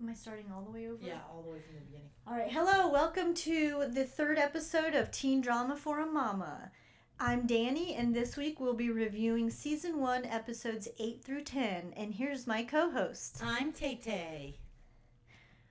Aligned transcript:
Am 0.00 0.10
I 0.10 0.14
starting 0.14 0.46
all 0.54 0.62
the 0.62 0.70
way 0.70 0.88
over? 0.88 0.98
Yeah, 1.02 1.20
all 1.32 1.42
the 1.42 1.50
way 1.50 1.58
from 1.60 1.74
the 1.76 1.80
beginning. 1.80 2.10
All 2.26 2.34
right. 2.36 2.50
Hello. 2.52 2.90
Welcome 2.90 3.32
to 3.34 3.86
the 3.88 4.04
third 4.04 4.38
episode 4.38 4.94
of 4.94 5.10
Teen 5.10 5.40
Drama 5.40 5.74
for 5.74 6.00
a 6.00 6.06
Mama. 6.06 6.70
I'm 7.18 7.46
Dani, 7.46 7.98
and 7.98 8.14
this 8.14 8.36
week 8.36 8.60
we'll 8.60 8.74
be 8.74 8.90
reviewing 8.90 9.48
season 9.48 9.98
one, 9.98 10.26
episodes 10.26 10.86
8 10.98 11.24
through 11.24 11.44
10. 11.44 11.94
And 11.96 12.12
here's 12.12 12.46
my 12.46 12.62
co 12.62 12.90
host. 12.90 13.40
I'm 13.42 13.72
Tay 13.72 13.94
Tay. 13.96 14.58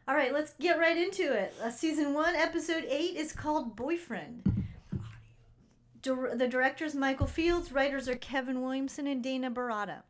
All 0.07 0.15
right, 0.15 0.33
let's 0.33 0.53
get 0.59 0.79
right 0.79 0.97
into 0.97 1.31
it. 1.31 1.53
Uh, 1.63 1.69
season 1.69 2.15
one, 2.15 2.35
episode 2.35 2.85
8 2.89 3.15
is 3.15 3.31
called 3.31 3.75
Boyfriend. 3.75 4.65
Dir- 6.01 6.35
the 6.35 6.47
director's 6.47 6.95
Michael 6.95 7.27
Fields, 7.27 7.71
writers 7.71 8.09
are 8.09 8.15
Kevin 8.15 8.63
Williamson 8.63 9.05
and 9.05 9.21
Dana 9.21 9.51
Baratta. 9.51 10.01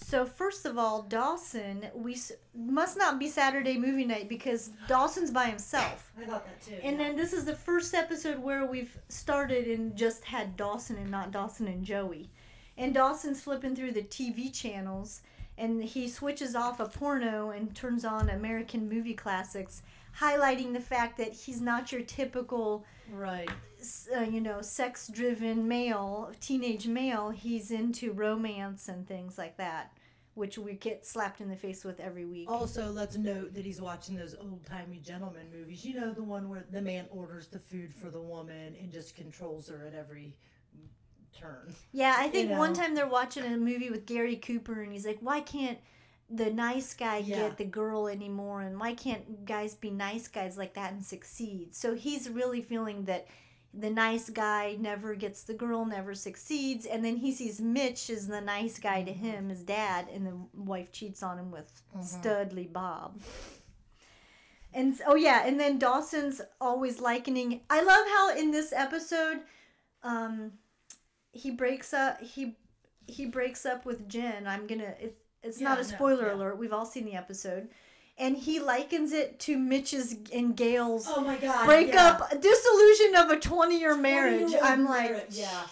Audio 0.00 0.22
is 0.22 0.28
great. 0.28 0.28
So 0.28 0.34
first 0.36 0.66
of 0.66 0.78
all, 0.78 1.02
Dawson, 1.02 1.86
we 1.94 2.14
s- 2.14 2.32
must 2.54 2.96
not 2.96 3.18
be 3.18 3.28
Saturday 3.28 3.76
movie 3.78 4.04
night 4.04 4.28
because 4.28 4.70
Dawson's 4.86 5.30
by 5.30 5.46
himself. 5.46 6.12
I 6.20 6.24
thought 6.24 6.44
that 6.46 6.60
too. 6.62 6.76
And 6.82 6.98
then 6.98 7.16
this 7.16 7.32
is 7.32 7.44
the 7.44 7.54
first 7.56 7.94
episode 7.94 8.38
where 8.38 8.64
we've 8.66 8.96
started 9.08 9.66
and 9.68 9.96
just 9.96 10.24
had 10.24 10.56
Dawson 10.56 10.96
and 10.96 11.10
not 11.10 11.30
Dawson 11.32 11.66
and 11.68 11.84
Joey. 11.84 12.30
And 12.76 12.94
Dawson's 12.94 13.40
flipping 13.40 13.74
through 13.74 13.92
the 13.92 14.02
TV 14.02 14.52
channels 14.54 15.22
and 15.56 15.82
he 15.82 16.08
switches 16.08 16.54
off 16.54 16.78
a 16.78 16.86
porno 16.86 17.50
and 17.50 17.74
turns 17.74 18.04
on 18.04 18.30
American 18.30 18.88
movie 18.88 19.14
classics, 19.14 19.82
highlighting 20.20 20.72
the 20.72 20.80
fact 20.80 21.18
that 21.18 21.32
he's 21.32 21.60
not 21.60 21.90
your 21.90 22.02
typical, 22.02 22.84
right. 23.10 23.50
Uh, 24.16 24.22
you 24.22 24.40
know, 24.40 24.60
sex 24.62 25.08
driven 25.08 25.68
male, 25.68 26.32
teenage 26.40 26.86
male. 26.86 27.30
He's 27.30 27.70
into 27.70 28.12
romance 28.12 28.88
and 28.88 29.06
things 29.06 29.38
like 29.38 29.56
that, 29.58 29.92
which 30.34 30.58
we 30.58 30.74
get 30.74 31.06
slapped 31.06 31.40
in 31.40 31.48
the 31.48 31.56
face 31.56 31.84
with 31.84 32.00
every 32.00 32.24
week. 32.24 32.50
Also, 32.50 32.90
let's 32.90 33.16
note 33.16 33.54
that 33.54 33.64
he's 33.64 33.80
watching 33.80 34.16
those 34.16 34.34
old 34.34 34.64
timey 34.66 34.98
gentleman 34.98 35.46
movies. 35.52 35.84
You 35.84 36.00
know, 36.00 36.12
the 36.12 36.22
one 36.22 36.48
where 36.48 36.64
the 36.70 36.82
man 36.82 37.06
orders 37.10 37.48
the 37.48 37.58
food 37.58 37.92
for 37.94 38.10
the 38.10 38.20
woman 38.20 38.74
and 38.80 38.90
just 38.92 39.14
controls 39.16 39.68
her 39.68 39.86
at 39.86 39.94
every 39.94 40.34
turn. 41.38 41.74
Yeah, 41.92 42.16
I 42.18 42.28
think 42.28 42.50
one 42.50 42.72
know. 42.72 42.80
time 42.80 42.94
they're 42.94 43.06
watching 43.06 43.44
a 43.44 43.56
movie 43.56 43.90
with 43.90 44.06
Gary 44.06 44.36
Cooper, 44.36 44.82
and 44.82 44.92
he's 44.92 45.06
like, 45.06 45.18
"Why 45.20 45.40
can't 45.40 45.78
the 46.30 46.50
nice 46.50 46.94
guy 46.94 47.18
Yeah. 47.18 47.48
get 47.48 47.58
the 47.58 47.64
girl 47.64 48.08
anymore? 48.08 48.62
And 48.62 48.78
why 48.78 48.94
can't 48.94 49.44
guys 49.44 49.74
be 49.74 49.90
nice 49.90 50.28
guys 50.28 50.58
like 50.58 50.74
that 50.74 50.92
and 50.92 51.04
succeed?" 51.04 51.74
So 51.74 51.94
he's 51.94 52.28
really 52.28 52.60
feeling 52.60 53.04
that 53.04 53.26
the 53.78 53.90
nice 53.90 54.28
guy 54.28 54.76
never 54.80 55.14
gets 55.14 55.44
the 55.44 55.54
girl, 55.54 55.84
never 55.86 56.12
succeeds, 56.14 56.84
and 56.84 57.04
then 57.04 57.16
he 57.16 57.30
sees 57.30 57.60
Mitch 57.60 58.10
as 58.10 58.26
the 58.26 58.40
nice 58.40 58.78
guy 58.78 59.04
to 59.04 59.12
him, 59.12 59.48
his 59.50 59.62
dad, 59.62 60.08
and 60.12 60.26
the 60.26 60.36
wife 60.52 60.90
cheats 60.90 61.22
on 61.22 61.38
him 61.38 61.50
with 61.52 61.70
Studley 62.02 62.66
Bob. 62.66 63.20
And 64.74 65.00
oh 65.06 65.14
yeah, 65.14 65.46
and 65.46 65.58
then 65.58 65.78
Dawson's 65.78 66.40
always 66.60 67.00
likening. 67.00 67.60
I 67.70 67.82
love 67.82 68.06
how 68.08 68.36
in 68.36 68.50
this 68.50 68.72
episode, 68.72 69.40
um, 70.02 70.52
he 71.32 71.50
breaks 71.52 71.94
up. 71.94 72.20
He 72.20 72.56
he 73.06 73.26
breaks 73.26 73.64
up 73.64 73.86
with 73.86 74.08
Jen. 74.08 74.46
I'm 74.46 74.66
gonna. 74.66 74.94
It's 75.00 75.18
it's 75.42 75.60
not 75.60 75.78
Yeah, 75.78 75.84
a 75.84 75.88
no, 75.90 75.96
spoiler 75.96 76.26
yeah. 76.26 76.34
alert. 76.34 76.58
We've 76.58 76.72
all 76.72 76.84
seen 76.84 77.04
the 77.06 77.14
episode, 77.14 77.68
and 78.18 78.36
he 78.36 78.58
likens 78.60 79.12
it 79.12 79.38
to 79.40 79.56
Mitch's 79.58 80.16
and 80.32 80.56
Gail's 80.56 81.06
Oh 81.08 81.20
my 81.20 81.36
god. 81.36 81.66
breakup, 81.66 82.30
dissolution 82.40 83.14
of 83.16 83.30
a 83.30 83.38
20 83.40 83.78
year 83.78 83.96
marriage. 83.96 84.52
I'm 84.62 84.84
like, 84.84 85.10
marriage, 85.10 85.36
yeah. 85.36 85.62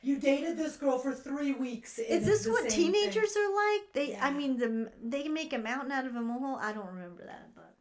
You 0.00 0.16
dated 0.16 0.56
this 0.56 0.76
girl 0.76 0.98
for 0.98 1.12
three 1.12 1.52
weeks. 1.52 1.98
is 1.98 2.24
this 2.24 2.46
what 2.46 2.70
same 2.70 2.92
thing. 2.92 2.92
teenagers 2.92 3.36
are 3.36 3.54
like? 3.54 3.92
They, 3.94 4.16
I 4.16 4.30
mean, 4.30 4.56
the 4.56 4.92
they 5.02 5.26
make 5.28 5.52
a 5.52 5.58
mountain 5.58 5.90
out 5.90 6.06
of 6.06 6.14
a 6.14 6.20
molehill. 6.20 6.58
I 6.62 6.72
don't 6.72 6.86
remember 6.86 7.24
that, 7.26 7.50
but 7.56 7.74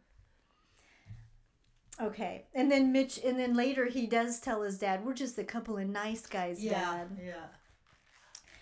okay. 2.07 2.45
And 2.55 2.71
then 2.71 2.91
Mitch, 2.91 3.19
and 3.23 3.39
then 3.39 3.53
later 3.55 3.85
he 3.85 4.07
does 4.07 4.39
tell 4.39 4.63
his 4.63 4.79
dad, 4.79 5.05
"We're 5.05 5.13
just 5.13 5.38
a 5.38 5.44
couple 5.44 5.77
of 5.77 5.88
nice 5.88 6.25
guys, 6.25 6.63
Yeah. 6.63 6.72
Dad." 6.72 7.07
Yeah. 7.23 7.33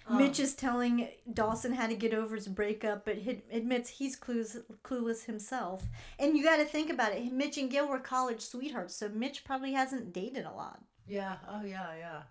Um, 0.07 0.17
Mitch 0.17 0.39
is 0.39 0.53
telling 0.53 1.09
Dawson 1.33 1.73
how 1.73 1.87
to 1.87 1.95
get 1.95 2.13
over 2.13 2.35
his 2.35 2.47
breakup, 2.47 3.05
but 3.05 3.17
he 3.17 3.41
admits 3.51 3.89
he's 3.89 4.19
clueless, 4.19 4.61
clueless 4.83 5.25
himself. 5.25 5.83
And 6.19 6.37
you 6.37 6.43
got 6.43 6.57
to 6.57 6.65
think 6.65 6.91
about 6.91 7.13
it. 7.13 7.31
Mitch 7.31 7.57
and 7.57 7.71
Gail 7.71 7.87
were 7.87 7.99
college 7.99 8.41
sweethearts, 8.41 8.95
so 8.95 9.09
Mitch 9.09 9.43
probably 9.43 9.73
hasn't 9.73 10.13
dated 10.13 10.45
a 10.45 10.51
lot. 10.51 10.79
Yeah. 11.07 11.37
Oh 11.49 11.63
yeah. 11.63 11.95
Yeah. 11.97 12.21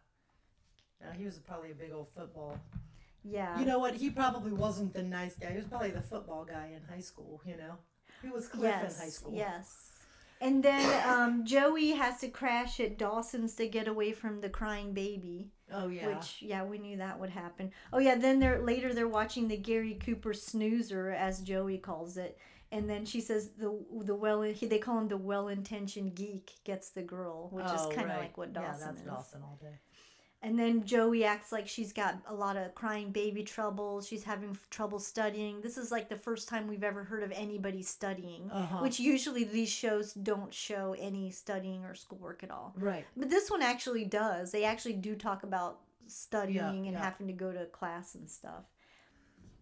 Yeah. 1.00 1.14
He 1.16 1.24
was 1.24 1.38
probably 1.38 1.72
a 1.72 1.74
big 1.74 1.92
old 1.92 2.08
football. 2.08 2.58
Yeah. 3.24 3.58
You 3.58 3.64
know 3.64 3.78
what? 3.78 3.94
He 3.94 4.10
probably 4.10 4.52
wasn't 4.52 4.92
the 4.94 5.02
nice 5.02 5.34
guy. 5.34 5.50
He 5.50 5.56
was 5.56 5.66
probably 5.66 5.90
the 5.90 6.02
football 6.02 6.44
guy 6.44 6.72
in 6.76 6.82
high 6.94 7.00
school. 7.00 7.40
You 7.46 7.56
know, 7.56 7.78
he 8.22 8.30
was 8.30 8.48
Cliff 8.48 8.64
yes. 8.64 8.96
in 8.96 9.04
high 9.04 9.10
school. 9.10 9.34
Yes. 9.34 9.90
And 10.40 10.62
then 10.62 11.08
um, 11.08 11.44
Joey 11.46 11.92
has 11.92 12.20
to 12.20 12.28
crash 12.28 12.78
at 12.80 12.98
Dawson's 12.98 13.54
to 13.54 13.66
get 13.66 13.88
away 13.88 14.12
from 14.12 14.40
the 14.40 14.50
crying 14.50 14.92
baby. 14.92 15.52
Oh 15.74 15.88
yeah. 15.88 16.06
Which 16.08 16.36
yeah, 16.40 16.64
we 16.64 16.78
knew 16.78 16.96
that 16.98 17.18
would 17.18 17.30
happen. 17.30 17.72
Oh 17.92 17.98
yeah, 17.98 18.14
then 18.16 18.38
they're 18.40 18.62
later 18.62 18.94
they're 18.94 19.08
watching 19.08 19.48
the 19.48 19.56
Gary 19.56 19.94
Cooper 19.94 20.32
snoozer 20.34 21.10
as 21.10 21.40
Joey 21.40 21.78
calls 21.78 22.16
it. 22.16 22.38
And 22.72 22.88
then 22.90 23.04
she 23.04 23.20
says 23.20 23.50
the 23.58 23.76
the 24.02 24.14
well 24.14 24.42
he, 24.42 24.66
they 24.66 24.78
call 24.78 24.98
him 24.98 25.08
the 25.08 25.16
well 25.16 25.48
intentioned 25.48 26.14
geek 26.14 26.52
gets 26.64 26.90
the 26.90 27.02
girl, 27.02 27.48
which 27.52 27.66
Oh, 27.68 27.74
is 27.74 27.94
kind 27.94 28.08
of 28.10 28.16
right. 28.16 28.22
like 28.22 28.38
what 28.38 28.52
Dawson 28.52 28.80
Yeah, 28.80 28.86
that's 28.86 29.00
is. 29.00 29.06
Dawson 29.06 29.42
all 29.42 29.58
day. 29.60 29.78
And 30.44 30.58
then 30.58 30.84
Joey 30.84 31.24
acts 31.24 31.52
like 31.52 31.66
she's 31.66 31.92
got 31.92 32.18
a 32.28 32.34
lot 32.34 32.58
of 32.58 32.74
crying 32.74 33.10
baby 33.10 33.42
trouble. 33.42 34.02
She's 34.02 34.22
having 34.22 34.50
f- 34.50 34.68
trouble 34.68 34.98
studying. 34.98 35.62
This 35.62 35.78
is 35.78 35.90
like 35.90 36.10
the 36.10 36.16
first 36.18 36.48
time 36.48 36.68
we've 36.68 36.84
ever 36.84 37.02
heard 37.02 37.22
of 37.22 37.32
anybody 37.32 37.82
studying, 37.82 38.50
Uh-huh. 38.50 38.80
which 38.82 39.00
usually 39.00 39.44
these 39.44 39.70
shows 39.70 40.12
don't 40.12 40.52
show 40.52 40.94
any 40.98 41.30
studying 41.30 41.84
or 41.86 41.94
schoolwork 41.94 42.42
at 42.44 42.50
all. 42.50 42.74
Right. 42.76 43.06
But 43.16 43.30
this 43.30 43.50
one 43.50 43.62
actually 43.62 44.04
does. 44.04 44.52
They 44.52 44.64
actually 44.64 44.94
do 44.94 45.16
talk 45.16 45.44
about 45.44 45.80
studying 46.06 46.86
and 46.88 46.92
yeah. 46.92 47.02
having 47.02 47.26
to 47.28 47.32
go 47.32 47.50
to 47.50 47.64
class 47.66 48.14
and 48.14 48.28
stuff. 48.28 48.64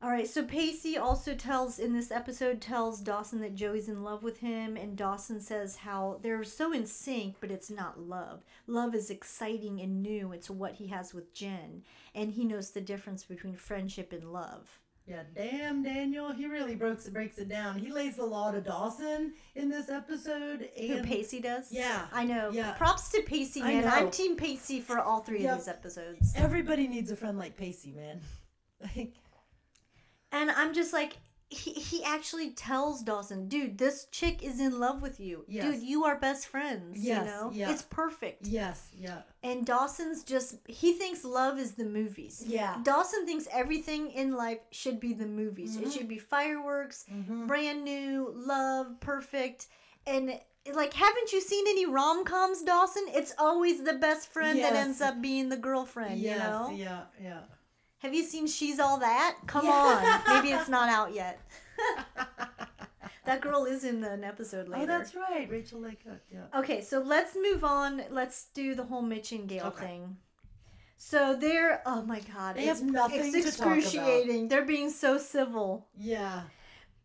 All 0.03 0.09
right, 0.11 0.27
so 0.27 0.43
Pacey 0.45 0.99
also 0.99 1.33
tells 1.33 1.79
in 1.79 1.93
this 1.93 2.11
episode 2.11 2.61
tells 2.61 3.01
Dawson 3.01 3.41
that 3.43 3.55
Joey's 3.55 3.89
in 3.89 4.03
love 4.03 4.25
with 4.25 4.39
him 4.39 4.77
and 4.77 4.97
Dawson 4.97 5.41
says 5.41 5.77
how 5.77 6.19
they're 6.23 6.43
so 6.43 6.73
in 6.73 6.87
sync 6.87 7.37
but 7.41 7.53
it's 7.53 7.71
not 7.71 8.01
love. 8.01 8.43
Love 8.67 8.97
is 8.97 9.11
exciting 9.11 9.81
and 9.81 10.03
new. 10.03 10.33
It's 10.33 10.51
what 10.51 10.73
he 10.75 10.89
has 10.89 11.15
with 11.15 11.33
Jen 11.33 11.83
and 12.17 12.33
he 12.33 12.45
knows 12.45 12.71
the 12.73 12.81
difference 12.81 13.23
between 13.23 13.55
friendship 13.55 14.13
and 14.13 14.33
love. 14.33 14.81
Yeah, 15.07 15.23
damn 15.37 15.85
Daniel, 15.85 16.33
he 16.33 16.47
really 16.47 16.75
breaks 16.75 17.09
breaks 17.09 17.39
it 17.39 17.49
down. 17.49 17.79
He 17.79 17.93
lays 17.93 18.17
the 18.17 18.25
law 18.25 18.51
to 18.51 18.61
Dawson 18.61 19.35
in 19.55 19.69
this 19.69 19.89
episode. 19.89 20.69
Who 20.77 20.95
And 20.95 21.07
Pacey 21.07 21.41
does? 21.41 21.71
Yeah, 21.71 22.07
I 22.13 22.25
know. 22.25 22.51
yeah. 22.53 22.73
Props 22.73 23.09
to 23.13 23.23
Pacey, 23.23 23.63
man. 23.63 23.87
I'm 23.87 24.11
team 24.11 24.35
Pacey 24.37 24.81
for 24.81 24.99
all 24.99 25.21
three 25.21 25.43
Yep. 25.43 25.53
of 25.53 25.59
these 25.59 25.69
episodes. 25.69 26.33
everybody 26.35 26.89
needs 26.89 27.13
a 27.13 27.17
friend 27.17 27.39
like 27.39 27.57
Pacey, 27.57 27.93
man. 27.93 28.21
Like, 28.97 29.13
And 30.33 30.51
I'm 30.51 30.73
just 30.75 30.93
like, 30.93 31.19
he, 31.51 31.73
he 31.73 32.03
actually 32.03 32.51
tells 32.53 33.03
Dawson, 33.03 33.47
dude, 33.47 33.77
this 33.77 34.07
chick 34.11 34.43
is 34.43 34.59
in 34.59 34.81
love 34.81 35.03
with 35.03 35.21
you. 35.21 35.45
Yes. 35.47 35.65
Dude, 35.75 35.83
you 35.83 36.05
are 36.05 36.17
best 36.19 36.47
friends. 36.49 36.97
Yes, 36.99 37.19
you 37.19 37.25
know? 37.31 37.51
yeah. 37.53 37.71
It's 37.71 37.83
perfect. 37.83 38.47
yes, 38.47 38.89
yeah, 38.97 39.21
And 39.45 39.67
Dawson's 39.67 40.25
just, 40.25 40.57
he 40.67 40.95
thinks 40.95 41.25
love 41.25 41.59
is 41.59 41.73
the 41.73 41.85
movies. 41.85 42.43
yeah. 42.47 42.79
Dawson 42.83 43.27
thinks 43.27 43.47
everything 43.53 44.11
in 44.13 44.33
life 44.33 44.61
should 44.71 44.99
be 44.99 45.13
the 45.13 45.27
movies. 45.27 45.77
It 45.77 45.85
Mhm. 45.85 45.93
should 45.93 46.09
be 46.09 46.19
fireworks, 46.19 47.05
Mhm. 47.13 47.47
brand 47.47 47.85
new, 47.85 48.33
love, 48.35 48.99
perfect. 49.01 49.67
And 50.07 50.41
like, 50.73 50.95
haven't 50.95 51.33
you 51.33 51.41
seen 51.43 51.67
any 51.69 51.85
rom 51.85 52.25
coms, 52.25 52.63
Dawson? 52.63 53.05
It's 53.09 53.35
always 53.37 53.83
the 53.83 53.95
best 53.95 54.29
friend 54.29 54.59
that 54.63 54.75
ends 54.75 55.01
up 55.03 55.21
being 55.21 55.51
the 55.51 55.57
girlfriend, 55.59 56.19
yes, 56.21 56.35
you 56.35 56.39
know? 56.39 56.71
yeah, 56.75 57.03
yeah. 57.21 57.41
Have 58.03 58.13
you 58.15 58.25
seen 58.25 58.49
She's 58.49 58.81
All 58.81 58.99
That? 58.99 59.37
Come 59.47 59.65
Yeah. 59.67 60.23
on. 60.27 60.35
Maybe 60.37 60.53
it's 60.53 60.69
not 60.69 60.89
out 60.89 61.15
yet. 61.23 61.39
that 63.25 63.41
girl 63.41 63.65
is 63.65 63.85
in 63.85 64.03
an 64.03 64.25
episode 64.25 64.67
oh, 64.69 64.73
later. 64.73 64.83
Oh, 64.83 64.87
that's 64.87 65.15
right, 65.15 65.49
Rachael 65.49 65.81
Leigh 65.81 65.99
Cook. 66.05 66.21
Yeah. 66.31 66.59
Okay, 66.61 66.81
so 66.81 67.01
let's 67.01 67.37
move 67.37 67.63
on. 67.63 68.03
Let's 68.11 68.47
do 68.55 68.75
the 68.75 68.83
whole 68.83 69.03
Mitch 69.03 69.31
and 69.31 69.49
Gail 69.49 69.67
Okay. 69.67 69.87
thing. 69.87 70.17
So 70.97 71.37
they're 71.37 71.83
oh 71.87 72.03
my 72.03 72.21
god, 72.21 72.57
They 72.57 72.69
it's, 72.69 72.81
have 72.81 72.91
nothing 72.91 73.35
it's 73.35 73.53
to 73.53 73.59
talk 73.59 73.67
about. 73.67 73.79
excruciating. 73.79 74.49
They're 74.49 74.65
being 74.65 74.91
so 74.91 75.19
civil. 75.19 75.87
Yeah. 75.97 76.43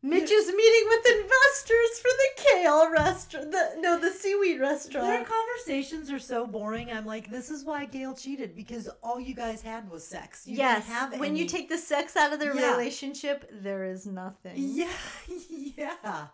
Mitch 0.03 0.29
is 0.31 0.47
meeting 0.47 0.87
with 0.89 1.05
investors 1.07 1.99
for 1.99 2.09
the 2.09 2.43
kale 2.43 2.91
restaurant. 2.91 3.51
The 3.51 3.75
no, 3.79 3.99
the 3.99 4.11
seaweed 4.11 4.59
restaurant. 4.61 5.07
Their 5.07 5.25
conversations 5.25 6.11
are 6.11 6.19
so 6.19 6.45
boring. 6.45 6.91
I'm 6.91 7.05
like, 7.05 7.29
this 7.31 7.49
is 7.49 7.65
why 7.65 7.85
Gail 7.85 8.13
cheated 8.13 8.55
because 8.55 8.87
all 9.01 9.19
you 9.19 9.33
guys 9.33 9.61
had 9.61 9.89
was 9.89 10.05
sex. 10.07 10.43
You 10.45 10.57
yes, 10.57 10.87
when 11.17 11.35
you 11.35 11.45
take 11.45 11.67
the 11.67 11.77
sex 11.77 12.15
out 12.15 12.31
of 12.31 12.39
their 12.39 12.55
Yeah. 12.55 12.71
relationship, 12.71 13.49
there 13.51 13.85
is 13.85 14.05
nothing. 14.05 14.53
Yeah, 14.55 14.87
yeah. 15.49 16.27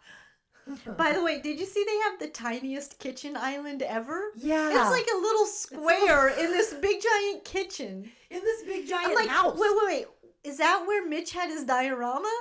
By 0.97 1.11
the 1.11 1.21
way, 1.23 1.41
did 1.41 1.59
you 1.59 1.65
see 1.65 1.83
they 1.85 1.97
have 2.09 2.19
the 2.19 2.27
tiniest 2.27 2.97
kitchen 2.99 3.35
island 3.37 3.81
ever? 3.81 4.31
yeah. 4.37 4.69
It's 4.69 4.91
like 4.91 5.07
a 5.13 5.17
little 5.21 5.45
square 5.45 6.29
in 6.29 6.51
this 6.51 6.73
big 6.75 7.01
giant 7.01 7.43
kitchen. 7.45 8.09
in 8.29 8.39
this 8.41 8.63
big 8.63 8.87
giant 8.87 9.09
I'm 9.09 9.15
like, 9.15 9.27
house. 9.29 9.57
wait, 9.57 9.71
wait, 9.73 9.87
wait. 9.87 10.05
Is 10.43 10.57
that 10.57 10.83
where 10.85 11.05
Mitch 11.07 11.31
had 11.31 11.49
his 11.49 11.63
diorama? 11.63 12.31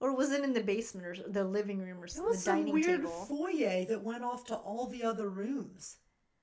Or 0.00 0.16
was 0.16 0.32
it 0.32 0.42
in 0.42 0.52
the 0.54 0.62
basement 0.62 1.06
or 1.06 1.14
the 1.28 1.44
living 1.44 1.78
room 1.78 2.00
or 2.00 2.06
It 2.06 2.14
the 2.14 2.22
was 2.22 2.42
some 2.42 2.56
dining 2.60 2.72
weird 2.72 3.02
table? 3.02 3.10
foyer 3.28 3.84
that 3.84 4.02
went 4.02 4.24
off 4.24 4.44
to 4.46 4.56
all 4.56 4.86
the 4.86 5.04
other 5.04 5.28
rooms. 5.28 5.98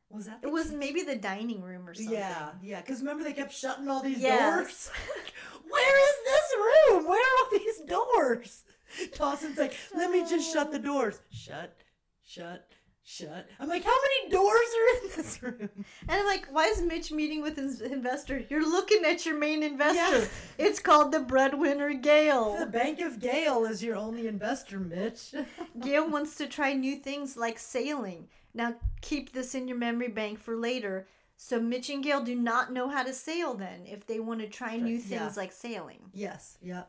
Was 0.09 0.27
that? 0.27 0.41
The 0.41 0.47
It 0.47 0.51
was 0.51 0.65
kitchen? 0.67 0.79
maybe 0.79 1.01
the 1.03 1.15
dining 1.15 1.61
room 1.61 1.87
or 1.89 1.93
something. 1.93 2.13
Yeah, 2.13 2.51
yeah. 2.61 2.81
Because 2.81 2.99
remember 2.99 3.23
they 3.23 3.33
kept 3.33 3.51
shutting 3.53 3.89
all 3.89 4.01
these 4.01 4.21
Yes. 4.21 4.55
doors. 4.55 4.91
Where 5.69 6.09
is 6.09 6.15
this 6.23 6.55
room? 6.55 7.07
Where 7.07 7.19
are 7.19 7.43
all 7.43 7.59
these 7.59 7.81
doors? 7.81 8.63
Dawson's 9.17 9.57
like, 9.57 9.75
let 9.95 10.11
me 10.11 10.21
just 10.21 10.53
shut 10.53 10.71
the 10.71 10.79
doors. 10.79 11.19
Shut, 11.29 11.75
shut, 12.23 12.69
shut. 13.07 13.47
I'm 13.57 13.69
like, 13.69 13.85
how 13.85 13.95
many 14.21 14.31
doors 14.31 14.67
are 14.75 15.05
in 15.05 15.09
this 15.15 15.41
room? 15.41 15.69
And 16.01 16.11
I'm 16.11 16.25
like, 16.25 16.45
why 16.51 16.65
is 16.65 16.81
Mitch 16.81 17.09
meeting 17.11 17.41
with 17.41 17.55
his 17.55 17.79
investor? 17.79 18.43
You're 18.49 18.69
looking 18.69 19.05
at 19.05 19.25
your 19.25 19.37
main 19.37 19.63
investor. 19.63 20.19
Yeah. 20.19 20.25
It's 20.57 20.79
called 20.81 21.13
the 21.13 21.21
breadwinner 21.21 21.93
Gale. 21.93 22.57
The 22.59 22.65
Bank 22.65 22.99
of 22.99 23.19
Gale 23.19 23.63
is 23.65 23.81
your 23.81 23.95
only 23.95 24.27
investor, 24.27 24.77
Mitch. 24.79 25.33
Gail 25.79 26.09
wants 26.09 26.35
to 26.35 26.47
try 26.47 26.73
new 26.73 26.97
things 26.97 27.37
like 27.37 27.57
sailing. 27.57 28.27
Now 28.53 28.75
keep 29.01 29.31
this 29.31 29.55
in 29.55 29.67
your 29.69 29.77
memory 29.77 30.09
bank 30.09 30.39
for 30.39 30.57
later. 30.57 31.07
So 31.37 31.61
Mitch 31.61 31.89
and 31.89 32.03
Gail 32.03 32.21
do 32.23 32.35
not 32.35 32.73
know 32.73 32.89
how 32.89 33.03
to 33.03 33.13
sail 33.13 33.53
then 33.53 33.85
if 33.85 34.05
they 34.05 34.19
want 34.19 34.41
to 34.41 34.47
try 34.47 34.75
new 34.75 34.97
things 34.99 35.11
Yeah. 35.11 35.31
like 35.37 35.51
sailing. 35.53 35.99
yes, 36.13 36.57
yeah, 36.61 36.83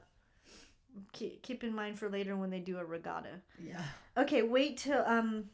Keep, 1.12 1.43
keep 1.43 1.62
in 1.62 1.75
mind 1.75 1.99
for 1.99 2.09
later 2.09 2.35
when 2.37 2.50
they 2.50 2.59
do 2.59 2.79
a 2.79 2.85
regatta. 2.85 3.41
yeah. 3.62 3.82
Okay, 4.17 4.43
wait 4.43 4.79
till 4.79 5.05
um 5.06 5.44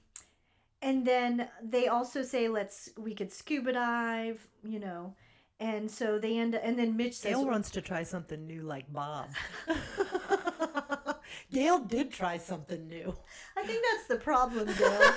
and 0.84 1.06
then 1.06 1.48
they 1.62 1.88
also 1.88 2.22
say 2.22 2.46
let's 2.46 2.90
we 2.98 3.14
could 3.14 3.32
scuba 3.32 3.72
dive, 3.72 4.46
you 4.62 4.78
know. 4.78 5.14
And 5.58 5.90
so 5.90 6.18
they 6.18 6.36
end 6.38 6.54
and 6.54 6.78
then 6.78 6.96
Mitch 6.96 7.14
says 7.14 7.32
Gail 7.32 7.46
wants 7.46 7.70
to 7.70 7.80
try 7.80 8.02
something 8.02 8.46
new 8.46 8.62
like 8.62 8.92
Bob. 8.92 9.30
Gail 11.52 11.78
did 11.78 12.12
try 12.12 12.36
something 12.36 12.86
new. 12.86 13.16
I 13.56 13.64
think 13.64 13.82
that's 13.90 14.08
the 14.08 14.16
problem, 14.16 14.66
Bill. 14.66 15.12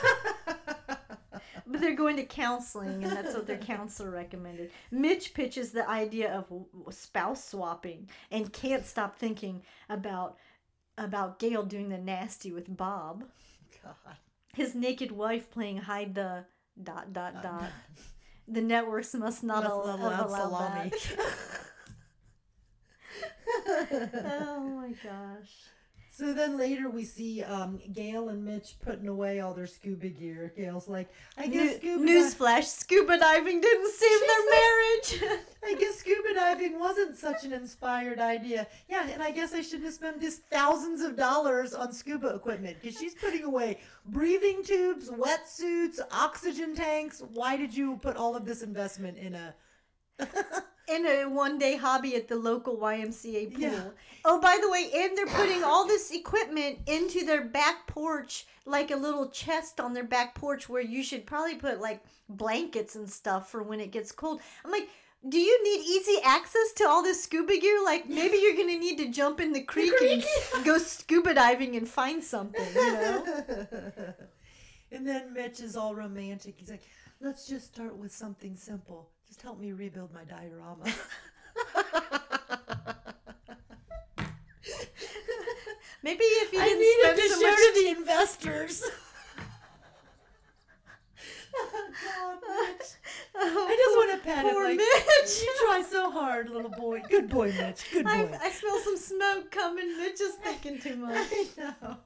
but 1.67 1.81
they're 1.81 1.95
going 1.95 2.15
to 2.15 2.23
counseling, 2.23 3.03
and 3.03 3.11
that's 3.11 3.35
what 3.35 3.45
their 3.45 3.57
counselor 3.57 4.09
recommended. 4.09 4.71
Mitch 4.89 5.33
pitches 5.33 5.71
the 5.71 5.87
idea 5.89 6.31
of 6.31 6.93
spouse 6.93 7.43
swapping 7.43 8.09
and 8.31 8.53
can't 8.53 8.85
stop 8.85 9.17
thinking 9.17 9.63
about 9.89 10.37
about 10.97 11.39
Gail 11.39 11.63
doing 11.63 11.89
the 11.89 11.97
nasty 11.97 12.53
with 12.53 12.75
Bob. 12.75 13.25
God. 13.83 14.17
His 14.57 14.73
naked 14.75 15.11
wife 15.11 15.49
playing 15.51 15.77
hide 15.77 16.15
the 16.15 16.45
dot 16.81 17.13
dot 17.13 17.35
uh, 17.37 17.41
dot. 17.41 17.71
The 18.49 18.61
networks 18.61 19.13
must 19.13 19.43
not 19.43 19.63
Must 19.63 19.75
al- 19.75 19.97
not 19.99 20.13
have 20.15 20.29
allow 20.29 20.49
salami. 20.49 20.89
that. 20.89 21.01
oh 24.41 24.59
my 24.81 24.89
gosh. 25.03 25.53
So 26.17 26.33
then 26.33 26.57
later 26.57 26.89
we 26.89 27.03
see 27.03 27.43
um, 27.43 27.79
Gail 27.93 28.29
and 28.29 28.43
Mitch 28.43 28.73
putting 28.83 29.07
away 29.07 29.39
all 29.39 29.53
their 29.53 29.67
scuba 29.67 30.07
gear. 30.07 30.51
Gail's 30.57 30.87
like, 30.87 31.11
I 31.37 31.45
guess 31.45 31.73
New- 31.73 31.77
scuba 31.77 32.05
newsflash: 32.05 32.63
scuba 32.63 33.19
diving 33.19 33.61
didn't 33.61 33.91
save 33.91 34.19
their 34.21 34.49
marriage. 34.49 35.43
I 35.63 35.75
guess 35.75 35.97
scuba 35.97 36.33
diving 36.33 36.79
wasn't 36.79 37.17
such 37.17 37.43
an 37.43 37.53
inspired 37.53 38.19
idea. 38.19 38.65
Yeah, 38.89 39.07
and 39.07 39.21
I 39.21 39.29
guess 39.29 39.53
I 39.53 39.61
shouldn't 39.61 39.83
have 39.83 39.93
spent 39.93 40.19
this 40.19 40.41
thousands 40.49 41.01
of 41.03 41.15
dollars 41.15 41.75
on 41.75 41.93
scuba 41.93 42.29
equipment 42.29 42.77
because 42.81 42.97
she's 42.97 43.13
putting 43.13 43.43
away 43.43 43.79
breathing 44.07 44.63
tubes, 44.63 45.11
wetsuits, 45.11 45.99
oxygen 46.11 46.73
tanks. 46.73 47.21
Why 47.31 47.57
did 47.57 47.77
you 47.77 47.97
put 47.97 48.17
all 48.17 48.35
of 48.35 48.43
this 48.43 48.63
investment 48.63 49.19
in 49.19 49.35
a? 49.35 49.53
In 50.87 51.05
a 51.05 51.25
one 51.25 51.57
day 51.57 51.75
hobby 51.75 52.15
at 52.15 52.27
the 52.27 52.35
local 52.35 52.77
YMCA 52.77 53.53
pool. 53.53 53.61
Yeah. 53.61 53.83
Oh, 54.25 54.39
by 54.39 54.57
the 54.61 54.69
way, 54.69 54.89
and 54.93 55.17
they're 55.17 55.25
putting 55.27 55.63
all 55.63 55.87
this 55.87 56.11
equipment 56.11 56.79
into 56.87 57.25
their 57.25 57.45
back 57.45 57.87
porch, 57.87 58.45
like 58.65 58.91
a 58.91 58.95
little 58.95 59.29
chest 59.29 59.79
on 59.79 59.93
their 59.93 60.03
back 60.03 60.35
porch 60.35 60.67
where 60.67 60.81
you 60.81 61.03
should 61.03 61.25
probably 61.25 61.55
put 61.55 61.79
like 61.79 62.01
blankets 62.29 62.95
and 62.95 63.09
stuff 63.09 63.49
for 63.49 63.63
when 63.63 63.79
it 63.79 63.91
gets 63.91 64.11
cold. 64.11 64.41
I'm 64.65 64.71
like, 64.71 64.89
do 65.29 65.39
you 65.39 65.63
need 65.63 65.83
easy 65.85 66.21
access 66.23 66.73
to 66.75 66.87
all 66.87 67.03
this 67.03 67.23
scuba 67.23 67.57
gear? 67.57 67.83
Like 67.83 68.07
maybe 68.07 68.37
you're 68.37 68.55
gonna 68.55 68.77
need 68.77 68.97
to 68.97 69.09
jump 69.09 69.39
in 69.39 69.51
the 69.51 69.61
creek, 69.61 69.95
creek, 69.97 70.25
and 70.55 70.65
go 70.65 70.77
scuba 70.77 71.33
diving 71.33 71.75
and 71.75 71.87
find 71.87 72.23
something, 72.23 72.67
you 72.75 72.91
know? 72.91 73.23
and 74.91 75.07
then 75.07 75.33
Mitch 75.33 75.59
is 75.59 75.75
all 75.75 75.95
romantic. 75.95 76.55
He's 76.57 76.69
like, 76.69 76.83
let's 77.19 77.47
just 77.47 77.67
start 77.67 77.97
with 77.97 78.11
something 78.11 78.55
simple. 78.55 79.09
Just 79.27 79.41
help 79.41 79.59
me 79.59 79.71
rebuild 79.73 80.13
my 80.13 80.23
diorama. 80.23 80.85
Maybe 86.03 86.23
if 86.23 86.53
you 86.53 86.59
didn't 86.59 86.79
needed 86.79 87.01
spend 87.03 87.17
to 87.17 87.29
so 87.29 87.41
show 87.41 87.47
much 87.49 87.57
to 87.59 87.73
the 87.83 87.87
investors. 87.99 88.83
oh, 91.55 91.89
God, 92.05 92.37
Mitch. 92.77 92.87
Oh, 93.35 93.67
I 93.67 93.75
just 93.75 93.89
poor- 93.95 94.07
want 94.07 94.11
to 94.11 94.17
pat 94.27 94.45
him 94.45 94.53
poor 94.53 94.63
like, 94.63 94.77
Mitch. 94.77 95.41
you 95.41 95.55
try 95.65 95.81
so 95.89 96.11
hard, 96.11 96.49
little 96.49 96.69
boy. 96.71 97.01
Good 97.09 97.29
boy, 97.29 97.51
Mitch. 97.57 97.91
Good 97.91 98.05
boy. 98.05 98.11
I, 98.11 98.39
I 98.43 98.49
smell 98.51 98.79
some 98.79 98.97
smoke 98.97 99.51
coming. 99.51 99.97
Mitch 99.97 100.21
is 100.21 100.35
thinking 100.35 100.79
too 100.79 100.95
much. 100.97 101.15
I 101.31 101.45
know. 101.57 101.97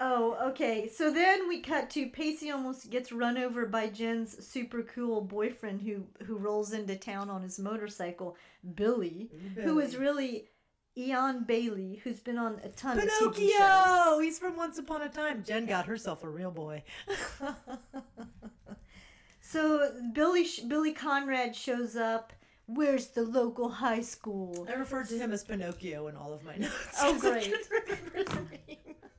Oh, 0.00 0.36
okay. 0.50 0.88
So 0.88 1.12
then 1.12 1.48
we 1.48 1.60
cut 1.60 1.90
to 1.90 2.06
Pacey 2.08 2.50
almost 2.50 2.90
gets 2.90 3.10
run 3.10 3.36
over 3.36 3.66
by 3.66 3.88
Jen's 3.88 4.46
super 4.46 4.82
cool 4.82 5.20
boyfriend 5.20 5.82
who 5.82 6.04
who 6.24 6.36
rolls 6.36 6.72
into 6.72 6.94
town 6.96 7.28
on 7.30 7.42
his 7.42 7.58
motorcycle, 7.58 8.36
Billy, 8.74 9.30
who 9.56 9.80
is 9.80 9.96
really 9.96 10.48
Eion 10.96 11.46
Bailey, 11.46 12.00
who's 12.04 12.20
been 12.20 12.38
on 12.38 12.60
a 12.62 12.68
ton 12.68 12.98
of 12.98 13.04
TV 13.04 13.10
shows. 13.10 13.36
Pinocchio! 13.36 14.18
He's 14.20 14.38
from 14.38 14.56
Once 14.56 14.78
Upon 14.78 15.02
a 15.02 15.08
Time. 15.08 15.42
Jen 15.44 15.66
got 15.66 15.86
herself 15.86 16.22
a 16.22 16.28
real 16.28 16.50
boy. 16.50 16.82
So 19.40 19.90
Billy 20.12 20.46
Billy 20.66 20.92
Conrad 20.92 21.56
shows 21.56 21.96
up. 21.96 22.34
Where's 22.66 23.06
the 23.06 23.22
local 23.22 23.70
high 23.70 24.02
school? 24.02 24.66
I 24.68 24.74
referred 24.74 25.08
to 25.08 25.16
him 25.16 25.32
as 25.32 25.42
Pinocchio 25.42 26.08
in 26.08 26.16
all 26.16 26.34
of 26.34 26.44
my 26.44 26.54
notes. 26.58 26.98
Oh, 27.00 27.18
great. 27.18 27.54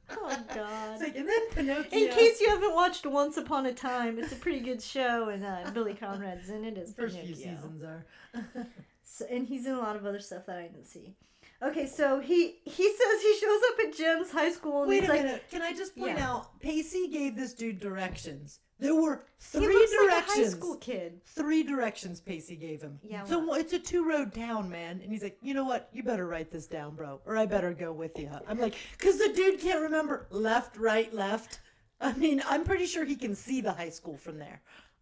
Couldn't 0.09 0.23
remember 0.23 0.51
his 0.51 0.57
name. 0.57 0.59
Oh 0.59 0.67
God. 0.67 0.94
It's 0.94 1.03
like, 1.03 1.15
and 1.15 1.27
then 1.29 1.50
Pinocchio. 1.51 2.00
In 2.00 2.13
case 2.13 2.41
you 2.41 2.50
haven't 2.50 2.73
watched 2.75 3.06
Once 3.06 3.38
Upon 3.38 3.65
a 3.65 3.73
Time, 3.73 4.19
it's 4.19 4.31
a 4.31 4.35
pretty 4.35 4.59
good 4.59 4.81
show, 4.81 5.29
and 5.29 5.45
uh, 5.45 5.69
Billy 5.73 5.94
Conrad's 5.94 6.50
in 6.50 6.65
it 6.65 6.77
as 6.77 6.94
the 6.94 7.01
first 7.01 7.17
few 7.19 7.35
seasons 7.35 7.83
are. 7.83 8.06
So, 9.11 9.25
and 9.29 9.45
he's 9.47 9.65
in 9.65 9.73
a 9.73 9.79
lot 9.79 9.95
of 9.95 10.06
other 10.06 10.19
stuff 10.19 10.45
that 10.45 10.57
I 10.57 10.61
didn't 10.61 10.85
see. 10.85 11.15
Okay, 11.61 11.88
so 11.88 12.19
he 12.19 12.56
he 12.63 12.88
says 12.89 13.21
he 13.21 13.38
shows 13.39 13.61
up 13.71 13.79
at 13.88 13.95
Jen's 13.97 14.31
high 14.31 14.51
school 14.51 14.81
and 14.83 14.89
Wait 14.89 15.01
he's 15.01 15.09
a 15.09 15.13
like, 15.13 15.23
minute. 15.23 15.44
Can 15.51 15.61
I 15.61 15.73
just 15.73 15.95
point 15.97 16.18
Yeah. 16.18 16.30
out? 16.30 16.59
Pacey 16.61 17.07
gave 17.09 17.35
this 17.35 17.54
dude 17.54 17.80
directions. 17.81 18.59
There 18.80 18.95
were 18.95 19.25
three 19.39 19.66
directions. 19.68 20.07
like 20.09 20.23
a 20.23 20.31
high 20.31 20.44
school 20.47 20.75
kid. 20.78 21.19
Three 21.25 21.63
directions 21.63 22.21
Pacey 22.21 22.56
gave 22.56 22.81
him. 22.81 22.97
Yeah, 23.04 23.25
So 23.25 23.39
well- 23.45 23.56
it's 23.59 23.73
a 23.73 23.80
two 23.80 24.07
road 24.07 24.33
town, 24.33 24.69
man. 24.69 25.01
And 25.04 25.11
he's 25.11 25.21
like, 25.21 25.37
you 25.42 25.54
know 25.54 25.66
what? 25.66 25.89
You 25.92 26.01
better 26.01 26.25
write 26.28 26.49
this 26.49 26.66
down, 26.66 26.95
bro, 26.95 27.19
or 27.25 27.35
I 27.35 27.45
better 27.45 27.73
go 27.73 27.92
with 27.92 28.18
you. 28.18 28.31
I'm 28.47 28.57
like, 28.57 28.75
because 28.97 29.18
the 29.18 29.33
dude 29.33 29.59
can't 29.59 29.81
remember 29.81 30.28
left, 30.30 30.78
right, 30.78 31.13
left. 31.13 31.59
I 31.99 32.13
mean, 32.13 32.42
I'm 32.47 32.63
pretty 32.63 32.85
sure 32.85 33.04
he 33.04 33.18
can 33.18 33.35
see 33.35 33.59
the 33.59 33.73
high 33.73 33.89
school 33.89 34.16
from 34.16 34.39
there. 34.39 34.61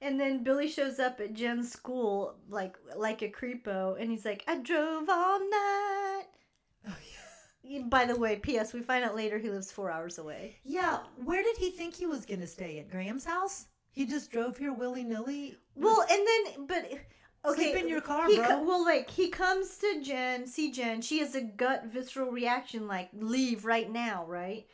And 0.00 0.18
then 0.20 0.44
Billy 0.44 0.68
shows 0.68 0.98
up 1.00 1.18
at 1.20 1.34
Jen's 1.34 1.72
school 1.72 2.36
like 2.48 2.76
like 2.96 3.22
a 3.22 3.28
creepo, 3.28 4.00
and 4.00 4.10
he's 4.10 4.24
like, 4.24 4.44
I 4.46 4.58
drove 4.58 5.08
all 5.08 5.40
night. 5.40 6.24
Oh, 6.88 6.96
yeah. 7.64 7.82
By 7.88 8.04
the 8.06 8.16
way, 8.16 8.36
P.S. 8.36 8.72
We 8.72 8.80
find 8.80 9.04
out 9.04 9.16
later 9.16 9.38
he 9.38 9.50
lives 9.50 9.72
four 9.72 9.90
hours 9.90 10.18
away. 10.18 10.56
yeah, 10.64 10.98
where 11.24 11.42
did 11.42 11.56
he 11.58 11.70
think 11.70 11.94
he 11.94 12.06
was 12.06 12.24
going 12.24 12.40
to 12.40 12.46
stay? 12.46 12.78
At 12.78 12.90
Grams's 12.90 13.26
house? 13.26 13.66
He 13.90 14.06
just 14.06 14.30
drove 14.30 14.56
here 14.56 14.72
willy 14.72 15.02
nilly? 15.02 15.56
Well, 15.74 16.00
and 16.08 16.26
then 16.26 16.66
but 16.66 16.84
okay, 17.50 17.72
Sleep 17.72 17.76
in 17.76 17.88
your 17.88 18.00
car, 18.00 18.28
he 18.28 18.36
bro. 18.36 18.46
co- 18.46 18.62
well, 18.62 18.84
like 18.84 19.10
he 19.10 19.28
comes 19.28 19.76
to 19.78 20.00
Jen, 20.02 20.46
see 20.46 20.70
Jen. 20.70 21.02
She 21.02 21.18
has 21.18 21.34
a 21.34 21.40
gut 21.42 21.86
visceral 21.86 22.30
reaction, 22.30 22.86
like 22.86 23.08
leave 23.12 23.64
right 23.64 23.90
now, 23.90 24.24
right? 24.26 24.64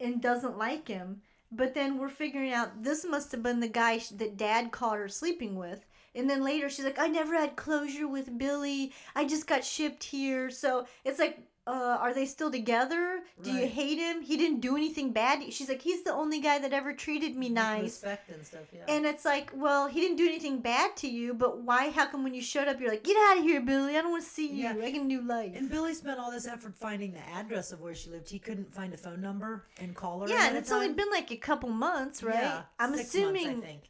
And 0.00 0.20
doesn't 0.20 0.58
like 0.58 0.88
him. 0.88 1.22
But 1.52 1.74
then 1.74 1.98
we're 1.98 2.08
figuring 2.08 2.52
out 2.52 2.82
this 2.82 3.04
must 3.04 3.32
have 3.32 3.42
been 3.42 3.60
the 3.60 3.68
guy 3.68 4.00
that 4.16 4.36
Dad 4.36 4.72
caught 4.72 4.98
her 4.98 5.08
sleeping 5.08 5.56
with. 5.56 5.86
And 6.14 6.28
then 6.28 6.42
later 6.42 6.68
she's 6.68 6.84
like, 6.84 6.98
I 6.98 7.08
never 7.08 7.34
had 7.34 7.56
closure 7.56 8.08
with 8.08 8.38
Billy. 8.38 8.92
I 9.14 9.26
just 9.26 9.46
got 9.46 9.64
shipped 9.64 10.04
here. 10.04 10.50
So 10.50 10.86
it's 11.04 11.18
like, 11.18 11.38
uh, 11.66 11.98
are 12.00 12.14
they 12.14 12.26
still 12.26 12.50
together? 12.50 13.20
Do 13.42 13.50
you 13.50 13.66
hate 13.66 13.98
him? 13.98 14.22
He 14.22 14.36
didn't 14.36 14.60
do 14.60 14.76
anything 14.76 15.12
bad. 15.12 15.42
She's 15.52 15.68
like, 15.68 15.82
he's 15.82 16.04
the 16.04 16.12
only 16.12 16.40
guy 16.40 16.58
that 16.60 16.72
ever 16.72 16.92
treated 16.92 17.36
me 17.36 17.48
nice. 17.48 17.82
Respect 17.82 18.30
and 18.30 18.46
stuff, 18.46 18.60
yeah. 18.72 18.84
And 18.88 19.04
it's 19.04 19.24
like, 19.24 19.50
well, 19.54 19.88
he 19.88 20.00
didn't 20.00 20.16
do 20.16 20.26
anything 20.26 20.60
bad 20.60 20.96
to 20.98 21.08
you, 21.08 21.34
but 21.34 21.58
why? 21.62 21.90
How 21.90 22.06
come 22.06 22.22
when 22.22 22.34
you 22.34 22.42
showed 22.42 22.68
up, 22.68 22.80
you're 22.80 22.90
like, 22.90 23.02
get 23.02 23.16
out 23.16 23.38
of 23.38 23.44
here, 23.44 23.60
Billy. 23.60 23.96
I 23.96 24.02
don't 24.02 24.10
want 24.12 24.22
to 24.24 24.30
see 24.30 24.48
you. 24.48 24.64
Yeah. 24.64 24.76
I 24.82 24.92
can 24.92 25.08
do 25.08 25.20
life. 25.22 25.52
And 25.56 25.68
Billy 25.68 25.94
spent 25.94 26.18
all 26.20 26.30
this 26.30 26.46
effort 26.46 26.74
finding 26.76 27.12
the 27.12 27.28
address 27.34 27.72
of 27.72 27.80
where 27.80 27.94
she 27.94 28.10
lived. 28.10 28.28
He 28.30 28.38
couldn't 28.38 28.72
find 28.72 28.94
a 28.94 28.96
phone 28.96 29.20
number 29.20 29.64
and 29.80 29.94
call 29.94 30.20
her. 30.20 30.28
yeah, 30.28 30.48
and 30.48 30.56
it's 30.56 30.70
only 30.70 30.92
been 30.92 31.10
like 31.10 31.30
a 31.32 31.36
couple 31.36 31.68
months, 31.68 32.22
right? 32.22 32.34
Yeah, 32.34 32.62
I'm 32.78 32.94
six 32.94 33.08
assuming. 33.08 33.46
Months, 33.46 33.62
I 33.64 33.66
think. 33.66 33.82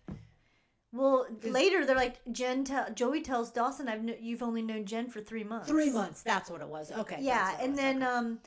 Well, 0.97 1.27
later 1.43 1.85
they're 1.85 1.97
like 1.97 2.17
Jen. 2.33 2.65
Tell, 2.65 2.91
Joey 2.93 3.21
tells 3.23 3.51
Dawson, 3.53 3.89
"I've 3.89 4.05
kn- 4.05 4.19
you've 4.21 4.43
only 4.43 4.63
known 4.63 4.85
Jen 4.87 5.09
for 5.09 5.21
three 5.21 5.45
months." 5.45 5.69
Three 5.69 5.91
months. 5.91 6.23
That's 6.23 6.51
what 6.51 6.61
it 6.61 6.69
was. 6.69 6.91
Okay. 6.91 7.19
Yeah, 7.21 7.57
and 7.61 7.77
then 7.77 8.03
okay. 8.03 8.07
um, 8.13 8.39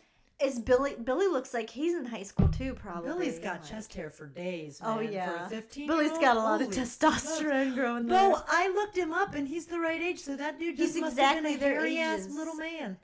is 0.41 0.59
Billy? 0.59 0.95
Billy 1.03 1.27
looks 1.27 1.53
like 1.53 1.69
he's 1.69 1.93
in 1.95 2.05
high 2.05 2.23
school 2.23 2.47
too, 2.47 2.73
probably. 2.73 3.09
Billy's 3.11 3.39
got 3.39 3.61
Like- 3.61 3.69
chest 3.69 3.93
hair 3.93 4.09
for 4.09 4.25
days. 4.25 4.79
Oh 4.83 4.95
man. 4.95 5.07
For 5.07 5.11
yeah, 5.11 5.45
a 5.45 5.49
15 5.49 5.87
Billy's 5.87 6.17
got 6.17 6.37
a 6.37 6.39
lot 6.39 6.61
of 6.61 6.69
testosterone 6.69 7.75
growing 7.75 8.07
there. 8.07 8.29
No, 8.29 8.41
I 8.47 8.69
looked 8.69 8.97
him 8.97 9.13
up, 9.13 9.35
and 9.35 9.47
he's 9.47 9.65
the 9.67 9.79
right 9.79 10.01
age. 10.01 10.19
So 10.19 10.35
that 10.35 10.57
dude 10.59 10.77
He's 10.77 10.93
just 10.93 11.01
must 11.01 11.19
have 11.19 11.37
exactly 11.37 11.57
been 11.57 11.71
a 11.71 11.75
hairy 11.75 11.97
ass 11.99 12.27
little 12.29 12.55
man. 12.55 12.97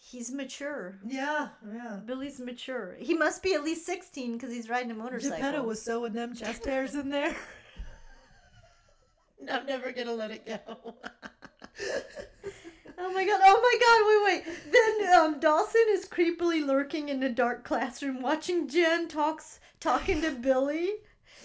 He's 0.00 0.30
mature. 0.30 1.00
Yeah, 1.04 1.48
yeah. 1.74 1.98
Billy's 2.06 2.38
mature. 2.38 2.96
He 3.00 3.14
must 3.14 3.42
be 3.42 3.54
at 3.54 3.64
least 3.64 3.84
sixteen 3.84 4.34
because 4.34 4.52
he's 4.52 4.68
riding 4.70 4.92
a 4.92 4.94
motorcycle. 4.94 5.36
Geppetto 5.36 5.62
was 5.64 5.82
sewing 5.82 6.12
them 6.12 6.34
chest 6.34 6.64
hairs 6.64 6.94
in 6.94 7.08
there. 7.10 7.34
I'm 9.50 9.66
never 9.66 9.92
gonna 9.92 10.14
let 10.14 10.30
it 10.30 10.46
go. 10.46 10.94
Oh 13.00 13.12
my 13.12 13.24
god! 13.24 13.40
Oh 13.44 13.60
my 13.62 14.42
god! 14.42 14.44
Wait, 14.44 14.44
wait. 14.44 14.72
Then 14.72 15.14
um, 15.14 15.38
Dawson 15.40 15.84
is 15.90 16.04
creepily 16.06 16.66
lurking 16.66 17.08
in 17.08 17.20
the 17.20 17.28
dark 17.28 17.62
classroom, 17.62 18.20
watching 18.22 18.66
Jen 18.68 19.06
talks 19.06 19.60
talking 19.78 20.20
to 20.22 20.32
Billy. 20.32 20.90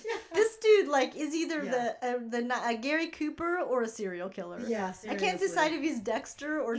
Yeah. 0.03 0.17
This 0.33 0.57
dude, 0.57 0.87
like, 0.87 1.15
is 1.15 1.33
either 1.35 1.63
Yeah. 1.63 1.71
the 2.01 2.07
uh, 2.07 2.17
the 2.27 2.67
a 2.67 2.75
Gary 2.75 3.07
Cooper 3.07 3.59
or 3.59 3.83
a 3.83 3.87
serial 3.87 4.29
killer. 4.29 4.61
yeah, 4.67 4.93
I 5.07 5.13
can't 5.15 5.39
decide 5.39 5.73
if 5.73 5.81
he's 5.81 5.99
Dexter 5.99 6.59
or. 6.59 6.75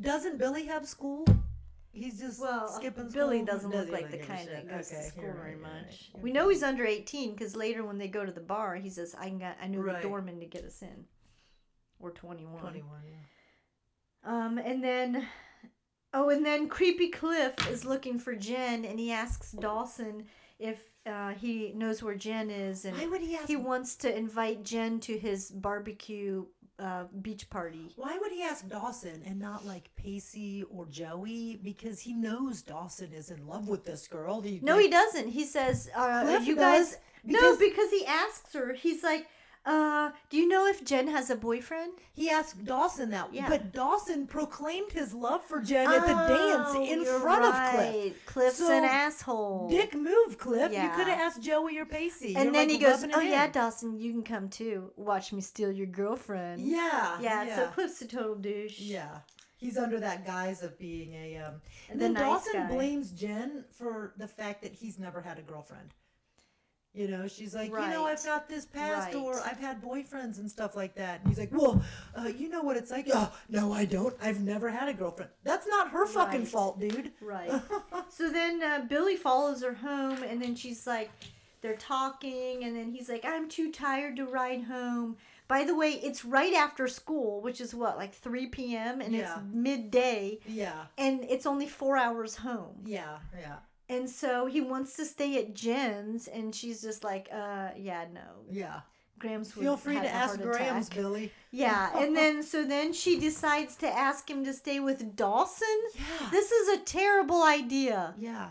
Doesn't 0.00 0.38
Billy 0.38 0.64
have 0.66 0.88
school? 0.88 1.26
He's 1.94 2.18
just 2.18 2.40
Well, 2.40 2.68
skipping 2.68 3.08
school. 3.08 3.22
Billy 3.28 3.42
doesn't 3.42 3.70
look 3.70 3.88
like 3.90 4.10
the 4.10 4.16
give 4.18 4.26
a 4.26 4.28
kind 4.28 4.40
shit? 4.48 4.68
that 4.68 4.68
goes 4.68 4.90
Okay, 4.92 5.00
to 5.02 5.08
school 5.08 5.22
you're 5.24 5.32
very 5.34 5.54
right, 5.54 5.62
right, 5.64 5.82
much. 5.86 6.10
We 6.20 6.32
know 6.32 6.48
he's 6.48 6.62
under 6.62 6.84
18 6.84 7.32
because 7.34 7.54
later 7.56 7.84
when 7.84 7.98
they 7.98 8.08
go 8.08 8.24
to 8.26 8.32
the 8.32 8.40
bar, 8.40 8.74
he 8.76 8.90
says, 8.90 9.14
"I 9.18 9.30
got, 9.30 9.56
I 9.62 9.68
knew 9.68 9.80
Right. 9.80 10.02
the 10.02 10.08
doorman 10.08 10.40
to 10.40 10.46
get 10.46 10.64
us 10.64 10.82
in." 10.82 11.06
Or 12.00 12.10
21. 12.10 12.60
21. 12.60 12.88
Yeah. 13.06 13.14
Um, 14.46 14.58
and 14.58 14.82
then, 14.82 15.26
oh, 16.12 16.30
and 16.30 16.44
then 16.44 16.68
Creepy 16.68 17.08
Cliff 17.10 17.54
is 17.70 17.84
looking 17.84 18.18
for 18.18 18.34
Jen, 18.34 18.84
and 18.84 18.98
he 18.98 19.12
asks 19.12 19.52
Dawson 19.52 20.24
if 20.58 20.82
uh, 21.06 21.32
he 21.34 21.72
knows 21.74 22.02
where 22.02 22.14
Jen 22.14 22.50
is, 22.50 22.84
and 22.86 22.96
Why 22.96 23.06
would 23.06 23.20
he 23.20 23.36
ask? 23.36 23.46
he 23.46 23.56
wants 23.56 23.96
to 23.96 24.16
invite 24.16 24.62
Jen 24.64 24.98
to 25.00 25.18
his 25.18 25.50
barbecue 25.50 26.46
uh, 26.78 27.04
beach 27.22 27.48
party. 27.50 27.92
Why 27.96 28.18
would 28.20 28.32
he 28.32 28.42
ask 28.42 28.68
Dawson 28.68 29.22
and 29.26 29.38
not 29.38 29.64
like 29.64 29.90
Pacey 29.96 30.64
or 30.70 30.86
Joey? 30.86 31.60
Because 31.62 32.00
he 32.00 32.14
knows 32.14 32.62
Dawson 32.62 33.12
is 33.12 33.30
in 33.30 33.46
love 33.46 33.68
with 33.68 33.84
this 33.84 34.08
girl. 34.08 34.40
He, 34.40 34.60
No, 34.62 34.74
like, 34.74 34.84
he 34.86 34.90
doesn't. 34.90 35.28
He 35.28 35.44
says, 35.44 35.90
uh, 35.94 36.40
"You 36.42 36.56
guys." 36.56 36.96
because 37.26 37.42
no, 37.42 37.56
because 37.68 37.90
he 37.90 38.04
asks 38.06 38.52
her. 38.54 38.72
He's 38.74 39.02
like, 39.02 39.26
uh, 39.66 40.10
"Do 40.30 40.36
you 40.36 40.46
know 40.48 40.66
if 40.66 40.84
Jen 40.84 41.08
has 41.08 41.30
a 41.30 41.36
boyfriend?" 41.36 41.92
he 42.12 42.28
asked 42.30 42.64
Dawson 42.64 43.10
that. 43.10 43.32
Yeah. 43.32 43.48
But 43.48 43.72
Dawson 43.72 44.26
proclaimed 44.26 44.92
his 44.92 45.14
love 45.14 45.44
for 45.44 45.60
Jen 45.60 45.86
at 45.90 46.02
the 46.02 46.14
dance 46.14 46.68
Oh, 46.72 46.84
in 46.84 47.02
you're 47.02 47.18
front 47.20 47.44
of 47.44 47.52
Cliff. 47.52 47.94
right. 47.94 48.14
Cliff's 48.26 48.58
So, 48.58 48.76
an 48.76 48.84
asshole. 48.84 49.68
Dick 49.68 49.94
move, 49.94 50.38
Cliff. 50.38 50.70
You 50.72 50.88
could 50.90 51.08
have 51.08 51.18
asked 51.20 51.42
Joey 51.42 51.78
or 51.78 51.84
Pacey. 51.86 52.34
and 52.36 52.44
You're, 52.44 52.52
then 52.52 52.68
like, 52.68 52.70
he 52.70 52.78
goes, 52.78 53.04
"Oh 53.14 53.20
yeah, 53.20 53.46
in." 53.46 53.52
Dawson, 53.52 53.98
you 53.98 54.12
can 54.12 54.22
come 54.22 54.48
too. 54.48 54.92
Watch 54.96 55.32
me 55.32 55.40
steal 55.40 55.72
your 55.72 55.86
girlfriend." 55.86 56.60
Yeah. 56.60 57.18
Yeah, 57.20 57.56
so 57.56 57.66
Cliff's 57.68 58.00
a 58.02 58.06
total 58.06 58.34
douche. 58.34 58.78
Yeah. 58.80 59.18
He's 59.56 59.78
under 59.78 59.98
that 60.00 60.26
guise 60.26 60.62
of 60.62 60.78
being 60.78 61.14
a 61.14 61.38
um 61.38 61.54
and 61.88 61.98
The 61.98 62.04
then 62.04 62.12
nice 62.14 62.22
Dawson 62.44 62.52
guy. 62.52 62.68
blames 62.68 63.12
Jen 63.12 63.64
for 63.70 64.12
the 64.18 64.28
fact 64.28 64.60
that 64.62 64.74
he's 64.74 64.98
never 64.98 65.22
had 65.22 65.38
a 65.38 65.42
girlfriend. 65.42 65.94
You 66.94 67.08
know, 67.08 67.26
she's 67.26 67.54
like, 67.56 67.70
you 67.70 67.76
know, 67.76 68.04
I've 68.06 68.24
got 68.24 68.48
this 68.48 68.64
past, 68.66 69.16
or 69.16 69.40
I've 69.40 69.58
had 69.58 69.82
boyfriends 69.82 70.38
and 70.38 70.48
stuff 70.48 70.76
like 70.76 70.94
that. 70.94 71.18
And 71.20 71.28
he's 71.28 71.38
like, 71.40 71.50
well, 71.52 71.82
uh, 72.16 72.28
you 72.28 72.48
know 72.48 72.62
what 72.62 72.76
it's 72.76 72.92
like? 72.92 73.08
Oh, 73.12 73.32
no, 73.48 73.72
I 73.72 73.84
don't. 73.84 74.14
I've 74.22 74.40
never 74.40 74.70
had 74.70 74.88
a 74.88 74.94
girlfriend. 74.94 75.32
That's 75.42 75.66
not 75.66 75.90
her 75.90 76.06
fucking 76.06 76.40
Right. 76.42 76.48
fault, 76.48 76.78
dude. 76.78 77.10
Right. 77.20 77.50
so 78.10 78.30
then 78.30 78.62
uh, 78.62 78.84
Billy 78.88 79.16
follows 79.16 79.62
her 79.64 79.74
home, 79.74 80.22
and 80.22 80.40
then 80.40 80.54
she's 80.54 80.86
like, 80.86 81.10
they're 81.62 81.74
talking, 81.76 82.62
and 82.62 82.76
then 82.76 82.92
he's 82.92 83.08
like, 83.08 83.24
I'm 83.24 83.48
too 83.48 83.72
tired 83.72 84.14
to 84.16 84.26
ride 84.26 84.62
home. 84.64 85.16
By 85.48 85.64
the 85.64 85.74
way, 85.74 85.90
it's 86.02 86.24
right 86.24 86.54
after 86.54 86.86
school, 86.86 87.40
which 87.40 87.60
is 87.60 87.74
what, 87.74 87.96
like 87.96 88.14
3 88.14 88.46
p.m., 88.46 89.00
and 89.00 89.12
Yeah. 89.12 89.32
it's 89.34 89.40
midday, 89.52 90.38
yeah, 90.46 90.84
and 90.96 91.24
it's 91.24 91.44
only 91.44 91.66
four 91.66 91.96
hours 91.96 92.36
home. 92.36 92.82
yeah, 92.86 93.18
yeah, 93.38 93.56
And 93.88 94.08
so 94.08 94.46
he 94.46 94.60
wants 94.60 94.96
to 94.96 95.04
stay 95.04 95.38
at 95.38 95.54
Jen's, 95.54 96.26
and 96.28 96.54
she's 96.54 96.80
just 96.80 97.04
like, 97.04 97.28
uh, 97.32 97.68
yeah, 97.76 98.06
no. 98.12 98.20
yeah. 98.50 98.80
Graham's 99.18 99.52
Feel 99.52 99.76
free 99.76 99.94
to 99.94 100.08
ask 100.08 100.40
Graham's, 100.40 100.88
attack. 100.88 100.98
Billy. 100.98 101.32
Yeah, 101.50 101.90
and 102.02 102.16
then 102.16 102.42
so 102.42 102.64
then 102.64 102.92
she 102.92 103.18
decides 103.20 103.76
to 103.76 103.86
ask 103.88 104.28
him 104.28 104.44
to 104.44 104.52
stay 104.52 104.80
with 104.80 105.14
Dawson. 105.16 105.66
Yeah, 105.94 106.28
This 106.30 106.50
is 106.50 106.68
a 106.80 106.82
terrible 106.82 107.42
idea. 107.42 108.14
yeah. 108.18 108.50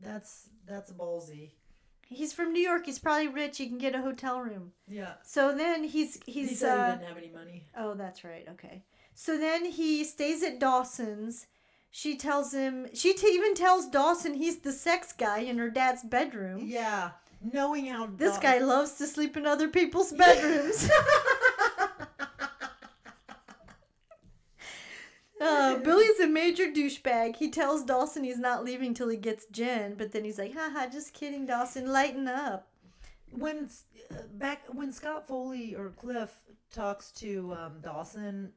That's 0.00 0.48
that's 0.66 0.92
ballsy. 0.92 1.52
He's 2.08 2.32
from 2.32 2.52
New 2.52 2.60
York. 2.62 2.86
He's 2.86 2.98
probably 2.98 3.28
rich. 3.28 3.58
He 3.58 3.66
can 3.68 3.78
get 3.78 3.94
a 3.94 4.00
hotel 4.00 4.40
room. 4.40 4.72
Yeah. 4.86 5.14
So 5.24 5.54
then 5.56 5.82
he's 5.84 6.20
He 6.24 6.32
he's 6.32 6.60
he 6.60 6.66
uh, 6.66 6.92
didn't 6.92 7.08
have 7.08 7.18
any 7.18 7.30
money. 7.30 7.66
oh 7.76 7.94
that's 7.94 8.22
right 8.24 8.46
okay. 8.52 8.84
So 9.14 9.36
then 9.36 9.64
he 9.64 10.04
stays 10.04 10.42
at 10.42 10.60
Dawson's. 10.60 11.46
She 11.90 12.16
tells 12.16 12.52
him 12.52 12.86
she 12.94 13.14
t- 13.14 13.26
even 13.28 13.54
tells 13.54 13.88
Dawson 13.88 14.34
he's 14.34 14.58
the 14.60 14.72
sex 14.72 15.12
guy 15.12 15.38
in 15.40 15.58
her 15.58 15.70
dad's 15.70 16.04
bedroom. 16.04 16.60
Yeah, 16.64 17.10
knowing 17.40 17.86
how 17.86 18.06
This 18.06 18.34
Daw- 18.36 18.42
guy 18.42 18.58
loves 18.58 18.92
to 18.94 19.06
sleep 19.06 19.36
in 19.36 19.46
other 19.46 19.68
people's 19.68 20.12
bedrooms. 20.12 20.88
Uh, 25.40 25.76
Billy's 25.78 26.18
a 26.18 26.26
major 26.26 26.66
douchebag. 26.66 27.36
He 27.36 27.48
tells 27.50 27.84
Dawson 27.84 28.24
he's 28.24 28.40
not 28.40 28.64
leaving 28.64 28.92
till 28.92 29.08
he 29.08 29.16
gets 29.16 29.46
Jen, 29.52 29.94
but 29.96 30.10
then 30.10 30.24
he's 30.24 30.36
like, 30.38 30.52
haha, 30.52 30.88
just 30.88 31.14
kidding, 31.14 31.46
Dawson, 31.46 31.92
lighten 31.92 32.26
up. 32.26 32.66
when 33.30 33.68
uh, 34.10 34.14
back 34.32 34.62
when 34.72 34.90
Scott 34.90 35.28
Foley 35.28 35.76
or 35.76 35.90
Cliff 35.90 36.34
talks 36.72 37.12
to 37.12 37.54
um, 37.56 37.74
Dawson 37.80 38.52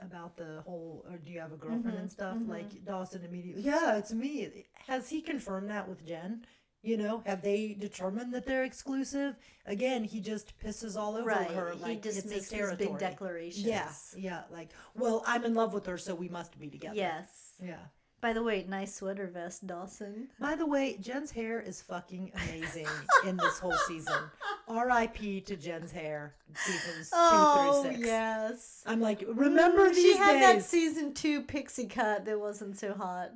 about 0.00 0.36
the 0.36 0.60
whole 0.64 1.04
or 1.10 1.16
do 1.18 1.30
you 1.32 1.40
have 1.40 1.52
a 1.52 1.56
girlfriend 1.56 1.96
Mhm, 1.96 2.00
and 2.00 2.10
stuff 2.10 2.36
mhm. 2.36 2.48
like 2.48 2.84
Dawson 2.84 3.24
immediately 3.24 3.62
yeah 3.62 3.96
it's 3.96 4.12
me 4.12 4.64
has 4.86 5.08
he 5.08 5.20
confirmed 5.22 5.70
that 5.70 5.88
with 5.88 6.04
Jen 6.06 6.44
you 6.82 6.96
know 6.96 7.22
have 7.26 7.40
they 7.42 7.74
determined 7.78 8.32
that 8.34 8.44
they're 8.46 8.64
exclusive 8.64 9.36
again 9.64 10.04
he 10.04 10.20
just 10.20 10.58
pisses 10.58 10.96
all 10.96 11.16
over 11.16 11.26
Right. 11.28 11.50
her 11.50 11.72
he 11.72 11.82
like 11.82 12.02
just 12.02 12.18
it's 12.18 12.26
makes 12.26 12.50
his 12.50 12.74
big 12.76 12.98
declarations. 12.98 13.64
yeah 13.66 13.90
yeah 14.16 14.42
like 14.52 14.70
well 14.94 15.22
I'm 15.26 15.44
in 15.44 15.54
love 15.54 15.72
with 15.72 15.86
her 15.86 15.96
so 15.98 16.14
we 16.14 16.28
must 16.28 16.58
be 16.58 16.68
together 16.68 16.94
Yes. 16.94 17.54
yeah 17.62 17.86
By 18.20 18.32
the 18.32 18.42
way, 18.42 18.64
nice 18.68 18.94
sweater 18.94 19.26
vest, 19.28 19.66
Dawson. 19.66 20.28
By 20.40 20.54
the 20.56 20.66
way, 20.66 20.96
Jen's 21.00 21.30
hair 21.30 21.60
is 21.60 21.82
fucking 21.82 22.32
amazing 22.34 22.86
in 23.26 23.36
this 23.36 23.58
whole 23.58 23.76
season. 23.86 24.14
R.I.P. 24.68 25.42
to 25.42 25.56
Jen's 25.56 25.92
hair, 25.92 26.34
seasons 26.54 27.10
two 27.10 27.16
Oh, 27.16 27.82
through 27.84 27.92
six. 27.92 28.04
yes. 28.06 28.82
I'm 28.86 29.00
like, 29.00 29.22
remember 29.28 29.88
Mm, 29.90 29.94
these 29.94 30.02
She 30.02 30.16
had 30.16 30.42
that 30.42 30.64
season 30.64 31.14
two 31.14 31.42
pixie 31.42 31.86
cut 31.86 32.24
that 32.24 32.40
wasn't 32.40 32.76
so 32.78 32.94
hot. 32.94 33.30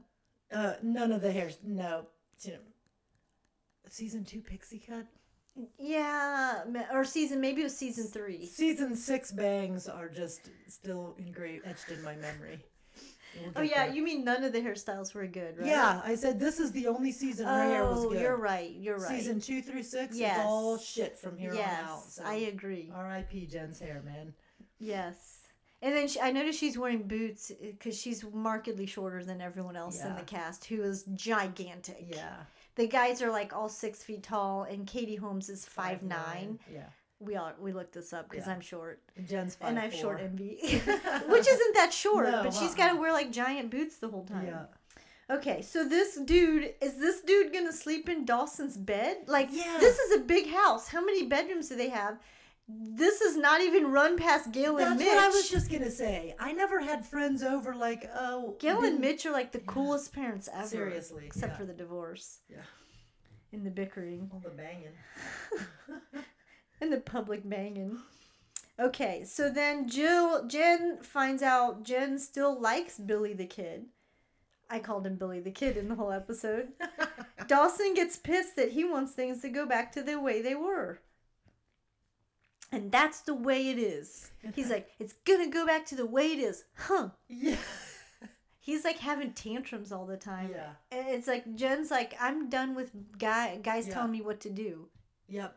uh, 0.52 0.74
none 0.82 1.12
of 1.12 1.20
the 1.22 1.30
hairs. 1.30 1.58
No, 1.62 2.06
season 3.88 4.24
two 4.24 4.40
pixie 4.40 4.78
cut. 4.84 5.06
Yeah, 5.78 6.62
or 6.92 7.04
season, 7.04 7.40
maybe 7.40 7.60
it 7.60 7.64
was 7.64 7.76
season 7.76 8.06
three. 8.06 8.46
Season 8.46 8.96
six 8.96 9.30
bangs 9.30 9.88
are 9.88 10.08
just 10.08 10.48
still 10.68 11.14
engraved, 11.18 11.66
etched 11.66 11.90
in 11.90 12.02
my 12.02 12.16
memory. 12.16 12.64
We'll 13.42 13.52
Oh 13.56 13.62
yeah, 13.62 13.86
there. 13.86 13.94
you 13.94 14.02
mean 14.02 14.24
none 14.24 14.44
of 14.44 14.52
the 14.52 14.60
hairstyles 14.60 15.14
were 15.14 15.26
good, 15.26 15.58
right? 15.58 15.66
Yeah, 15.66 16.00
I 16.04 16.14
said 16.14 16.38
this 16.40 16.60
is 16.60 16.72
the 16.72 16.86
only 16.86 17.12
season 17.12 17.46
her 17.46 17.62
hair 17.62 17.84
was 17.84 18.04
oh, 18.04 18.08
good. 18.10 18.18
Oh, 18.18 18.20
you're 18.20 18.36
right. 18.36 18.74
You're 18.76 18.98
right. 18.98 19.08
Season 19.08 19.40
two 19.40 19.62
through 19.62 19.82
six 19.82 20.16
Yes. 20.16 20.38
is 20.38 20.44
all 20.44 20.78
shit 20.78 21.18
from 21.18 21.36
here 21.36 21.54
yes, 21.54 21.80
on 21.82 21.88
out. 21.88 22.02
So. 22.04 22.22
I 22.24 22.34
agree. 22.34 22.90
R.I.P. 22.94 23.46
Jen's 23.46 23.78
hair, 23.78 24.02
man. 24.04 24.34
Yes. 24.78 25.40
And 25.82 25.94
then 25.94 26.08
she, 26.08 26.20
I 26.20 26.30
noticed 26.30 26.58
she's 26.58 26.76
wearing 26.76 27.04
boots 27.04 27.50
uh, 27.50 27.54
because 27.70 27.98
she's 27.98 28.24
markedly 28.32 28.86
shorter 28.86 29.24
than 29.24 29.40
everyone 29.40 29.76
else 29.76 30.02
in 30.02 30.14
the 30.14 30.22
cast, 30.22 30.66
who 30.66 30.82
is 30.82 31.04
gigantic. 31.14 32.04
Yeah. 32.08 32.36
The 32.74 32.86
guys 32.86 33.22
are 33.22 33.30
like 33.30 33.54
all 33.54 33.68
six 33.68 34.02
feet 34.02 34.22
tall, 34.22 34.64
and 34.64 34.86
Katie 34.86 35.16
Holmes 35.16 35.48
is 35.48 35.64
five 35.64 36.02
nine. 36.02 36.58
Yeah. 36.72 36.86
We 37.20 37.36
all 37.36 37.52
we 37.60 37.72
looked 37.72 37.92
this 37.92 38.12
up 38.12 38.30
because 38.30 38.46
Yeah. 38.46 38.54
I'm 38.54 38.60
short, 38.60 39.00
Jen's 39.28 39.54
five 39.54 39.68
and 39.68 39.78
I 39.78 39.82
have 39.82 39.94
short 39.94 40.18
four. 40.18 40.26
envy, 40.26 40.56
which 41.28 41.46
isn't 41.46 41.74
that 41.74 41.92
short, 41.92 42.30
No, 42.30 42.42
but 42.42 42.54
she's 42.54 42.70
uh-uh. 42.70 42.76
got 42.76 42.92
to 42.94 42.96
wear 42.98 43.12
like 43.12 43.30
giant 43.30 43.70
boots 43.70 43.98
the 43.98 44.08
whole 44.08 44.24
time. 44.24 44.46
Yeah. 44.46 44.64
Okay, 45.36 45.62
so 45.62 45.86
this 45.86 46.16
dude 46.16 46.74
is 46.80 46.94
this 46.96 47.20
dude 47.20 47.52
gonna 47.52 47.72
sleep 47.72 48.08
in 48.08 48.24
Dawson's 48.24 48.76
bed? 48.76 49.18
Like, 49.28 49.48
Yeah. 49.52 49.76
this 49.78 49.98
is 49.98 50.16
a 50.16 50.24
big 50.24 50.48
house. 50.48 50.88
How 50.88 51.04
many 51.04 51.26
bedrooms 51.26 51.68
do 51.68 51.76
they 51.76 51.90
have? 51.90 52.18
This 52.68 53.20
is 53.20 53.36
not 53.36 53.60
even 53.60 53.90
run 53.92 54.16
past 54.16 54.50
Gail 54.52 54.78
and 54.78 54.96
Mitch. 54.96 55.06
That's 55.06 55.14
what 55.16 55.24
I 55.24 55.28
was 55.28 55.50
just 55.50 55.70
gonna 55.70 55.90
say. 55.90 56.34
I 56.38 56.52
never 56.52 56.80
had 56.80 57.04
friends 57.04 57.42
over 57.42 57.74
like 57.74 58.08
oh 58.14 58.56
Gail 58.60 58.82
and 58.82 58.98
Mitch 58.98 59.26
are 59.26 59.32
like 59.32 59.52
the 59.52 59.58
coolest 59.60 60.12
parents 60.14 60.48
ever. 60.52 60.66
Seriously, 60.66 61.26
except 61.26 61.52
yeah. 61.52 61.58
for 61.58 61.64
the 61.66 61.74
divorce 61.74 62.38
Yeah. 62.48 62.62
and 63.52 63.66
the 63.66 63.70
bickering. 63.70 64.30
All 64.32 64.40
the 64.40 64.50
banging. 64.50 64.94
in 66.80 66.90
the 66.90 66.98
public 67.00 67.48
banging. 67.48 67.98
Okay, 68.78 69.24
so 69.24 69.50
then 69.50 69.88
Jill 69.88 70.46
Jen 70.46 70.98
finds 71.02 71.42
out 71.42 71.82
Jen 71.84 72.18
still 72.18 72.58
likes 72.58 72.98
Billy 72.98 73.34
the 73.34 73.46
Kid. 73.46 73.86
I 74.70 74.78
called 74.78 75.06
him 75.06 75.16
Billy 75.16 75.40
the 75.40 75.50
Kid 75.50 75.76
in 75.76 75.88
the 75.88 75.96
whole 75.96 76.12
episode. 76.12 76.68
Dawson 77.48 77.92
gets 77.94 78.16
pissed 78.16 78.56
that 78.56 78.72
he 78.72 78.84
wants 78.84 79.12
things 79.12 79.42
to 79.42 79.48
go 79.48 79.66
back 79.66 79.92
to 79.92 80.02
the 80.02 80.18
way 80.20 80.40
they 80.40 80.54
were. 80.54 81.00
And 82.72 82.92
that's 82.92 83.20
the 83.22 83.34
way 83.34 83.68
it 83.70 83.78
is. 83.78 84.30
He's 84.54 84.70
like, 84.70 84.88
it's 85.00 85.14
gonna 85.24 85.48
go 85.48 85.66
back 85.66 85.84
to 85.86 85.96
the 85.96 86.06
way 86.06 86.28
it 86.32 86.38
is. 86.38 86.64
Huh. 86.76 87.08
yeah. 87.28 87.56
He's 88.60 88.84
like 88.84 88.98
having 88.98 89.32
tantrums 89.32 89.90
all 89.90 90.06
the 90.06 90.16
time. 90.16 90.50
Yeah. 90.52 90.70
And 90.92 91.08
it's 91.08 91.26
like 91.26 91.56
Jen's 91.56 91.90
like, 91.90 92.14
I'm 92.20 92.48
done 92.48 92.74
with 92.76 92.92
guy 93.18 93.58
guys 93.60 93.88
Yeah. 93.88 93.94
telling 93.94 94.12
me 94.12 94.20
what 94.22 94.40
to 94.42 94.50
do. 94.50 94.86
Yep. 95.28 95.56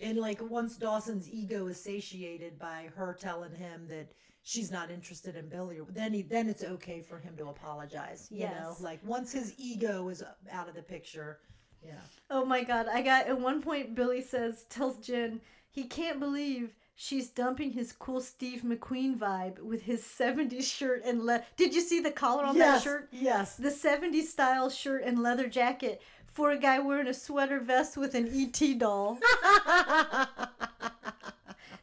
And 0.00 0.18
like 0.18 0.40
once 0.42 0.76
Dawson's 0.76 1.28
ego 1.28 1.66
is 1.66 1.82
satiated 1.82 2.58
by 2.58 2.90
her 2.94 3.16
telling 3.18 3.54
him 3.54 3.86
that 3.88 4.12
she's 4.42 4.70
not 4.70 4.90
interested 4.90 5.36
in 5.36 5.48
Billy, 5.48 5.80
then 5.90 6.12
he 6.12 6.22
then 6.22 6.48
it's 6.48 6.64
okay 6.64 7.00
for 7.00 7.18
him 7.18 7.36
to 7.36 7.48
apologize. 7.48 8.28
You 8.30 8.46
know, 8.46 8.76
like 8.80 9.00
once 9.04 9.32
his 9.32 9.54
ego 9.58 10.08
is 10.08 10.22
out 10.50 10.68
of 10.68 10.74
the 10.74 10.82
picture. 10.82 11.38
Yeah. 11.84 12.00
Oh 12.30 12.44
my 12.44 12.62
god, 12.62 12.86
I 12.92 13.02
got 13.02 13.26
at 13.26 13.40
one 13.40 13.62
point 13.62 13.94
Billy 13.94 14.22
says 14.22 14.64
tells 14.68 14.98
Jen 14.98 15.40
he 15.70 15.84
can't 15.84 16.20
believe 16.20 16.74
she's 16.96 17.28
dumping 17.28 17.70
his 17.70 17.92
cool 17.92 18.20
Steve 18.20 18.62
McQueen 18.62 19.16
vibe 19.16 19.60
with 19.60 19.82
his 19.82 20.02
70s 20.02 20.64
shirt 20.64 21.02
and 21.04 21.24
le- 21.24 21.42
Did 21.56 21.74
you 21.74 21.82
see 21.82 22.00
the 22.00 22.10
collar 22.10 22.44
on 22.44 22.56
yes. 22.56 22.82
that 22.82 22.90
shirt? 22.90 23.08
Yes. 23.12 23.56
The 23.56 23.68
70s 23.68 24.24
style 24.24 24.70
shirt 24.70 25.02
and 25.04 25.22
leather 25.22 25.46
jacket 25.46 26.00
for 26.36 26.50
a 26.52 26.58
guy 26.58 26.78
wearing 26.78 27.08
a 27.08 27.14
sweater 27.14 27.58
vest 27.60 27.96
with 27.96 28.14
an 28.14 28.28
ET 28.32 28.78
doll. 28.78 29.18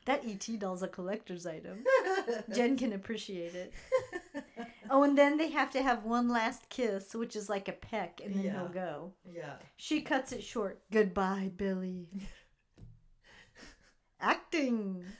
That 0.05 0.25
ET 0.27 0.45
doll's 0.59 0.83
a 0.83 0.89
collector's 0.89 1.45
item. 1.45 1.85
Jen 2.53 2.75
can 2.75 2.91
appreciate 2.91 3.55
it. 3.55 3.71
Oh, 4.89 5.03
and 5.03 5.17
then 5.17 5.37
they 5.37 5.49
have 5.51 5.71
to 5.71 5.81
have 5.81 6.03
one 6.03 6.27
last 6.27 6.67
kiss, 6.67 7.15
which 7.15 7.37
is 7.37 7.47
like 7.49 7.69
a 7.69 7.71
peck, 7.71 8.19
and 8.21 8.35
then 8.35 8.43
Yeah. 8.43 8.51
he'll 8.59 8.67
go. 8.67 9.13
yeah. 9.33 9.53
She 9.77 10.01
cuts 10.01 10.33
it 10.33 10.43
short. 10.43 10.81
Goodbye, 10.91 11.51
Billy. 11.55 12.09
Acting. 14.23 15.03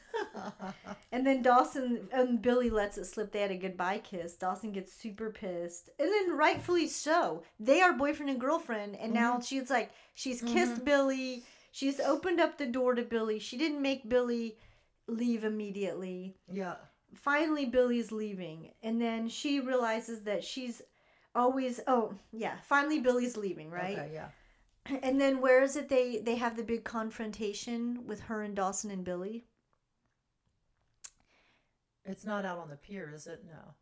And 1.12 1.28
then 1.28 1.44
Dawson 1.44 2.08
and 2.12 2.42
Billy 2.42 2.72
lets 2.72 2.98
it 2.98 3.06
slip. 3.06 3.32
They 3.32 3.42
had 3.42 3.52
a 3.52 3.56
goodbye 3.56 4.00
kiss. 4.00 4.36
Dawson 4.36 4.72
gets 4.72 4.92
super 4.92 5.30
pissed. 5.30 5.90
And 6.00 6.10
then 6.10 6.36
rightfully 6.36 6.88
so. 6.88 7.44
They 7.60 7.82
are 7.82 7.94
boyfriend 7.94 8.32
and 8.32 8.42
girlfriend. 8.42 8.96
And 8.96 9.14
now 9.14 9.34
mm-hmm. 9.34 9.44
she's 9.44 9.70
like, 9.70 9.92
she's 10.16 10.42
mm-hmm. 10.42 10.54
kissed 10.54 10.84
Billy. 10.84 11.44
She's 11.72 12.00
opened 12.00 12.40
up 12.40 12.58
the 12.58 12.66
door 12.66 12.96
to 12.96 13.04
Billy. 13.04 13.38
She 13.38 13.58
didn't 13.58 13.82
make 13.82 14.10
Billy 14.10 14.58
leave 15.08 15.44
immediately. 15.44 16.36
yeah. 16.52 16.76
Finally, 17.14 17.66
Billy's 17.66 18.12
leaving. 18.12 18.72
And 18.82 19.00
then 19.00 19.30
she 19.30 19.60
realizes 19.60 20.22
that 20.22 20.44
she's 20.44 20.82
always, 21.36 21.80
oh, 21.86 22.16
yeah. 22.32 22.56
Finally, 22.64 23.02
Billy's 23.02 23.38
leaving, 23.38 23.70
right? 23.70 24.00
Okay, 24.00 24.12
yeah. 24.16 24.30
And 25.02 25.20
then 25.20 25.40
where 25.40 25.64
is 25.64 25.76
it 25.76 25.88
they 25.88 26.18
they 26.18 26.36
have 26.36 26.58
the 26.58 26.64
big 26.64 26.84
confrontation 26.84 28.06
with 28.06 28.22
her 28.22 28.42
and 28.42 28.56
Dawson 28.56 28.92
and 28.92 29.06
Billy? 29.06 29.46
It's 32.06 32.26
not 32.26 32.46
out 32.46 32.58
on 32.58 32.70
the 32.70 32.76
pier, 32.76 33.12
is 33.14 33.28
it? 33.28 33.46
No. 33.46 33.76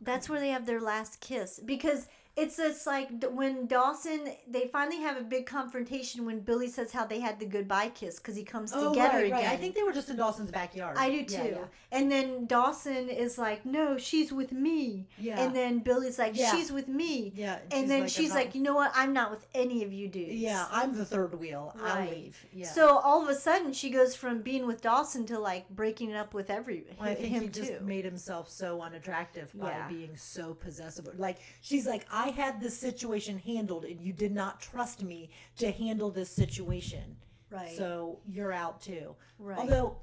That's 0.00 0.28
where 0.28 0.40
they 0.40 0.48
have 0.48 0.66
their 0.66 0.80
last 0.80 1.20
kiss 1.20 1.60
because 1.64 2.08
it's 2.34 2.58
it's 2.58 2.86
like 2.86 3.08
when 3.32 3.66
Dawson 3.66 4.28
they 4.48 4.66
finally 4.72 4.98
have 5.02 5.18
a 5.18 5.22
big 5.22 5.44
confrontation 5.44 6.24
when 6.24 6.40
Billy 6.40 6.68
says 6.68 6.90
how 6.90 7.04
they 7.04 7.20
had 7.20 7.38
the 7.38 7.44
goodbye 7.44 7.90
kiss 7.90 8.16
because 8.18 8.34
he 8.34 8.42
comes 8.42 8.72
Oh, 8.74 8.90
together 8.90 9.18
right, 9.18 9.26
again. 9.26 9.38
right. 9.38 9.48
I 9.48 9.56
think 9.58 9.74
they 9.74 9.82
were 9.82 9.92
just 9.92 10.08
in 10.08 10.16
Dawson's 10.16 10.50
backyard. 10.50 10.96
I 10.98 11.10
do 11.10 11.24
too. 11.24 11.34
Yeah, 11.34 11.44
yeah. 11.44 11.64
And 11.90 12.10
then 12.10 12.46
Dawson 12.46 13.10
is 13.10 13.36
like, 13.36 13.66
"No, 13.66 13.98
she's 13.98 14.32
with 14.32 14.50
me." 14.50 15.08
Yeah. 15.18 15.40
And 15.40 15.54
then 15.54 15.80
Billy's 15.80 16.18
like, 16.18 16.34
Yeah. 16.34 16.52
"She's 16.54 16.72
with 16.72 16.88
me." 16.88 17.32
Yeah, 17.36 17.58
And 17.70 17.82
she's 17.82 17.88
then 17.88 18.00
like, 18.00 18.08
she's 18.10 18.28
not- 18.30 18.34
like, 18.36 18.54
"You 18.54 18.62
know 18.62 18.74
what? 18.74 18.92
I'm 18.94 19.12
not 19.12 19.30
with 19.30 19.46
any 19.54 19.84
of 19.84 19.92
you 19.92 20.08
dudes." 20.08 20.32
Yeah, 20.32 20.66
I'm 20.70 20.94
the 20.96 21.04
third 21.04 21.38
wheel. 21.38 21.76
I'll 21.82 22.08
leave. 22.08 22.42
Yeah. 22.54 22.66
So 22.66 22.96
all 22.98 23.22
of 23.22 23.28
a 23.28 23.34
sudden, 23.34 23.74
she 23.74 23.90
goes 23.90 24.14
from 24.16 24.40
being 24.40 24.66
with 24.66 24.80
Dawson 24.80 25.26
to 25.26 25.38
like 25.38 25.68
breaking 25.68 26.08
it 26.10 26.16
up 26.16 26.32
with 26.32 26.48
every 26.48 26.84
Well, 26.98 27.10
I 27.10 27.14
think 27.14 27.42
he 27.42 27.48
just 27.48 27.72
too. 27.78 27.80
made 27.84 28.06
himself 28.06 28.48
so 28.48 28.80
unattractive 28.80 29.50
by 29.54 29.84
being 29.90 30.16
so 30.16 30.54
possessive. 30.54 31.06
Like 31.18 31.36
she's 31.60 31.86
like, 31.86 32.06
I 32.22 32.30
had 32.30 32.60
this 32.60 32.78
situation 32.78 33.38
handled, 33.38 33.84
and 33.84 34.00
you 34.00 34.12
did 34.12 34.32
not 34.32 34.60
trust 34.60 35.02
me 35.02 35.30
to 35.58 35.70
handle 35.70 36.10
this 36.10 36.30
situation. 36.30 37.16
Right. 37.50 37.76
So 37.76 38.20
you're 38.26 38.52
out 38.52 38.80
too. 38.80 39.14
Right. 39.38 39.58
Although 39.58 39.96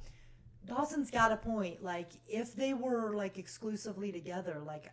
Dawson's 0.66 1.10
got 1.10 1.32
a 1.32 1.38
point. 1.38 1.84
Like 1.84 2.12
if 2.28 2.56
they 2.56 2.74
were 2.74 3.16
like 3.16 3.38
exclusively 3.38 4.12
together, 4.12 4.62
like 4.66 4.92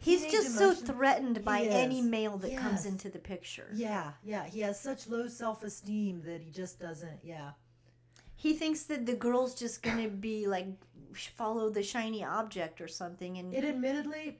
He's 0.00 0.30
just 0.30 0.58
so 0.58 0.74
threatened 0.74 1.42
by 1.42 1.62
any 1.62 2.02
male 2.02 2.36
that 2.38 2.54
comes 2.58 2.84
into 2.84 3.08
the 3.08 3.18
picture. 3.18 3.70
Yeah, 3.74 4.12
yeah. 4.22 4.44
He 4.44 4.60
has 4.60 4.78
such 4.78 5.08
low 5.08 5.26
self 5.28 5.62
esteem 5.62 6.22
that 6.26 6.42
he 6.42 6.50
just 6.50 6.78
doesn't. 6.78 7.20
Yeah. 7.22 7.52
He 8.36 8.54
thinks 8.54 8.82
that 8.84 9.06
the 9.06 9.14
girl's 9.14 9.54
just 9.54 9.82
gonna 9.82 10.08
be 10.08 10.46
like 10.46 10.66
follow 11.14 11.70
the 11.70 11.82
shiny 11.82 12.22
object 12.22 12.80
or 12.80 12.88
something, 12.88 13.38
and 13.38 13.54
It 13.54 13.64
admittedly, 13.64 14.38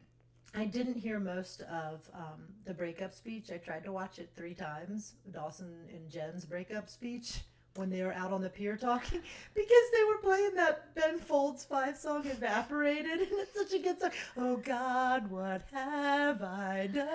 I 0.55 0.65
didn't 0.65 0.97
hear 0.97 1.21
most 1.21 1.63
of 1.63 2.11
um, 2.13 2.43
the 2.67 2.75
breakup 2.75 3.15
speech. 3.15 3.51
I 3.53 3.59
tried 3.59 3.85
to 3.85 3.93
watch 3.93 4.19
it 4.19 4.31
three 4.37 4.55
times. 4.55 5.15
Dawson 5.31 5.73
and 5.93 6.11
Jen's 6.11 6.45
breakup 6.45 6.89
speech 6.89 7.41
when 7.76 7.88
they 7.88 8.02
were 8.02 8.12
out 8.12 8.33
on 8.33 8.40
the 8.42 8.48
pier 8.50 8.76
talking 8.76 9.20
because 9.54 9.85
they 9.92 10.04
were 10.04 10.18
playing 10.18 10.54
that 10.56 10.94
Ben 10.94 11.18
Folds 11.18 11.64
five 11.64 11.96
song 11.96 12.26
"Evaporated" 12.26 13.06
and 13.20 13.28
it's 13.33 13.56
such 13.59 13.72
a 13.78 13.83
good 13.83 14.00
song. 14.00 14.11
Oh 14.37 14.56
God, 14.56 15.30
what 15.30 15.62
have 15.72 16.42
I 16.42 16.88
done? 16.92 17.09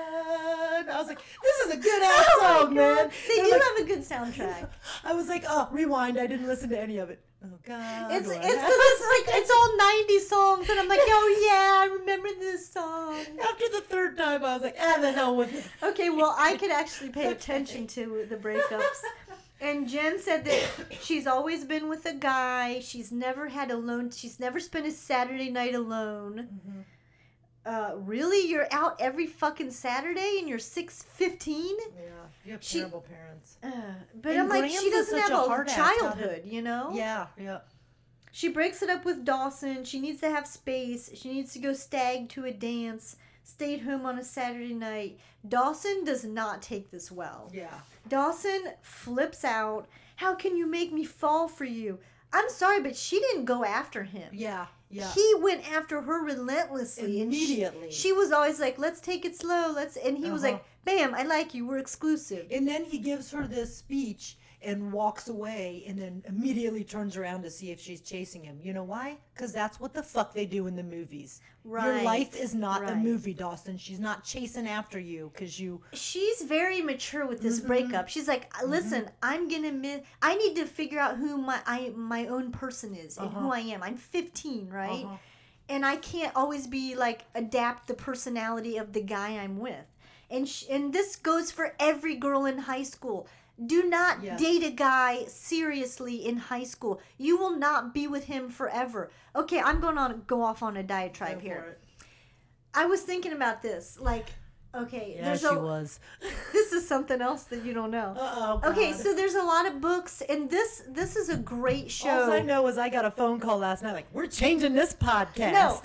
I 0.89 0.97
was 0.97 1.07
like, 1.07 1.19
this 1.43 1.67
is 1.67 1.73
a 1.73 1.77
good 1.77 2.03
ass 2.03 2.29
song, 2.39 2.73
man. 2.73 3.09
they 3.27 3.35
do 3.35 3.51
like- 3.51 3.61
have 3.63 3.77
a 3.79 3.83
good 3.83 3.99
soundtrack. 4.01 4.69
I 5.03 5.13
was 5.13 5.27
like, 5.27 5.43
oh, 5.47 5.67
rewind. 5.71 6.17
I 6.17 6.27
didn't 6.27 6.47
listen 6.47 6.69
to 6.69 6.79
any 6.79 6.97
of 6.97 7.09
it. 7.09 7.19
Oh 7.43 7.59
God. 7.63 8.11
It's 8.11 8.27
it's 8.27 8.37
because 8.39 8.47
it's 8.47 9.27
like 9.27 9.35
it's 9.37 9.51
all 9.51 9.77
'90s 9.77 10.27
songs, 10.29 10.69
and 10.69 10.79
I'm 10.79 10.87
like, 10.87 10.99
oh 11.03 11.45
yeah, 11.45 11.83
I 11.83 11.97
remember 11.99 12.29
this 12.39 12.71
song. 12.71 13.15
After 13.19 13.65
the 13.71 13.81
third 13.81 14.17
time, 14.17 14.43
I 14.43 14.53
was 14.55 14.63
like, 14.63 14.77
ah, 14.79 14.97
the 14.99 15.11
hell 15.11 15.35
with 15.35 15.53
it. 15.53 15.63
Okay, 15.85 16.09
well, 16.09 16.33
I 16.39 16.57
could 16.57 16.71
actually 16.71 17.09
pay 17.09 17.27
attention 17.31 17.85
to 17.87 18.25
the 18.29 18.35
breakups. 18.37 18.81
And 19.61 19.87
Jen 19.87 20.19
said 20.19 20.43
that 20.45 20.63
she's 21.01 21.25
always 21.27 21.63
been 21.63 21.87
with 21.87 22.05
a 22.05 22.13
guy. 22.13 22.79
She's 22.81 23.11
never 23.11 23.47
had 23.47 23.71
alone. 23.71 24.11
She's 24.11 24.39
never 24.39 24.59
spent 24.59 24.85
a 24.85 24.91
Saturday 24.91 25.49
night 25.49 25.73
alone. 25.73 26.49
Mm-hmm. 26.53 26.79
Uh, 27.65 27.95
really, 27.95 28.47
you're 28.47 28.67
out 28.71 28.95
every 28.99 29.25
fucking 29.25 29.71
Saturday, 29.71 30.35
and 30.39 30.47
you're 30.47 30.59
six 30.59 31.01
fifteen. 31.01 31.75
Yeah, 31.97 32.03
you 32.45 32.51
have 32.51 32.63
She- 32.63 32.79
terrible 32.79 33.01
parents. 33.01 33.57
Uh, 33.63 33.69
but 34.21 34.33
And 34.33 34.41
I'm 34.41 34.49
like, 34.49 34.59
Grams 34.59 34.79
she 34.81 34.91
doesn't 34.91 35.17
have 35.17 35.31
a 35.31 35.35
a, 35.35 35.47
hard 35.47 35.67
ass, 35.69 35.75
how 35.75 35.93
to- 35.93 35.99
childhood, 35.99 36.41
you 36.45 36.61
know. 36.61 36.91
Yeah, 36.93 37.27
yeah. 37.39 37.59
She 38.31 38.49
breaks 38.49 38.83
it 38.83 38.89
up 38.89 39.05
with 39.05 39.23
Dawson. 39.25 39.83
She 39.85 39.99
needs 39.99 40.19
to 40.21 40.29
have 40.29 40.45
space. 40.45 41.09
She 41.15 41.33
needs 41.33 41.53
to 41.53 41.59
go 41.59 41.73
stag 41.73 42.27
to 42.29 42.43
a 42.45 42.51
dance. 42.51 43.15
Stayed 43.47 43.81
home 43.81 44.05
on 44.07 44.17
a 44.17 44.23
Saturday 44.23 44.73
night. 44.73 45.19
Dawson 45.47 46.03
does 46.03 46.25
not 46.25 46.61
take 46.63 46.89
this 46.89 47.11
well. 47.11 47.51
Yeah. 47.53 47.79
Dawson 48.09 48.63
flips 48.81 49.45
out. 49.45 49.87
How 50.15 50.33
can 50.33 50.57
you 50.57 50.65
make 50.65 50.91
me 50.91 51.05
fall 51.05 51.47
for 51.47 51.63
you? 51.65 51.99
I'm 52.33 52.49
sorry, 52.49 52.81
but 52.81 52.95
she 52.95 53.19
didn't 53.19 53.45
go 53.45 53.63
after 53.63 54.03
him. 54.03 54.29
Yeah. 54.33 54.65
Yeah. 54.89 55.11
He 55.13 55.33
went 55.39 55.71
after 55.71 56.01
her 56.01 56.23
relentlessly. 56.23 57.21
and 57.21 57.31
she- 57.33 57.43
Immediately. 57.61 57.91
she, 57.91 58.11
was 58.13 58.31
always 58.31 58.59
like, 58.59 58.79
"Let's 58.79 58.99
take 58.99 59.25
it 59.25 59.35
slow. 59.37 59.71
Let's." 59.75 59.95
And 59.95 60.17
he 60.17 60.31
was 60.31 60.43
Uh-huh. 60.43 60.53
like, 60.53 60.65
"Bam, 60.83 61.13
I 61.13 61.23
like 61.23 61.53
you. 61.53 61.67
We're 61.67 61.77
exclusive." 61.77 62.47
and 62.51 62.67
then 62.67 62.83
he 62.83 62.97
gives 62.97 63.31
her 63.31 63.45
this 63.47 63.77
speech 63.77 64.37
and 64.65 64.91
walks 64.91 65.29
away 65.29 65.83
and 65.87 65.97
then 65.97 66.23
immediately 66.27 66.83
turns 66.83 67.15
around 67.15 67.43
to 67.43 67.49
see 67.51 67.71
if 67.71 67.79
she's 67.79 68.01
chasing 68.01 68.43
him. 68.43 68.59
You 68.61 68.73
know 68.73 68.83
why? 68.83 69.17
Because 69.33 69.53
that's 69.53 69.79
what 69.79 69.93
the 69.93 70.01
fuck 70.03 70.33
they 70.33 70.45
do 70.45 70.67
in 70.67 70.75
the 70.75 70.83
movies. 70.83 71.39
Right. 71.63 71.95
Your 71.95 72.03
life 72.03 72.35
is 72.35 72.53
not 72.55 72.89
a 72.89 72.95
movie, 72.95 73.33
Dawson. 73.33 73.77
She's 73.77 73.99
not 73.99 74.23
chasing 74.23 74.67
after 74.67 74.99
you 74.99 75.31
because 75.33 75.59
you. 75.59 75.81
she's 75.93 76.41
very 76.41 76.81
mature 76.81 77.25
with 77.25 77.41
this 77.41 77.59
Mhm. 77.61 77.67
breakup. 77.67 78.09
She's 78.09 78.27
like, 78.27 78.51
"Listen, 78.65 79.09
I'm 79.23 79.47
gonna 79.47 79.71
miss. 79.71 80.01
I 80.21 80.35
need 80.35 80.55
to 80.57 80.65
figure 80.65 80.99
out 80.99 81.17
who 81.17 81.37
my 81.37 81.59
I 81.65 81.91
my 81.95 82.27
own 82.27 82.51
person 82.51 82.95
is 82.95 83.17
and 83.17 83.29
who 83.31 83.39
Uh-huh. 83.39 83.49
I 83.49 83.59
am. 83.59 83.83
I'm 83.83 83.97
15, 83.97 84.69
right? 84.69 85.05
Uh-huh. 85.05 85.17
and 85.67 85.83
I 85.83 85.95
can't 85.95 86.35
always 86.35 86.67
be 86.67 86.93
like 86.95 87.25
adapt 87.33 87.87
the 87.87 87.95
personality 87.95 88.77
of 88.77 88.93
the 88.93 89.01
guy 89.01 89.29
I'm 89.39 89.57
with. 89.57 89.85
And 90.29 90.47
sh- 90.47 90.65
and 90.69 90.93
this 90.93 91.15
goes 91.15 91.49
for 91.51 91.75
every 91.79 92.15
girl 92.15 92.45
in 92.45 92.57
high 92.59 92.83
school. 92.83 93.27
Do 93.63 93.83
not 93.83 94.21
Yes. 94.21 94.39
date 94.39 94.63
a 94.63 94.71
guy 94.71 95.25
seriously 95.25 96.25
in 96.25 96.37
high 96.37 96.63
school. 96.65 96.99
You 97.17 97.37
will 97.37 97.55
not 97.57 97.93
be 97.93 98.07
with 98.07 98.25
him 98.25 98.49
forever. 98.49 99.09
Okay, 99.35 99.59
I'm 99.59 99.79
going 99.79 99.97
on 99.97 100.23
go 100.27 100.41
off 100.43 100.61
on 100.61 100.75
a 100.77 100.83
diatribe 100.83 101.35
Go 101.35 101.39
here. 101.39 101.77
I 102.73 102.85
was 102.85 103.01
thinking 103.01 103.31
about 103.31 103.61
this. 103.61 103.97
Like, 103.99 104.27
Okay, 104.73 105.13
Yeah, 105.15 105.23
there's 105.25 105.39
she 105.39 105.47
a 105.47 105.57
was. 105.57 105.99
this 106.51 106.73
is 106.73 106.85
something 106.85 107.21
else 107.21 107.43
that 107.43 107.63
you 107.63 107.73
don't 107.73 107.91
know. 107.91 108.13
Oh. 108.17 108.59
Okay, 108.65 108.91
so 108.91 109.13
there's 109.13 109.35
a 109.35 109.41
lot 109.41 109.65
of 109.65 109.79
books, 109.79 110.21
and 110.27 110.49
this 110.49 110.83
this 110.89 111.15
is 111.15 111.29
a 111.29 111.37
great 111.37 111.89
show. 111.89 112.23
all 112.25 112.31
I 112.33 112.41
know 112.41 112.67
is 112.67 112.77
I 112.77 112.89
got 112.89 113.05
a 113.05 113.11
phone 113.11 113.39
call 113.39 113.57
last 113.57 113.83
night. 113.83 113.93
Like, 113.93 114.07
we're 114.11 114.27
changing 114.27 114.73
this 114.73 114.93
podcast. 114.93 115.53
No, 115.53 115.81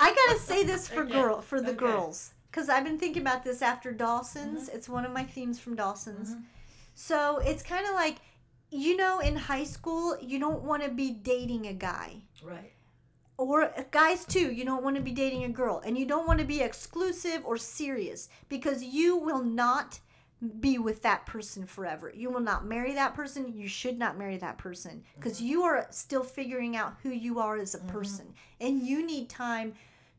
I 0.00 0.14
gotta 0.14 0.38
say 0.38 0.62
this 0.62 0.86
for 0.86 1.00
Okay, 1.02 1.12
girl 1.12 1.40
for 1.40 1.60
the 1.60 1.70
okay. 1.70 1.78
girls 1.78 2.34
because 2.52 2.68
I've 2.68 2.84
been 2.84 2.98
thinking 2.98 3.22
about 3.22 3.42
this 3.42 3.62
after 3.62 3.90
Dawson's. 3.90 4.68
Mm-hmm. 4.68 4.76
It's 4.76 4.88
one 4.88 5.04
of 5.04 5.12
my 5.12 5.24
themes 5.24 5.58
from 5.58 5.74
Dawson's. 5.74 6.36
So 7.00 7.38
it's 7.38 7.62
kind 7.62 7.86
of 7.86 7.94
like, 7.94 8.16
you 8.70 8.94
know, 8.94 9.20
in 9.20 9.34
high 9.34 9.64
school, 9.64 10.18
you 10.20 10.38
don't 10.38 10.62
want 10.62 10.82
to 10.82 10.90
be 10.90 11.10
dating 11.10 11.66
a 11.66 11.72
guy. 11.72 12.16
right. 12.44 12.72
Or 13.38 13.62
uh, 13.62 13.84
guys 13.90 14.26
too, 14.26 14.52
you 14.52 14.66
don't 14.66 14.84
want 14.84 14.96
to 14.96 15.02
be 15.02 15.12
dating 15.12 15.44
a 15.44 15.48
girl, 15.48 15.80
and 15.82 15.96
you 15.96 16.04
don't 16.04 16.26
want 16.26 16.40
to 16.40 16.44
be 16.44 16.60
exclusive 16.60 17.40
or 17.46 17.56
serious 17.56 18.28
because 18.50 18.84
you 18.84 19.16
will 19.16 19.42
not 19.42 19.98
be 20.60 20.76
with 20.78 21.00
that 21.00 21.24
person 21.24 21.64
forever. 21.64 22.12
You 22.14 22.30
will 22.30 22.40
not 22.40 22.66
marry 22.66 22.92
that 22.92 23.14
person. 23.14 23.54
You 23.56 23.66
should 23.66 23.98
not 23.98 24.18
marry 24.18 24.36
that 24.36 24.58
person 24.58 25.02
because 25.16 25.38
mm-hmm. 25.38 25.46
you 25.46 25.62
are 25.62 25.86
still 25.88 26.22
figuring 26.22 26.76
out 26.76 26.96
who 27.02 27.08
you 27.08 27.38
are 27.38 27.56
as 27.56 27.74
a 27.74 27.78
mm-hmm. 27.78 27.88
person, 27.88 28.34
and 28.60 28.82
you 28.82 29.06
need 29.06 29.30
time 29.30 29.72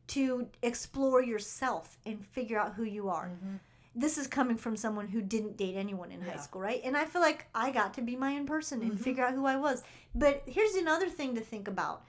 to 0.08 0.48
explore 0.62 1.22
yourself 1.22 1.96
and 2.04 2.26
figure 2.26 2.58
out 2.58 2.74
who 2.74 2.82
you 2.82 3.08
are. 3.08 3.28
Mm-hmm. 3.28 3.56
This 3.94 4.16
is 4.16 4.26
coming 4.26 4.56
from 4.56 4.76
someone 4.76 5.08
who 5.08 5.20
didn't 5.20 5.56
date 5.56 5.74
anyone 5.76 6.10
in 6.12 6.20
high 6.22 6.38
school, 6.38 6.62
right? 6.62 6.80
And 6.82 6.96
I 6.96 7.04
feel 7.04 7.20
like 7.20 7.46
I 7.54 7.70
got 7.70 7.94
to 7.94 8.02
be 8.02 8.16
my 8.16 8.36
own 8.36 8.46
person 8.46 8.80
and 8.80 8.92
mm-hmm. 8.92 9.02
figure 9.02 9.24
out 9.24 9.34
who 9.34 9.44
I 9.44 9.56
was. 9.56 9.82
But 10.14 10.42
here's 10.46 10.74
another 10.74 11.08
thing 11.08 11.34
to 11.34 11.40
think 11.42 11.68
about. 11.68 12.04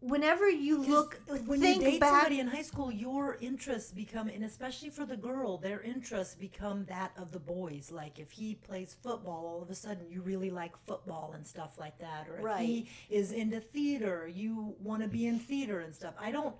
Whenever 0.00 0.50
you 0.50 0.82
look, 0.82 1.20
when 1.46 1.62
you 1.62 1.78
date 1.78 2.00
back. 2.00 2.10
somebody 2.10 2.40
in 2.40 2.48
high 2.48 2.62
school, 2.62 2.90
your 2.90 3.38
interests 3.40 3.92
become, 3.92 4.26
and 4.26 4.42
especially 4.42 4.90
for 4.90 5.06
the 5.06 5.16
girl, 5.16 5.58
their 5.58 5.80
interests 5.82 6.34
become 6.34 6.84
that 6.86 7.12
of 7.16 7.30
the 7.30 7.38
boys. 7.38 7.92
Like 7.92 8.18
if 8.18 8.32
he 8.32 8.56
plays 8.56 8.96
football, 9.00 9.46
all 9.46 9.62
of 9.62 9.70
a 9.70 9.76
sudden 9.76 10.10
you 10.10 10.20
really 10.22 10.50
like 10.50 10.76
football 10.88 11.34
and 11.36 11.46
stuff 11.46 11.78
like 11.78 11.96
that. 12.00 12.26
Or 12.28 12.38
if 12.38 12.44
Right. 12.44 12.66
he 12.66 12.88
is 13.10 13.30
into 13.30 13.60
theater, 13.60 14.26
you 14.26 14.74
want 14.80 15.02
to 15.02 15.08
be 15.08 15.28
in 15.28 15.38
theater 15.38 15.78
and 15.78 15.94
stuff. 15.94 16.14
I 16.18 16.32
don't 16.32 16.56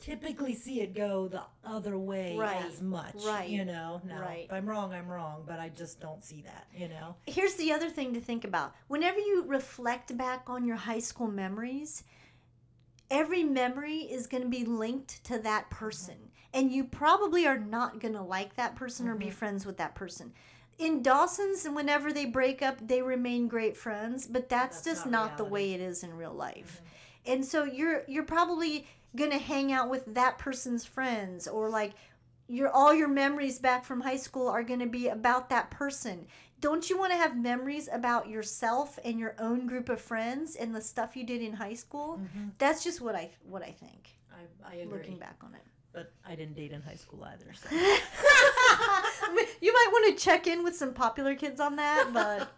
typically 0.00 0.54
see 0.54 0.80
it 0.80 0.94
go 0.94 1.28
the 1.28 1.42
other 1.64 1.98
way 1.98 2.36
Right, 2.36 2.64
as 2.64 2.80
much. 2.80 3.14
right, 3.26 3.48
You 3.48 3.64
know, 3.64 4.00
now 4.04 4.20
right. 4.20 4.44
if 4.44 4.52
I'm 4.52 4.68
wrong, 4.68 4.92
I'm 4.92 5.08
wrong, 5.08 5.44
but 5.46 5.58
I 5.58 5.68
just 5.70 6.00
don't 6.00 6.24
see 6.24 6.42
that. 6.42 6.66
You 6.74 6.88
know. 6.88 7.16
here's 7.26 7.54
the 7.54 7.72
other 7.72 7.90
thing 7.90 8.14
to 8.14 8.20
think 8.20 8.44
about. 8.44 8.74
Whenever 8.88 9.18
you 9.18 9.44
reflect 9.46 10.16
back 10.16 10.44
on 10.48 10.64
your 10.64 10.76
high 10.76 11.00
school 11.00 11.28
memories, 11.28 12.04
every 13.10 13.42
memory 13.44 13.98
is 13.98 14.26
going 14.26 14.42
to 14.42 14.48
be 14.48 14.64
linked 14.64 15.24
to 15.24 15.38
that 15.40 15.68
person. 15.70 16.14
Mm-hmm. 16.14 16.24
And 16.54 16.72
you 16.72 16.84
probably 16.84 17.46
are 17.46 17.58
not 17.58 18.00
going 18.00 18.14
to 18.14 18.22
like 18.22 18.56
that 18.56 18.76
person 18.76 19.08
or 19.08 19.14
be 19.14 19.26
mm-hmm. 19.26 19.34
friends 19.34 19.66
with 19.66 19.76
that 19.78 19.94
person. 19.94 20.32
In 20.78 21.02
Dawson's, 21.02 21.64
and 21.64 21.74
whenever 21.74 22.12
they 22.12 22.24
break 22.24 22.62
up, 22.62 22.78
they 22.86 23.02
remain 23.02 23.48
great 23.48 23.76
friends, 23.76 24.28
but 24.28 24.48
that's, 24.48 24.80
That's 24.80 25.00
just 25.00 25.10
not 25.10 25.30
not, 25.30 25.38
the 25.38 25.44
way 25.44 25.72
it 25.72 25.80
is 25.80 26.04
in 26.04 26.16
real 26.16 26.32
life. 26.32 26.76
Mm-hmm. 26.76 27.32
And 27.32 27.44
so 27.44 27.64
you're 27.64 28.04
you're 28.08 28.24
probably 28.24 28.86
going 29.16 29.30
to 29.30 29.38
hang 29.38 29.72
out 29.72 29.88
with 29.88 30.14
that 30.14 30.38
person's 30.38 30.84
friends 30.84 31.48
or 31.48 31.68
like 31.68 31.94
your 32.48 32.70
all 32.70 32.94
your 32.94 33.08
memories 33.08 33.58
back 33.58 33.84
from 33.84 34.00
high 34.00 34.16
school 34.16 34.48
are 34.48 34.62
going 34.62 34.80
to 34.80 34.86
be 34.86 35.08
about 35.08 35.50
that 35.50 35.70
person. 35.70 36.26
Don't 36.60 36.90
you 36.90 36.98
want 36.98 37.12
to 37.12 37.18
have 37.18 37.36
memories 37.36 37.88
about 37.92 38.28
yourself 38.28 38.98
and 39.04 39.18
your 39.18 39.36
own 39.38 39.66
group 39.66 39.88
of 39.88 40.00
friends 40.00 40.56
and 40.56 40.74
the 40.74 40.80
stuff 40.80 41.16
you 41.16 41.24
did 41.24 41.40
in 41.40 41.52
high 41.52 41.74
school? 41.74 42.20
Mm-hmm. 42.20 42.48
That's 42.58 42.82
just 42.82 43.00
what 43.00 43.14
I 43.14 43.30
what 43.48 43.62
I 43.62 43.70
think 43.70 44.18
I, 44.32 44.72
I 44.72 44.74
agree. 44.76 44.98
looking 44.98 45.18
back 45.18 45.36
on 45.42 45.54
it. 45.54 45.62
But 45.92 46.12
I 46.26 46.34
didn't 46.34 46.54
date 46.54 46.72
in 46.72 46.82
high 46.82 46.96
school 46.96 47.24
either. 47.24 47.52
So. 47.54 47.68
you 49.60 49.72
might 49.72 49.88
want 49.90 50.16
to 50.18 50.24
check 50.24 50.46
in 50.46 50.62
with 50.62 50.76
some 50.76 50.92
popular 50.92 51.34
kids 51.34 51.60
on 51.60 51.76
that, 51.76 52.10
but 52.12 52.52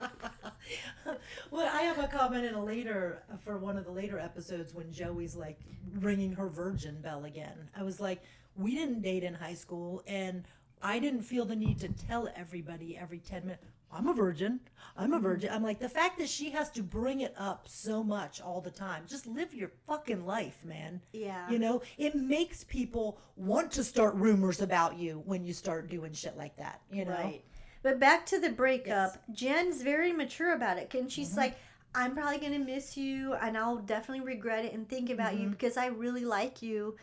well, 1.51 1.71
I 1.73 1.83
have 1.83 1.99
a 1.99 2.09
comment 2.09 2.45
in 2.45 2.55
a 2.55 2.63
later 2.63 3.23
for 3.45 3.59
one 3.59 3.77
of 3.77 3.85
the 3.85 3.93
later 3.93 4.19
episodes 4.19 4.75
when 4.75 4.93
Joey's 4.93 5.37
like 5.37 5.59
ringing 6.01 6.33
her 6.33 6.49
virgin 6.49 7.01
bell 7.01 7.25
again. 7.25 7.69
I 7.77 7.83
was 7.83 8.01
like, 8.01 8.23
we 8.57 8.75
didn't 8.75 9.03
date 9.03 9.23
in 9.23 9.35
high 9.35 9.55
school, 9.55 10.03
and 10.07 10.45
I 10.83 10.99
didn't 10.99 11.23
feel 11.23 11.45
the 11.45 11.57
need 11.57 11.81
to 11.81 11.89
tell 11.89 12.29
everybody 12.37 12.97
every 12.97 13.19
ten 13.19 13.43
minutes. 13.43 13.65
I'm 13.93 14.07
a 14.07 14.15
virgin. 14.15 14.61
I'm 14.97 15.13
a 15.13 15.17
mm-hmm. 15.17 15.25
virgin. 15.25 15.51
I'm 15.53 15.63
like 15.63 15.81
the 15.81 15.89
fact 15.89 16.19
that 16.19 16.29
she 16.29 16.51
has 16.51 16.71
to 16.71 16.83
bring 16.83 17.23
it 17.23 17.35
up 17.37 17.67
so 17.69 18.05
much 18.05 18.41
all 18.41 18.61
the 18.61 18.71
time. 18.71 19.03
Just 19.09 19.27
live 19.27 19.53
your 19.53 19.73
fucking 19.87 20.25
life, 20.25 20.65
man. 20.65 21.01
Yeah. 21.13 21.51
You 21.51 21.59
know, 21.59 21.83
it 21.99 22.15
makes 22.15 22.65
people 22.65 23.21
want 23.37 23.73
to 23.73 23.85
start 23.85 24.15
rumors 24.15 24.63
about 24.63 24.97
you 24.97 25.23
when 25.27 25.45
you 25.45 25.53
start 25.53 25.91
doing 25.91 26.13
shit 26.13 26.37
like 26.37 26.57
that. 26.57 26.83
You 26.91 27.05
know. 27.05 27.13
Right. 27.13 27.45
But 27.83 27.99
back 27.99 28.27
to 28.27 28.39
the 28.39 28.51
breakup, 28.51 29.17
Jen's 29.33 29.83
very 29.83 30.13
mature 30.13 30.53
about 30.53 30.77
it. 30.77 30.93
And 30.95 31.11
she's 31.11 31.31
mm-hmm. 31.31 31.39
like, 31.39 31.59
I'm 31.95 32.15
probably 32.15 32.39
going 32.39 32.53
to 32.53 32.59
miss 32.59 32.97
you 32.97 33.35
and 33.35 33.57
I'll 33.59 33.79
definitely 33.79 34.25
regret 34.25 34.65
it 34.65 34.73
and 34.75 34.89
think 34.89 35.11
about 35.11 35.37
you 35.39 35.49
because 35.49 35.77
I 35.77 35.87
really 35.87 36.25
like 36.25 36.63
you. 36.63 36.97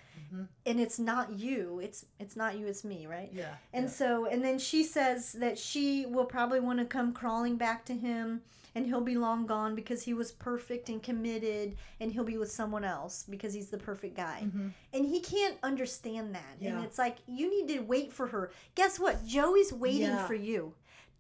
And 0.65 0.79
it's 0.79 0.99
not 0.99 1.31
you. 1.39 1.79
It's 1.81 2.05
it's 2.19 2.35
not 2.35 2.57
you, 2.57 2.67
it's 2.67 2.83
me, 2.83 3.07
right? 3.07 3.29
Yeah. 3.33 3.53
And 3.73 3.85
yeah. 3.85 3.89
so 3.91 4.25
and 4.25 4.43
then 4.43 4.59
she 4.59 4.83
says 4.83 5.31
that 5.33 5.57
she 5.57 6.05
will 6.05 6.25
probably 6.25 6.59
want 6.59 6.79
to 6.79 6.85
come 6.85 7.13
crawling 7.13 7.55
back 7.55 7.85
to 7.85 7.93
him 7.93 8.41
and 8.75 8.85
he'll 8.85 8.99
be 9.01 9.15
long 9.15 9.45
gone 9.47 9.73
because 9.73 10.03
he 10.03 10.13
was 10.13 10.33
perfect 10.33 10.89
and 10.89 11.01
committed 11.01 11.77
and 12.01 12.11
he'll 12.11 12.25
be 12.25 12.37
with 12.37 12.51
someone 12.51 12.83
else 12.83 13.23
because 13.29 13.53
he's 13.53 13.69
the 13.69 13.77
perfect 13.77 14.15
guy. 14.17 14.45
And 14.93 15.05
he 15.05 15.21
can't 15.21 15.55
understand 15.63 16.35
that. 16.35 16.57
And 16.61 16.73
Mm-hmm. 16.75 16.83
It's 16.83 16.97
like 16.97 17.17
you 17.27 17.49
need 17.49 17.73
to 17.73 17.79
wait 17.83 18.11
for 18.11 18.27
her. 18.27 18.51
Guess 18.75 18.99
what? 18.99 19.25
Joey's 19.25 19.71
waiting 19.71 20.01
Yeah. 20.01 20.27
for 20.27 20.35
you 20.35 20.73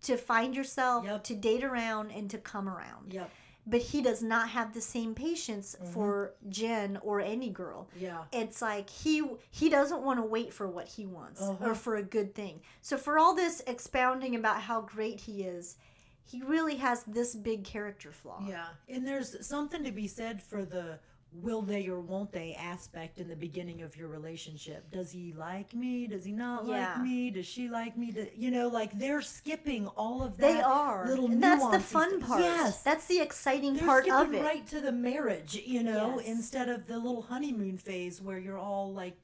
to 0.03 0.17
find 0.17 0.53
yourself, 0.55 1.05
Yep. 1.05 1.23
to 1.23 1.33
date 1.35 1.63
around 1.63 2.11
and 2.11 2.29
to 2.29 2.37
come 2.37 2.67
around. 2.69 3.13
Yep. 3.13 3.29
But 3.69 3.81
he 3.81 4.01
does 4.01 4.23
not 4.23 4.47
have 4.49 4.73
the 4.73 4.79
same 4.81 5.13
patience 5.13 5.75
Mm-hmm. 5.75 5.91
for 5.93 6.33
Jen 6.49 6.97
or 7.03 7.19
any 7.19 7.49
girl 7.49 7.89
Yeah. 7.99 8.23
it's 8.31 8.61
like 8.61 8.89
he 8.89 9.15
he 9.51 9.69
doesn't 9.69 10.01
want 10.03 10.19
to 10.19 10.25
wait 10.25 10.53
for 10.53 10.67
what 10.67 10.87
he 10.87 11.05
wants 11.05 11.41
Uh-huh. 11.41 11.69
or 11.69 11.75
for 11.75 11.95
a 11.97 12.03
good 12.03 12.33
thing 12.33 12.61
so 12.81 12.97
for 12.97 13.19
all 13.19 13.35
this 13.35 13.61
expounding 13.67 14.35
about 14.35 14.61
how 14.61 14.79
great 14.81 15.19
he 15.21 15.43
is 15.43 15.75
he 16.23 16.41
really 16.43 16.75
has 16.77 17.03
this 17.03 17.35
big 17.35 17.63
character 17.63 18.11
flaw 18.11 18.41
Yeah, 18.45 18.67
and 18.89 19.05
there's 19.07 19.45
something 19.47 19.83
to 19.83 19.91
be 19.91 20.07
said 20.07 20.41
for 20.41 20.63
the 20.65 20.99
will 21.41 21.61
they 21.61 21.87
or 21.87 21.99
won't 21.99 22.31
they 22.31 22.53
aspect 22.55 23.19
in 23.19 23.27
the 23.27 23.35
beginning 23.35 23.81
of 23.83 23.95
your 23.95 24.07
relationship. 24.07 24.89
Does 24.91 25.11
he 25.11 25.33
like 25.37 25.73
me? 25.73 26.07
Does 26.07 26.25
he 26.25 26.31
not 26.31 26.65
Yeah. 26.65 26.93
like 26.95 27.01
me? 27.03 27.29
Does 27.29 27.45
she 27.45 27.69
like 27.69 27.95
me? 27.97 28.11
Do, 28.11 28.27
you 28.35 28.49
know, 28.51 28.67
like 28.67 28.97
they're 28.97 29.21
skipping 29.21 29.87
all 29.89 30.23
of 30.23 30.37
that. 30.37 30.53
they 30.55 30.61
are 30.61 31.05
little 31.07 31.25
and 31.31 31.41
that's 31.43 31.67
the 31.69 31.79
fun 31.79 32.19
part 32.21 32.41
Yes, 32.41 32.81
that's 32.81 33.05
the 33.05 33.19
exciting 33.19 33.75
they're 33.75 33.85
part 33.85 34.07
of 34.07 34.19
skipping 34.27 34.39
it 34.39 34.43
right 34.43 34.67
to 34.67 34.81
the 34.81 34.91
marriage, 34.91 35.55
you 35.65 35.83
know, 35.83 36.17
Yes. 36.19 36.27
instead 36.27 36.69
of 36.69 36.87
the 36.87 36.97
little 36.97 37.21
honeymoon 37.21 37.77
phase 37.77 38.21
where 38.21 38.37
you're 38.39 38.57
all 38.59 38.93
like 38.93 39.17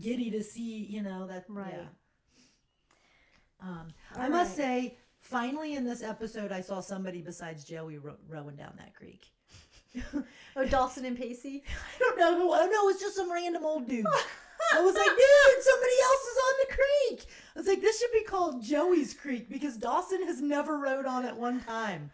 giddy 0.00 0.30
to 0.30 0.42
see, 0.44 0.84
you 0.84 1.02
know, 1.02 1.26
that 1.26 1.44
Right. 1.48 1.74
yeah. 1.76 1.86
Um, 3.60 3.88
I 4.14 4.24
All 4.24 4.30
must 4.30 4.54
say, 4.54 4.96
finally 5.20 5.74
in 5.74 5.84
this 5.84 6.02
episode, 6.02 6.52
I 6.52 6.60
saw 6.60 6.80
somebody 6.80 7.20
besides 7.22 7.64
Joey 7.64 7.98
ro- 7.98 8.16
rowing 8.28 8.54
down 8.56 8.74
that 8.78 8.94
creek. 8.94 9.32
oh 10.56 10.64
dawson 10.66 11.04
and 11.04 11.16
pacey 11.16 11.62
I 11.96 11.98
don't 11.98 12.18
know 12.18 12.36
who. 12.36 12.52
Oh 12.52 12.68
no, 12.70 12.88
it's 12.88 13.00
just 13.00 13.16
some 13.16 13.32
random 13.32 13.64
old 13.64 13.88
dude. 13.88 14.06
I 14.74 14.82
was 14.82 14.94
like, 14.94 15.06
dude, 15.06 15.62
somebody 15.62 15.92
else 16.02 16.22
is 16.24 16.36
on 16.36 16.54
the 16.60 16.74
creek. 16.74 17.26
I 17.54 17.58
was 17.60 17.68
like, 17.68 17.80
this 17.80 18.00
should 18.00 18.12
be 18.12 18.24
called 18.24 18.62
Joey's 18.62 19.14
Creek 19.14 19.48
because 19.48 19.76
Dawson 19.76 20.24
has 20.26 20.42
never 20.42 20.76
rode 20.78 21.06
on 21.06 21.24
it 21.24 21.36
one 21.36 21.60
time. 21.60 22.10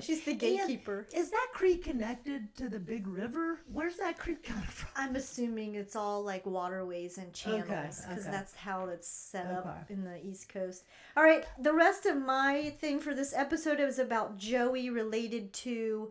she's 0.00 0.24
the 0.24 0.32
And 0.32 0.40
gatekeeper 0.40 1.06
is 1.14 1.30
that 1.30 1.48
creek 1.52 1.84
connected 1.84 2.54
to 2.56 2.68
the 2.68 2.80
big 2.80 3.06
river? 3.06 3.60
Where's 3.72 3.96
that 3.96 4.18
creek 4.18 4.42
coming 4.42 4.64
from? 4.64 4.90
i'm 4.96 5.16
assuming 5.16 5.74
it's 5.74 5.96
all 5.96 6.22
like 6.22 6.46
waterways 6.46 7.18
and 7.18 7.32
channels 7.32 8.00
because 8.00 8.22
okay. 8.22 8.30
that's 8.30 8.54
how 8.54 8.86
it's 8.86 9.08
set 9.08 9.46
up 9.46 9.84
in 9.88 10.04
the 10.04 10.24
east 10.24 10.48
coast 10.48 10.84
all 11.16 11.24
right 11.24 11.44
the 11.58 11.72
rest 11.72 12.06
of 12.06 12.16
my 12.16 12.72
thing 12.78 13.00
for 13.00 13.14
this 13.14 13.34
episode 13.34 13.80
is 13.80 13.98
about 13.98 14.38
joey 14.38 14.90
related 14.90 15.52
to 15.52 16.10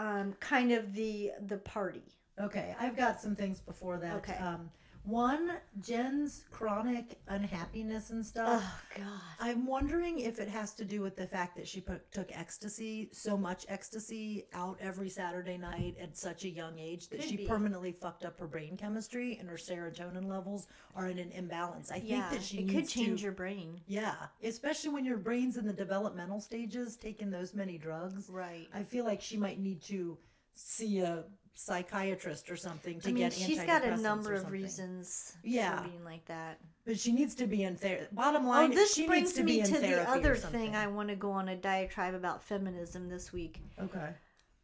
um, 0.00 0.32
kind 0.40 0.72
of 0.72 0.94
the 0.94 1.32
the 1.46 1.58
party 1.58 2.02
Okay, 2.40 2.74
I've 2.78 2.96
got 2.96 3.20
some 3.20 3.36
things 3.36 3.60
before 3.60 3.98
that. 3.98 4.16
Okay. 4.16 4.36
Um, 4.36 4.70
one, 5.04 5.52
Jen's 5.80 6.44
chronic 6.50 7.18
unhappiness 7.28 8.10
and 8.10 8.24
stuff. 8.24 8.62
oh 8.62 8.80
god 8.98 9.20
I'm 9.40 9.66
wondering 9.66 10.20
if 10.20 10.38
it 10.38 10.48
has 10.48 10.74
to 10.74 10.84
do 10.84 11.00
with 11.00 11.16
the 11.16 11.26
fact 11.26 11.56
that 11.56 11.66
she 11.66 11.80
put, 11.80 12.10
took 12.12 12.30
ecstasy, 12.36 13.08
so 13.12 13.36
much 13.36 13.64
ecstasy, 13.68 14.46
out 14.52 14.78
every 14.80 15.08
Saturday 15.08 15.56
night 15.56 15.96
at 16.00 16.16
such 16.16 16.44
a 16.44 16.50
young 16.50 16.78
age 16.78 17.08
that 17.08 17.20
Could 17.20 17.28
she 17.28 17.36
be. 17.38 17.46
permanently 17.46 17.92
fucked 17.92 18.24
up 18.24 18.38
her 18.38 18.46
brain 18.46 18.76
chemistry 18.76 19.36
and 19.40 19.48
her 19.48 19.56
serotonin 19.56 20.26
levels 20.28 20.66
are 20.94 21.08
in 21.08 21.18
an 21.18 21.30
imbalance. 21.32 21.90
I 21.90 22.02
yeah 22.04 22.28
think 22.28 22.40
that 22.40 22.46
she 22.46 22.58
it 22.58 22.68
could 22.70 22.88
change 22.88 23.20
to, 23.20 23.24
your 23.24 23.32
brain 23.32 23.80
yeah, 23.86 24.14
especially 24.44 24.90
when 24.90 25.04
your 25.04 25.16
brain's 25.18 25.56
in 25.56 25.66
the 25.66 25.72
developmental 25.72 26.40
stages, 26.40 26.96
taking 26.96 27.30
those 27.30 27.54
many 27.54 27.78
drugs. 27.78 28.28
right 28.28 28.68
I 28.74 28.82
feel 28.82 29.04
like 29.04 29.20
she 29.22 29.36
might 29.38 29.58
need 29.58 29.82
to 29.84 30.18
see 30.54 31.00
a 31.00 31.24
psychiatrist 31.54 32.50
or 32.50 32.56
something 32.56 33.00
to 33.00 33.08
I 33.08 33.12
mean, 33.12 33.24
get 33.24 33.32
she's 33.32 33.62
got 33.62 33.84
a 33.84 33.96
number 33.96 34.32
of 34.34 34.50
reasons 34.50 35.36
Yeah. 35.42 35.82
for 35.82 35.88
being 35.88 36.04
like 36.04 36.24
that. 36.26 36.58
But 36.86 36.98
she 36.98 37.12
needs 37.12 37.34
to 37.36 37.46
be 37.46 37.64
in 37.64 37.76
therapy. 37.76 38.06
Bottom 38.12 38.46
Oh, 38.46 38.48
line, 38.48 38.70
this 38.70 38.94
she 38.94 39.06
brings 39.06 39.28
needs 39.28 39.32
to 39.34 39.42
me 39.44 39.52
be 39.54 39.60
in 39.60 39.66
to 39.66 39.78
the 39.78 40.08
other 40.10 40.34
thing 40.34 40.74
I 40.74 40.86
want 40.86 41.08
to 41.10 41.16
go 41.16 41.30
on 41.30 41.48
a 41.48 41.56
diatribe 41.56 42.14
about 42.14 42.42
feminism 42.42 43.08
this 43.08 43.32
week. 43.32 43.60
Okay. 43.78 44.08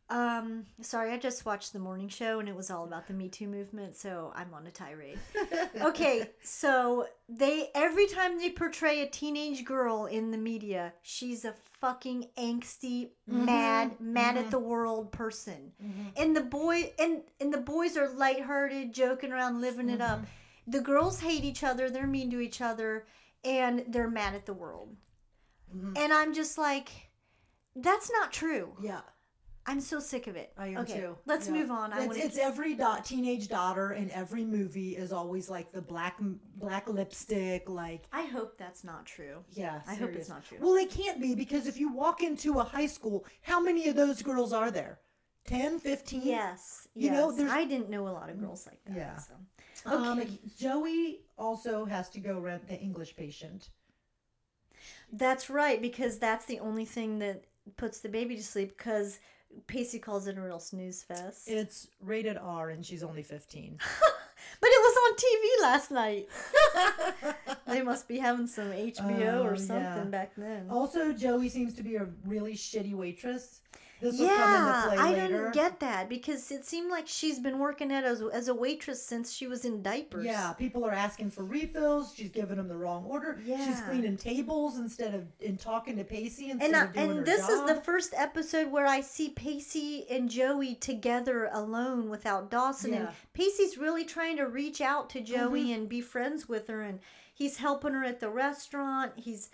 Um, 0.09 0.66
sorry, 0.83 1.12
I 1.12 1.19
just 1.19 1.45
watched 1.45 1.73
the 1.73 1.81
morning 1.81 2.09
show 2.09 2.38
and 2.38 2.49
it 2.49 2.55
was 2.55 2.71
all 2.71 2.85
about 2.85 3.09
the 3.09 3.14
Me 3.14 3.29
Too 3.29 3.49
movement, 3.49 3.97
so 3.97 4.33
I'm 4.37 4.55
on 4.55 4.66
a 4.66 4.71
tirade. 4.71 5.19
okay, 5.81 6.31
so 6.42 7.09
they 7.29 7.71
every 7.75 8.07
time 8.07 8.38
they 8.38 8.51
portray 8.51 9.01
a 9.01 9.09
teenage 9.09 9.64
girl 9.64 10.07
in 10.07 10.31
the 10.31 10.38
media, 10.38 10.92
she's 11.03 11.45
a 11.45 11.55
fucking 11.81 12.29
angsty, 12.38 13.11
mm-hmm, 13.29 13.47
mad, 13.47 13.90
mm-hmm. 13.95 14.12
mad 14.12 14.37
at 14.37 14.53
the 14.53 14.61
world 14.61 15.11
person. 15.11 15.73
Mm-hmm. 15.83 16.09
And 16.16 16.37
the 16.37 16.42
boy 16.42 16.92
and 17.01 17.23
and 17.40 17.53
the 17.53 17.59
boys 17.59 17.97
are 17.97 18.09
lighthearted, 18.09 18.95
joking 18.95 19.33
around, 19.33 19.61
living 19.61 19.90
it 19.90 20.01
up. 20.01 20.25
The 20.69 20.81
girls 20.81 21.21
hate 21.21 21.45
each 21.45 21.64
other, 21.64 21.90
they're 21.90 22.07
mean 22.07 22.31
to 22.31 22.40
each 22.40 22.61
other, 22.61 23.07
and 23.45 23.85
they're 23.88 24.11
mad 24.11 24.35
at 24.35 24.47
the 24.47 24.55
world. 24.55 24.95
And 25.97 26.12
I'm 26.12 26.33
just 26.33 26.59
like 26.59 26.90
that's 27.75 28.11
not 28.11 28.33
true. 28.33 28.73
Yeah, 28.81 29.01
I'm 29.68 29.81
so 29.81 29.98
sick 29.98 30.26
of 30.29 30.37
it. 30.37 30.52
I 30.57 30.68
am 30.68 30.79
okay, 30.79 31.00
too. 31.00 31.16
Let's 31.26 31.46
Yeah. 31.48 31.55
move 31.55 31.70
on. 31.72 31.92
I 31.92 32.05
It's, 32.05 32.16
it's 32.16 32.38
every 32.38 32.74
da- 32.74 33.00
teenage 33.00 33.48
daughter 33.48 33.92
in 33.92 34.11
every 34.12 34.44
movie 34.44 34.96
is 34.96 35.12
always 35.12 35.50
like 35.50 35.72
the 35.72 35.83
black 35.83 36.18
black 36.57 36.88
lipstick, 36.88 37.68
like 37.68 38.05
I 38.12 38.22
hope 38.26 38.57
that's 38.59 38.85
not 38.85 39.07
true. 39.07 39.44
yeah. 39.50 39.83
I 39.87 39.94
hope 39.94 40.11
it's 40.14 40.29
not 40.29 40.44
true. 40.44 40.59
Well, 40.61 40.76
it 40.76 40.90
can't 40.90 41.20
be 41.20 41.35
because 41.35 41.66
if 41.66 41.79
you 41.79 41.92
walk 41.92 42.22
into 42.22 42.61
a 42.61 42.64
high 42.64 42.87
school, 42.87 43.26
how 43.42 43.61
many 43.61 43.88
of 43.88 43.96
those 43.96 44.22
girls 44.22 44.52
are 44.52 44.70
there? 44.70 45.00
10, 45.46 45.79
15? 45.79 46.22
Yes. 46.22 46.88
You 46.94 47.11
know, 47.11 47.31
there's- 47.31 47.52
I 47.52 47.64
didn't 47.64 47.88
know 47.88 48.09
a 48.09 48.11
lot 48.11 48.31
of 48.31 48.38
girls 48.40 48.66
like 48.66 48.83
that. 48.87 48.96
Yeah. 48.96 49.16
So. 49.18 49.35
Um, 49.85 50.18
Okay. 50.20 50.38
Joey 50.59 51.20
also 51.38 51.85
has 51.85 52.09
to 52.11 52.20
go 52.20 52.40
rent 52.40 52.66
the 52.66 52.76
English 52.79 53.14
patient. 53.16 53.70
That's 55.12 55.48
right, 55.50 55.81
because 55.81 56.18
that's 56.18 56.46
the 56.46 56.59
only 56.61 56.85
thing 56.85 57.18
that 57.20 57.44
puts 57.76 58.00
the 58.00 58.09
baby 58.09 58.37
to 58.37 58.42
sleep. 58.42 58.76
Because 58.76 59.20
Pacey 59.66 59.98
calls 59.98 60.26
it 60.26 60.38
a 60.38 60.40
real 60.40 60.61
snooze 60.61 61.02
fest. 61.02 61.48
It's 61.48 61.88
rated 62.00 62.37
R 62.37 62.70
and 62.70 62.85
she's 62.85 63.02
only 63.02 63.22
15. 63.22 63.78
but 64.61 64.68
it 64.70 64.80
was 64.82 64.96
on 65.06 65.16
TV 65.16 65.62
last 65.62 65.90
night. 65.90 66.28
they 67.66 67.82
must 67.82 68.06
be 68.09 68.18
having 68.18 68.46
some 68.46 68.66
HBO 68.70 69.35
Oh, 69.35 69.42
or 69.44 69.56
something 69.56 69.82
yeah. 69.82 70.04
back 70.04 70.32
then. 70.37 70.66
also, 70.70 71.12
Joey 71.12 71.48
seems 71.48 71.74
to 71.74 71.82
be 71.82 71.96
a 71.96 72.06
really 72.24 72.54
shitty 72.54 72.94
waitress. 72.94 73.61
This 74.00 74.18
will 74.18 74.28
come 74.28 74.38
yeah, 74.38 74.85
into 74.85 74.88
play 74.88 74.98
I 74.98 75.11
later. 75.12 75.28
didn't 75.28 75.54
get 75.54 75.80
that 75.80 76.09
because 76.09 76.50
it 76.50 76.66
seemed 76.66 76.90
like 76.90 77.09
she's 77.09 77.38
been 77.38 77.59
working 77.59 77.90
at 77.90 78.04
as, 78.04 78.22
as 78.32 78.48
a 78.48 78.54
waitress 78.54 79.02
since 79.02 79.32
she 79.32 79.46
was 79.46 79.64
in 79.64 79.82
diapers. 79.82 80.26
Yeah, 80.26 80.52
people 80.52 80.85
are 80.85 80.92
asking 80.92 81.30
for 81.30 81.44
refills. 81.44 82.12
She's 82.14 82.30
giving 82.30 82.59
them 82.59 82.68
the 82.68 82.76
wrong 82.76 83.04
order. 83.06 83.40
Yeah. 83.44 83.64
She's 83.64 83.80
cleaning 83.80 84.18
tables 84.18 84.76
instead 84.78 85.14
of 85.14 85.24
and 85.44 85.59
talking 85.59 85.96
to 85.96 86.04
Pacey 86.04 86.50
instead 86.50 86.66
and 86.66 86.76
I, 86.76 86.85
of 86.85 86.92
doing 86.92 87.06
her 87.09 87.16
and 87.18 87.26
this 87.26 87.48
is 87.48 87.62
the 87.64 87.76
first 87.76 88.12
episode 88.16 88.70
where 88.70 88.87
I 88.87 89.00
see 89.00 89.30
Pacey 89.30 90.04
and 90.11 90.28
Joey 90.28 90.74
together 90.74 91.48
alone 91.52 92.11
without 92.11 92.50
Dawson, 92.50 92.92
and 92.92 93.04
Yeah. 93.04 93.09
Mm-hmm. 93.09 93.32
Pacey's 93.32 93.78
really 93.78 94.04
trying 94.04 94.37
to 94.37 94.46
reach 94.46 94.80
out 94.82 95.09
to 95.11 95.20
Joey 95.22 95.72
and 95.72 95.88
be 95.88 96.00
friends 96.02 96.48
with 96.48 96.68
her, 96.68 96.82
and 96.82 97.00
he's 97.32 97.56
helping 97.56 97.94
her 97.94 98.04
at 98.04 98.20
the 98.20 98.28
restaurant. 98.30 99.12
He's 99.16 99.50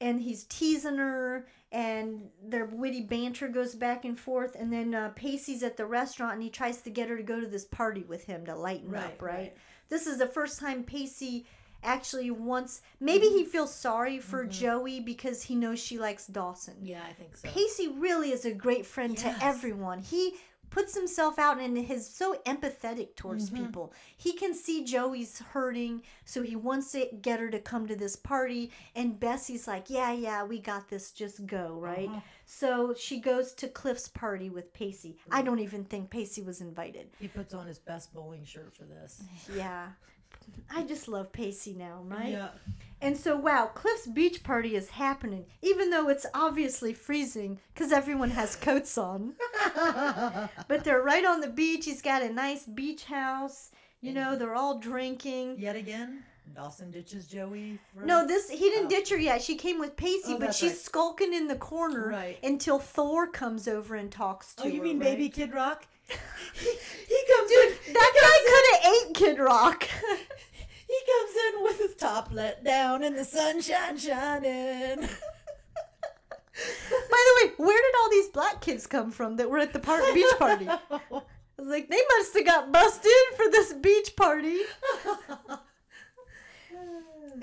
and 0.00 0.20
he's 0.20 0.44
teasing 0.44 0.96
her, 0.98 1.46
and 1.72 2.28
their 2.42 2.66
witty 2.66 3.02
banter 3.02 3.48
goes 3.48 3.74
back 3.74 4.04
and 4.04 4.18
forth, 4.18 4.54
and 4.58 4.72
then 4.72 4.94
uh, 4.94 5.10
Pacey's 5.16 5.62
at 5.62 5.76
the 5.76 5.86
restaurant, 5.86 6.34
and 6.34 6.42
he 6.42 6.50
tries 6.50 6.82
to 6.82 6.90
get 6.90 7.08
her 7.08 7.16
to 7.16 7.22
go 7.22 7.40
to 7.40 7.46
this 7.46 7.64
party 7.64 8.02
with 8.02 8.24
him 8.24 8.44
to 8.46 8.54
lighten 8.54 8.90
Right, 8.90 9.04
up, 9.04 9.22
right? 9.22 9.34
right. 9.34 9.56
This 9.88 10.06
is 10.06 10.18
the 10.18 10.26
first 10.26 10.58
time 10.60 10.82
Pacey 10.84 11.46
actually 11.82 12.30
wants. 12.30 12.80
Maybe 13.00 13.26
he 13.26 13.44
feels 13.44 13.72
sorry 13.74 14.18
for 14.18 14.42
Mm-hmm. 14.42 14.50
Joey 14.50 15.00
because 15.00 15.42
he 15.42 15.54
knows 15.54 15.78
she 15.78 15.98
likes 15.98 16.26
Dawson. 16.26 16.74
Yeah, 16.82 17.02
I 17.08 17.12
think 17.12 17.36
so. 17.36 17.48
Pacey 17.48 17.88
really 17.88 18.32
is 18.32 18.44
a 18.44 18.52
great 18.52 18.84
friend 18.86 19.14
Yes. 19.16 19.38
to 19.38 19.44
everyone. 19.44 20.00
He 20.00 20.34
puts 20.70 20.94
himself 20.94 21.38
out 21.38 21.60
and 21.60 21.76
is 21.78 22.06
so 22.08 22.36
empathetic 22.46 23.14
towards 23.16 23.50
Mm-hmm. 23.50 23.64
people. 23.66 23.92
He 24.16 24.32
can 24.32 24.54
see 24.54 24.84
Joey's 24.84 25.38
hurting, 25.38 26.02
so 26.24 26.42
he 26.42 26.56
wants 26.56 26.92
to 26.92 27.06
get 27.22 27.40
her 27.40 27.50
to 27.50 27.58
come 27.58 27.86
to 27.86 27.96
this 27.96 28.16
party. 28.16 28.70
And 28.94 29.18
Bessie's 29.18 29.66
like, 29.66 29.88
Yeah, 29.90 30.12
yeah, 30.12 30.44
we 30.44 30.58
got 30.60 30.88
this, 30.88 31.12
just 31.12 31.46
go, 31.46 31.78
right? 31.80 32.08
Uh-huh. 32.08 32.20
So 32.44 32.94
she 32.96 33.20
goes 33.20 33.52
to 33.54 33.68
Cliff's 33.68 34.08
party 34.08 34.50
with 34.50 34.72
Pacey. 34.72 35.16
I 35.30 35.42
don't 35.42 35.58
even 35.60 35.84
think 35.84 36.10
Pacey 36.10 36.42
was 36.42 36.60
invited. 36.60 37.08
He 37.18 37.28
puts 37.28 37.54
on 37.54 37.66
his 37.66 37.78
best 37.78 38.14
bowling 38.14 38.44
shirt 38.44 38.74
for 38.74 38.84
this. 38.84 39.22
Yeah. 39.56 39.88
I 40.74 40.82
just 40.82 41.08
love 41.08 41.32
Pacey 41.32 41.74
now, 41.74 42.00
right? 42.04 42.30
Yeah. 42.32 42.48
And 43.00 43.16
so, 43.16 43.36
wow, 43.36 43.66
Cliff's 43.74 44.06
beach 44.06 44.42
party 44.42 44.74
is 44.74 44.88
happening, 44.88 45.44
even 45.62 45.90
though 45.90 46.08
it's 46.08 46.26
obviously 46.34 46.92
freezing 46.94 47.60
because 47.74 47.92
everyone 47.92 48.30
has 48.30 48.56
coats 48.56 48.96
on. 48.96 49.34
but 50.68 50.82
they're 50.82 51.02
right 51.02 51.24
on 51.24 51.40
the 51.40 51.48
beach. 51.48 51.84
He's 51.84 52.02
got 52.02 52.22
a 52.22 52.32
nice 52.32 52.64
beach 52.64 53.04
house. 53.04 53.70
You 54.00 54.12
know, 54.12 54.34
they're 54.36 54.54
all 54.54 54.78
drinking. 54.78 55.56
Yet 55.58 55.76
again, 55.76 56.22
Dawson 56.54 56.90
ditches 56.90 57.26
Joey. 57.26 57.78
No, 58.04 58.26
this 58.26 58.48
he 58.48 58.58
didn't 58.70 58.86
Oh. 58.86 58.90
ditch 58.90 59.10
her 59.10 59.18
yet. 59.18 59.42
She 59.42 59.56
came 59.56 59.78
with 59.78 59.96
Pacey, 59.96 60.34
Oh, 60.34 60.38
but 60.38 60.54
she's 60.54 60.72
right. 60.72 60.78
skulking 60.80 61.34
in 61.34 61.48
the 61.48 61.56
corner 61.56 62.08
Right. 62.08 62.38
until 62.42 62.78
Thor 62.78 63.26
comes 63.26 63.68
over 63.68 63.94
and 63.94 64.10
talks 64.10 64.54
oh, 64.58 64.62
to 64.62 64.68
her. 64.68 64.72
Oh, 64.72 64.74
you 64.74 64.80
her. 64.80 64.84
mean 64.84 64.98
right? 65.00 65.10
Baby 65.10 65.28
Kid 65.28 65.52
Rock? 65.52 65.86
He, 66.08 66.70
he 67.08 67.24
comes 67.34 67.50
in. 67.50 67.92
That 67.94 68.12
guy 68.20 68.36
could 68.46 68.66
have 68.72 68.92
ate 68.94 69.14
Kid 69.14 69.38
Rock. 69.38 69.88
He 70.88 70.94
comes 71.12 71.34
in 71.56 71.64
with 71.64 71.78
his 71.80 71.94
top 71.96 72.28
let 72.32 72.62
down 72.62 73.02
and 73.02 73.18
the 73.18 73.24
sunshine 73.24 73.98
shining. 73.98 75.00
By 75.00 75.04
the 76.54 77.34
way, 77.42 77.52
where 77.56 77.82
did 77.82 77.94
all 78.00 78.08
these 78.10 78.28
black 78.28 78.60
kids 78.60 78.86
come 78.86 79.10
from 79.10 79.34
that 79.36 79.50
were 79.50 79.58
at 79.58 79.72
the 79.72 79.80
park 79.80 80.04
beach 80.14 80.32
party? 80.38 80.68
I 80.68 80.78
was 81.10 81.22
like, 81.66 81.88
they 81.88 82.00
must 82.16 82.34
have 82.34 82.46
got 82.46 82.70
busted 82.72 83.10
for 83.36 83.50
this 83.50 83.72
beach 83.72 84.14
party. 84.16 84.58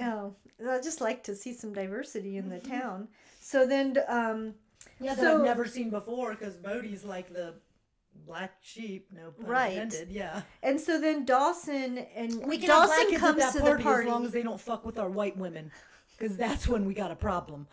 Oh, 0.01 0.33
I 0.67 0.81
just 0.81 1.01
like 1.01 1.23
to 1.25 1.35
see 1.35 1.53
some 1.53 1.73
diversity 1.73 2.37
in 2.37 2.49
the 2.49 2.59
town. 2.59 3.07
So 3.41 3.67
then, 3.67 3.97
um, 4.07 4.55
Yeah, 4.99 5.15
that 5.15 5.21
So- 5.21 5.37
I've 5.39 5.43
never 5.45 5.67
seen 5.67 5.89
before 5.89 6.31
because 6.31 6.55
Bodie's 6.55 7.03
like 7.03 7.31
the 7.33 7.53
black 8.25 8.55
sheep. 8.61 9.07
No 9.11 9.31
pun 9.31 9.45
Right. 9.47 9.73
intended. 9.77 10.09
Yeah. 10.11 10.41
and 10.61 10.79
so 10.79 10.99
then 10.99 11.25
Dawson 11.25 11.99
and 12.15 12.45
We 12.45 12.57
can 12.57 12.67
Dawson 12.69 13.15
comes 13.17 13.37
to 13.53 13.59
party, 13.61 13.77
the 13.77 13.83
party. 13.83 14.07
as 14.07 14.11
long 14.13 14.25
as 14.25 14.31
they 14.31 14.43
don't 14.43 14.59
fuck 14.59 14.85
with 14.85 14.97
our 14.99 15.09
white 15.09 15.37
women, 15.37 15.71
because 16.17 16.35
that's 16.37 16.67
when 16.67 16.85
we 16.85 16.93
got 16.93 17.11
a 17.11 17.15
problem. 17.15 17.67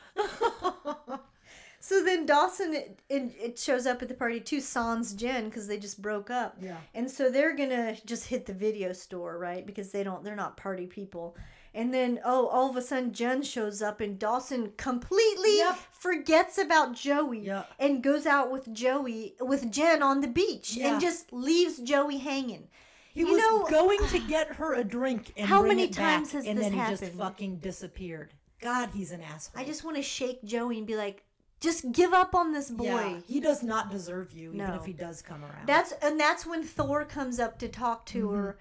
So 1.82 2.04
then 2.04 2.26
Dawson 2.26 2.74
it, 2.74 3.00
it, 3.08 3.32
it 3.42 3.58
shows 3.58 3.86
up 3.86 4.02
at 4.02 4.08
the 4.08 4.14
party 4.14 4.38
too, 4.38 4.60
sans 4.60 5.14
Jen 5.14 5.46
because 5.46 5.66
they 5.66 5.78
just 5.78 6.02
broke 6.02 6.28
up. 6.30 6.56
Yeah. 6.60 6.76
And 6.94 7.10
so 7.10 7.30
they're 7.30 7.56
gonna 7.56 7.96
just 8.04 8.26
hit 8.26 8.44
the 8.44 8.52
video 8.52 8.92
store, 8.92 9.38
right? 9.38 9.64
Because 9.64 9.90
they 9.90 10.04
don't 10.04 10.22
they're 10.22 10.36
not 10.36 10.58
party 10.58 10.86
people. 10.86 11.36
And 11.72 11.94
then 11.94 12.20
oh 12.24 12.48
all 12.48 12.68
of 12.68 12.76
a 12.76 12.82
sudden 12.82 13.12
Jen 13.12 13.42
shows 13.42 13.80
up 13.80 14.00
and 14.00 14.18
Dawson 14.18 14.72
completely 14.76 15.58
Yep. 15.58 15.78
forgets 15.92 16.58
about 16.58 16.94
Joey 16.94 17.40
Yep. 17.46 17.70
and 17.78 18.02
goes 18.02 18.26
out 18.26 18.50
with 18.50 18.72
Joey 18.72 19.36
with 19.40 19.70
Jen 19.70 20.02
on 20.02 20.20
the 20.20 20.28
beach 20.28 20.74
Yeah. 20.74 20.92
and 20.92 21.00
just 21.00 21.32
leaves 21.32 21.78
Joey 21.78 22.18
hanging. 22.18 22.68
He 23.12 23.20
You 23.20 23.26
was 23.32 23.38
know- 23.38 23.66
going 23.68 24.04
to 24.08 24.18
get 24.28 24.48
her 24.56 24.74
a 24.74 24.84
drink 24.84 25.32
and 25.36 25.46
How 25.48 25.62
many 25.62 25.88
times 25.88 26.32
has 26.32 26.44
and 26.46 26.58
this 26.58 26.64
then 26.66 26.72
he 26.72 26.78
just 26.90 27.02
happened? 27.02 27.18
fucking 27.20 27.56
disappeared. 27.58 28.34
God, 28.60 28.90
he's 28.92 29.10
an 29.12 29.22
asshole. 29.22 29.60
I 29.60 29.64
just 29.64 29.84
want 29.84 29.96
to 29.96 30.02
shake 30.02 30.42
Joey 30.44 30.78
and 30.78 30.86
be 30.86 30.96
like, 30.96 31.24
just 31.60 31.92
give 31.92 32.12
up 32.14 32.34
on 32.34 32.52
this 32.52 32.70
boy. 32.70 32.84
yeah, 32.84 33.20
he 33.26 33.38
does 33.40 33.62
not 33.62 33.90
deserve 33.90 34.32
you, 34.32 34.52
no. 34.52 34.64
even 34.64 34.74
if 34.76 34.84
he 34.86 34.92
does 34.92 35.20
come 35.22 35.42
around. 35.44 35.66
That's 35.66 35.92
and 36.02 36.18
that's 36.18 36.46
when 36.46 36.62
Thor 36.62 37.04
comes 37.04 37.38
up 37.38 37.58
to 37.58 37.68
talk 37.68 38.06
to 38.06 38.26
Mm-hmm, 38.28 38.34
her, 38.36 38.58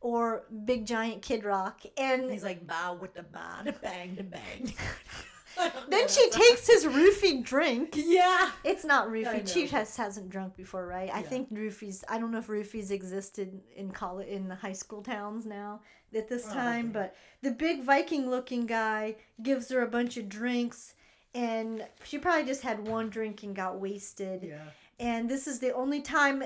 or 0.00 0.44
Big 0.64 0.86
Giant 0.86 1.22
Kid 1.22 1.44
Rock, 1.44 1.80
and 1.98 2.30
He's 2.30 2.44
like 2.44 2.66
bow 2.66 2.94
with 3.00 3.14
the 3.14 3.24
bow, 3.24 3.62
da 3.64 3.72
bang, 3.82 4.14
da 4.14 4.22
bang. 4.22 4.72
then 5.88 6.06
she 6.08 6.28
takes 6.30 6.66
his 6.66 6.84
roofied 6.84 7.42
drink. 7.42 7.94
Yeah. 7.96 8.50
It's 8.62 8.84
not 8.84 9.08
I 9.08 9.10
roofied. 9.10 9.48
She 9.52 9.66
has 9.68 9.96
hasn't 9.96 10.28
drunk 10.28 10.54
before, 10.56 10.86
right? 10.86 11.10
I 11.12 11.20
Yeah. 11.20 11.26
think 11.26 11.50
roofies. 11.52 12.04
I 12.08 12.18
don't 12.18 12.30
know 12.30 12.38
if 12.38 12.46
roofies 12.48 12.90
existed 12.90 13.60
in 13.74 13.90
college 13.90 14.28
in 14.28 14.48
the 14.48 14.54
high 14.54 14.74
school 14.74 15.02
towns 15.02 15.46
now 15.46 15.80
at 16.14 16.28
this 16.28 16.44
time, 16.44 16.90
Probably. 16.92 17.10
but 17.10 17.16
the 17.42 17.50
big 17.52 17.82
Viking-looking 17.84 18.66
guy 18.66 19.16
gives 19.42 19.70
her 19.70 19.80
a 19.82 19.88
bunch 19.88 20.16
of 20.18 20.28
drinks, 20.28 20.94
and 21.36 21.86
she 22.04 22.18
probably 22.18 22.46
just 22.46 22.62
had 22.62 22.88
one 22.88 23.10
drink 23.10 23.42
and 23.42 23.54
got 23.54 23.78
wasted. 23.78 24.42
Yeah. 24.42 24.64
And 24.98 25.28
this 25.28 25.46
is 25.46 25.58
the 25.58 25.72
only 25.74 26.00
time 26.00 26.42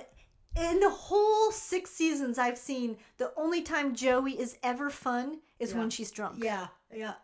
in 0.56 0.80
the 0.80 0.90
whole 0.90 1.52
six 1.52 1.90
seasons 1.90 2.38
I've 2.38 2.58
seen. 2.58 2.96
The 3.18 3.32
only 3.36 3.62
time 3.62 3.94
Joey 3.94 4.32
is 4.32 4.58
ever 4.64 4.90
fun 4.90 5.38
is 5.60 5.72
Yeah. 5.72 5.78
when 5.78 5.90
she's 5.90 6.10
drunk. 6.10 6.42
Yeah. 6.42 6.66
Yeah. 6.92 7.14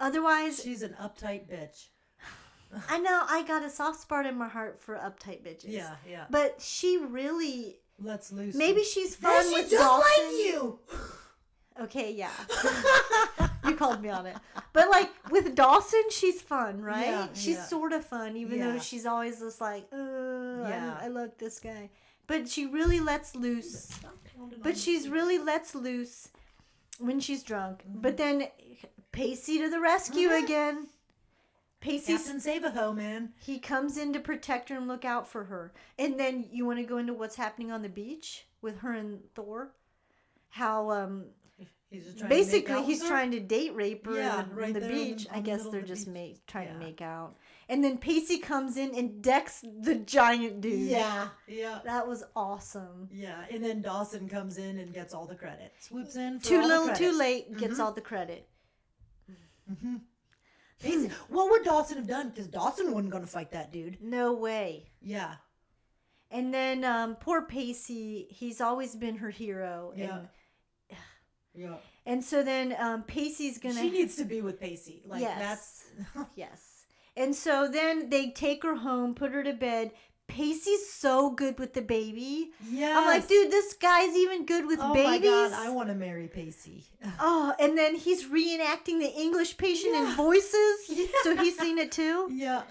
Otherwise, 0.00 0.60
She's 0.64 0.82
an 0.82 0.96
uptight 1.00 1.48
bitch. 1.48 1.86
I 2.88 2.98
know 2.98 3.22
I 3.28 3.44
got 3.44 3.62
a 3.64 3.70
soft 3.70 4.00
spot 4.00 4.26
in 4.26 4.36
my 4.36 4.48
heart 4.48 4.78
for 4.80 4.96
uptight 4.96 5.42
bitches. 5.42 5.68
Yeah. 5.68 5.94
Yeah. 6.08 6.24
But 6.28 6.60
she 6.60 6.98
really 6.98 7.76
Let's 8.00 8.32
loose. 8.32 8.56
Maybe 8.56 8.82
she's 8.82 9.14
fun 9.14 9.30
Yeah, 9.32 9.36
fun 9.42 9.44
she's 9.52 9.62
with 9.62 9.70
just 9.70 9.82
Dawson. 9.84 10.24
like 10.24 10.44
you. 10.44 10.78
Okay, 11.82 12.12
yeah. 12.12 12.32
you 13.68 13.74
called 13.76 14.02
me 14.02 14.08
on 14.08 14.26
it. 14.26 14.36
But 14.72 14.88
like 14.90 15.10
with 15.30 15.54
Dawson, 15.54 16.02
she's 16.10 16.40
fun, 16.40 16.80
right? 16.82 17.06
Yeah, 17.06 17.28
she's 17.34 17.56
yeah. 17.56 17.62
sort 17.64 17.92
of 17.92 18.04
fun, 18.04 18.36
even 18.36 18.58
Yeah. 18.58 18.72
though 18.72 18.78
she's 18.78 19.06
always 19.06 19.38
just 19.40 19.60
like, 19.60 19.86
uh, 19.92 19.96
Yeah. 19.96 20.68
yeah. 20.68 20.98
I, 21.00 21.08
love 21.08 21.30
this 21.38 21.60
guy. 21.60 21.90
But 22.26 22.48
she 22.48 22.66
really 22.66 23.00
lets 23.00 23.34
loose. 23.36 23.88
Stop 23.88 24.16
pounding 24.36 24.58
on 24.58 24.62
But 24.62 24.76
she's 24.76 25.08
really 25.08 25.38
lets 25.38 25.74
loose 25.74 26.28
when 26.98 27.20
she's 27.20 27.42
drunk. 27.42 27.82
Mm-hmm. 27.88 28.00
But 28.00 28.16
then 28.16 28.48
Pacey 29.12 29.58
to 29.58 29.68
the 29.68 29.80
rescue 29.80 30.28
Mhm. 30.30 30.44
again. 30.44 30.88
Pacey's 31.80 32.18
Captain 32.18 32.38
Save-A-Ho, 32.40 32.92
man. 32.92 33.32
he 33.40 33.58
comes 33.58 33.96
in 33.96 34.12
to 34.12 34.20
protect 34.20 34.68
her 34.68 34.76
and 34.76 34.86
look 34.86 35.04
out 35.04 35.26
for 35.26 35.44
her. 35.44 35.72
And 35.98 36.18
then 36.18 36.46
you 36.50 36.64
want 36.64 36.78
to 36.78 36.84
go 36.84 36.98
into 36.98 37.12
what's 37.12 37.34
happening 37.34 37.72
on 37.72 37.82
the 37.82 37.88
beach 37.88 38.46
with 38.60 38.78
her 38.78 38.92
and 38.92 39.20
Thor? 39.34 39.72
How 40.50 40.90
um 40.90 41.24
He's 41.92 42.04
just 42.06 42.18
trying 42.18 42.30
basically 42.30 42.82
he's 42.84 43.04
trying 43.06 43.30
to 43.32 43.40
date 43.40 43.74
rape 43.74 44.06
her 44.06 44.16
Yeah, 44.16 44.42
in 44.44 44.48
the, 44.48 44.54
right 44.54 44.72
the 44.74 44.80
in 44.80 44.88
the- 44.88 44.92
beach. 45.14 45.26
I 45.30 45.40
guess 45.40 45.64
of 45.66 45.72
they're 45.72 45.82
the 45.82 45.86
just 45.86 46.06
beach. 46.06 46.14
make, 46.14 46.46
trying 46.46 46.68
Yeah. 46.68 46.72
to 46.72 46.78
make 46.78 47.02
out. 47.02 47.36
And 47.68 47.84
then 47.84 47.98
Pacey 47.98 48.38
comes 48.38 48.76
in 48.78 48.94
and 48.94 49.22
decks 49.22 49.62
the 49.80 49.94
giant 49.96 50.60
dude. 50.62 50.80
Yeah, 50.80 51.28
yeah. 51.46 51.80
That 51.84 52.08
was 52.08 52.24
awesome. 52.34 53.08
Yeah, 53.12 53.44
and 53.50 53.62
then 53.62 53.82
Dawson 53.82 54.28
comes 54.28 54.56
in 54.58 54.78
and 54.78 54.92
gets 54.94 55.12
all 55.14 55.26
the 55.26 55.34
credit. 55.36 55.72
Swoops 55.80 56.16
in. 56.16 56.40
Too 56.40 56.60
little, 56.62 56.88
too 56.94 57.12
late, 57.16 57.56
gets 57.58 57.74
Mhm. 57.74 57.80
all 57.84 57.92
the 57.92 58.00
credit. 58.00 58.48
Basi- 60.82 61.10
what 61.28 61.50
would 61.50 61.62
Dawson 61.64 61.96
have 61.98 62.08
done? 62.08 62.30
Because 62.30 62.48
Dawson 62.48 62.92
wasn't 62.92 63.12
going 63.12 63.22
to 63.24 63.30
fight 63.30 63.52
that 63.52 63.72
dude. 63.72 63.98
No 64.02 64.32
way. 64.32 64.90
Yeah, 65.00 65.34
And 66.30 66.52
then 66.52 66.82
um, 66.84 67.16
poor 67.16 67.42
Pacey, 67.42 68.26
he's 68.30 68.60
always 68.60 68.96
been 68.96 69.16
her 69.18 69.30
hero. 69.30 69.92
Yeah. 69.94 70.18
And, 70.18 70.28
yeah. 71.54 71.76
and 72.06 72.22
so 72.24 72.42
then 72.42 72.74
um, 72.78 73.02
Pacey's 73.02 73.58
gonna 73.58 73.80
She 73.80 73.90
needs 73.90 74.16
to 74.16 74.24
be 74.24 74.40
with 74.40 74.60
Pacey. 74.60 75.02
Like 75.06 75.20
Yes. 75.22 75.38
that's. 75.38 76.26
Yes. 76.36 76.68
And 77.16 77.34
so 77.34 77.68
then 77.68 78.08
they 78.10 78.30
take 78.30 78.62
her 78.62 78.76
home, 78.76 79.14
put 79.14 79.32
her 79.32 79.44
to 79.44 79.52
bed. 79.52 79.92
Pacey's 80.28 80.88
so 80.90 81.28
good 81.30 81.58
with 81.58 81.74
the 81.74 81.82
baby. 81.82 82.52
yeah. 82.70 82.94
I'm 82.98 83.04
like, 83.04 83.28
dude, 83.28 83.50
this 83.50 83.74
guy's 83.74 84.16
even 84.16 84.46
good 84.46 84.66
with 84.66 84.78
Oh 84.80 84.94
babies. 84.94 85.10
my 85.10 85.18
god, 85.18 85.52
I 85.52 85.68
want 85.68 85.88
to 85.90 85.94
marry 85.94 86.26
Pacey. 86.28 86.86
oh, 87.20 87.52
and 87.60 87.76
then 87.76 87.96
he's 87.96 88.24
reenacting 88.24 88.98
the 89.00 89.12
English 89.14 89.58
patient 89.58 89.92
Yeah. 89.92 90.10
in 90.10 90.16
voices. 90.16 90.78
Yeah. 90.88 91.06
So 91.22 91.36
he's 91.36 91.58
seen 91.58 91.76
it 91.76 91.92
too. 91.92 92.30
yeah. 92.32 92.62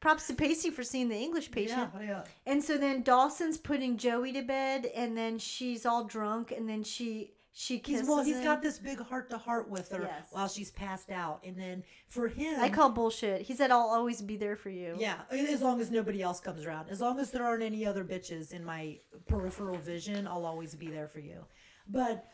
Props 0.00 0.26
to 0.28 0.34
Pacey 0.34 0.70
for 0.70 0.82
seeing 0.84 1.08
the 1.08 1.16
English 1.16 1.50
patient. 1.50 1.90
Yeah, 1.98 2.02
yeah. 2.06 2.24
And 2.46 2.62
so 2.62 2.76
then 2.78 3.02
Dawson's 3.02 3.56
putting 3.58 3.96
Joey 3.96 4.32
to 4.32 4.42
bed, 4.42 4.86
and 4.94 5.16
then 5.16 5.38
she's 5.38 5.84
all 5.86 6.04
drunk, 6.04 6.52
and 6.52 6.68
then 6.68 6.84
she 6.84 7.32
she 7.60 7.74
He's, 7.78 7.82
kisses 7.82 8.08
well, 8.08 8.22
he's 8.22 8.36
him. 8.36 8.44
got 8.44 8.62
this 8.62 8.78
big 8.78 9.00
heart 9.00 9.30
to 9.30 9.36
heart 9.36 9.68
with 9.68 9.88
her 9.90 10.02
Yes. 10.02 10.28
while 10.30 10.46
she's 10.46 10.70
passed 10.70 11.10
out, 11.10 11.40
and 11.44 11.58
then 11.58 11.82
for 12.08 12.28
him, 12.28 12.60
I 12.60 12.68
call 12.68 12.88
bullshit. 12.88 13.42
He 13.42 13.52
said, 13.52 13.72
"I'll 13.72 13.90
always 13.90 14.22
be 14.22 14.36
there 14.36 14.54
for 14.54 14.70
you." 14.70 14.94
Yeah, 14.96 15.22
as 15.32 15.60
long 15.60 15.80
as 15.80 15.90
nobody 15.90 16.22
else 16.22 16.38
comes 16.38 16.64
around. 16.64 16.88
As 16.88 17.00
long 17.00 17.18
as 17.18 17.32
there 17.32 17.44
aren't 17.44 17.64
any 17.64 17.84
other 17.84 18.04
bitches 18.04 18.52
in 18.52 18.64
my 18.64 19.00
peripheral 19.26 19.76
vision, 19.78 20.28
I'll 20.28 20.46
always 20.46 20.76
be 20.76 20.86
there 20.86 21.08
for 21.08 21.18
you. 21.18 21.44
But 21.88 22.30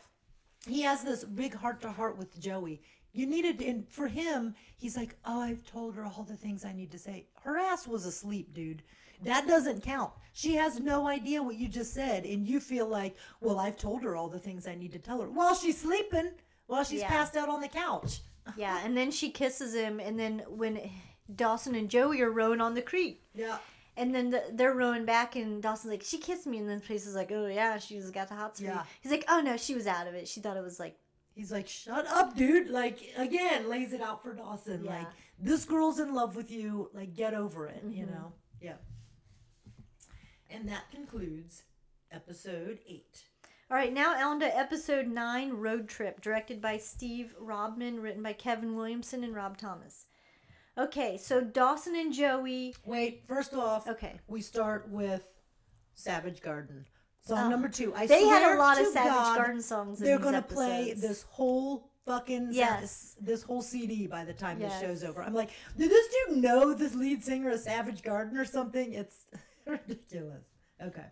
he 0.67 0.81
has 0.83 1.03
this 1.03 1.23
big 1.23 1.55
heart 1.55 1.81
to 1.81 1.91
heart 1.91 2.19
with 2.19 2.39
Joey. 2.39 2.83
You 3.11 3.25
needed, 3.25 3.61
and 3.61 3.89
for 3.89 4.07
him, 4.07 4.53
he's 4.77 4.95
like, 4.95 5.17
Oh, 5.25 5.41
I've 5.41 5.63
told 5.65 5.95
her 5.95 6.05
all 6.05 6.23
the 6.29 6.37
things 6.37 6.63
I 6.63 6.73
need 6.73 6.91
to 6.91 6.99
say. 6.99 7.25
Her 7.41 7.57
ass 7.57 7.87
was 7.87 8.05
asleep, 8.05 8.53
dude. 8.53 8.83
That 9.23 9.47
doesn't 9.47 9.83
count. 9.83 10.11
She 10.33 10.55
has 10.55 10.79
no 10.79 11.07
idea 11.07 11.41
what 11.41 11.55
you 11.55 11.67
just 11.67 11.93
said, 11.93 12.25
and 12.25 12.45
you 12.47 12.59
feel 12.59 12.87
like, 12.87 13.15
Well, 13.41 13.59
I've 13.59 13.77
told 13.77 14.03
her 14.03 14.15
all 14.15 14.27
the 14.27 14.39
things 14.39 14.67
I 14.67 14.75
need 14.75 14.91
to 14.93 14.99
tell 14.99 15.21
her. 15.21 15.29
While 15.29 15.55
she's 15.55 15.77
sleeping, 15.79 16.31
while 16.67 16.83
she's 16.83 17.01
Yeah. 17.01 17.07
passed 17.09 17.35
out 17.37 17.49
on 17.49 17.61
the 17.61 17.67
couch. 17.69 18.21
Yeah, 18.57 18.79
and 18.85 18.95
then 18.95 19.09
she 19.11 19.31
kisses 19.31 19.73
him, 19.73 19.99
and 19.99 20.19
then 20.19 20.43
when 20.47 20.79
Dawson 21.35 21.73
and 21.73 21.89
Joey 21.89 22.21
are 22.21 22.29
rowing 22.29 22.61
on 22.61 22.75
the 22.75 22.81
creek, 22.81 23.23
Yeah. 23.33 23.57
and 23.97 24.13
then 24.13 24.29
the, 24.29 24.43
they're 24.51 24.73
rowing 24.75 25.03
back, 25.03 25.35
and 25.35 25.63
Dawson's 25.63 25.91
like, 25.91 26.03
"She 26.03 26.19
kissed 26.19 26.45
me," 26.45 26.59
and 26.59 26.69
then 26.69 26.79
Pace 26.79 27.07
is 27.07 27.15
like, 27.15 27.31
"Oh 27.31 27.47
yeah, 27.47 27.79
she's 27.79 28.11
got 28.11 28.27
the 28.27 28.35
hots 28.35 28.59
for 28.59 28.65
you." 28.67 28.71
Yeah. 28.71 28.83
He's 29.01 29.11
like, 29.11 29.25
"Oh 29.29 29.41
no, 29.41 29.57
she 29.57 29.73
was 29.73 29.87
out 29.87 30.05
of 30.05 30.13
it. 30.13 30.27
She 30.27 30.41
thought 30.41 30.57
it 30.57 30.63
was 30.63 30.79
like." 30.79 30.95
He's 31.33 31.51
like, 31.51 31.67
shut 31.67 32.05
up, 32.07 32.37
dude. 32.37 32.69
Like, 32.69 32.99
again, 33.17 33.67
lays 33.67 33.91
it 33.91 33.99
out 34.01 34.23
for 34.23 34.33
Dawson. 34.33 34.85
Yeah. 34.85 34.99
Like, 34.99 35.07
this 35.37 35.65
girl's 35.65 35.99
in 35.99 36.13
love 36.13 36.35
with 36.37 36.49
you. 36.49 36.89
Like, 36.93 37.13
get 37.13 37.33
over 37.33 37.67
it, 37.67 37.83
you 37.89 38.05
Mhm. 38.05 38.11
know? 38.11 38.31
Yeah. 38.61 38.75
And 40.55 40.69
that 40.69 40.89
concludes 40.91 41.63
episode 42.11 42.79
eight. 42.87 43.23
All 43.69 43.75
right, 43.77 43.91
now 43.91 44.13
on 44.31 44.39
to 44.39 44.57
episode 44.57 45.07
nine, 45.07 45.51
Road 45.53 45.89
Trip, 45.89 46.21
directed 46.21 46.61
by 46.61 46.77
Steve 46.77 47.33
Robman, 47.39 47.99
written 47.99 48.23
by 48.23 48.33
Kevin 48.33 48.75
Williamson 48.75 49.23
and 49.23 49.35
Rob 49.35 49.57
Thomas. 49.57 50.05
Okay, 50.77 51.17
so 51.17 51.41
Dawson 51.41 51.95
and 51.95 52.13
Joey. 52.13 52.75
Wait, 52.85 53.23
first 53.27 53.53
off, 53.53 53.87
Okay. 53.87 54.19
we 54.27 54.41
start 54.41 54.87
with 54.89 55.27
Savage 55.95 56.41
Garden. 56.41 56.85
Song 57.23 57.47
Oh. 57.47 57.49
number 57.49 57.67
two. 57.67 57.93
I 57.95 58.05
They 58.07 58.25
had 58.27 58.55
a 58.55 58.57
lot 58.57 58.79
of 58.79 58.87
Savage 58.87 59.11
God, 59.11 59.37
Garden 59.37 59.61
songs. 59.61 59.99
They're 59.99 60.17
these 60.17 60.23
gonna 60.23 60.41
play 60.43 60.93
this 60.93 61.23
whole 61.23 61.89
fucking 62.05 62.51
sa- 62.53 62.57
Yes. 62.57 63.15
this 63.19 63.41
whole 63.41 63.61
CD 63.63 64.05
by 64.05 64.23
the 64.23 64.33
time 64.33 64.61
Yes. 64.61 64.79
the 64.79 64.87
show's 64.87 65.03
over. 65.03 65.23
I'm 65.23 65.33
like, 65.33 65.49
did 65.75 65.89
this 65.89 66.07
dude 66.27 66.37
know 66.37 66.73
this 66.73 66.93
lead 66.93 67.23
singer 67.23 67.49
of 67.49 67.59
Savage 67.61 68.03
Garden 68.03 68.37
or 68.37 68.45
something? 68.45 68.93
It's 68.93 69.25
ridiculous. 69.87 70.43
Okay. 70.81 71.05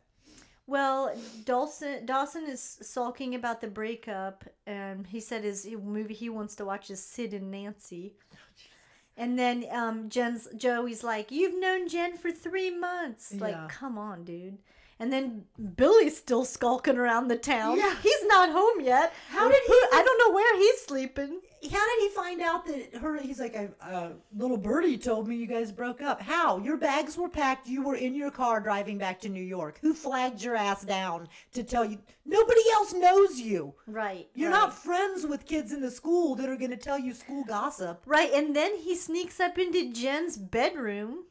Well, 0.66 1.14
Dawson 1.44 2.06
Dawson 2.06 2.46
is 2.48 2.62
sulking 2.82 3.36
about 3.36 3.60
the 3.60 3.68
breakup, 3.68 4.46
and 4.66 5.06
he 5.06 5.20
said 5.20 5.44
his 5.44 5.68
movie 5.82 6.14
he 6.14 6.30
wants 6.30 6.56
to 6.56 6.66
watch 6.66 6.90
is 6.90 7.04
Sid 7.04 7.34
and 7.34 7.52
Nancy. 7.52 8.16
And 9.18 9.38
then 9.38 9.66
um, 9.72 10.10
Jen's 10.10 10.48
Joey's 10.56 11.04
like, 11.04 11.32
"You've 11.32 11.60
known 11.60 11.88
Jen 11.90 12.18
for 12.18 12.32
three 12.32 12.72
months. 12.72 13.34
Like, 13.34 13.54
Yeah. 13.54 13.68
come 13.70 13.98
on, 13.98 14.24
dude." 14.24 14.58
And 15.00 15.12
then 15.12 15.46
Billy's 15.76 16.18
still 16.18 16.46
skulking 16.46 16.98
around 16.98 17.28
the 17.28 17.38
town. 17.38 17.78
Yeah. 17.78 17.96
He's 18.02 18.26
not 18.26 18.50
home 18.50 18.82
yet. 18.82 19.14
How 19.30 19.48
did 19.50 19.62
he 19.66 19.74
I 19.94 20.04
don't 20.04 20.28
know 20.28 20.36
where 20.36 20.58
he's 20.58 20.82
sleeping. 20.82 21.42
How 21.72 21.88
did 21.88 22.02
he 22.02 22.10
find 22.10 22.42
out 22.42 22.66
that 22.66 22.96
her? 22.96 23.22
He's 23.22 23.40
like, 23.40 23.56
a 23.56 23.70
uh, 23.82 24.10
little 24.36 24.58
birdie 24.58 24.98
told 24.98 25.28
me 25.28 25.36
you 25.38 25.48
guys 25.48 25.72
broke 25.72 26.02
up. 26.02 26.22
How? 26.22 26.58
Your 26.60 26.76
bags 26.76 27.16
were 27.16 27.30
packed. 27.30 27.68
You 27.68 27.84
were 27.84 27.96
in 27.96 28.16
your 28.16 28.32
car 28.32 28.60
driving 28.60 28.98
back 28.98 29.22
to 29.22 29.30
New 29.30 29.44
York. 29.44 29.80
Who 29.82 29.94
flagged 29.94 30.44
your 30.44 30.56
ass 30.56 30.84
down 30.84 31.30
to 31.54 31.64
tell 31.64 31.86
you? 31.86 32.00
Nobody 32.26 32.62
else 32.74 32.94
knows 32.94 33.40
you. 33.40 33.74
Right. 33.88 34.28
You're 34.34 34.52
right. 34.52 34.58
not 34.58 34.74
friends 34.74 35.26
with 35.26 35.46
kids 35.46 35.72
in 35.72 35.82
the 35.82 35.92
school 35.92 36.36
that 36.36 36.50
are 36.50 36.58
going 36.58 36.72
to 36.72 36.78
tell 36.78 37.00
you 37.00 37.14
school 37.14 37.46
gossip. 37.46 38.02
right. 38.06 38.32
And 38.34 38.56
then 38.56 38.78
he 38.78 38.96
sneaks 38.96 39.40
up 39.40 39.58
into 39.58 39.94
Jen's 39.94 40.38
bedroom. 40.38 41.26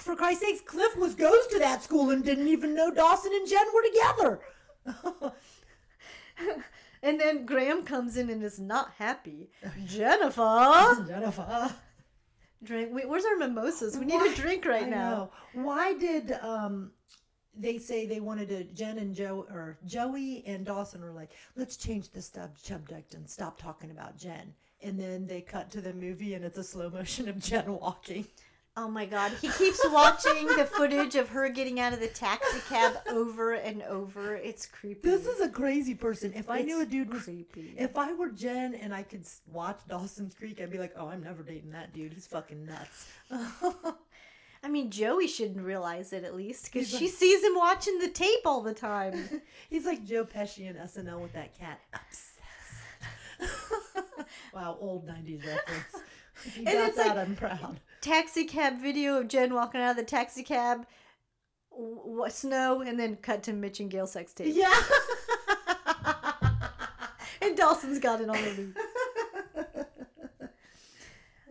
For 0.00 0.16
Christ's 0.16 0.44
sakes, 0.44 0.60
Cliff 0.62 0.96
was 0.96 1.14
goes 1.14 1.46
to 1.48 1.58
that 1.58 1.82
school 1.82 2.10
and 2.10 2.24
didn't 2.24 2.48
even 2.48 2.74
know 2.74 2.90
Dawson 2.92 3.32
and 3.34 3.48
Jen 3.48 3.66
were 3.74 3.82
together. 3.82 5.32
And 7.02 7.18
then 7.18 7.46
Grams 7.46 7.88
comes 7.88 8.18
in 8.18 8.28
and 8.28 8.42
is 8.42 8.60
not 8.60 8.90
happy. 8.98 9.48
Jennifer, 9.86 11.02
Jennifer. 11.08 11.74
drink. 12.62 12.90
Wait, 12.92 13.08
where's 13.08 13.24
our 13.24 13.36
mimosas? 13.38 13.96
We 13.96 14.04
need 14.04 14.16
Why- 14.20 14.30
a 14.30 14.34
drink 14.36 14.66
right 14.66 14.82
I 14.84 14.88
now. 14.90 15.10
know. 15.10 15.30
Why 15.64 15.94
did 15.94 16.32
um 16.42 16.90
they 17.56 17.78
say 17.78 18.04
they 18.06 18.20
wanted 18.20 18.48
to 18.50 18.64
Jen 18.64 18.98
and 18.98 19.14
Joe 19.14 19.46
or 19.50 19.78
Joey 19.86 20.44
and 20.46 20.66
Dawson 20.66 21.00
were 21.00 21.10
like, 21.12 21.30
let's 21.56 21.78
change 21.78 22.10
the 22.10 22.20
subject 22.20 23.14
and 23.14 23.28
stop 23.28 23.58
talking 23.58 23.90
about 23.92 24.18
Jen. 24.18 24.52
And 24.82 25.00
then 25.00 25.26
they 25.26 25.40
cut 25.40 25.70
to 25.72 25.80
the 25.80 25.94
movie 25.94 26.34
and 26.34 26.44
it's 26.44 26.58
a 26.58 26.64
slow 26.64 26.90
motion 26.90 27.30
of 27.30 27.38
Jen 27.38 27.78
walking. 27.80 28.26
Oh 28.82 28.88
my 28.88 29.04
God, 29.04 29.30
he 29.42 29.48
keeps 29.50 29.78
watching 29.90 30.46
the 30.46 30.64
footage 30.64 31.14
of 31.14 31.28
her 31.28 31.50
getting 31.50 31.78
out 31.80 31.92
of 31.92 32.00
the 32.00 32.06
taxi 32.06 32.60
cab 32.66 32.94
over 33.10 33.52
and 33.52 33.82
over. 33.82 34.36
It's 34.36 34.64
creepy. 34.64 35.06
This 35.06 35.26
is 35.26 35.38
a 35.42 35.50
crazy 35.50 35.94
person. 35.94 36.32
If 36.34 36.48
I 36.48 36.62
knew 36.62 36.78
a 36.78 36.82
It's 36.82 36.90
dude 36.90 37.12
was 37.12 37.24
creepy. 37.24 37.74
if 37.76 37.98
I 37.98 38.14
were 38.14 38.30
Jen 38.30 38.74
and 38.74 38.94
I 38.94 39.02
could 39.02 39.26
watch 39.52 39.80
Dawson's 39.86 40.34
Creek, 40.34 40.62
I'd 40.62 40.70
be 40.72 40.78
like, 40.78 40.94
oh, 40.96 41.08
I'm 41.08 41.22
never 41.22 41.42
dating 41.42 41.72
that 41.72 41.92
dude. 41.92 42.14
He's 42.14 42.26
fucking 42.26 42.64
nuts. 42.64 43.06
I 44.62 44.68
mean, 44.68 44.90
Joey 44.90 45.26
shouldn't 45.28 45.62
realize 45.64 46.14
it 46.14 46.24
at 46.24 46.34
least 46.34 46.72
because 46.72 46.88
she 46.88 47.06
sees 47.08 47.44
him 47.44 47.56
watching 47.56 47.98
the 47.98 48.08
tape 48.08 48.46
all 48.46 48.62
the 48.62 48.72
time. 48.74 49.42
He's 49.68 49.84
like 49.84 50.06
Joe 50.06 50.24
Pesci 50.24 50.68
in 50.70 50.76
SNL 50.76 51.20
with 51.20 51.34
that 51.34 51.58
cat. 51.58 51.80
Obsessed. 51.94 52.38
wow, 54.54 54.78
old 54.80 55.06
90s 55.06 55.46
reference. 55.46 56.04
If 56.46 56.56
you 56.56 56.64
And 56.66 56.74
got 56.78 56.88
it's 56.88 56.96
that, 56.96 57.16
like- 57.16 57.28
I'm 57.28 57.36
proud. 57.36 57.80
Taxi 58.00 58.44
cab 58.44 58.78
video 58.78 59.18
of 59.18 59.28
Jen 59.28 59.52
walking 59.54 59.80
out 59.80 59.90
of 59.92 59.96
the 59.96 60.02
taxi 60.02 60.42
cab, 60.42 60.86
w- 61.70 61.96
w- 61.96 62.30
snow, 62.30 62.80
and 62.80 62.98
then 62.98 63.16
cut 63.16 63.42
to 63.44 63.52
Mitch 63.52 63.80
and 63.80 63.90
Gail 63.90 64.06
sex 64.06 64.32
tape. 64.32 64.54
Yeah. 64.54 64.74
And 67.42 67.56
Dawson's 67.56 67.98
got 67.98 68.20
it 68.20 68.28
on 68.28 68.36
the 68.36 68.50
loop. 68.52 68.76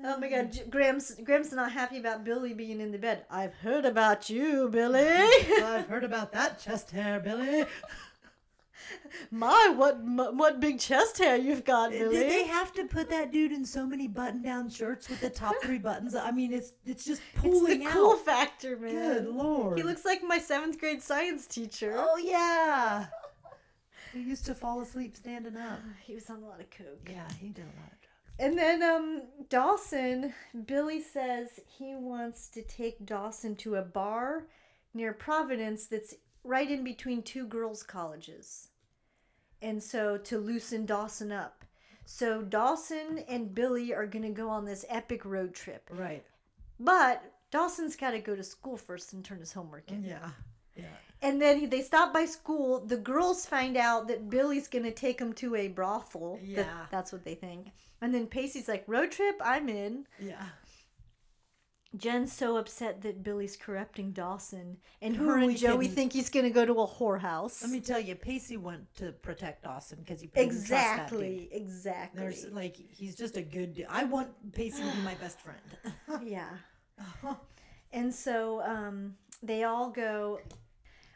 Oh 0.06 0.18
my 0.18 0.30
God, 0.30 0.58
Grams's 0.70 1.20
Grams's 1.24 1.54
not 1.54 1.72
happy 1.72 1.98
about 1.98 2.24
Billy 2.24 2.54
being 2.54 2.80
in 2.80 2.92
the 2.92 2.98
bed. 2.98 3.26
I've 3.30 3.54
heard 3.56 3.86
about 3.86 4.30
you, 4.30 4.70
Billy. 4.70 5.02
I've 5.04 5.88
heard 5.88 6.04
about 6.04 6.32
that 6.34 6.60
chest 6.60 6.92
hair, 6.92 7.20
Billy. 7.20 7.66
My, 9.32 9.74
what 9.76 10.00
what 10.04 10.60
big 10.60 10.80
chest 10.80 11.18
hair 11.18 11.38
you've 11.38 11.66
got, 11.66 11.92
Billy. 11.92 12.16
Did 12.16 12.32
they 12.32 12.44
have 12.46 12.74
to 12.74 12.86
put 12.86 13.10
that 13.10 13.32
dude 13.32 13.52
in 13.52 13.66
so 13.66 13.86
many 13.86 14.08
button-down 14.08 14.70
shirts 14.70 15.10
with 15.10 15.22
the 15.22 15.30
top 15.30 15.56
three 15.62 15.78
buttons? 15.78 16.16
I 16.16 16.32
mean, 16.32 16.54
it's 16.54 16.74
it's 16.86 17.06
just 17.06 17.22
pulling 17.36 17.72
it's 17.82 17.84
the 17.84 17.88
out. 17.88 17.94
cool 17.94 18.16
factor, 18.18 18.78
man. 18.78 18.94
Good 18.94 19.28
lord. 19.28 19.78
He 19.78 19.84
looks 19.84 20.06
like 20.06 20.22
my 20.24 20.40
seventh 20.40 20.80
grade 20.80 21.02
science 21.02 21.48
teacher. 21.48 21.94
Oh 21.98 22.18
yeah. 22.18 23.08
He 24.14 24.22
used 24.22 24.46
to 24.48 24.56
fall 24.56 24.82
asleep 24.82 25.16
standing 25.16 25.58
up. 25.58 25.80
He 26.04 26.16
was 26.16 26.30
on 26.30 26.42
a 26.42 26.48
lot 26.48 26.60
of 26.60 26.70
coke. 26.72 27.08
Yeah, 27.10 27.28
he 27.40 27.50
did 27.50 27.66
a 27.66 27.80
lot 27.80 27.92
of 27.92 28.02
drugs. 28.02 28.40
And 28.40 28.58
then 28.58 28.82
um 28.82 29.22
Dawson, 29.50 30.34
Billy 30.66 31.02
says 31.02 31.60
he 31.68 31.96
wants 31.96 32.50
to 32.50 32.64
take 32.64 33.06
Dawson 33.06 33.56
to 33.58 33.76
a 33.76 33.82
bar 33.84 34.46
near 34.94 35.14
Providence 35.14 35.86
that's 35.86 36.16
right 36.44 36.72
in 36.72 36.84
between 36.84 37.22
two 37.22 37.46
girls' 37.46 37.84
colleges. 37.84 38.69
And 39.62 39.82
so 39.82 40.18
to 40.18 40.38
loosen 40.38 40.86
Dawson 40.86 41.32
up. 41.32 41.66
So 42.06 42.42
Dawson 42.42 43.24
and 43.28 43.54
Billy 43.54 43.94
are 43.94 44.08
going 44.08 44.24
to 44.24 44.30
go 44.30 44.50
on 44.50 44.66
this 44.66 44.86
epic 44.90 45.26
road 45.26 45.54
trip. 45.54 45.90
Right. 45.92 46.24
But 46.80 47.24
Dawson's 47.52 47.96
got 47.96 48.12
to 48.12 48.20
go 48.20 48.36
to 48.36 48.44
school 48.44 48.78
first 48.78 49.14
and 49.14 49.24
turn 49.24 49.40
his 49.40 49.52
homework 49.54 49.92
in. 49.92 50.04
Yeah. 50.04 50.30
Yeah. 50.76 50.86
And 51.22 51.42
then 51.42 51.70
they 51.70 51.82
stop 51.82 52.14
by 52.14 52.26
school. 52.26 52.80
The 52.86 52.96
girls 52.98 53.46
find 53.46 53.76
out 53.76 54.08
that 54.08 54.30
Billy's 54.30 54.70
going 54.70 54.86
to 54.86 54.92
take 54.92 55.18
them 55.18 55.34
to 55.34 55.56
a 55.56 55.68
brothel. 55.68 56.38
That- 56.38 56.48
Yeah. 56.48 56.86
that's 56.90 57.12
what 57.12 57.26
they 57.26 57.36
think. 57.36 57.68
And 58.02 58.14
then 58.14 58.28
Pacey's 58.28 58.70
like, 58.70 58.86
road 58.88 59.12
trip? 59.12 59.36
I'm 59.44 59.68
in. 59.68 60.06
Yeah. 60.20 60.46
Jen's 61.98 62.32
so 62.32 62.58
upset 62.58 63.02
that 63.02 63.24
Billy's 63.24 63.56
corrupting 63.58 64.12
Dawson. 64.12 64.78
And 65.02 65.16
Who 65.16 65.28
her 65.28 65.38
and 65.38 65.48
we 65.48 65.56
Joey 65.56 65.88
kidding? 65.88 65.96
think 65.96 66.14
he's 66.14 66.30
going 66.30 66.46
to 66.46 66.52
go 66.52 66.66
to 66.66 66.74
a 66.82 66.88
whorehouse. 66.88 67.62
Let 67.64 67.72
me 67.72 67.82
tell 67.82 68.00
you, 68.00 68.16
Pacey 68.16 68.58
went 68.58 68.94
to 68.98 69.12
protect 69.12 69.64
Dawson 69.64 70.00
because 70.06 70.22
he 70.22 70.28
couldn't 70.28 70.66
trust 70.66 70.96
that 70.96 71.10
dude. 71.10 71.22
exactly. 71.22 71.50
Exactly. 71.52 72.20
There's 72.22 72.46
like 72.52 72.76
he's 72.76 73.16
just 73.16 73.38
a 73.38 73.42
good 73.42 73.74
dude. 73.74 73.88
I 73.90 74.04
want 74.04 74.30
Pacey 74.54 74.84
to 74.84 74.92
be 74.92 75.02
my 75.02 75.16
best 75.16 75.40
friend. 75.42 76.24
yeah. 76.28 76.50
And 77.92 78.14
so 78.14 78.62
um, 78.62 79.16
they 79.42 79.64
all 79.64 79.90
go. 79.90 80.42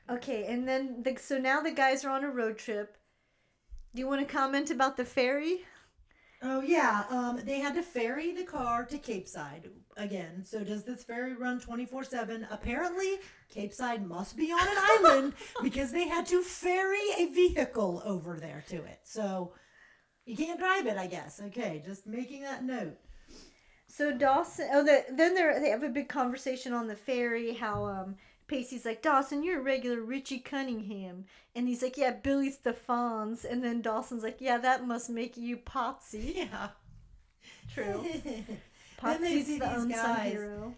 Okay, 0.09 0.45
and 0.47 0.67
then 0.67 1.03
the, 1.03 1.15
so 1.17 1.37
now 1.37 1.61
the 1.61 1.71
guys 1.71 2.03
are 2.03 2.09
on 2.09 2.23
a 2.23 2.29
road 2.29 2.57
trip. 2.57 2.97
Do 3.93 3.99
you 3.99 4.07
want 4.07 4.27
to 4.27 4.33
comment 4.33 4.71
about 4.71 4.97
the 4.97 5.05
ferry? 5.05 5.59
Oh 6.45 6.61
yeah, 6.61 7.05
um, 7.09 7.39
they 7.45 7.59
had 7.59 7.73
to 7.75 7.81
ferry 7.81 8.33
the 8.33 8.43
car 8.43 8.83
to 8.85 8.97
Capeside 8.97 9.69
again. 9.95 10.43
So 10.43 10.61
does 10.63 10.83
this 10.83 11.03
ferry 11.03 11.35
run 11.35 11.61
twenty 11.61 11.85
four 11.85 12.03
seven? 12.03 12.45
Apparently, 12.51 13.19
Capeside 13.49 14.05
must 14.05 14.35
be 14.35 14.51
on 14.51 14.59
an 14.59 14.77
island 15.05 15.33
because 15.61 15.93
they 15.93 16.05
had 16.05 16.25
to 16.27 16.43
ferry 16.43 16.99
a 17.17 17.27
vehicle 17.27 18.01
over 18.05 18.37
there 18.37 18.63
to 18.69 18.75
it. 18.75 18.99
So 19.03 19.53
you 20.25 20.35
can't 20.35 20.59
drive 20.59 20.85
it, 20.85 20.97
I 20.97 21.07
guess. 21.07 21.41
Okay, 21.47 21.81
just 21.85 22.05
making 22.05 22.41
that 22.43 22.65
note. 22.65 22.97
So 23.87 24.11
Dawson, 24.11 24.67
oh, 24.73 24.83
the, 24.83 25.05
then 25.15 25.35
they 25.35 25.59
they 25.61 25.69
have 25.69 25.83
a 25.83 25.89
big 25.89 26.09
conversation 26.09 26.73
on 26.73 26.87
the 26.87 26.95
ferry. 26.95 27.53
How 27.53 27.85
um 27.85 28.15
Pacey's 28.47 28.85
like 28.85 29.01
Dawson, 29.01 29.43
you're 29.43 29.59
a 29.59 29.63
regular 29.63 30.01
Richie 30.01 30.39
Cunningham, 30.39 31.25
and 31.55 31.67
he's 31.67 31.81
like, 31.81 31.97
yeah, 31.97 32.11
Billy 32.11 32.51
Stephans, 32.51 33.45
and 33.45 33.63
then 33.63 33.81
Dawson's 33.81 34.23
like, 34.23 34.37
yeah, 34.39 34.57
that 34.57 34.85
must 34.85 35.09
make 35.09 35.37
you 35.37 35.57
Potsie. 35.57 36.35
Yeah. 36.51 36.69
True. 37.73 38.05
Potsie's 38.97 39.45
see 39.45 39.59
the 39.59 39.65
these 39.65 39.73
unsung 39.75 39.89
guys 39.89 40.31
hero. 40.31 40.75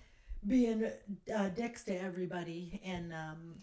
being 0.47 0.89
uh, 1.35 1.49
dicks 1.49 1.83
to 1.85 1.95
everybody 1.95 2.81
and 2.83 3.13
um, 3.13 3.55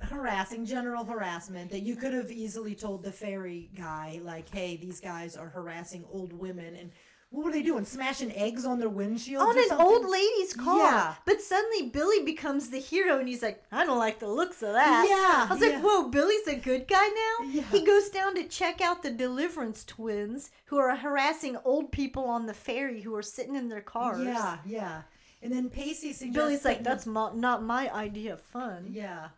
harassing, 0.00 0.64
general 0.64 1.04
harassment 1.04 1.70
that 1.70 1.80
you 1.80 1.96
could 1.96 2.12
have 2.14 2.30
easily 2.30 2.74
told 2.74 3.02
the 3.02 3.12
ferry 3.12 3.70
guy, 3.76 4.20
like, 4.22 4.48
hey, 4.48 4.76
these 4.76 5.00
guys 5.00 5.36
are 5.36 5.48
harassing 5.48 6.04
old 6.12 6.32
women. 6.32 6.74
And 6.76 6.90
what 7.30 7.44
were 7.44 7.52
they 7.52 7.62
doing? 7.62 7.84
Smashing 7.84 8.32
eggs 8.32 8.64
on 8.64 8.78
their 8.78 8.88
windshield 8.88 9.42
On 9.42 9.58
an 9.58 9.68
something? 9.68 9.86
old 9.86 10.08
lady's 10.08 10.54
car. 10.54 10.78
Yeah. 10.78 11.14
But 11.26 11.42
suddenly 11.42 11.90
Billy 11.90 12.24
becomes 12.24 12.70
the 12.70 12.78
hero 12.78 13.18
and 13.18 13.28
he's 13.28 13.42
like, 13.42 13.62
I 13.70 13.84
don't 13.84 13.98
like 13.98 14.18
the 14.18 14.28
looks 14.28 14.62
of 14.62 14.72
that. 14.72 15.06
Yeah, 15.08 15.46
I 15.48 15.52
was 15.52 15.62
yeah. 15.62 15.76
like, 15.76 15.84
whoa, 15.84 16.08
Billy's 16.08 16.46
a 16.48 16.56
good 16.56 16.88
guy 16.88 17.06
now? 17.06 17.46
Yeah. 17.50 17.64
He 17.70 17.84
goes 17.84 18.08
down 18.08 18.34
to 18.36 18.44
check 18.44 18.80
out 18.80 19.02
the 19.02 19.10
Deliverance 19.10 19.84
twins 19.84 20.50
who 20.66 20.78
are 20.78 20.96
harassing 20.96 21.58
old 21.64 21.92
people 21.92 22.24
on 22.24 22.46
the 22.46 22.54
ferry 22.54 23.02
who 23.02 23.14
are 23.14 23.22
sitting 23.22 23.56
in 23.56 23.68
their 23.68 23.82
cars. 23.82 24.24
Yeah, 24.24 24.58
yeah. 24.64 25.02
And 25.42 25.52
then 25.52 25.68
Pacey 25.68 26.12
suggests. 26.14 26.34
Billy's 26.34 26.64
like, 26.64 26.82
that's 26.82 27.06
mo- 27.06 27.34
not 27.34 27.62
my 27.62 27.92
idea 27.92 28.32
of 28.32 28.40
fun. 28.40 28.88
Yeah. 28.90 29.28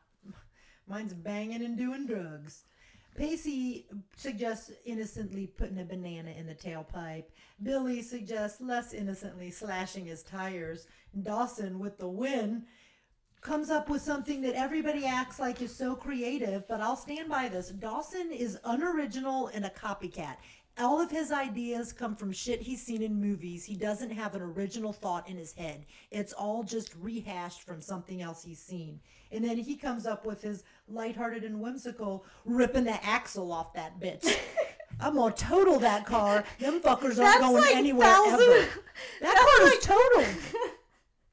Mine's 0.86 1.12
banging 1.12 1.62
and 1.64 1.76
doing 1.76 2.07
drugs. 2.07 2.64
Pacey 3.16 3.86
suggests 4.16 4.70
innocently 4.84 5.46
putting 5.46 5.80
a 5.80 5.84
banana 5.84 6.30
in 6.30 6.46
the 6.46 6.54
tailpipe. 6.54 7.24
Billy 7.62 8.02
suggests 8.02 8.61
less 8.61 8.94
innocently 8.94 9.50
slashing 9.50 10.06
his 10.06 10.22
tires. 10.22 10.86
Dawson, 11.22 11.78
with 11.78 11.98
the 11.98 12.08
win, 12.08 12.64
comes 13.40 13.70
up 13.70 13.88
with 13.88 14.02
something 14.02 14.42
that 14.42 14.54
everybody 14.54 15.06
acts 15.06 15.38
like 15.38 15.62
is 15.62 15.74
so 15.74 15.94
creative, 15.94 16.66
but 16.68 16.80
I'll 16.80 16.96
stand 16.96 17.28
by 17.28 17.48
this. 17.48 17.70
Dawson 17.70 18.30
is 18.32 18.58
unoriginal 18.64 19.48
and 19.48 19.64
a 19.64 19.70
copycat. 19.70 20.36
All 20.79 21.01
of 21.01 21.11
his 21.11 21.31
ideas 21.31 21.93
come 21.93 22.16
from 22.16 22.33
shit 22.33 22.62
he's 22.62 22.83
seen 22.83 23.03
in 23.03 23.21
movies. 23.21 23.64
He 23.64 23.75
doesn't 23.77 24.11
have 24.11 24.35
an 24.35 24.41
original 24.43 24.93
thought 24.93 25.29
in 25.29 25.37
his 25.37 25.53
head. 25.53 25.85
It's 26.11 26.33
all 26.33 26.62
just 26.62 26.95
rehashed 27.01 27.62
from 27.62 27.81
something 27.83 28.23
else 28.23 28.43
he's 28.43 28.61
seen. 28.61 29.01
And 29.33 29.45
then 29.45 29.59
he 29.59 29.77
comes 29.77 30.07
up 30.07 30.25
with 30.25 30.41
his 30.43 30.64
lighthearted 30.89 31.45
and 31.45 31.61
whimsical 31.61 32.25
ripping 32.45 32.85
the 32.85 33.05
axle 33.05 33.53
off 33.53 33.75
that 33.75 34.01
bitch. 34.01 34.35
I'm 35.01 35.16
gonna 35.16 35.35
total 35.35 35.79
that 35.81 36.05
car. 36.07 36.45
Them 36.59 36.81
fuckers 36.81 37.18
aren't 37.18 37.18
That's 37.18 37.41
going 37.41 37.55
like 37.62 37.77
anywhere 37.77 38.07
thousand- 38.07 38.41
ever. 38.41 38.68
That 39.23 39.37
car 39.37 39.66
is 39.66 39.79
totaled. 39.85 40.71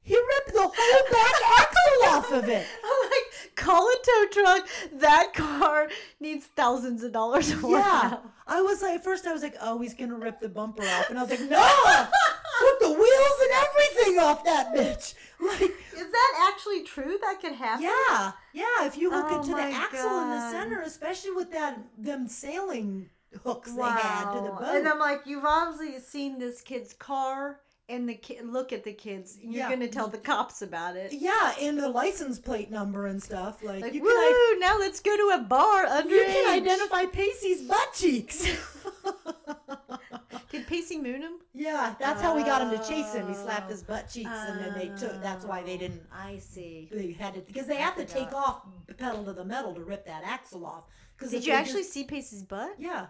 He 0.02 0.16
ripped 0.16 0.54
the 0.54 0.62
whole 0.62 1.12
back 1.12 1.60
axle 1.60 2.08
off 2.08 2.32
of 2.32 2.48
it. 2.48 2.66
I'm 2.82 3.10
like, 3.10 3.54
call 3.56 3.86
a 3.86 3.94
tow 4.02 4.24
truck. 4.30 4.68
That 4.94 5.34
car 5.34 5.90
needs 6.18 6.46
thousands 6.46 7.02
of 7.02 7.12
dollars. 7.12 7.50
Yeah. 7.50 7.58
now. 7.68 8.22
I 8.48 8.60
was 8.62 8.80
like, 8.82 8.96
at 8.96 9.04
first 9.04 9.26
I 9.26 9.32
was 9.32 9.42
like, 9.42 9.56
oh, 9.60 9.78
he's 9.80 9.94
gonna 9.94 10.16
rip 10.16 10.40
the 10.40 10.48
bumper 10.48 10.82
off, 10.82 11.10
and 11.10 11.18
I 11.18 11.22
was 11.22 11.30
like, 11.30 11.48
no, 11.48 12.06
put 12.60 12.80
the 12.80 12.88
wheels 12.92 13.38
and 13.42 13.50
everything 13.68 14.18
off 14.18 14.44
that 14.44 14.74
bitch. 14.74 15.14
Like, 15.40 15.60
Is 15.60 16.10
that 16.10 16.50
actually 16.52 16.82
true? 16.82 17.16
That 17.20 17.38
could 17.40 17.52
happen? 17.52 17.84
yeah, 17.84 18.32
yeah. 18.52 18.86
If 18.86 18.96
you 18.98 19.10
hook 19.10 19.26
Oh 19.28 19.40
it 19.40 19.44
to 19.44 19.48
the 19.50 19.54
oh 19.54 19.56
my 19.56 19.70
axle 19.70 20.20
in 20.22 20.30
the 20.30 20.50
center, 20.50 20.80
especially 20.80 21.30
with 21.32 21.52
that 21.52 21.78
them 21.96 22.26
sailing 22.26 23.08
hooks 23.44 23.70
Wow. 23.70 23.94
they 23.94 24.00
had 24.00 24.32
to 24.34 24.40
the 24.46 24.50
boat. 24.50 24.74
And 24.76 24.88
I'm 24.88 24.98
like, 24.98 25.20
you've 25.26 25.44
obviously 25.44 26.00
seen 26.00 26.38
this 26.38 26.60
kid's 26.60 26.92
car 26.94 27.60
and 27.88 28.08
the 28.08 28.14
kid. 28.14 28.44
Look 28.46 28.72
at 28.72 28.84
the 28.84 28.92
kids. 28.92 29.38
You're 29.40 29.52
Yeah. 29.52 29.70
gonna 29.70 29.88
tell 29.88 30.08
the 30.08 30.18
cops 30.18 30.62
about 30.62 30.96
it. 30.96 31.12
yeah, 31.12 31.54
and 31.60 31.78
the 31.78 31.88
license 31.88 32.38
plate 32.38 32.70
number 32.70 33.06
and 33.06 33.22
stuff. 33.22 33.62
Like, 33.62 33.82
Like, 33.82 33.94
you 33.94 34.02
woo! 34.02 34.08
can 34.08 34.16
I- 34.18 34.56
now 34.60 34.78
let's 34.78 35.00
go 35.00 35.16
to 35.16 35.36
a 35.40 35.42
bar 35.42 35.84
underage. 35.86 36.10
you 36.10 36.24
can 36.24 36.50
identify 36.54 37.06
Pacey's 37.06 37.62
butt 37.62 37.92
cheeks. 37.94 38.46
Did 40.50 40.66
Pacey 40.66 40.98
moon 40.98 41.20
him? 41.22 41.32
yeah, 41.52 41.94
that's 42.00 42.22
how 42.22 42.34
we 42.34 42.42
got 42.42 42.62
him 42.62 42.70
to 42.70 42.78
chase 42.88 43.12
him. 43.12 43.28
He 43.28 43.34
slapped 43.34 43.70
his 43.70 43.82
butt 43.82 44.08
cheeks, 44.10 44.30
and 44.30 44.58
then 44.58 44.72
they 44.78 44.88
took. 44.98 45.20
That's 45.22 45.44
why 45.44 45.62
they 45.62 45.76
didn't 45.76 46.02
ah, 46.10 46.26
I 46.28 46.38
see. 46.38 46.88
they 46.90 47.12
had 47.12 47.34
to 47.34 47.40
because 47.40 47.66
they 47.66 47.76
I 47.76 47.80
have 47.80 47.96
to 47.96 48.04
take 48.06 48.32
off 48.32 48.62
the 48.86 48.94
pedal 48.94 49.24
to 49.24 49.34
the 49.34 49.44
metal 49.44 49.74
to 49.74 49.82
rip 49.84 50.06
that 50.06 50.22
axle 50.24 50.64
off. 50.64 50.84
Because 51.16 51.32
Did 51.32 51.44
you 51.44 51.52
actually 51.52 51.82
see 51.82 52.04
Pacey's 52.04 52.42
butt? 52.44 52.76
yeah, 52.78 53.08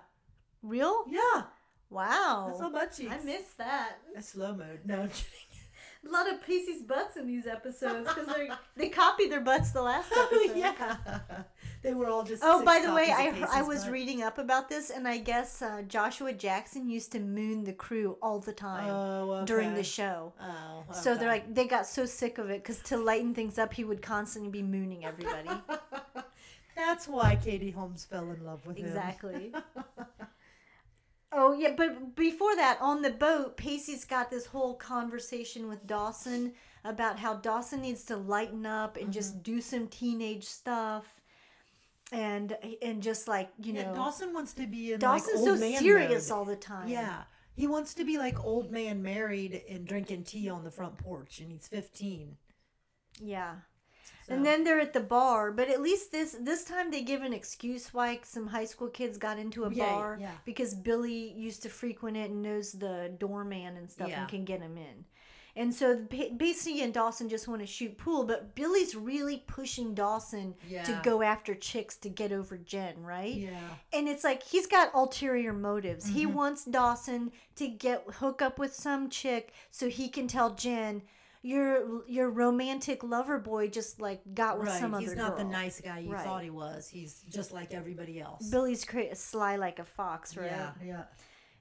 Real? 0.62 1.05
yeah, 1.09 1.43
Wow. 1.91 2.70
that's 2.72 2.97
cheeks. 2.99 3.12
I 3.12 3.24
missed 3.24 3.59
that. 3.59 3.99
A 4.16 4.22
slow 4.22 4.55
mode. 4.55 4.80
No, 4.84 4.95
I'm 5.03 5.09
kidding. 5.09 5.24
A 6.07 6.11
lot 6.11 6.32
of 6.32 6.41
Pacey's 6.47 6.82
butts 6.82 7.16
in 7.16 7.26
these 7.26 7.45
episodes 7.49 8.07
because 8.07 8.28
they 8.28 8.49
they 8.76 8.89
copied 8.89 9.32
their 9.32 9.41
butts 9.41 9.72
the 9.72 9.82
last 9.82 10.07
episode. 10.12 10.28
Oh 10.32 10.53
yeah, 10.55 10.97
they 11.82 11.93
were 11.93 12.07
all 12.09 12.22
just. 12.22 12.41
Oh, 12.47 12.64
by 12.64 12.78
the 12.80 12.95
way, 12.95 13.11
I 13.11 13.34
I 13.51 13.62
was 13.62 13.82
butt. 13.82 13.93
reading 13.93 14.22
up 14.22 14.39
about 14.39 14.68
this, 14.68 14.91
and 14.91 15.09
I 15.09 15.18
guess 15.18 15.61
uh, 15.61 15.82
Joshua 15.89 16.32
Jackson 16.32 16.89
used 16.89 17.11
to 17.12 17.18
moon 17.18 17.64
the 17.64 17.72
crew 17.72 18.16
all 18.22 18.39
the 18.39 18.53
time 18.53 18.89
Oh, 18.89 19.45
during 19.45 19.70
the 19.70 19.80
okay. 19.80 19.82
show. 19.82 20.32
Oh, 20.41 20.84
So 20.93 21.16
they're 21.16 21.28
like 21.28 21.53
they 21.53 21.66
got 21.66 21.84
so 21.84 22.07
sick 22.07 22.39
of 22.39 22.49
it 22.49 22.62
because 22.62 22.78
to 22.84 22.97
lighten 22.97 23.34
things 23.34 23.59
up, 23.59 23.74
he 23.74 23.82
would 23.82 24.01
constantly 24.01 24.51
be 24.53 24.62
mooning 24.62 25.05
everybody. 25.05 25.51
That's 26.76 27.09
why 27.09 27.34
Katie 27.34 27.72
Holmes 27.72 28.05
fell 28.05 28.30
in 28.30 28.45
love 28.45 28.64
with 28.64 28.76
him. 28.78 28.86
exactly. 28.86 29.53
Oh 31.33 31.53
yeah, 31.53 31.72
but 31.76 32.14
before 32.16 32.55
that, 32.57 32.79
on 32.81 33.03
the 33.03 33.11
boat, 33.11 33.57
Pacey's 33.57 34.05
got 34.05 34.31
this 34.31 34.47
whole 34.47 34.74
conversation 34.74 35.68
with 35.68 35.87
Dawson 35.87 36.55
about 36.85 37.18
how 37.18 37.35
Dawson 37.35 37.81
needs 37.83 38.05
to 38.05 38.16
lighten 38.16 38.64
up 38.66 38.97
and 38.97 39.11
Mm-hmm. 39.11 39.12
just 39.12 39.43
do 39.43 39.61
some 39.61 39.89
teenage 39.89 40.45
stuff, 40.45 41.07
and 42.12 42.57
and 42.83 43.03
just 43.03 43.29
like 43.29 43.51
you 43.59 43.72
Yeah, 43.72 43.85
know, 43.85 43.95
Dawson 43.95 44.33
wants 44.33 44.53
to 44.55 44.66
be 44.66 44.93
in 44.93 44.99
Dawson's 45.01 45.45
like, 45.45 45.45
so 45.45 45.57
serious 45.57 46.31
mode. 46.31 46.39
all 46.39 46.45
the 46.45 46.57
time. 46.57 46.89
Yeah, 46.89 47.24
He 47.55 47.66
wants 47.66 47.95
to 47.95 48.05
be 48.05 48.18
like 48.18 48.43
old 48.45 48.70
man 48.70 49.03
married 49.03 49.62
and 49.68 49.87
drinking 49.87 50.24
tea 50.24 50.49
on 50.49 50.64
the 50.64 50.70
front 50.70 50.97
porch, 50.99 51.41
and 51.41 51.51
he's 51.53 51.68
15. 51.68 52.37
Yeah. 53.20 53.57
So- 54.29 54.35
And 54.35 54.45
then 54.45 54.62
they're 54.64 54.81
at 54.81 54.93
the 54.93 55.01
bar, 55.01 55.51
but 55.53 55.68
at 55.68 55.81
least 55.81 56.12
this 56.12 56.37
this 56.41 56.64
time 56.64 56.91
they 56.91 57.03
give 57.03 57.22
an 57.22 57.33
excuse 57.33 57.95
why 57.95 58.20
some 58.24 58.47
high 58.47 58.66
school 58.66 58.89
kids 58.89 59.16
got 59.18 59.39
into 59.39 59.64
a 59.64 59.72
Yeah, 59.72 59.87
bar 59.87 60.18
yeah. 60.20 60.33
because 60.45 60.74
Billy 60.74 61.33
used 61.33 61.62
to 61.62 61.68
frequent 61.68 62.16
it 62.16 62.31
and 62.31 62.43
knows 62.43 62.72
the 62.72 63.12
doorman 63.18 63.76
and 63.76 63.89
stuff 63.91 64.09
Yeah. 64.11 64.20
and 64.20 64.29
can 64.29 64.45
get 64.45 64.61
him 64.61 64.76
in. 64.76 65.05
And 65.57 65.74
so 65.74 65.97
ba- 66.09 66.31
Pacey 66.39 66.83
and 66.83 66.95
Dawson 66.95 67.29
just 67.29 67.49
want 67.49 67.62
to 67.62 67.66
shoot 67.66 67.99
pool, 67.99 68.22
but 68.24 68.55
Billy's 68.55 68.95
really 68.95 69.39
pushing 69.49 69.93
Dawson 69.93 70.55
to 70.85 71.01
go 71.03 71.20
after 71.22 71.53
chicks 71.55 71.97
to 71.97 72.09
get 72.09 72.31
over 72.31 72.57
Jen, 72.59 73.03
right? 73.03 73.35
yeah. 73.35 73.59
And 73.93 74.09
it's 74.09 74.22
like 74.22 74.45
he's 74.45 74.66
got 74.68 74.95
ulterior 74.95 75.53
motives. 75.53 76.07
He 76.07 76.26
Mm-hmm. 76.26 76.35
wants 76.35 76.64
Dawson 76.64 77.33
to 77.57 77.66
get 77.66 78.05
hook 78.20 78.41
up 78.41 78.59
with 78.61 78.72
some 78.72 79.09
chick 79.11 79.53
so 79.72 79.89
he 79.89 80.09
can 80.09 80.29
tell 80.29 80.55
Jen, 80.55 81.03
your 81.43 82.07
your 82.09 82.30
romantic 82.30 83.03
lover 83.05 83.39
boy 83.39 83.68
just 83.68 84.01
like 84.01 84.20
got 84.34 84.59
with 84.59 84.68
Right. 84.68 84.80
some 84.80 84.93
He's 84.99 85.09
other 85.11 85.16
He's 85.16 85.16
not 85.16 85.36
the 85.36 85.45
nice 85.45 85.80
guy 85.80 86.01
you 86.01 86.12
Right. 86.12 86.24
thought 86.24 86.43
he 86.43 86.51
was. 86.51 86.89
He's 86.89 87.22
just 87.28 87.53
like 87.53 87.72
everybody 87.74 88.20
else. 88.20 88.49
Billy's 88.51 88.84
cra- 88.84 89.14
sly 89.14 89.57
like 89.57 89.78
a 89.78 89.84
fox, 89.84 90.36
right? 90.36 90.51
Yeah, 90.51 90.70
yeah. 90.84 91.03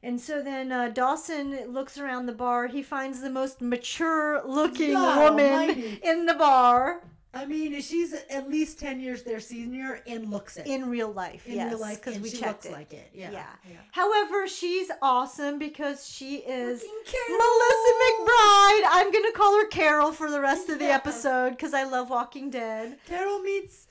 And 0.03 0.21
so 0.21 0.41
then 0.43 0.71
uh, 0.71 0.89
Dawson 0.89 1.73
looks 1.73 1.97
around 1.97 2.27
the 2.27 2.31
bar. 2.33 2.67
He 2.67 2.83
finds 2.83 3.19
the 3.21 3.29
most 3.31 3.61
mature 3.61 4.41
looking 4.45 4.93
God 4.93 5.31
woman 5.31 5.45
almighty. 5.51 5.99
in 6.03 6.25
the 6.27 6.35
bar 6.35 7.01
I 7.33 7.45
mean, 7.45 7.79
she's 7.81 8.13
at 8.31 8.49
least 8.49 8.79
10 8.79 8.99
years 8.99 9.21
their 9.23 9.39
senior 9.39 10.01
and 10.07 10.31
looks 10.31 10.57
it. 10.57 10.65
in 10.65 10.89
real 10.89 11.11
life. 11.11 11.45
In 11.45 11.55
yes, 11.55 11.71
real 11.71 11.79
life, 11.81 12.01
because 12.03 12.19
we 12.19 12.29
she 12.29 12.37
checked 12.37 12.63
looks 12.63 12.65
it. 12.67 12.71
like 12.71 12.93
it. 12.93 13.09
Yeah. 13.13 13.31
Yeah. 13.31 13.45
However, 13.91 14.47
she's 14.47 14.89
awesome 15.01 15.59
because 15.59 16.07
she 16.07 16.37
is 16.37 16.81
Melissa 16.81 17.93
McBride. 18.01 18.81
I'm 18.89 19.11
gonna 19.11 19.31
call 19.33 19.57
her 19.59 19.67
Carol 19.67 20.11
for 20.13 20.31
the 20.31 20.39
rest 20.41 20.69
of 20.69 20.79
the 20.79 20.85
Yes. 20.85 20.95
episode 20.95 21.49
because 21.51 21.73
I 21.73 21.83
love 21.83 22.09
Walking 22.09 22.49
Dead. 22.49 22.97
Carol 23.07 23.39
meets 23.39 23.86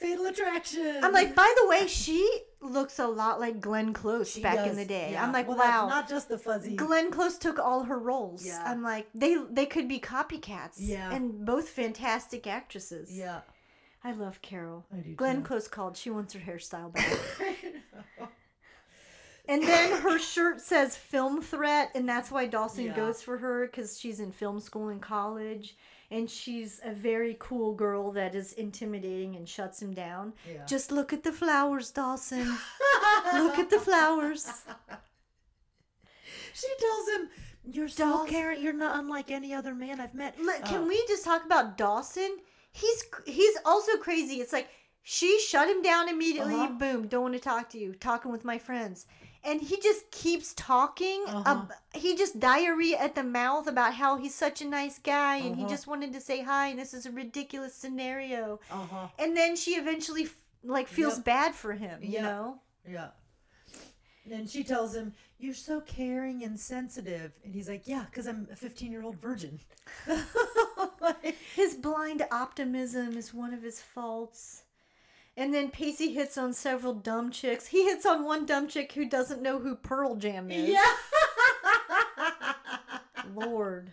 Fatal 0.00 0.26
Attraction. 0.26 1.00
I'm 1.02 1.12
like, 1.12 1.34
by 1.34 1.52
the 1.60 1.68
way, 1.68 1.86
she 1.86 2.26
looks 2.62 2.98
a 2.98 3.06
lot 3.06 3.38
like 3.40 3.60
Glenn 3.60 3.92
Close 3.92 4.32
She 4.32 4.42
back 4.42 4.66
in 4.66 4.76
the 4.76 4.84
day. 4.84 5.10
yeah. 5.12 5.22
I'm 5.24 5.32
like, 5.32 5.46
Well, 5.48 5.58
wow. 5.58 5.88
not 5.88 6.08
just 6.08 6.28
the 6.28 6.38
fuzzy. 6.38 6.76
Glenn 6.76 7.10
Close 7.10 7.36
took 7.38 7.58
all 7.58 7.84
her 7.84 7.98
roles. 7.98 8.44
Yeah. 8.46 8.62
I'm 8.66 8.82
like, 8.82 9.08
they 9.14 9.36
they 9.50 9.66
could 9.66 9.88
be 9.88 9.98
copycats. 10.00 10.76
Yeah. 10.76 11.12
And 11.12 11.44
both 11.44 11.68
fantastic 11.68 12.46
actresses. 12.46 13.10
yeah. 13.16 13.40
I 14.02 14.12
love 14.12 14.40
Carol. 14.40 14.86
I 14.90 15.00
do 15.00 15.14
Glenn 15.14 15.36
too. 15.38 15.42
Close 15.42 15.68
called. 15.68 15.94
She 15.96 16.08
wants 16.08 16.32
her 16.32 16.40
hairstyle 16.40 16.90
back. 16.94 17.18
and 19.48 19.62
then 19.62 20.00
her 20.00 20.18
shirt 20.18 20.60
says 20.60 20.96
film 20.96 21.42
threat, 21.42 21.90
and 21.94 22.08
that's 22.08 22.30
why 22.30 22.46
Dawson 22.46 22.86
Yeah. 22.86 22.96
goes 22.96 23.20
for 23.22 23.36
her 23.38 23.66
because 23.66 23.98
she's 23.98 24.20
in 24.20 24.32
film 24.32 24.60
school 24.60 24.88
in 24.88 25.00
college. 25.00 25.76
And 26.12 26.28
she's 26.28 26.80
a 26.84 26.92
very 26.92 27.36
cool 27.38 27.72
girl 27.72 28.10
that 28.12 28.34
is 28.34 28.52
intimidating 28.54 29.36
and 29.36 29.48
shuts 29.48 29.80
him 29.80 29.94
down. 29.94 30.32
Yeah. 30.50 30.64
Just 30.66 30.90
look 30.90 31.12
at 31.12 31.22
the 31.22 31.30
flowers, 31.32 31.92
Dawson. 31.92 32.46
look 33.34 33.58
at 33.58 33.70
the 33.70 33.78
flowers. 33.78 34.50
She 36.52 36.66
tells 36.78 37.08
him, 37.08 37.28
"You're 37.64 37.88
so 37.88 38.04
Dawson- 38.10 38.26
caring. 38.28 38.62
You're 38.62 38.72
not 38.72 38.98
unlike 38.98 39.30
any 39.30 39.54
other 39.54 39.74
man 39.74 40.00
I've 40.00 40.14
met." 40.14 40.38
Look, 40.40 40.64
can 40.64 40.82
Oh. 40.82 40.88
we 40.88 40.96
just 41.06 41.24
talk 41.24 41.44
about 41.44 41.78
Dawson? 41.78 42.38
He's 42.72 43.04
he's 43.26 43.56
also 43.64 43.96
crazy. 43.98 44.40
It's 44.40 44.52
like 44.52 44.68
she 45.02 45.38
shut 45.40 45.68
him 45.68 45.80
down 45.82 46.08
immediately. 46.08 46.54
Uh-huh. 46.54 46.72
Boom, 46.72 47.06
don't 47.08 47.22
want 47.22 47.34
to 47.34 47.40
talk 47.40 47.68
to 47.70 47.78
you. 47.78 47.94
Talking 47.94 48.32
with 48.32 48.44
my 48.44 48.58
friends, 48.58 49.06
and 49.44 49.60
he 49.60 49.80
just 49.80 50.10
keeps 50.10 50.52
talking. 50.54 51.24
Uh-huh. 51.26 51.42
ab- 51.46 51.72
he 51.94 52.16
just 52.16 52.38
diarrhea 52.40 52.98
at 52.98 53.14
the 53.14 53.22
mouth 53.22 53.66
about 53.66 53.94
how 53.94 54.16
he's 54.16 54.34
such 54.34 54.60
a 54.60 54.66
nice 54.66 54.98
guy, 54.98 55.36
and 55.36 55.56
he 55.56 55.62
Uh-huh. 55.62 55.70
just 55.70 55.86
wanted 55.86 56.12
to 56.12 56.20
say 56.20 56.42
hi. 56.42 56.68
And 56.68 56.78
this 56.78 56.92
is 56.94 57.06
a 57.06 57.10
ridiculous 57.12 57.74
scenario. 57.74 58.60
Uh 58.70 58.86
huh. 58.86 59.08
And 59.18 59.36
then 59.36 59.56
she 59.56 59.72
eventually 59.76 60.24
f- 60.24 60.36
like 60.62 60.88
feels 60.88 61.16
Yep. 61.16 61.24
bad 61.24 61.54
for 61.54 61.72
him. 61.72 62.02
You 62.02 62.10
Yeah. 62.10 62.22
know. 62.22 62.60
Yeah. 62.88 63.08
And 64.30 64.48
she 64.48 64.62
tells 64.62 64.94
him, 64.94 65.14
"You're 65.38 65.54
so 65.54 65.80
caring 65.80 66.44
and 66.44 66.60
sensitive," 66.60 67.32
and 67.42 67.52
he's 67.54 67.68
like, 67.68 67.88
"Yeah, 67.88 68.04
because 68.04 68.28
I'm 68.28 68.46
a 68.52 68.56
15 68.56 68.92
year 68.92 69.02
old 69.02 69.16
virgin." 69.16 69.58
Like, 71.00 71.36
His 71.56 71.74
blind 71.74 72.22
optimism 72.30 73.16
is 73.16 73.32
one 73.34 73.52
of 73.54 73.62
his 73.62 73.80
faults. 73.80 74.62
And 75.40 75.54
then 75.54 75.70
Pacey 75.70 76.12
hits 76.12 76.36
on 76.36 76.52
several 76.52 76.92
dumb 76.92 77.30
chicks. 77.30 77.68
He 77.68 77.86
hits 77.86 78.04
on 78.04 78.24
one 78.24 78.44
dumb 78.44 78.68
chick 78.68 78.92
who 78.92 79.08
doesn't 79.08 79.40
know 79.40 79.58
who 79.58 79.74
Pearl 79.74 80.14
Jam 80.16 80.50
is. 80.50 80.68
yeah. 80.68 80.84
Lord. 83.34 83.92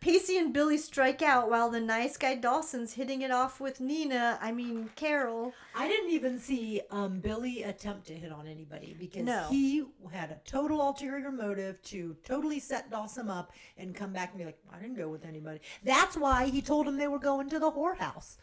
Pacey 0.00 0.38
and 0.38 0.52
Billy 0.52 0.78
strike 0.78 1.20
out 1.20 1.50
while 1.50 1.70
the 1.70 1.80
nice 1.80 2.16
guy 2.16 2.34
Dawson's 2.34 2.94
hitting 2.94 3.22
it 3.22 3.30
off 3.30 3.60
with 3.60 3.80
Nina. 3.80 4.38
I 4.40 4.50
mean, 4.50 4.90
Carol. 4.96 5.52
I 5.76 5.86
didn't 5.86 6.10
even 6.10 6.40
see 6.40 6.80
um, 6.90 7.20
Billy 7.20 7.62
attempt 7.64 8.06
to 8.06 8.14
hit 8.14 8.32
on 8.32 8.48
anybody 8.48 8.96
because 8.98 9.22
No. 9.24 9.46
he 9.50 9.84
had 10.10 10.30
a 10.30 10.40
total 10.44 10.80
ulterior 10.80 11.30
motive 11.30 11.80
to 11.82 12.16
totally 12.24 12.58
set 12.58 12.90
Dawson 12.90 13.28
up 13.28 13.52
and 13.78 13.94
come 13.94 14.12
back 14.12 14.30
and 14.30 14.38
be 14.38 14.44
like, 14.46 14.58
I 14.74 14.80
didn't 14.80 14.96
go 14.96 15.08
with 15.08 15.24
anybody. 15.24 15.60
That's 15.84 16.16
why 16.16 16.46
he 16.46 16.62
told 16.62 16.88
him 16.88 16.96
they 16.96 17.08
were 17.08 17.18
going 17.20 17.48
to 17.50 17.60
the 17.60 17.70
whorehouse. 17.70 18.38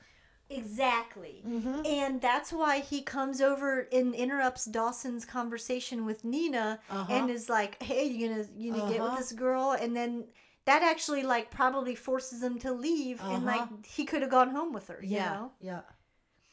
Exactly. 0.49 1.43
Mm-hmm. 1.47 1.85
And 1.85 2.21
that's 2.21 2.51
why 2.51 2.79
he 2.79 3.01
comes 3.01 3.41
over 3.41 3.87
and 3.91 4.13
interrupts 4.15 4.65
Dawson's 4.65 5.25
conversation 5.25 6.05
with 6.05 6.23
Nina 6.23 6.79
Uh-huh. 6.89 7.05
and 7.13 7.29
is 7.29 7.49
like, 7.49 7.81
"Hey, 7.81 8.05
you 8.05 8.29
gonna 8.29 8.45
you 8.57 8.73
gonna 8.73 8.91
get 8.91 8.99
with 9.01 9.09
Uh-huh. 9.11 9.17
this 9.17 9.31
girl?" 9.31 9.71
And 9.71 9.95
then 9.95 10.25
that 10.65 10.81
actually 10.83 11.23
like 11.23 11.51
probably 11.51 11.95
forces 11.95 12.41
him 12.43 12.59
to 12.59 12.71
leave, 12.71 13.21
and 13.23 13.45
like 13.45 13.61
Uh-huh. 13.61 13.75
he 13.87 14.05
could 14.05 14.21
have 14.21 14.31
gone 14.31 14.49
home 14.51 14.73
with 14.73 14.87
her. 14.87 14.99
You 15.01 15.15
Yeah. 15.17 15.33
know? 15.33 15.51
Yeah. 15.61 15.81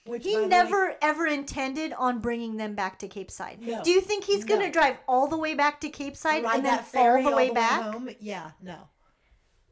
Which, 0.07 0.22
He 0.22 0.36
the 0.36 0.42
way- 0.42 0.47
never 0.49 0.97
ever 1.03 1.26
intended 1.26 1.92
on 1.94 2.20
bringing 2.20 2.59
them 2.59 2.74
back 2.76 2.99
to 3.01 3.09
Capeside. 3.09 3.61
No. 3.61 3.82
Do 3.82 3.90
you 3.90 4.01
think 4.01 4.24
he's 4.24 4.44
gonna 4.44 4.70
drive 4.70 4.99
all 5.09 5.26
the 5.26 5.36
way 5.36 5.55
back 5.55 5.80
to 5.80 5.88
Capeside 5.88 6.44
ride 6.44 6.57
and 6.57 6.64
then 6.66 6.82
ferry 6.84 7.22
the 7.24 7.30
all 7.30 7.36
way 7.36 7.51
back? 7.51 7.82
home. 7.92 8.11
Yeah, 8.20 8.53
no. 8.62 8.88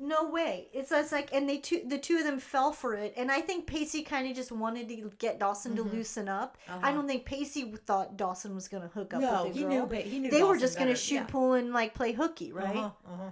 No 0.01 0.29
way. 0.29 0.69
It's, 0.73 0.91
it's 0.91 1.13
like, 1.13 1.33
and 1.33 1.49
they 1.49 1.59
two, 1.59 1.83
the 1.87 1.99
two 1.99 2.19
of 2.19 2.25
them 2.25 2.39
fell 2.41 2.73
for 2.73 2.95
it, 2.95 3.15
and 3.17 3.31
I 3.31 3.41
think 3.41 3.67
Pacey 3.67 4.03
kind 4.03 4.29
of 4.29 4.35
just 4.35 4.51
wanted 4.51 4.89
to 4.89 5.11
get 5.19 5.39
Dawson 5.39 5.77
to 5.77 5.83
loosen 5.83 6.29
up. 6.29 6.59
I 6.69 6.73
Uh-huh. 6.75 6.93
don't 6.93 7.07
think 7.07 7.25
Pacey 7.25 7.73
thought 7.87 8.17
Dawson 8.17 8.55
was 8.55 8.67
gonna 8.69 8.89
hook 8.89 9.15
up 9.15 9.21
No, 9.21 9.45
with 9.45 9.53
the 9.55 9.59
he 9.61 9.65
girl. 9.65 9.87
knew. 9.89 9.97
He 10.03 10.19
knew. 10.19 10.31
they 10.31 10.43
were 10.43 10.55
Dawson 10.55 10.61
just 10.61 10.79
gonna 10.79 10.97
shoot 10.97 11.15
Yeah. 11.15 11.27
pool 11.27 11.53
and 11.55 11.73
like 11.73 11.95
play 11.95 12.13
hooky, 12.13 12.53
right? 12.53 12.77
Uh-huh, 12.77 13.13
uh-huh. 13.13 13.31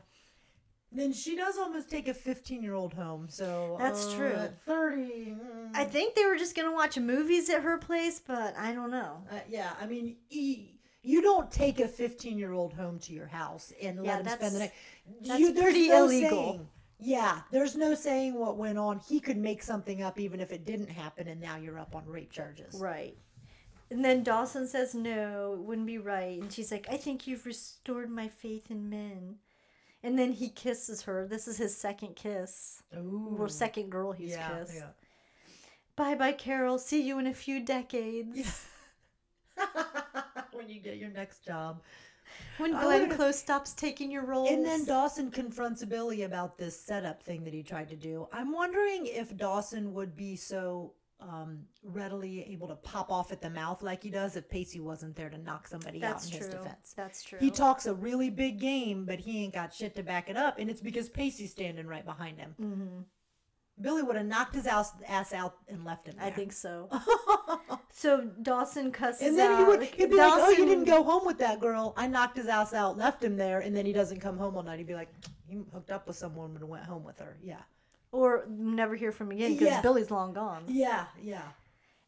Then 0.95 1.13
she 1.15 1.37
does 1.37 1.57
almost 1.57 1.89
take 1.91 2.07
a 2.07 2.13
15 2.15 2.63
year 2.63 2.75
old 2.75 2.93
home. 2.95 3.27
So 3.29 3.77
That's 3.81 4.07
uh, 4.13 4.17
true. 4.17 4.33
At 4.35 4.63
30. 4.65 4.97
mm, 5.41 5.71
I 5.75 5.85
think 5.85 6.15
they 6.15 6.27
were 6.27 6.37
just 6.37 6.55
gonna 6.55 6.73
watch 6.73 6.99
movies 6.99 7.49
at 7.51 7.63
her 7.63 7.79
place, 7.79 8.21
but 8.21 8.55
I 8.57 8.73
don't 8.73 8.91
know. 8.91 9.25
uh, 9.31 9.37
yeah, 9.49 9.73
I 9.81 9.87
mean, 9.87 10.17
e- 10.31 10.72
you 11.03 11.21
don't 11.23 11.51
take 11.51 11.81
a 11.81 11.89
15 11.89 12.39
year 12.39 12.53
old 12.53 12.73
home 12.75 12.99
to 13.01 13.13
your 13.13 13.27
house 13.27 13.73
and 13.83 14.05
Yeah, 14.05 14.17
let 14.17 14.27
him 14.27 14.33
spend 14.39 14.55
the 14.55 14.59
night. 14.61 14.73
that's 15.27 15.41
You, 15.41 15.53
there's 15.53 15.65
pretty 15.65 15.89
no 15.89 16.05
illegal. 16.05 16.31
saying- 16.53 16.69
Yeah, 16.99 17.41
there's 17.51 17.77
no 17.77 17.95
saying 17.95 18.35
what 18.35 18.57
went 18.57 18.79
on. 18.79 19.01
He 19.01 19.19
could 19.21 19.37
make 19.37 19.63
something 19.63 20.03
up 20.03 20.21
even 20.21 20.41
if 20.41 20.53
it 20.53 20.65
didn't 20.65 20.91
happen, 20.91 21.27
and 21.29 21.41
now 21.41 21.57
you're 21.57 21.79
up 21.79 21.97
on 21.97 22.07
rape 22.07 22.31
charges. 22.31 22.75
Right. 22.81 23.17
And 23.91 24.05
then 24.05 24.23
Dawson 24.23 24.67
says 24.69 24.95
no, 24.95 25.55
it 25.55 25.61
wouldn't 25.61 25.87
be 25.87 25.99
right, 25.99 26.41
and 26.41 26.51
she's 26.53 26.71
like, 26.73 26.87
"I 26.91 26.97
think 26.97 27.27
you've 27.27 27.45
restored 27.45 28.09
my 28.09 28.29
faith 28.29 28.71
in 28.71 28.89
men." 28.89 29.37
And 30.05 30.19
then 30.19 30.33
he 30.33 30.49
kisses 30.49 31.03
her. 31.03 31.27
This 31.29 31.47
is 31.47 31.59
his 31.59 31.77
second 31.77 32.17
kiss. 32.17 32.83
Ooh. 32.97 33.37
Or 33.39 33.49
second 33.49 33.91
girl 33.91 34.13
he's 34.13 34.31
yeah, 34.31 34.49
kissed. 34.61 34.75
yeah. 34.77 34.89
Bye 35.95 36.15
bye, 36.15 36.33
Carol. 36.33 36.79
See 36.79 37.03
you 37.03 37.19
in 37.19 37.27
a 37.27 37.35
few 37.35 37.61
decades. 37.61 38.65
when 40.53 40.69
you 40.69 40.81
get 40.81 40.97
your 40.97 41.11
next 41.11 41.45
job. 41.45 41.83
When 42.59 42.73
Glenn 42.73 43.11
Close 43.11 43.39
stops 43.39 43.73
taking 43.75 44.11
your 44.11 44.25
roles. 44.25 44.51
And 44.51 44.65
then 44.65 44.85
Dawson 44.85 45.31
confronts 45.31 45.85
Billy 45.85 46.23
about 46.23 46.57
this 46.57 46.79
setup 46.81 47.23
thing 47.23 47.45
that 47.45 47.53
he 47.53 47.63
tried 47.63 47.89
to 47.91 47.97
do. 47.97 48.29
I'm 48.33 48.53
wondering 48.53 49.07
if 49.07 49.37
Dawson 49.37 49.93
would 49.95 50.17
be 50.17 50.37
so 50.37 50.95
um, 51.21 51.61
readily 51.83 52.45
able 52.51 52.69
to 52.69 52.75
pop 52.77 53.11
off 53.11 53.33
at 53.33 53.41
the 53.41 53.51
mouth 53.51 53.83
like 53.83 54.03
he 54.03 54.11
does 54.11 54.37
if 54.37 54.49
Pacey 54.49 54.81
wasn't 54.81 55.15
there 55.15 55.31
to 55.31 55.39
knock 55.39 55.69
somebody 55.69 55.99
That's 55.99 56.27
out 56.27 56.33
in 56.33 56.39
true. 56.39 56.47
his 56.47 56.57
defense. 56.57 56.95
That's 56.97 57.23
true. 57.23 57.39
He 57.39 57.51
talks 57.51 57.87
a 57.87 57.95
really 57.95 58.31
big 58.31 58.59
game, 58.59 59.05
but 59.05 59.21
he 59.21 59.45
ain't 59.45 59.55
got 59.55 59.73
shit 59.73 59.95
to 59.97 60.03
back 60.03 60.29
it 60.29 60.37
up, 60.37 60.59
and 60.59 60.69
it's 60.69 60.81
because 60.81 61.09
Pacey's 61.09 61.51
standing 61.51 61.87
right 61.87 62.05
behind 62.05 62.39
him. 62.39 62.55
hmm 62.59 63.01
Billy 63.81 64.03
would 64.03 64.17
have 64.17 64.27
knocked 64.27 64.55
his 64.55 64.67
ass, 64.67 64.93
ass 65.09 65.33
out 65.33 65.57
and 65.69 65.85
left 65.85 66.07
him. 66.07 66.17
I 66.21 66.31
think 66.31 66.53
so. 66.53 66.89
So 67.95 68.23
Dawson 68.41 68.91
cusses 68.91 69.29
And 69.29 69.39
then 69.39 69.59
he 69.59 69.65
would. 69.65 69.83
He'd 69.83 70.11
be 70.11 70.17
like, 70.17 70.33
"Oh, 70.35 70.49
you 70.49 70.65
didn't 70.65 70.85
go 70.85 71.03
home 71.05 71.27
with 71.27 71.39
that 71.39 71.61
girl. 71.61 71.93
I 71.97 72.07
knocked 72.07 72.39
his 72.39 72.47
ass 72.47 72.73
out, 72.73 72.97
left 72.97 73.23
him 73.23 73.37
there, 73.37 73.61
and 73.61 73.77
then 73.77 73.85
he 73.85 73.93
doesn't 73.93 74.21
come 74.21 74.39
home 74.39 74.57
all 74.57 74.63
night." 74.63 74.79
He'd 74.79 74.87
be 74.87 74.95
like, 74.95 75.11
"He 75.47 75.61
hooked 75.73 75.91
up 75.91 76.07
with 76.07 76.17
some 76.17 76.35
woman 76.35 76.57
and 76.63 76.71
went 76.71 76.85
home 76.85 77.05
with 77.05 77.19
her." 77.21 77.37
Yeah, 77.43 77.61
Or 78.11 78.47
never 78.49 78.97
hear 78.97 79.13
from 79.13 79.27
him 79.31 79.37
again 79.37 79.53
because 79.53 79.69
Yeah. 79.69 79.83
Billy's 79.83 80.11
long 80.11 80.33
gone. 80.33 80.65
yeah, 80.69 81.05
yeah. 81.23 81.43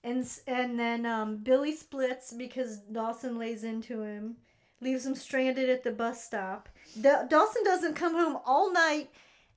And 0.03 0.27
and 0.47 0.81
then 0.81 1.05
um, 1.05 1.37
Billy 1.45 1.77
splits 1.77 2.33
because 2.33 2.79
Dawson 2.91 3.39
lays 3.39 3.62
into 3.62 4.01
him. 4.01 4.37
leaves 4.81 5.05
him 5.05 5.15
stranded 5.15 5.69
at 5.69 5.85
the 5.85 5.93
bus 5.93 6.25
stop. 6.25 6.71
Da- 7.01 7.25
Dawson 7.25 7.62
doesn't 7.62 7.95
come 7.95 8.15
home 8.15 8.39
all 8.47 8.73
night. 8.73 9.11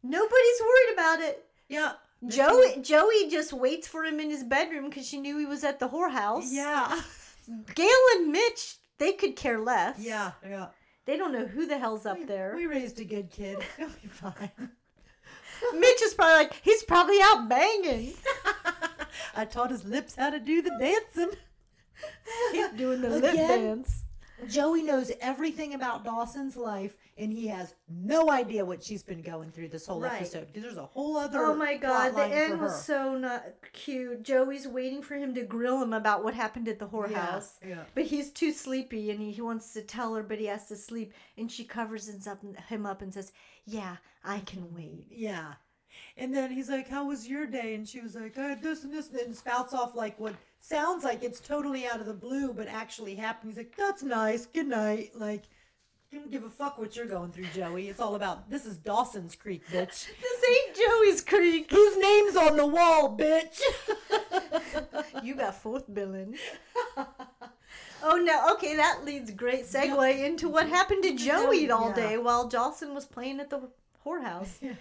Nobody's 0.03 0.61
worried 0.61 0.93
about 0.93 1.19
it. 1.21 1.45
Yeah. 1.69 1.93
Joey 2.27 2.81
Joey 2.81 3.29
just 3.29 3.53
waits 3.53 3.87
for 3.87 4.03
him 4.03 4.19
in 4.19 4.29
his 4.29 4.43
bedroom 4.43 4.89
because 4.89 5.07
she 5.07 5.19
knew 5.19 5.37
he 5.37 5.45
was 5.45 5.63
at 5.63 5.79
the 5.79 5.87
whorehouse. 5.89 6.45
Yeah. 6.49 6.99
Gail 7.75 7.89
and 8.15 8.31
Mitch, 8.31 8.77
they 8.97 9.13
could 9.13 9.35
care 9.35 9.59
less. 9.59 9.99
Yeah. 9.99 10.31
Yeah. 10.47 10.67
They 11.05 11.15
don't 11.17 11.31
know 11.31 11.45
who 11.45 11.65
the 11.67 11.77
hell's 11.77 12.05
up 12.05 12.17
We- 12.17 12.25
there. 12.25 12.53
We 12.55 12.65
raised 12.65 12.99
a 12.99 13.05
good 13.05 13.29
kid. 13.29 13.59
He'll 13.77 13.87
be 13.89 14.07
fine. 14.07 14.51
Mitch 15.73 16.01
is 16.01 16.13
probably 16.13 16.33
like, 16.43 16.59
he's 16.63 16.83
probably 16.83 17.17
out 17.21 17.47
banging. 17.49 18.13
I 19.35 19.45
taught 19.45 19.71
his 19.71 19.85
lips 19.85 20.15
how 20.15 20.29
to 20.31 20.39
do 20.39 20.61
the 20.61 20.71
dancing. 20.79 21.37
He's 22.51 22.69
doing 22.69 23.01
the 23.01 23.09
lip 23.09 23.33
dance. 23.35 24.03
Joey 24.47 24.83
knows 24.83 25.11
everything 25.19 25.73
about 25.73 26.03
Dawson's 26.03 26.55
life, 26.55 26.95
and 27.17 27.33
he 27.33 27.47
has 27.47 27.73
no 27.89 28.29
idea 28.29 28.63
what 28.63 28.83
she's 28.83 29.01
been 29.01 29.21
going 29.23 29.51
through 29.51 29.69
this 29.69 29.87
whole 29.87 29.99
Right. 29.99 30.21
episode. 30.21 30.47
Because 30.47 30.61
there's 30.63 30.77
a 30.77 30.85
whole 30.85 31.17
other. 31.17 31.39
Oh 31.43 31.55
my 31.55 31.75
god, 31.75 32.09
the 32.09 32.13
plot 32.13 32.29
line 32.29 32.29
for 32.31 32.35
end 32.53 32.61
was 32.61 32.85
so 32.85 33.17
not 33.17 33.43
cute. 33.73 34.21
Joey's 34.23 34.67
waiting 34.67 35.01
for 35.01 35.15
him 35.15 35.33
to 35.33 35.41
grill 35.43 35.81
him 35.81 35.91
about 35.93 36.23
what 36.23 36.35
happened 36.35 36.67
at 36.67 36.77
the 36.77 36.87
whorehouse. 36.87 37.53
Yeah, 37.61 37.67
yeah. 37.69 37.83
But 37.95 38.05
he's 38.05 38.31
too 38.31 38.51
sleepy 38.51 39.09
and 39.09 39.19
he, 39.19 39.31
he 39.31 39.41
wants 39.41 39.73
to 39.73 39.81
tell 39.81 40.13
her, 40.15 40.21
but 40.23 40.37
he 40.39 40.45
has 40.45 40.67
to 40.67 40.75
sleep. 40.75 41.13
And 41.37 41.51
she 41.51 41.63
covers 41.63 42.05
his 42.07 42.27
up, 42.27 42.41
him 42.69 42.85
up 42.85 43.01
and 43.01 43.11
says, 43.13 43.31
Yeah, 43.65 43.97
I 44.23 44.39
can 44.41 44.73
wait. 44.73 45.07
Yeah. 45.09 45.53
And 46.15 46.35
then 46.35 46.51
he's 46.51 46.69
like, 46.69 46.87
How 46.87 47.07
was 47.07 47.27
your 47.27 47.47
day? 47.47 47.73
And 47.73 47.87
she 47.87 48.01
was 48.01 48.13
like, 48.13 48.37
uh, 48.37 48.55
This 48.61 48.83
and 48.83 48.93
this. 48.93 49.09
And 49.11 49.35
spouts 49.35 49.73
off 49.73 49.95
like 49.95 50.19
what 50.19 50.35
sounds 50.67 51.03
like 51.03 51.23
it's 51.23 51.39
totally 51.39 51.85
out 51.87 51.99
of 51.99 52.05
the 52.05 52.13
blue, 52.13 52.53
but 52.53 52.67
actually 52.67 53.15
happened. 53.15 53.51
He's 53.51 53.57
like, 53.57 53.75
That's 53.77 54.03
nice. 54.03 54.45
Good 54.45 54.67
night. 54.67 55.11
Like, 55.15 55.43
don't 56.11 56.31
give 56.31 56.43
a 56.43 56.49
fuck 56.49 56.77
what 56.77 56.95
you're 56.95 57.05
going 57.05 57.31
through, 57.31 57.47
Joey. 57.53 57.89
It's 57.89 57.99
all 57.99 58.15
about 58.15 58.49
this 58.49 58.65
is 58.65 58.77
Dawson's 58.77 59.35
Creek, 59.35 59.63
bitch. 59.67 60.07
This 60.21 60.43
ain't 60.49 60.75
Joey's 60.77 61.21
Creek. 61.21 61.69
Whose 61.71 61.97
name's 61.97 62.35
on 62.37 62.55
the 62.57 62.65
wall, 62.65 63.17
bitch? 63.17 63.59
You 65.23 65.35
got 65.35 65.55
fourth 65.55 65.91
billing. 65.93 66.35
Oh 68.03 68.17
no, 68.17 68.53
okay, 68.53 68.75
that 68.75 69.03
leads 69.03 69.31
great 69.31 69.65
segue 69.65 70.23
into 70.23 70.47
what 70.47 70.69
happened 70.69 71.01
to 71.03 71.15
Joey 71.15 71.69
all 71.71 71.89
Yeah. 71.89 71.95
day 71.95 72.17
while 72.19 72.47
Dawson 72.47 72.93
was 72.93 73.05
playing 73.05 73.39
at 73.39 73.49
the 73.49 73.59
whorehouse. 74.05 74.61
yeah. 74.61 74.73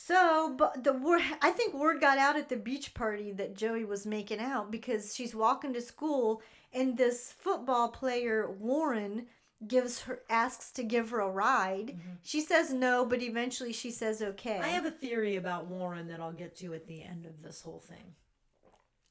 So, 0.00 0.54
but 0.56 0.84
the 0.84 0.92
word 0.92 1.22
I 1.42 1.50
think 1.50 1.74
word 1.74 2.00
got 2.00 2.18
out 2.18 2.36
at 2.36 2.48
the 2.48 2.56
beach 2.56 2.94
party 2.94 3.32
that 3.32 3.56
Joey 3.56 3.84
was 3.84 4.06
making 4.06 4.38
out 4.38 4.70
because 4.70 5.14
she's 5.14 5.34
walking 5.34 5.72
to 5.74 5.82
school 5.82 6.40
and 6.72 6.96
this 6.96 7.34
football 7.38 7.88
player 7.88 8.50
Warren 8.50 9.26
gives 9.66 10.00
her 10.02 10.20
asks 10.30 10.70
to 10.72 10.84
give 10.84 11.10
her 11.10 11.20
a 11.20 11.28
ride. 11.28 11.88
Mm-hmm. 11.88 12.10
She 12.22 12.40
says 12.40 12.72
no, 12.72 13.04
but 13.04 13.22
eventually 13.22 13.72
she 13.72 13.90
says 13.90 14.22
okay. 14.22 14.60
I 14.60 14.68
have 14.68 14.86
a 14.86 14.90
theory 14.90 15.36
about 15.36 15.66
Warren 15.66 16.06
that 16.08 16.20
I'll 16.20 16.32
get 16.32 16.56
to 16.58 16.74
at 16.74 16.86
the 16.86 17.02
end 17.02 17.26
of 17.26 17.42
this 17.42 17.60
whole 17.60 17.80
thing. 17.80 18.14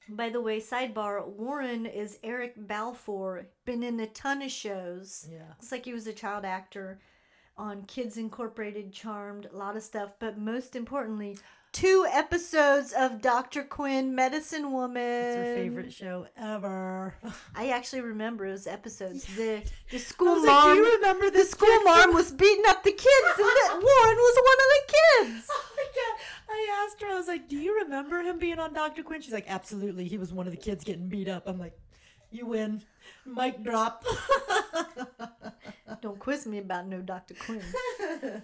By 0.09 0.29
the 0.29 0.41
way, 0.41 0.61
sidebar, 0.61 1.27
Warren 1.27 1.85
is 1.85 2.17
Eric 2.23 2.53
Balfour, 2.55 3.47
been 3.65 3.83
in 3.83 3.99
a 3.99 4.07
ton 4.07 4.41
of 4.41 4.51
shows. 4.51 5.27
Yeah. 5.29 5.49
Looks 5.49 5.71
like 5.71 5.83
he 5.83 5.93
was 5.93 6.07
a 6.07 6.13
child 6.13 6.45
actor 6.45 7.01
on 7.57 7.83
Kids 7.83 8.17
Incorporated, 8.17 8.91
Charmed, 8.93 9.47
a 9.51 9.55
lot 9.55 9.75
of 9.75 9.83
stuff, 9.83 10.13
but 10.19 10.37
most 10.37 10.75
importantly, 10.75 11.37
two 11.71 12.05
episodes 12.11 12.93
of 12.93 13.21
Dr. 13.21 13.63
Quinn, 13.63 14.15
Medicine 14.15 14.71
Woman. 14.71 15.01
It's 15.03 15.35
her 15.35 15.55
favorite 15.55 15.93
show 15.93 16.27
ever. 16.37 17.15
I 17.55 17.69
actually 17.69 18.01
remember 18.01 18.49
those 18.49 18.67
episodes. 18.67 19.25
The 19.35 19.63
the 19.91 19.99
school 19.99 20.35
was 20.35 20.43
like, 20.43 20.53
mom, 20.53 20.75
Do 20.77 20.83
you 20.83 20.95
remember 20.95 21.29
the 21.29 21.45
school 21.45 21.81
mom 21.83 22.13
was 22.13 22.31
beating 22.31 22.63
up 22.67 22.83
the 22.83 22.91
kids, 22.91 23.37
and 23.37 23.45
that 23.45 23.71
Warren 23.73 24.17
was 24.17 24.37
one 24.43 24.57
of 24.65 24.69
the 24.75 24.93
kids. 25.33 25.49
Oh 25.59 25.73
my 25.77 25.85
god! 25.93 26.19
I 26.49 26.85
asked 26.85 27.01
her. 27.01 27.07
I 27.07 27.15
was 27.15 27.27
like, 27.27 27.47
"Do 27.47 27.55
you 27.55 27.81
remember 27.83 28.21
him 28.21 28.39
being 28.39 28.57
on 28.57 28.73
Dr. 28.73 29.03
Quinn?" 29.03 29.21
She's 29.21 29.33
like, 29.33 29.45
"Absolutely. 29.47 30.07
He 30.07 30.17
was 30.17 30.33
one 30.33 30.47
of 30.47 30.51
the 30.51 30.57
kids 30.57 30.83
getting 30.83 31.07
beat 31.07 31.27
up." 31.27 31.43
I'm 31.47 31.59
like, 31.59 31.77
"You 32.31 32.47
win." 32.47 32.81
Mic 33.25 33.63
drop. 33.63 34.03
Don't 36.01 36.19
quiz 36.19 36.45
me 36.45 36.57
about 36.59 36.87
no 36.87 37.01
Dr. 37.01 37.33
Quinn. 37.35 37.61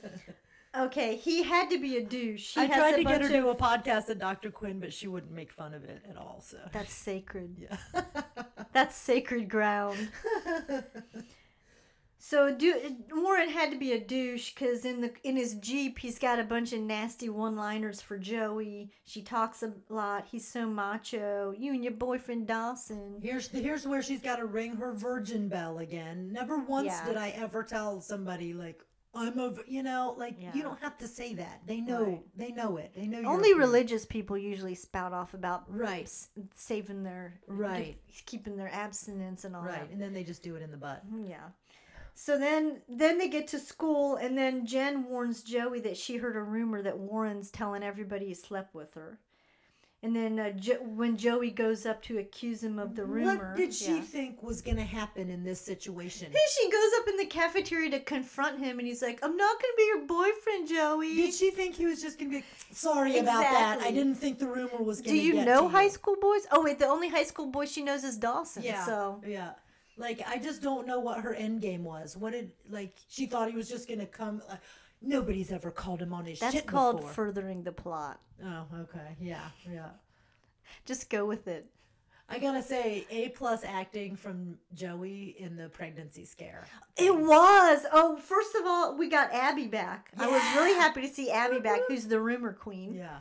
Okay, 0.76 1.18
he 1.18 1.44
had 1.44 1.70
to 1.70 1.80
be 1.80 1.98
a 1.98 2.04
douche. 2.04 2.56
He 2.56 2.62
I 2.62 2.66
has 2.66 2.76
tried 2.78 2.94
a 2.96 2.98
to 2.98 3.04
get 3.04 3.20
bunch 3.22 3.32
her 3.32 3.42
to 3.42 3.50
a 3.50 3.56
podcast 3.56 4.10
at 4.10 4.18
Dr. 4.18 4.50
Quinn, 4.50 4.80
but 4.80 4.92
she 4.92 5.08
wouldn't 5.08 5.32
make 5.32 5.52
fun 5.52 5.76
of 5.76 5.84
it 5.84 6.04
at 6.10 6.18
all. 6.18 6.42
So 6.44 6.58
That's 6.72 6.92
sacred. 6.92 7.56
yeah. 7.60 7.78
That's 8.74 8.96
sacred 8.96 9.50
ground. 9.50 10.10
So 12.26 12.56
do, 12.56 12.74
Warren 13.14 13.50
had 13.50 13.70
to 13.72 13.78
be 13.78 13.92
a 13.92 14.00
douche 14.00 14.54
because 14.54 14.86
in 14.86 15.02
the 15.02 15.12
in 15.26 15.36
his 15.36 15.56
jeep 15.56 16.00
he's 16.00 16.18
got 16.18 16.40
a 16.40 16.44
bunch 16.46 16.72
of 16.72 16.80
nasty 16.80 17.28
one-liners 17.28 18.00
for 18.02 18.18
Joey. 18.18 18.92
She 19.04 19.22
talks 19.22 19.62
a 19.62 19.74
lot. 19.90 20.26
He's 20.32 20.48
so 20.48 20.66
macho. 20.66 21.54
You 21.58 21.74
and 21.74 21.84
your 21.84 21.92
boyfriend 21.92 22.48
Dawson. 22.48 23.20
Here's 23.22 23.50
the, 23.50 23.60
here's 23.62 23.86
where 23.86 24.02
she's 24.02 24.22
got 24.22 24.38
to 24.38 24.46
ring 24.46 24.78
her 24.78 24.94
virgin 24.94 25.50
bell 25.50 25.80
again. 25.80 26.32
Never 26.32 26.60
once 26.60 26.86
Yeah. 26.88 27.06
did 27.08 27.18
I 27.18 27.32
ever 27.32 27.62
tell 27.62 28.00
somebody 28.00 28.54
like 28.54 28.82
I'm 29.14 29.38
a 29.38 29.54
you 29.68 29.84
know 29.84 30.16
like 30.18 30.38
Yeah. 30.40 30.54
you 30.54 30.64
don't 30.64 30.80
have 30.80 30.98
to 31.00 31.10
say 31.10 31.34
that. 31.34 31.64
They 31.68 31.82
know 31.82 32.04
Right. 32.06 32.24
they 32.38 32.52
know 32.52 32.78
it. 32.78 32.94
They 32.96 33.06
know 33.06 33.30
Only 33.30 33.54
religious 33.54 34.06
people 34.06 34.38
usually 34.38 34.76
spout 34.76 35.12
off 35.12 35.34
about 35.34 35.66
Right. 35.68 36.06
s- 36.06 36.30
saving 36.56 37.04
their 37.04 37.42
Right. 37.48 37.98
keeping 38.26 38.56
their 38.56 38.74
abstinence 38.74 39.44
and 39.44 39.58
all 39.58 39.64
Right, 39.64 39.82
that. 39.82 39.90
and 39.92 40.02
then 40.02 40.14
they 40.14 40.24
just 40.24 40.42
do 40.42 40.56
it 40.56 40.62
in 40.62 40.72
the 40.72 40.78
butt. 40.78 41.04
Yeah. 41.26 41.50
So 42.16 42.38
then 42.38 42.82
then 42.88 43.18
they 43.18 43.28
get 43.28 43.48
to 43.50 43.60
school 43.60 44.16
and 44.16 44.38
then 44.38 44.66
Jen 44.66 45.06
warns 45.06 45.42
Joey 45.44 45.80
that 45.82 45.98
she 45.98 46.18
heard 46.18 46.36
a 46.36 46.42
rumor 46.42 46.82
that 46.82 46.98
Warren's 47.00 47.50
telling 47.52 47.84
everybody 47.84 48.28
he 48.28 48.34
slept 48.34 48.74
with 48.76 48.94
her. 48.94 49.20
And 50.04 50.14
then 50.14 50.38
uh, 50.38 50.50
jo- 50.52 50.82
when 50.84 51.16
Joey 51.16 51.50
goes 51.50 51.86
up 51.86 52.02
to 52.04 52.18
accuse 52.18 52.62
him 52.62 52.78
of 52.78 52.94
the 52.94 53.06
rumor, 53.06 53.52
What 53.52 53.56
did 53.56 53.74
she 53.74 53.96
yeah. 53.96 54.02
think 54.02 54.44
was 54.44 54.62
going 54.62 54.76
to 54.76 54.84
happen 54.84 55.30
in 55.30 55.46
this 55.46 55.62
situation? 55.62 56.26
And 56.28 56.36
she 56.60 56.70
goes 56.70 56.92
up 57.00 57.08
in 57.08 57.16
the 57.16 57.26
cafeteria 57.26 57.90
to 57.92 58.02
confront 58.02 58.60
him, 58.60 58.80
and 58.80 58.88
he's 58.88 59.02
like, 59.02 59.22
"I'm 59.24 59.38
not 59.38 59.56
gonna 59.62 59.74
be 59.78 59.84
your 59.86 60.06
boyfriend, 60.06 60.68
Joey." 60.68 61.16
Did 61.16 61.34
she 61.34 61.52
think 61.52 61.76
he 61.76 61.86
was 61.86 62.02
just 62.02 62.20
going 62.20 62.32
to 62.32 62.38
be 62.40 62.44
sorry 62.74 63.18
about 63.18 63.44
that? 63.44 63.80
I 63.82 63.92
didn't 63.92 64.16
think 64.16 64.40
the 64.40 64.48
rumor 64.48 64.84
was 64.84 65.00
going 65.00 65.16
to 65.16 65.22
Do 65.22 65.26
you 65.26 65.46
know 65.46 65.62
to 65.64 65.68
high 65.70 65.84
you. 65.84 65.90
school 65.92 66.18
boys? 66.20 66.48
Oh 66.52 66.62
wait, 66.62 66.80
the 66.80 66.88
only 66.88 67.08
high 67.08 67.24
school 67.24 67.46
boy 67.48 67.66
she 67.66 67.82
knows 67.82 68.04
is 68.04 68.18
Dawson. 68.18 68.62
Yeah. 68.64 68.86
So 68.86 69.22
Yeah. 69.26 69.52
Like 69.98 70.22
I 70.28 70.38
just 70.38 70.62
don't 70.62 70.88
know 70.88 71.00
what 71.00 71.20
her 71.22 71.34
end 71.34 71.62
game 71.62 71.84
was. 71.84 72.18
What 72.18 72.34
did 72.34 72.52
like 72.70 72.96
she 73.10 73.26
thought 73.26 73.50
he 73.50 73.56
was 73.56 73.70
just 73.70 73.88
going 73.88 74.00
to 74.00 74.06
come 74.06 74.42
uh, 74.50 74.56
Nobody's 75.06 75.52
ever 75.52 75.70
called 75.70 76.02
him 76.02 76.14
on 76.14 76.26
his 76.26 76.40
that's 76.40 76.54
shit 76.54 76.64
That's 76.64 76.72
called 76.72 76.98
before. 76.98 77.12
furthering 77.12 77.64
the 77.64 77.74
plot. 77.74 78.22
oh, 78.44 78.66
okay. 78.82 79.18
Yeah. 79.20 79.50
Yeah. 79.70 79.90
Just 80.86 81.10
go 81.10 81.26
with 81.26 81.48
it. 81.48 81.68
I 82.30 82.40
got 82.40 82.54
to 82.54 82.64
say 82.64 83.06
A 83.12 83.30
plus 83.30 83.64
acting 83.66 84.16
from 84.16 84.58
Joey 84.74 85.36
in 85.38 85.58
the 85.58 85.68
pregnancy 85.68 86.24
scare. 86.24 86.66
It 86.96 87.14
was. 87.16 87.86
Oh, 87.92 88.16
first 88.16 88.56
of 88.56 88.62
all, 88.66 88.98
we 88.98 89.10
got 89.10 89.32
Abby 89.34 89.68
back. 89.68 90.10
I 90.18 90.28
was 90.28 90.42
really 90.56 90.74
happy 90.74 91.02
to 91.02 91.10
see 91.14 91.30
Abby 91.30 91.60
back, 91.60 91.82
who's 91.90 92.08
the 92.08 92.20
rumor 92.22 92.54
queen. 92.54 92.94
Yeah. 92.96 93.20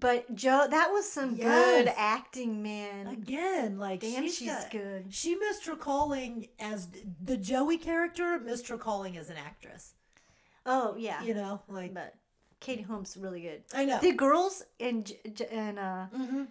But 0.00 0.34
Joe, 0.34 0.66
that 0.68 0.90
was 0.90 1.08
some 1.10 1.36
good 1.36 1.92
acting, 1.96 2.62
man. 2.62 3.06
Again, 3.06 3.78
like 3.78 4.00
Damn, 4.00 4.22
she's 4.22 4.36
she's 4.38 4.48
got- 4.48 4.70
good. 4.70 5.06
She 5.14 5.36
missed 5.36 5.66
her 5.66 5.76
calling 5.76 6.48
as 6.58 6.88
the 7.22 7.36
Joey 7.36 7.78
character, 7.78 8.40
missed 8.40 8.66
her 8.68 8.78
calling 8.78 9.16
as 9.16 9.30
an 9.30 9.36
actress. 9.36 9.94
Oh 10.66 10.96
yeah, 10.98 11.22
You 11.22 11.34
know, 11.34 11.60
like 11.68 11.94
but 11.94 12.14
Katie 12.60 12.82
Holmes 12.82 13.16
really 13.20 13.42
good. 13.42 13.62
I 13.74 13.84
know. 13.84 13.98
The 14.00 14.12
girls 14.12 14.64
and 14.80 15.12
and 15.50 15.78
uh 15.78 16.06
mm-hmm. 16.16 16.44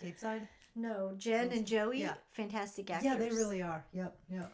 Capeside. 0.00 0.48
no 0.74 1.12
Jen 1.18 1.50
and 1.50 1.66
Joey, 1.66 2.00
Yeah. 2.00 2.14
fantastic 2.30 2.90
actors. 2.90 3.04
Yeah, 3.04 3.16
they 3.16 3.30
really 3.30 3.60
are. 3.62 3.84
Yep. 3.92 4.16
Yep. 4.32 4.52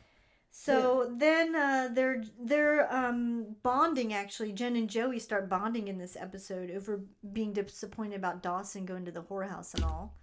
So 0.58 1.12
then 1.14 1.54
uh, 1.54 1.90
they're 1.92 2.24
they're 2.40 2.92
um, 2.92 3.56
bonding. 3.62 4.14
Actually, 4.14 4.52
Jen 4.52 4.74
and 4.74 4.88
Joey 4.88 5.18
start 5.18 5.50
bonding 5.50 5.88
in 5.88 5.98
this 5.98 6.16
episode 6.18 6.70
over 6.70 7.02
being 7.34 7.52
disappointed 7.52 8.16
about 8.16 8.42
Dawson 8.42 8.86
going 8.86 9.04
to 9.04 9.10
the 9.10 9.22
whorehouse 9.22 9.74
and 9.74 9.84
all. 9.84 10.14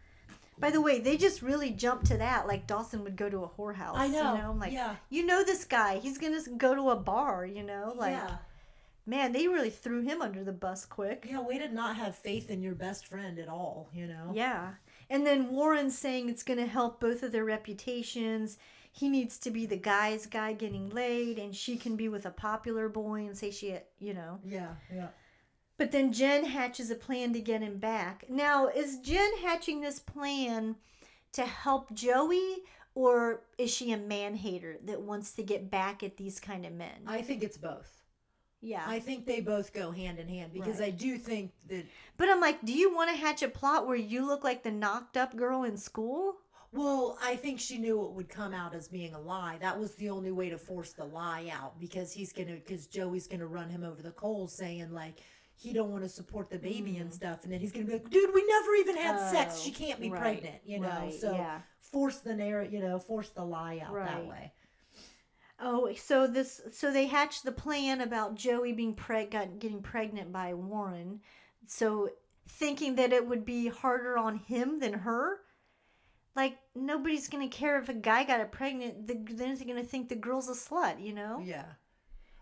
By 0.57 0.71
the 0.71 0.81
way, 0.81 0.99
they 0.99 1.17
just 1.17 1.43
really 1.43 1.69
jumped 1.69 2.07
to 2.07 2.17
that, 2.17 2.47
like 2.47 2.65
Dawson 2.65 3.03
would 3.03 3.15
go 3.15 3.29
to 3.29 3.43
a 3.43 3.47
whorehouse. 3.47 3.95
I 3.95 4.07
know, 4.07 4.33
You 4.33 4.41
know, 4.41 4.57
like 4.59 4.73
yeah. 4.73 4.95
you 5.11 5.23
know 5.23 5.43
this 5.43 5.65
guy, 5.65 5.99
he's 5.99 6.17
gonna 6.17 6.41
go 6.57 6.73
to 6.73 6.89
a 6.89 6.95
bar. 6.95 7.45
You 7.45 7.61
know, 7.61 7.93
like 7.95 8.13
yeah. 8.13 8.37
man, 9.05 9.33
they 9.33 9.47
really 9.47 9.69
threw 9.69 10.01
him 10.01 10.23
under 10.23 10.43
the 10.43 10.51
bus 10.51 10.83
quick. 10.83 11.27
Yeah, 11.29 11.41
way 11.41 11.59
to 11.59 11.69
not 11.69 11.95
have 11.95 12.15
faith 12.15 12.49
in 12.49 12.63
your 12.63 12.75
best 12.75 13.05
friend 13.05 13.37
at 13.37 13.49
all, 13.49 13.87
you 13.93 14.07
know? 14.07 14.31
Yeah. 14.33 14.71
And 15.11 15.27
then 15.27 15.49
Warren's 15.49 15.97
saying 15.97 16.29
it's 16.29 16.43
going 16.43 16.59
to 16.59 16.65
help 16.65 16.99
both 16.99 17.21
of 17.21 17.31
their 17.31 17.45
reputations. 17.45 18.57
He 18.95 19.09
needs 19.09 19.39
to 19.39 19.49
be 19.49 19.65
the 19.65 19.75
guy's 19.75 20.27
guy 20.27 20.53
getting 20.53 20.89
laid, 20.89 21.39
and 21.39 21.55
she 21.55 21.77
can 21.77 21.95
be 21.95 22.09
with 22.09 22.27
a 22.27 22.31
popular 22.31 22.87
boy 22.89 23.25
and 23.25 23.35
say 23.35 23.49
she, 23.49 23.75
you 23.97 24.13
know. 24.13 24.39
Yeah, 24.45 24.75
yeah. 24.93 25.07
But 25.77 25.91
then 25.91 26.13
Jen 26.13 26.45
hatches 26.45 26.91
a 26.91 26.95
plan 26.95 27.33
to 27.33 27.39
get 27.41 27.61
him 27.61 27.79
back. 27.79 28.25
Now, 28.29 28.67
is 28.67 28.99
Jen 28.99 29.37
hatching 29.41 29.81
this 29.81 29.97
plan 29.97 30.75
to 31.31 31.41
help 31.41 31.91
Joey, 31.95 32.57
or 32.93 33.41
is 33.57 33.73
she 33.73 33.91
a 33.91 33.97
man 33.97 34.35
hater 34.35 34.77
that 34.85 35.01
wants 35.01 35.31
to 35.33 35.43
get 35.43 35.71
back 35.71 36.03
at 36.03 36.15
these 36.17 36.39
kind 36.39 36.63
of 36.63 36.73
men? 36.73 37.01
I 37.07 37.23
think 37.23 37.41
it's 37.41 37.57
both. 37.57 38.03
yeah. 38.61 38.83
I 38.87 38.99
think 38.99 39.25
they 39.25 39.41
both 39.41 39.73
go 39.73 39.89
hand 39.89 40.19
in 40.19 40.27
hand 40.29 40.53
because 40.53 40.79
Right. 40.79 40.89
I 40.89 40.91
do 40.91 41.17
think 41.17 41.51
that 41.69 41.85
but 42.17 42.29
I'm 42.29 42.39
like, 42.39 42.63
do 42.63 42.71
you 42.71 42.93
want 42.93 43.09
to 43.09 43.17
hatch 43.17 43.41
a 43.41 43.47
plot 43.49 43.87
where 43.87 43.97
you 43.97 44.23
look 44.27 44.43
like 44.43 44.61
the 44.61 44.69
knocked 44.71 45.17
up 45.17 45.35
girl 45.35 45.63
in 45.63 45.77
school? 45.77 46.35
Well, 46.73 47.19
I 47.21 47.35
think 47.35 47.59
she 47.59 47.77
knew 47.77 48.03
it 48.05 48.11
would 48.13 48.29
come 48.29 48.51
out 48.51 48.73
as 48.73 48.87
being 48.87 49.13
a 49.13 49.19
lie. 49.19 49.57
That 49.61 49.79
was 49.79 49.93
the 49.95 50.09
only 50.09 50.31
way 50.31 50.49
to 50.49 50.57
force 50.57 50.91
the 50.91 51.05
lie 51.05 51.51
out 51.53 51.79
because 51.79 52.11
he's 52.11 52.33
gonna, 52.33 52.55
because 52.55 52.87
Joey's 52.87 53.27
gonna 53.27 53.45
run 53.45 53.69
him 53.69 53.83
over 53.83 54.01
the 54.01 54.11
coals, 54.11 54.53
saying 54.55 54.91
like 54.91 55.21
he 55.55 55.71
don't 55.71 55.91
want 55.91 56.03
to 56.03 56.09
support 56.09 56.49
the 56.49 56.57
baby 56.57 56.97
and 56.97 57.13
stuff, 57.13 57.43
and 57.43 57.53
then 57.53 57.59
he's 57.59 57.71
gonna 57.71 57.85
be 57.85 57.93
like, 57.93 58.09
"Dude, 58.09 58.33
we 58.33 58.43
never 58.47 58.75
even 58.75 58.97
had 58.97 59.19
sex. 59.29 59.53
Mm. 59.53 59.57
Oh, 59.57 59.61
She 59.63 59.71
can't 59.71 60.01
be 60.01 60.09
right, 60.09 60.21
pregnant," 60.21 60.61
you 60.65 60.79
know. 60.79 60.89
right, 60.89 61.13
so 61.13 61.33
yeah. 61.33 61.59
force 61.79 62.17
the 62.17 62.33
narrative, 62.33 62.73
you 62.73 62.81
know, 62.81 62.97
force 62.97 63.29
the 63.29 63.45
lie 63.45 63.79
out 63.85 63.93
that 63.93 64.25
way. 64.25 64.51
Oh, 65.59 65.93
so 65.93 66.25
this 66.25 66.59
so 66.71 66.91
they 66.91 67.05
hatched 67.05 67.43
the 67.43 67.51
plan 67.51 68.01
about 68.01 68.33
Joey 68.35 68.73
being 68.73 68.95
preg 68.95 69.31
got, 69.31 69.59
getting 69.59 69.83
pregnant 69.83 70.33
by 70.33 70.55
Warren. 70.55 71.21
So 71.67 72.09
thinking 72.47 72.95
that 72.95 73.13
it 73.13 73.27
would 73.27 73.45
be 73.45 73.67
harder 73.67 74.17
on 74.17 74.37
him 74.37 74.79
than 74.79 74.93
her. 74.93 75.42
Like 76.35 76.57
nobody's 76.75 77.27
gonna 77.27 77.47
care 77.47 77.79
if 77.79 77.89
a 77.89 77.93
guy 77.93 78.23
got 78.23 78.39
it 78.39 78.51
pregnant. 78.51 79.07
The, 79.07 79.13
then 79.33 79.55
they're 79.55 79.67
gonna 79.67 79.83
think 79.83 80.09
the 80.09 80.15
girl's 80.15 80.49
a 80.49 80.53
slut, 80.53 81.03
you 81.03 81.13
know. 81.13 81.41
Yeah. 81.43 81.65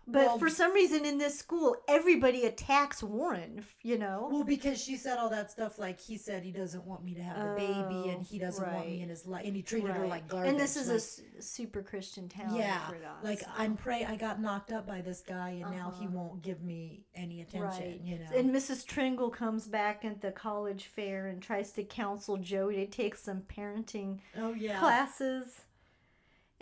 But 0.06 0.26
Well- 0.26 0.38
for 0.38 0.48
some 0.50 0.72
reason 0.72 1.04
in 1.04 1.18
this 1.18 1.38
school, 1.38 1.76
everybody 1.86 2.44
attacks 2.44 3.02
Warren. 3.02 3.64
You 3.82 3.98
know. 3.98 4.28
Well, 4.30 4.44
because 4.44 4.82
she 4.82 4.96
said 4.96 5.18
all 5.18 5.30
that 5.30 5.50
stuff, 5.50 5.78
like 5.78 6.00
he 6.00 6.16
said 6.16 6.42
he 6.42 6.50
doesn't 6.52 6.84
want 6.84 7.04
me 7.04 7.14
to 7.14 7.22
have 7.22 7.36
the 7.38 7.54
baby, 7.54 8.10
and 8.10 8.22
he 8.22 8.38
doesn't 8.38 8.72
want 8.72 8.86
me 8.86 9.00
in 9.00 9.08
his 9.08 9.26
life, 9.26 9.46
and 9.46 9.54
he 9.54 9.62
treated 9.62 9.90
her 9.90 10.06
like 10.06 10.26
garbage. 10.28 10.50
and 10.50 10.58
this 10.60 10.76
is 10.76 10.88
a 10.88 10.92
like- 10.94 11.00
s- 11.02 11.20
super 11.40 11.82
Christian 11.82 12.28
town. 12.28 12.54
yeah, 12.54 12.90
like 13.22 13.40
so. 13.40 13.46
I'm 13.56 13.76
pray 13.76 14.04
I 14.04 14.16
got 14.16 14.40
knocked 14.40 14.72
up 14.72 14.86
by 14.86 15.00
this 15.00 15.20
guy, 15.20 15.50
and 15.50 15.70
now 15.70 15.92
he 15.98 16.06
Uh-huh. 16.06 16.16
won't 16.16 16.42
give 16.42 16.62
me 16.62 17.04
any 17.14 17.40
attention. 17.42 17.62
Right. 17.92 18.00
You 18.04 18.18
know. 18.18 18.26
And 18.34 18.50
Mrs. 18.54 18.84
Tringle 18.86 19.30
comes 19.30 19.66
back 19.68 20.04
at 20.04 20.20
the 20.20 20.32
college 20.32 20.86
fair 20.86 21.26
and 21.28 21.40
tries 21.42 21.72
to 21.72 21.84
counsel 21.84 22.36
Joey 22.38 22.76
to 22.76 22.86
take 22.86 23.14
some 23.16 23.42
parenting 23.42 24.18
oh 24.36 24.52
yeah. 24.52 24.78
classes. 24.78 25.61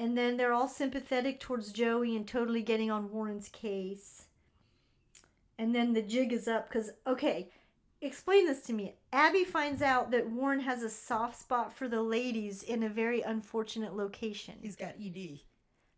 And 0.00 0.16
then 0.16 0.38
they're 0.38 0.54
all 0.54 0.66
sympathetic 0.66 1.40
towards 1.40 1.72
Joey 1.72 2.16
and 2.16 2.26
totally 2.26 2.62
getting 2.62 2.90
on 2.90 3.12
Warren's 3.12 3.50
case. 3.50 4.24
And 5.58 5.74
then 5.74 5.92
the 5.92 6.00
jig 6.00 6.32
is 6.32 6.48
up 6.48 6.70
because, 6.70 6.90
okay, 7.06 7.50
explain 8.00 8.46
this 8.46 8.62
to 8.62 8.72
me. 8.72 8.94
Abby 9.12 9.44
finds 9.44 9.82
out 9.82 10.10
that 10.12 10.30
Warren 10.30 10.60
has 10.60 10.82
a 10.82 10.88
soft 10.88 11.38
spot 11.38 11.70
for 11.76 11.86
the 11.86 12.00
ladies 12.00 12.62
in 12.62 12.82
a 12.82 12.88
very 12.88 13.20
unfortunate 13.20 13.94
location. 13.94 14.54
He's 14.62 14.74
got 14.74 14.94
ED. 14.98 15.40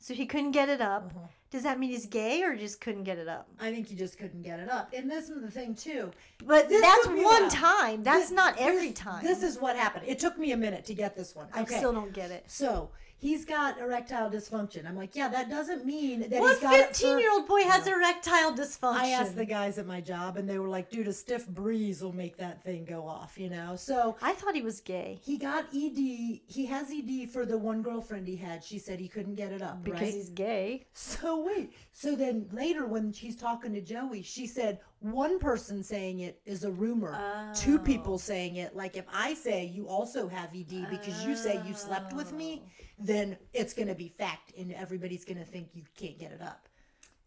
So 0.00 0.14
he 0.14 0.26
couldn't 0.26 0.50
get 0.50 0.68
it 0.68 0.80
up. 0.80 1.12
Uh-huh. 1.14 1.28
Does 1.52 1.62
that 1.62 1.78
mean 1.78 1.90
he's 1.90 2.06
gay 2.06 2.42
or 2.42 2.56
just 2.56 2.80
couldn't 2.80 3.04
get 3.04 3.18
it 3.18 3.28
up? 3.28 3.46
I 3.60 3.70
think 3.72 3.86
he 3.86 3.94
just 3.94 4.18
couldn't 4.18 4.42
get 4.42 4.58
it 4.58 4.68
up. 4.68 4.92
And 4.92 5.08
this 5.08 5.28
is 5.30 5.40
the 5.40 5.50
thing 5.50 5.76
too. 5.76 6.10
But 6.44 6.68
that's 6.68 7.04
took 7.04 7.14
me 7.14 7.20
a 7.20 7.24
one 7.24 7.48
time. 7.48 8.02
That's 8.02 8.22
This- 8.22 8.30
not 8.32 8.58
every 8.58 8.88
this- 8.88 8.98
time. 8.98 9.22
This 9.22 9.44
is 9.44 9.60
what 9.60 9.76
happened. 9.76 10.06
It 10.08 10.18
took 10.18 10.36
me 10.38 10.50
a 10.50 10.56
minute 10.56 10.84
to 10.86 10.94
get 10.94 11.14
this 11.14 11.36
one. 11.36 11.46
I 11.52 11.64
still 11.66 11.92
don't 11.92 12.12
get 12.12 12.32
it. 12.32 12.50
So 12.50 12.90
he's 13.22 13.46
got 13.46 13.78
erectile 13.80 14.28
dysfunction. 14.28 14.86
I'm 14.86 14.96
like, 14.96 15.16
yeah, 15.16 15.28
that 15.28 15.48
doesn't 15.48 15.86
mean 15.86 16.28
that 16.28 16.40
What 16.40 16.50
he's 16.54 16.60
got 16.60 16.74
it 16.74 16.88
for- 16.88 16.94
15 16.94 17.18
year 17.18 17.32
old 17.32 17.48
boy 17.48 17.62
has 17.62 17.86
erectile 17.86 18.52
dysfunction? 18.52 18.96
I 18.98 19.08
asked 19.12 19.36
the 19.36 19.46
guys 19.46 19.78
at 19.78 19.86
my 19.86 20.00
job, 20.02 20.36
and 20.36 20.46
they 20.50 20.58
were 20.58 20.68
like, 20.68 20.90
dude, 20.90 21.08
a 21.08 21.12
stiff 21.12 21.46
breeze 21.48 22.02
will 22.02 22.12
make 22.12 22.36
that 22.36 22.62
thing 22.62 22.84
go 22.84 23.06
off, 23.06 23.38
you 23.38 23.48
know? 23.48 23.76
So 23.76 24.16
I 24.20 24.34
thought 24.34 24.54
he 24.54 24.62
was 24.62 24.80
gay 24.80 25.20
he 25.22 25.38
got 25.38 25.66
ED. 25.74 25.96
He 25.96 26.66
has 26.66 26.90
ED 26.90 27.30
for 27.30 27.46
the 27.46 27.56
one 27.56 27.80
girlfriend 27.82 28.26
he 28.26 28.36
had. 28.36 28.64
She 28.64 28.78
said 28.78 28.98
he 28.98 29.08
couldn't 29.08 29.36
get 29.36 29.52
it 29.52 29.62
up, 29.62 29.84
because 29.84 30.00
right? 30.00 30.12
he's 30.14 30.28
gay. 30.30 30.84
So 30.92 31.40
wait. 31.44 31.72
So 31.92 32.16
then 32.16 32.48
later, 32.52 32.86
when 32.86 33.12
she's 33.12 33.36
talking 33.36 33.72
to 33.74 33.80
Joey, 33.80 34.22
she 34.22 34.46
said 34.46 34.80
one 35.02 35.38
person 35.38 35.82
saying 35.82 36.20
it 36.20 36.40
is 36.44 36.64
a 36.64 36.70
rumor. 36.70 37.18
Two 37.54 37.78
people 37.78 38.14
oh. 38.14 38.18
saying 38.18 38.56
it. 38.56 38.74
Like 38.76 38.96
if 38.96 39.04
I 39.12 39.34
say 39.34 39.64
you 39.66 39.88
also 39.88 40.28
have 40.28 40.50
ED 40.54 40.88
because 40.90 41.24
you 41.24 41.36
say 41.36 41.60
you 41.66 41.74
slept 41.74 42.12
with 42.12 42.32
me, 42.32 42.62
Oh. 42.64 42.70
then 42.98 43.36
it's 43.52 43.74
going 43.74 43.88
to 43.88 43.94
be 43.94 44.08
fact, 44.08 44.52
and 44.56 44.72
everybody's 44.72 45.24
going 45.24 45.38
to 45.38 45.44
think 45.44 45.68
you 45.74 45.82
can't 45.96 46.18
get 46.18 46.32
it 46.32 46.40
up. 46.40 46.68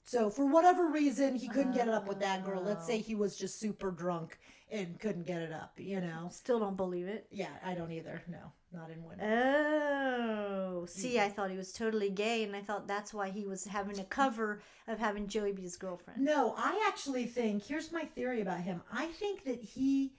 So 0.03 0.29
for 0.29 0.45
whatever 0.45 0.87
reason, 0.89 1.35
he 1.35 1.47
couldn't 1.47 1.73
get 1.73 1.87
it 1.87 1.93
up 1.93 2.07
with 2.07 2.19
that 2.19 2.45
girl. 2.45 2.61
Let's 2.61 2.85
Oh. 2.85 2.87
say 2.87 2.99
he 2.99 3.15
was 3.15 3.35
just 3.35 3.59
super 3.59 3.91
drunk 3.91 4.39
and 4.71 4.99
couldn't 4.99 5.25
get 5.25 5.41
it 5.41 5.51
up. 5.51 5.73
You 5.77 6.01
know? 6.01 6.29
Still 6.31 6.59
don't 6.59 6.77
believe 6.77 7.07
it. 7.07 7.27
Yeah, 7.31 7.49
I 7.63 7.73
don't 7.73 7.91
either. 7.91 8.21
No, 8.27 8.51
not 8.73 8.89
in 8.89 9.03
women. 9.03 9.25
Oh, 9.25 10.85
see, 10.87 11.15
mm-hmm. 11.15 11.25
I 11.25 11.29
thought 11.29 11.51
he 11.51 11.57
was 11.57 11.71
totally 11.71 12.09
gay, 12.09 12.43
and 12.43 12.55
I 12.55 12.61
thought 12.61 12.87
that's 12.87 13.13
why 13.13 13.29
he 13.29 13.45
was 13.45 13.65
having 13.65 13.99
a 13.99 14.05
cover 14.05 14.61
of 14.87 14.99
having 14.99 15.27
Joey 15.27 15.51
be 15.51 15.63
his 15.63 15.77
girlfriend. 15.77 16.23
No, 16.23 16.55
I 16.57 16.83
actually 16.87 17.25
think 17.25 17.63
here's 17.63 17.91
my 17.91 18.03
theory 18.03 18.41
about 18.41 18.61
him. 18.61 18.81
I 18.91 19.07
think 19.07 19.43
that 19.45 19.61
he 19.61 20.13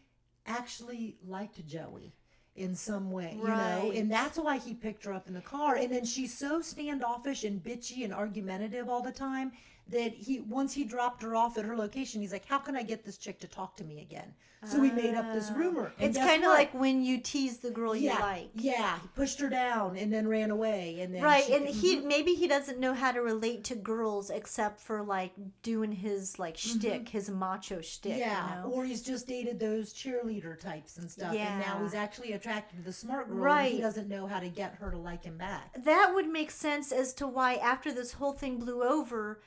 actually 0.46 1.16
liked 1.26 1.66
Joey 1.66 2.14
in 2.54 2.74
some 2.74 3.10
way, 3.10 3.36
you 3.38 3.46
know, 3.46 3.92
and 3.94 4.10
that's 4.10 4.38
why 4.38 4.56
he 4.56 4.72
picked 4.72 5.04
her 5.04 5.12
up 5.12 5.28
in 5.28 5.34
the 5.34 5.42
car. 5.42 5.76
And 5.76 5.92
then 5.92 6.06
she's 6.06 6.36
so 6.36 6.62
standoffish 6.62 7.44
and 7.44 7.62
bitchy 7.62 8.04
and 8.04 8.14
argumentative 8.14 8.88
all 8.88 9.02
the 9.02 9.12
time 9.12 9.52
that 9.88 10.12
he 10.14 10.40
once 10.40 10.72
he 10.74 10.84
dropped 10.84 11.22
her 11.22 11.36
off 11.36 11.56
at 11.58 11.64
her 11.64 11.76
location, 11.76 12.20
he's 12.20 12.32
like, 12.32 12.44
"How 12.46 12.58
can 12.58 12.76
I 12.76 12.82
get 12.82 13.04
this 13.04 13.16
chick 13.18 13.38
to 13.40 13.46
talk 13.48 13.76
to 13.76 13.84
me 13.84 14.00
again?" 14.00 14.34
So 14.64 14.82
he 14.82 14.90
made 14.90 15.14
up 15.14 15.32
this 15.32 15.52
rumor. 15.52 15.92
And 16.00 16.08
It's 16.08 16.18
kind 16.18 16.42
of 16.42 16.48
like 16.48 16.72
when 16.74 17.04
you 17.04 17.18
tease 17.20 17.58
the 17.58 17.70
girl 17.70 17.94
you 17.94 18.06
yeah, 18.08 18.18
like. 18.18 18.48
yeah, 18.54 18.98
he 18.98 19.06
pushed 19.14 19.38
her 19.38 19.48
down 19.48 19.96
and 19.96 20.12
then 20.12 20.26
ran 20.26 20.50
away, 20.50 20.98
and 21.02 21.14
then 21.14 21.22
Right, 21.22 21.48
and 21.50 21.66
could- 21.66 21.74
he 21.76 22.00
maybe 22.00 22.32
he 22.34 22.48
doesn't 22.48 22.80
know 22.80 22.92
how 22.92 23.12
to 23.12 23.20
relate 23.20 23.62
to 23.64 23.76
girls 23.76 24.28
except 24.28 24.80
for 24.80 25.02
like 25.04 25.32
doing 25.62 25.92
his 25.92 26.40
like 26.40 26.56
shtick, 26.56 27.08
his 27.10 27.30
macho 27.30 27.80
shtick. 27.80 28.12
Mm-hmm. 28.12 28.20
Yeah, 28.20 28.56
you 28.56 28.62
know? 28.70 28.74
or 28.74 28.84
he's 28.84 29.02
just 29.02 29.28
dated 29.28 29.60
those 29.60 29.92
cheerleader 29.92 30.58
types 30.58 30.96
and 30.96 31.08
stuff, 31.08 31.32
and 31.34 31.60
now 31.60 31.80
he's 31.82 31.94
actually 31.94 32.32
attracted 32.32 32.78
to 32.78 32.82
the 32.82 32.92
smart 32.92 33.28
girl. 33.28 33.36
and 33.36 33.44
Right. 33.44 33.72
he 33.72 33.80
doesn't 33.80 34.08
know 34.08 34.26
how 34.26 34.40
to 34.40 34.48
get 34.48 34.74
her 34.76 34.90
to 34.90 34.98
like 34.98 35.22
him 35.22 35.36
back. 35.38 35.74
that 35.84 36.10
would 36.12 36.26
make 36.28 36.50
sense 36.50 36.90
as 36.90 37.14
to 37.14 37.28
why 37.28 37.54
after 37.56 37.92
this 37.92 38.14
whole 38.14 38.32
thing 38.32 38.58
blew 38.58 38.82
over 38.82 39.40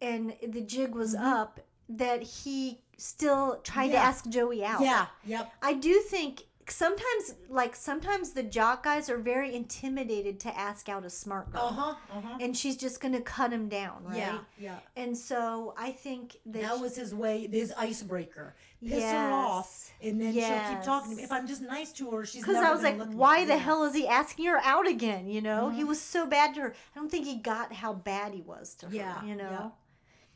and 0.00 0.34
the 0.46 0.60
jig 0.60 0.94
was 0.94 1.14
up 1.14 1.60
that 1.88 2.22
he 2.22 2.78
still 2.96 3.60
tried 3.64 3.88
to 3.88 3.94
Mm-hmm. 3.94 4.06
Ask 4.06 4.28
joey 4.28 4.64
out 4.64 4.80
Yeah, 4.80 5.06
yep. 5.24 5.52
i 5.62 5.72
do 5.72 6.00
think 6.00 6.44
sometimes 6.70 7.34
like 7.48 7.74
sometimes 7.74 8.32
the 8.32 8.42
jock 8.42 8.82
guys 8.84 9.08
are 9.08 9.16
very 9.16 9.54
intimidated 9.54 10.38
to 10.40 10.54
ask 10.58 10.90
out 10.90 11.02
a 11.04 11.08
smart 11.10 11.50
girl 11.50 11.62
Uh 11.62 11.72
huh. 11.72 11.94
Uh 12.12 12.20
huh. 12.20 12.38
and 12.42 12.54
she's 12.56 12.76
just 12.76 13.00
gonna 13.00 13.22
cut 13.22 13.50
him 13.52 13.68
down 13.70 14.04
right 14.04 14.18
Yeah, 14.18 14.38
yeah. 14.58 14.78
and 14.96 15.16
so 15.16 15.74
i 15.78 15.90
think 15.90 16.36
that, 16.46 16.62
That 16.62 16.78
was 16.80 16.94
his 16.96 17.14
way, 17.14 17.48
his 17.50 17.72
icebreaker. 17.78 18.54
Piss 18.86 19.02
her 19.10 19.32
off, 19.32 19.90
and 20.00 20.20
then 20.20 20.32
she'll 20.32 20.74
keep 20.76 20.82
talking 20.84 21.10
to 21.10 21.16
me. 21.16 21.24
If 21.24 21.32
I'm 21.32 21.48
just 21.48 21.62
nice 21.62 21.90
to 21.94 22.08
her, 22.12 22.24
she's 22.24 22.42
because 22.42 22.62
I 22.62 22.70
was 22.70 22.84
like, 22.84 22.96
why 23.12 23.44
the 23.44 23.54
Yeah. 23.54 23.58
hell 23.58 23.82
is 23.82 23.92
he 23.92 24.06
asking 24.06 24.44
her 24.46 24.58
out 24.62 24.86
again? 24.86 25.26
You 25.26 25.40
know, 25.40 25.70
he 25.70 25.82
Mhm. 25.82 25.88
was 25.88 26.00
so 26.00 26.26
bad 26.28 26.54
to 26.54 26.60
her. 26.60 26.74
I 26.94 26.98
don't 27.00 27.10
think 27.10 27.26
he 27.26 27.36
got 27.38 27.72
how 27.72 27.92
bad 27.92 28.34
he 28.34 28.40
was 28.40 28.76
to 28.76 28.86
her. 28.86 28.94
Yeah, 28.94 29.20
you 29.24 29.34
know, 29.34 29.50
yeah. 29.50 29.70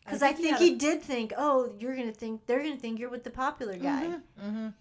Because 0.05 0.23
I, 0.23 0.33
he 0.33 0.43
think 0.43 0.57
had 0.57 0.61
he, 0.63 0.75
a- 0.75 0.79
did 0.79 1.03
think, 1.03 1.33
oh, 1.37 1.73
you're 1.79 1.97
gonna 1.97 2.13
think 2.13 2.47
they're 2.47 2.63
gonna 2.63 2.77
think 2.77 2.99
you're 2.99 3.11
with 3.11 3.25
the 3.25 3.31
popular 3.31 3.77
guy. 3.77 4.07
Mhm, 4.41 4.45
mhm. 4.47 4.75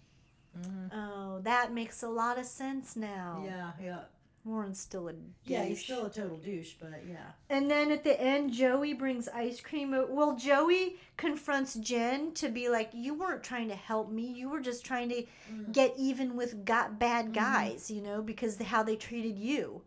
Mhm. 0.58 0.90
Oh, 0.92 1.40
that 1.42 1.72
makes 1.72 2.02
a 2.02 2.08
lot 2.08 2.38
of 2.38 2.44
sense 2.44 2.94
now. 2.96 3.42
Yeah, 3.46 3.70
yeah. 3.82 4.00
Warren's 4.44 4.80
still 4.80 5.08
a 5.08 5.14
Yeah, 5.44 5.64
he's 5.64 5.82
still 5.84 6.04
a 6.06 6.10
total 6.10 6.36
douche, 6.36 6.72
but 6.80 7.06
yeah. 7.08 7.30
And 7.48 7.70
then 7.70 7.92
at 7.92 8.02
the 8.02 8.20
end, 8.20 8.52
Joey 8.52 8.92
brings 8.92 9.28
ice 9.28 9.60
cream. 9.60 9.92
Well, 10.10 10.34
Joey 10.34 10.96
confronts 11.16 11.74
Jen 11.74 12.32
to 12.34 12.48
be 12.48 12.68
like, 12.68 12.90
"You 12.92 13.14
weren't 13.14 13.44
trying 13.44 13.68
to 13.68 13.76
help 13.76 14.10
me. 14.10 14.26
You 14.26 14.48
were 14.48 14.60
just 14.60 14.84
trying 14.84 15.08
to 15.10 15.22
Mm-hmm. 15.22 15.70
get 15.72 15.94
even 15.96 16.34
with 16.36 16.64
got 16.64 16.98
bad 16.98 17.32
guys, 17.32 17.88
you 17.90 18.02
know, 18.02 18.20
because 18.20 18.58
of 18.60 18.66
how 18.66 18.82
they 18.82 18.96
treated 18.96 19.38
you." 19.38 19.82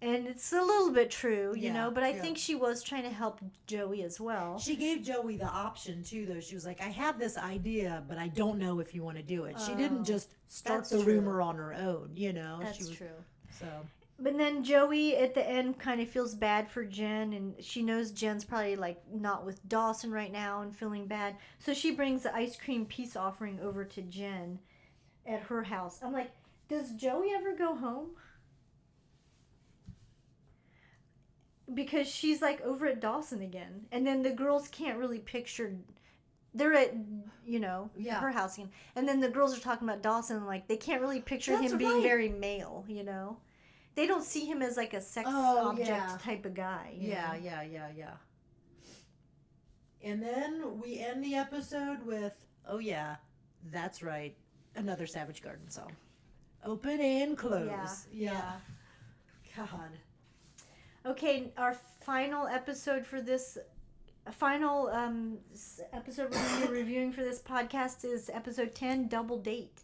And 0.00 0.26
it's 0.26 0.52
a 0.52 0.60
little 0.62 0.90
bit 0.90 1.10
true, 1.10 1.54
you 1.56 1.68
Yeah, 1.68 1.72
know, 1.72 1.90
but 1.90 2.02
I 2.02 2.12
yeah. 2.12 2.20
think 2.20 2.38
she 2.38 2.54
was 2.54 2.82
trying 2.82 3.02
to 3.04 3.10
help 3.10 3.40
Joey 3.66 4.02
as 4.02 4.20
well. 4.20 4.58
She 4.58 4.76
gave 4.76 5.02
Joey 5.02 5.36
the 5.36 5.46
option 5.46 6.02
too, 6.02 6.26
though. 6.26 6.40
She 6.40 6.54
was 6.54 6.66
like, 6.66 6.80
"I 6.80 6.88
have 6.88 7.18
this 7.18 7.36
idea, 7.38 8.04
but 8.08 8.18
I 8.18 8.28
don't 8.28 8.58
know 8.58 8.80
if 8.80 8.94
you 8.94 9.02
want 9.02 9.16
to 9.18 9.22
do 9.22 9.44
it." 9.44 9.58
She 9.60 9.74
Oh, 9.74 9.76
didn't 9.76 10.04
just 10.04 10.34
start 10.48 10.90
the 10.90 10.98
true. 10.98 11.04
rumor 11.04 11.40
on 11.40 11.56
her 11.56 11.72
own, 11.74 12.10
you 12.16 12.32
know. 12.32 12.58
That's 12.60 12.78
was, 12.78 12.90
true. 12.90 13.24
So 13.50 13.88
But 14.18 14.36
then 14.38 14.62
Joey 14.62 15.16
at 15.16 15.32
the 15.34 15.46
end 15.48 15.78
kind 15.78 16.00
of 16.02 16.08
feels 16.10 16.34
bad 16.34 16.70
for 16.70 16.84
Jen, 16.84 17.32
and 17.32 17.62
she 17.64 17.82
knows 17.82 18.12
Jen's 18.12 18.44
probably 18.44 18.76
like 18.76 19.02
not 19.10 19.44
with 19.46 19.66
Dawson 19.68 20.10
right 20.10 20.30
now 20.32 20.60
and 20.62 20.74
feeling 20.76 21.06
bad. 21.06 21.36
So 21.58 21.72
she 21.74 21.90
brings 21.92 22.22
the 22.22 22.34
ice 22.34 22.56
cream 22.56 22.84
peace 22.86 23.16
offering 23.16 23.58
over 23.60 23.84
to 23.86 24.02
Jen 24.02 24.58
at 25.26 25.42
her 25.42 25.64
house. 25.64 26.00
I'm 26.02 26.12
like, 26.12 26.32
does 26.68 26.92
Joey 26.94 27.32
ever 27.34 27.54
go 27.56 27.74
home? 27.76 28.16
Because 31.74 32.06
she's 32.08 32.40
like 32.40 32.60
over 32.62 32.86
at 32.86 33.00
Dawson 33.00 33.42
again, 33.42 33.86
and 33.90 34.06
then 34.06 34.22
the 34.22 34.30
girls 34.30 34.68
can't 34.68 34.98
really 34.98 35.18
picture. 35.18 35.74
They're 36.54 36.72
at 36.74 36.94
you 37.44 37.60
know 37.60 37.90
Yeah. 37.96 38.20
her 38.20 38.30
house 38.30 38.56
again, 38.56 38.70
and 38.94 39.08
then 39.08 39.20
the 39.20 39.28
girls 39.28 39.56
are 39.56 39.60
talking 39.60 39.88
about 39.88 40.02
Dawson 40.02 40.46
like 40.46 40.68
they 40.68 40.76
can't 40.76 41.00
really 41.02 41.20
picture 41.20 41.52
That's 41.52 41.72
him 41.72 41.78
being 41.78 41.94
right. 41.94 42.02
very 42.02 42.28
male, 42.28 42.84
you 42.88 43.02
know 43.04 43.38
they 43.96 44.06
don't 44.06 44.22
see 44.24 44.44
him 44.44 44.60
as 44.62 44.76
like 44.76 44.92
a 44.94 45.00
sex 45.00 45.28
Oh, 45.32 45.70
object 45.70 45.88
yeah. 45.88 46.18
type 46.20 46.44
of 46.44 46.52
guy. 46.54 46.94
Yeah, 46.98 47.32
know? 47.32 47.38
yeah, 47.42 47.62
yeah, 47.62 47.88
yeah. 47.96 48.14
And 50.04 50.22
then 50.22 50.80
we 50.80 50.98
end 51.00 51.24
the 51.24 51.34
episode 51.34 52.04
with, 52.04 52.34
oh 52.68 52.78
yeah, 52.78 53.16
that's 53.72 54.02
right, 54.02 54.36
another 54.76 55.06
Savage 55.06 55.42
Garden 55.42 55.68
song. 55.70 55.90
Open 56.64 57.00
and 57.00 57.36
close. 57.38 58.06
Yeah. 58.12 58.30
Yeah. 58.32 58.52
God. 59.56 59.90
Okay, 61.06 61.52
our 61.56 61.74
final 62.00 62.48
episode 62.48 63.06
for 63.06 63.20
this 63.20 63.58
final 64.32 64.88
um, 64.88 65.38
episode 65.92 66.32
we're 66.32 66.42
going 66.42 66.62
to 66.62 66.66
be 66.68 66.74
reviewing 66.74 67.12
for 67.12 67.22
this 67.22 67.40
podcast 67.40 68.04
is 68.04 68.28
episode 68.28 68.74
10 68.74 69.06
Double 69.06 69.38
Date. 69.38 69.82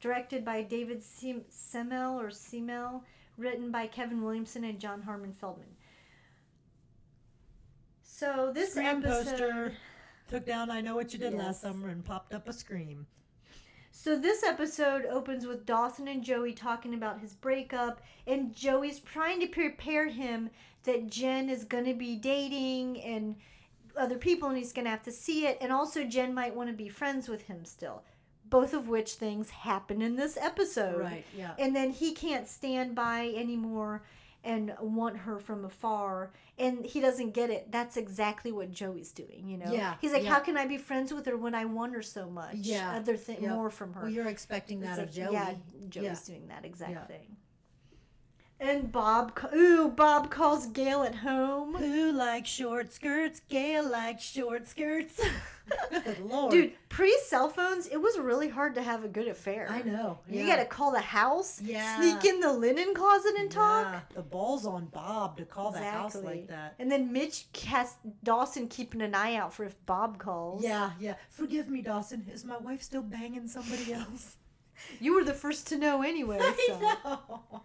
Directed 0.00 0.46
by 0.46 0.62
David 0.62 1.02
Sem- 1.02 1.44
Semel 1.50 2.18
or 2.18 2.30
Semel, 2.30 3.04
written 3.36 3.70
by 3.70 3.86
Kevin 3.86 4.22
Williamson 4.22 4.64
and 4.64 4.80
John 4.80 5.02
Harmon 5.02 5.32
Feldman. 5.32 5.68
So 8.02 8.50
this 8.54 8.70
Scream 8.70 8.86
episode 8.86 9.24
poster 9.26 9.72
took 10.28 10.46
down 10.46 10.70
I 10.70 10.80
Know 10.80 10.96
What 10.96 11.12
You 11.12 11.18
Did 11.18 11.34
Yes. 11.34 11.42
Last 11.42 11.60
Summer 11.60 11.88
and 11.90 12.02
popped 12.02 12.32
up 12.32 12.48
a 12.48 12.52
scream. 12.52 13.06
So 13.94 14.16
this 14.16 14.42
episode 14.42 15.04
opens 15.04 15.46
with 15.46 15.66
Dawson 15.66 16.08
and 16.08 16.24
Joey 16.24 16.54
talking 16.54 16.94
about 16.94 17.20
his 17.20 17.34
breakup, 17.34 18.00
and 18.26 18.54
Joey's 18.54 18.98
trying 18.98 19.38
to 19.40 19.46
prepare 19.46 20.08
him 20.08 20.48
that 20.84 21.10
Jen 21.10 21.50
is 21.50 21.64
going 21.64 21.84
to 21.84 21.94
be 21.94 22.16
dating 22.16 23.00
and 23.02 23.36
other 23.94 24.16
people, 24.16 24.48
and 24.48 24.56
he's 24.56 24.72
going 24.72 24.86
to 24.86 24.90
have 24.90 25.02
to 25.02 25.12
see 25.12 25.46
it. 25.46 25.58
And 25.60 25.70
also, 25.70 26.04
Jen 26.04 26.32
might 26.32 26.56
want 26.56 26.70
to 26.70 26.74
be 26.74 26.88
friends 26.88 27.28
with 27.28 27.42
him 27.42 27.66
still. 27.66 28.02
Both 28.46 28.72
of 28.72 28.88
which 28.88 29.12
things 29.12 29.50
happen 29.50 30.00
in 30.00 30.16
this 30.16 30.38
episode. 30.38 31.00
Right, 31.00 31.24
yeah. 31.36 31.52
And 31.58 31.76
then 31.76 31.90
he 31.90 32.12
can't 32.12 32.48
stand 32.48 32.94
by 32.94 33.32
anymore 33.36 34.02
and 34.44 34.74
want 34.80 35.16
her 35.18 35.38
from 35.38 35.64
afar. 35.64 36.30
And 36.58 36.84
he 36.84 37.00
doesn't 37.00 37.32
get 37.32 37.50
it. 37.50 37.70
That's 37.72 37.96
exactly 37.96 38.52
what 38.52 38.70
Joey's 38.72 39.12
doing, 39.12 39.48
you 39.48 39.56
know? 39.58 39.72
Yeah, 39.72 39.94
He's 40.00 40.12
like, 40.12 40.24
yeah. 40.24 40.30
how 40.34 40.40
can 40.40 40.56
I 40.56 40.66
be 40.66 40.78
friends 40.78 41.12
with 41.12 41.26
her 41.26 41.36
when 41.36 41.54
I 41.54 41.64
want 41.64 41.94
her 41.94 42.02
so 42.02 42.28
much? 42.28 42.54
Yeah, 42.56 42.96
Other 42.96 43.16
thing, 43.16 43.42
yep. 43.42 43.52
more 43.52 43.70
from 43.70 43.92
her. 43.94 44.02
Well, 44.02 44.10
you're 44.10 44.28
expecting 44.28 44.80
that 44.80 44.98
It's 44.98 45.16
of 45.18 45.24
like- 45.24 45.30
Joey. 45.30 45.32
Yeah, 45.34 45.54
Joey's 45.88 46.28
Yeah. 46.28 46.34
doing 46.34 46.48
that 46.48 46.64
exact 46.64 46.90
Yeah. 46.92 47.04
thing. 47.06 47.36
And 48.62 48.92
Bob, 48.92 49.36
ooh, 49.52 49.88
Bob 49.88 50.30
calls 50.30 50.68
Gail 50.68 51.02
at 51.02 51.16
home. 51.16 51.74
Who 51.74 52.12
likes 52.12 52.48
short 52.48 52.92
skirts? 52.92 53.40
Gail 53.48 53.90
likes 53.90 54.22
short 54.22 54.68
skirts. 54.68 55.20
Good 55.90 56.20
Lord. 56.24 56.52
Dude, 56.52 56.72
pre 56.88 57.12
cell 57.26 57.48
phones, 57.48 57.88
it 57.88 57.96
was 58.00 58.16
really 58.20 58.48
hard 58.48 58.76
to 58.76 58.82
have 58.82 59.02
a 59.02 59.08
good 59.08 59.26
affair. 59.26 59.66
I 59.68 59.82
know. 59.82 60.20
You 60.28 60.40
yeah. 60.40 60.46
gotta 60.46 60.64
call 60.64 60.92
the 60.92 61.00
house, 61.00 61.60
Yeah. 61.60 61.98
sneak 62.00 62.24
in 62.24 62.38
the 62.38 62.52
linen 62.52 62.94
closet 62.94 63.34
and 63.36 63.50
talk. 63.50 63.86
Yeah, 63.86 64.00
the 64.14 64.22
ball's 64.22 64.64
on 64.64 64.86
Bob 64.86 65.38
to 65.38 65.44
call 65.44 65.72
the 65.72 65.82
house 65.82 66.14
like 66.14 66.46
that. 66.46 66.74
And 66.78 66.90
then 66.90 67.12
Mitch 67.12 67.46
has 67.66 67.96
Dawson 68.22 68.68
keeping 68.68 69.02
an 69.02 69.14
eye 69.14 69.34
out 69.34 69.52
for 69.52 69.64
if 69.64 69.74
Bob 69.86 70.18
calls. 70.18 70.62
Yeah, 70.62 70.92
yeah. 71.00 71.14
Forgive 71.30 71.68
me, 71.68 71.82
Dawson. 71.82 72.26
Is 72.32 72.44
my 72.44 72.58
wife 72.58 72.82
still 72.82 73.02
banging 73.02 73.48
somebody 73.48 73.92
else? 73.92 74.36
You 75.00 75.14
were 75.14 75.24
the 75.24 75.34
first 75.34 75.66
to 75.68 75.78
know 75.78 76.02
anyway. 76.02 76.38
So. 76.38 76.74
I 76.74 76.78
know. 77.04 77.62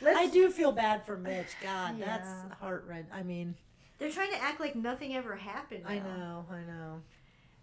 Let's- 0.00 0.18
I 0.18 0.26
do 0.26 0.50
feel 0.50 0.72
bad 0.72 1.04
for 1.06 1.16
Mitch. 1.16 1.48
God, 1.62 1.98
Yeah. 1.98 2.04
that's 2.18 2.58
heart 2.60 2.84
rent. 2.86 3.08
I 3.12 3.22
mean, 3.22 3.56
They're 3.98 4.10
trying 4.10 4.30
to 4.32 4.42
act 4.42 4.60
like 4.60 4.76
nothing 4.76 5.16
ever 5.16 5.34
happened. 5.36 5.84
I 5.86 6.00
know, 6.00 6.44
I 6.50 6.60
know. 6.64 7.02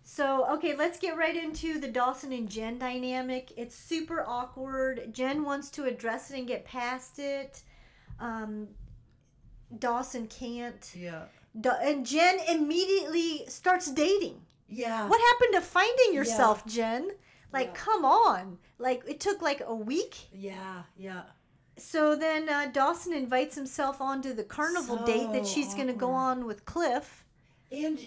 So, 0.01 0.45
okay, 0.55 0.75
let's 0.75 0.97
get 0.97 1.15
right 1.15 1.35
into 1.37 1.79
the 1.79 1.87
Dawson 1.87 2.33
and 2.33 2.49
Jen 2.49 2.79
dynamic. 2.79 3.53
It's 3.55 3.75
super 3.75 4.23
awkward. 4.27 5.13
Jen 5.13 5.43
wants 5.43 5.69
to 5.71 5.83
address 5.85 6.31
it 6.31 6.37
and 6.39 6.47
get 6.47 6.65
past 6.65 7.19
it. 7.19 7.61
Um, 8.19 8.67
Dawson 9.77 10.27
can't. 10.27 10.91
Yeah. 10.95 11.25
Da- 11.59 11.77
and 11.81 12.05
Jen 12.05 12.39
immediately 12.49 13.45
starts 13.47 13.91
dating. 13.91 14.41
Yeah. 14.67 15.07
What 15.07 15.21
happened 15.21 15.53
to 15.53 15.61
finding 15.61 16.13
yourself, 16.13 16.65
Jen? 16.65 17.11
Like, 17.51 17.67
Yeah. 17.67 17.73
come 17.75 18.05
on. 18.05 18.57
Like, 18.79 19.03
it 19.07 19.19
took 19.19 19.41
like 19.41 19.61
a 19.65 19.75
week. 19.75 20.15
Yeah, 20.33 20.83
yeah. 20.97 21.23
So 21.77 22.15
then 22.15 22.49
uh, 22.49 22.69
Dawson 22.71 23.13
invites 23.13 23.55
himself 23.55 23.99
onto 24.01 24.33
the 24.33 24.43
carnival 24.43 24.97
date 24.97 25.31
that 25.33 25.47
she's 25.47 25.73
going 25.73 25.87
to 25.87 25.93
go 25.93 26.11
on 26.11 26.45
with 26.45 26.65
Cliff. 26.65 27.25
And 27.71 27.99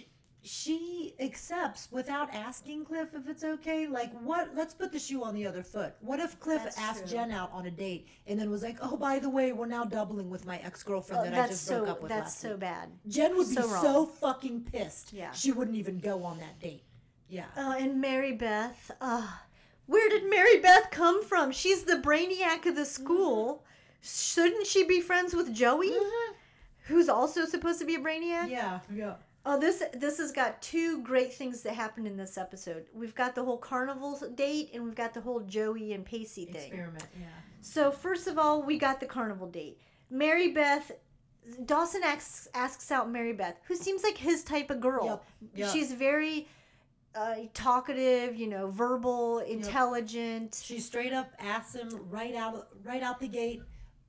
she 0.47 1.15
accepts 1.19 1.89
without 1.91 2.33
asking 2.33 2.85
Cliff 2.85 3.15
if 3.15 3.29
it's 3.29 3.43
okay. 3.43 3.89
Like, 3.89 4.13
what? 4.21 4.51
Let's 4.55 4.75
put 4.75 4.93
the 4.93 4.99
shoe 4.99 5.25
on 5.25 5.35
the 5.35 5.45
other 5.45 5.65
foot. 5.65 5.95
What 6.01 6.21
if 6.21 6.39
Cliff 6.39 6.63
That's 6.63 6.79
asked 6.79 7.09
true. 7.09 7.19
Jen 7.19 7.33
out 7.33 7.51
on 7.53 7.67
a 7.67 7.71
date 7.71 8.07
and 8.29 8.39
then 8.39 8.49
was 8.49 8.63
like, 8.63 8.79
"Oh, 8.81 8.97
by 8.97 9.19
the 9.19 9.29
way, 9.29 9.53
we're 9.53 9.67
now 9.67 9.85
doubling 9.85 10.31
with 10.31 10.47
my 10.47 10.59
ex 10.59 10.85
girlfriend 10.85 11.27
Oh, 11.27 11.31
that 11.31 11.45
I 11.45 11.49
just 11.49 11.67
so 11.67 11.79
broke 11.81 11.89
up 11.89 12.03
with 12.03 12.09
that's 12.11 12.39
so 12.39 12.51
week." 12.51 12.61
bad. 12.61 12.91
Jen 13.09 13.37
would 13.37 13.49
be 13.49 13.55
so 13.57 13.63
so, 13.83 14.07
fucking 14.07 14.69
pissed. 14.71 15.13
Yeah. 15.13 15.33
She 15.33 15.51
wouldn't 15.51 15.77
even 15.77 15.99
go 15.99 16.23
on 16.23 16.39
that 16.39 16.61
date. 16.61 16.85
Yeah. 17.29 17.47
Oh, 17.57 17.73
and 17.73 18.01
Mary 18.01 18.33
Beth. 18.33 18.93
Uh, 19.01 19.27
where 19.87 20.09
did 20.09 20.29
Mary 20.29 20.61
Beth 20.61 20.91
come 20.91 21.25
from? 21.25 21.53
She's 21.53 21.85
the 21.85 21.97
brainiac 21.97 22.67
of 22.67 22.75
the 22.75 22.83
mm-hmm. 22.83 22.85
school. 22.85 23.65
Shouldn't 24.03 24.67
she 24.67 24.85
be 24.85 25.01
friends 25.01 25.35
with 25.35 25.53
Joey, 25.53 25.91
mm-hmm. 25.91 26.33
who's 26.85 27.09
also 27.09 27.45
supposed 27.45 27.81
to 27.81 27.87
be 27.87 27.97
a 27.97 28.01
brainiac? 28.01 28.51
Yeah. 28.51 28.81
Yeah. 28.93 29.15
Oh, 29.45 29.59
this 29.59 29.83
this 29.95 30.19
has 30.19 30.33
got 30.33 30.61
two 30.61 31.03
great 31.03 31.33
things 31.33 31.63
that 31.63 31.75
happened 31.75 32.09
in 32.09 32.17
this 32.17 32.37
episode. 32.37 32.87
We've 32.93 33.15
got 33.15 33.37
the 33.37 33.45
whole 33.45 33.59
carnival 33.59 34.21
date, 34.35 34.71
and 34.75 34.85
we've 34.85 34.97
got 34.97 35.15
the 35.15 35.21
whole 35.21 35.41
Joey 35.41 35.93
and 35.93 36.05
Pacey 36.05 36.47
thing. 36.47 36.67
Experiment. 36.67 37.05
Yeah. 37.19 37.27
So 37.61 37.93
first 37.93 38.27
of 38.27 38.39
all, 38.39 38.63
we 38.63 38.77
got 38.77 38.99
the 38.99 39.07
carnival 39.07 39.49
date. 39.49 39.81
Mary 40.11 40.51
Beth. 40.51 40.91
Dawson 41.65 42.03
asks 42.03 42.49
asks 42.55 42.91
out 42.91 43.09
Mary 43.09 43.33
Beth, 43.33 43.57
who 43.69 43.77
seems 43.77 44.03
like 44.03 44.19
his 44.19 44.43
type 44.43 44.69
of 44.69 44.81
girl. 44.81 45.05
Yep, 45.05 45.25
yep. 45.55 45.73
She's 45.73 45.93
very 45.93 46.49
uh, 47.17 47.35
talkative, 47.55 48.37
you 48.37 48.47
know, 48.47 48.69
verbal, 48.71 49.39
intelligent. 49.41 50.61
She 50.63 50.81
straight 50.81 51.13
up 51.13 51.33
asks 51.39 51.75
him 51.75 51.89
right 52.11 52.35
out 52.35 52.69
right 52.85 53.03
out 53.03 53.21
the 53.21 53.29
gate, 53.29 53.63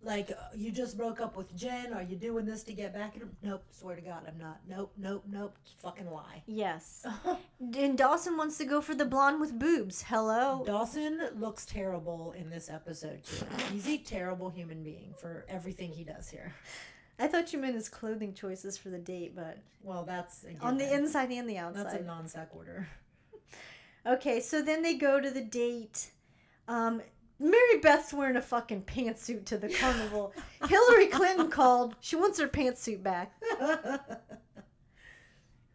like, 0.03 0.31
uh, 0.31 0.55
"You 0.55 0.71
just 0.71 0.97
broke 0.97 1.21
up 1.21 1.37
with 1.37 1.55
Jen. 1.55 1.93
Are 1.93 2.01
you 2.01 2.15
doing 2.15 2.45
this 2.45 2.63
to 2.63 2.73
get 2.73 2.93
back 2.93 3.15
at 3.15 3.21
him?" 3.21 3.35
Nope. 3.41 3.63
Swear 3.71 3.95
to 3.95 4.01
God, 4.01 4.23
I'm 4.27 4.37
not. 4.37 4.59
Nope. 4.67 4.91
Nope. 4.97 5.23
Nope. 5.27 5.55
Fucking 5.81 6.09
lie. 6.11 6.43
Yes. 6.45 7.05
and 7.77 7.97
Dawson 7.97 8.37
wants 8.37 8.57
to 8.57 8.65
go 8.65 8.81
for 8.81 8.95
the 8.95 9.05
blonde 9.05 9.39
with 9.39 9.57
boobs. 9.57 10.03
Hello. 10.03 10.63
Dawson 10.65 11.19
looks 11.35 11.65
terrible 11.65 12.33
in 12.33 12.49
this 12.49 12.69
episode 12.69 13.23
too. 13.23 13.45
He's 13.71 13.87
a 13.87 13.97
terrible 13.97 14.49
human 14.49 14.83
being 14.83 15.13
for 15.17 15.45
everything 15.47 15.91
he 15.91 16.03
does 16.03 16.29
here. 16.29 16.53
I 17.19 17.27
thought 17.27 17.51
you 17.51 17.59
meant 17.59 17.75
his 17.75 17.89
clothing 17.89 18.33
choices 18.33 18.77
for 18.77 18.89
the 18.89 18.99
date, 18.99 19.35
but 19.35 19.57
Well, 19.83 20.03
that's 20.03 20.45
on 20.61 20.77
the 20.77 20.93
inside 20.93 21.31
and 21.31 21.49
the 21.49 21.57
outside. 21.57 21.85
That's 21.85 21.95
a 21.95 22.03
non 22.03 22.27
sequitur. 22.27 22.87
Okay, 24.05 24.39
so 24.39 24.61
then 24.61 24.83
they 24.83 24.93
go 24.93 25.19
to 25.19 25.29
the 25.29 25.41
date. 25.41 26.11
Um, 26.69 27.01
Mary 27.39 27.79
Beth's 27.81 28.13
wearing 28.13 28.37
a 28.37 28.41
fucking 28.41 28.83
pantsuit 28.83 29.43
to 29.47 29.57
the 29.57 29.67
carnival. 29.67 30.33
Hillary 30.69 31.07
Clinton 31.11 31.49
called. 31.51 31.97
She 31.99 32.15
wants 32.15 32.39
her 32.39 32.47
pantsuit 32.47 33.03
back. 33.03 33.33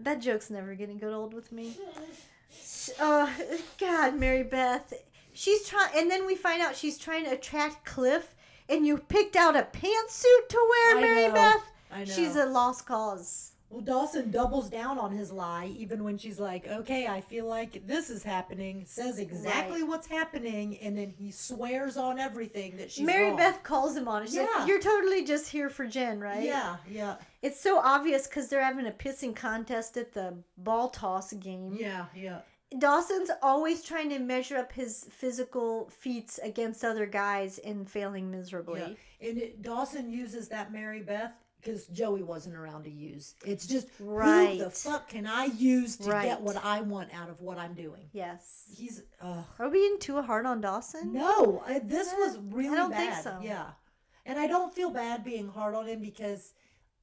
That 0.00 0.20
joke's 0.20 0.50
never 0.50 0.74
gonna 0.74 0.94
get 0.94 1.12
old 1.12 1.32
with 1.32 1.52
me. 1.52 1.76
Uh, 2.98 3.30
God, 3.78 4.16
Mary 4.16 4.42
Beth. 4.42 4.92
She's 5.32 5.68
trying, 5.68 5.90
and 5.96 6.10
then 6.10 6.26
we 6.26 6.34
find 6.34 6.60
out 6.60 6.74
she's 6.74 6.98
trying 6.98 7.24
to 7.24 7.32
attract 7.32 7.84
Cliff, 7.84 8.34
and 8.72 8.86
you 8.86 8.98
picked 8.98 9.36
out 9.36 9.56
a 9.56 9.62
pantsuit 9.62 10.48
to 10.48 10.68
wear, 10.70 10.98
I 10.98 11.00
Mary 11.00 11.28
know. 11.28 11.34
Beth. 11.34 11.64
I 11.92 11.98
know. 12.00 12.04
She's 12.12 12.36
a 12.36 12.46
lost 12.46 12.86
cause. 12.86 13.50
Well, 13.70 13.80
Dawson 13.80 14.30
doubles 14.30 14.68
down 14.68 14.98
on 14.98 15.12
his 15.12 15.32
lie, 15.32 15.72
even 15.78 16.04
when 16.04 16.18
she's 16.18 16.38
like, 16.38 16.68
okay, 16.68 17.06
I 17.06 17.22
feel 17.22 17.46
like 17.46 17.86
this 17.86 18.10
is 18.10 18.22
happening, 18.22 18.84
says 18.86 19.18
exactly 19.18 19.80
Right. 19.80 19.88
what's 19.88 20.06
happening, 20.06 20.76
and 20.82 20.96
then 20.98 21.08
he 21.08 21.30
swears 21.30 21.96
on 21.96 22.18
everything 22.18 22.76
that 22.76 22.90
she's 22.90 23.06
Mary 23.06 23.28
wrong. 23.28 23.36
Beth 23.38 23.62
calls 23.62 23.96
him 23.96 24.08
on 24.08 24.24
it. 24.24 24.26
She's 24.26 24.34
Yeah. 24.34 24.46
like, 24.58 24.68
"You're 24.68 24.78
totally 24.80 25.24
just 25.24 25.48
here 25.48 25.70
for 25.70 25.86
Jen, 25.86 26.20
right?" 26.20 26.42
Yeah, 26.42 26.76
yeah, 26.86 27.16
It's 27.40 27.58
so 27.60 27.78
obvious 27.78 28.26
because 28.26 28.48
they're 28.48 28.62
having 28.62 28.86
a 28.86 28.90
pissing 28.92 29.34
contest 29.34 29.96
at 29.96 30.12
the 30.12 30.34
ball 30.58 30.90
toss 30.90 31.32
game. 31.32 31.74
yeah, 31.80 32.06
yeah. 32.14 32.40
Dawson's 32.78 33.30
always 33.42 33.82
trying 33.82 34.08
to 34.10 34.18
measure 34.18 34.56
up 34.56 34.72
his 34.72 35.06
physical 35.10 35.88
feats 35.90 36.38
against 36.42 36.84
other 36.84 37.06
guys 37.06 37.58
and 37.58 37.88
failing 37.88 38.30
miserably. 38.30 38.80
yeah. 39.20 39.28
And 39.28 39.38
it, 39.38 39.62
Dawson 39.62 40.10
uses 40.10 40.48
that 40.48 40.72
Mary 40.72 41.02
Beth 41.02 41.32
because 41.60 41.86
Joey 41.88 42.22
wasn't 42.24 42.56
around 42.56 42.82
to 42.84 42.90
use. 42.90 43.34
It's 43.46 43.66
just, 43.68 43.88
who 43.98 44.06
Right. 44.06 44.58
the 44.58 44.70
fuck 44.70 45.08
can 45.08 45.26
I 45.28 45.44
use 45.44 45.96
to 45.98 46.10
Right. 46.10 46.24
get 46.24 46.40
what 46.40 46.56
I 46.64 46.80
want 46.80 47.14
out 47.14 47.28
of 47.30 47.40
what 47.40 47.56
I'm 47.56 47.74
doing? 47.74 48.08
Yes. 48.12 48.64
He's, 48.76 49.02
ugh. 49.20 49.44
Are 49.60 49.68
we 49.68 49.78
being 49.78 49.98
too 50.00 50.20
hard 50.22 50.44
on 50.44 50.60
Dawson? 50.60 51.12
No, 51.12 51.62
I, 51.64 51.78
this 51.78 52.12
Eh, 52.12 52.16
was 52.16 52.38
really 52.38 52.70
I 52.70 52.76
don't 52.76 52.90
bad. 52.90 53.12
think 53.14 53.22
so. 53.22 53.38
Yeah, 53.42 53.70
and 54.26 54.40
I 54.40 54.48
don't 54.48 54.74
feel 54.74 54.90
bad 54.90 55.22
being 55.22 55.46
hard 55.48 55.74
on 55.76 55.86
him 55.86 56.00
because 56.00 56.52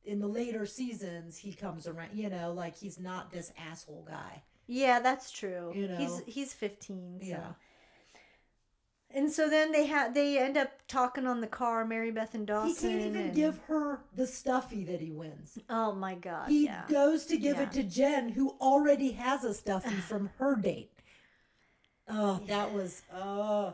in 0.03 0.20
the 0.20 0.28
later 0.28 0.65
seasons 0.65 1.38
he 1.38 1.53
comes 1.53 1.88
around. 1.88 2.09
You 2.13 2.30
know, 2.30 2.51
like 2.51 2.76
he's 2.76 2.99
not 2.99 3.32
this 3.32 3.53
asshole 3.57 4.05
guy. 4.09 4.43
Yeah, 4.72 4.99
that's 4.99 5.32
true. 5.32 5.72
You 5.76 5.88
He's 5.97 6.17
know. 6.17 6.22
he's 6.28 6.53
15. 6.53 7.20
So. 7.22 7.28
Yeah. 7.28 7.47
And 9.11 9.32
so 9.32 9.49
then 9.49 9.72
they 9.72 9.88
had 9.88 10.13
they 10.13 10.38
end 10.38 10.55
up 10.57 10.70
talking 10.88 11.26
on 11.26 11.41
the 11.41 11.47
car, 11.47 11.84
Mary 11.84 12.11
Beth 12.11 12.36
and 12.36 12.45
Dawson. 12.45 12.70
He 12.91 12.95
can't 12.95 13.09
even 13.09 13.22
and- 13.28 13.36
give 13.36 13.57
her 13.67 14.01
the 14.15 14.28
stuffy 14.28 14.84
that 14.84 15.01
he 15.01 15.09
wins. 15.09 15.57
Oh 15.72 15.93
my 15.93 16.13
god. 16.13 16.49
He 16.49 16.65
yeah. 16.65 16.84
goes 16.88 17.26
to 17.26 17.38
give 17.38 17.57
Yeah. 17.57 17.63
it 17.63 17.72
to 17.72 17.84
Jen, 17.84 18.30
who 18.30 18.55
already 18.61 19.13
has 19.13 19.43
a 19.43 19.55
stuffy 19.55 19.95
from 19.95 20.30
her 20.38 20.55
date. 20.55 20.91
Oh, 22.07 22.39
that 22.45 22.72
was 22.72 23.01
oh, 23.11 23.74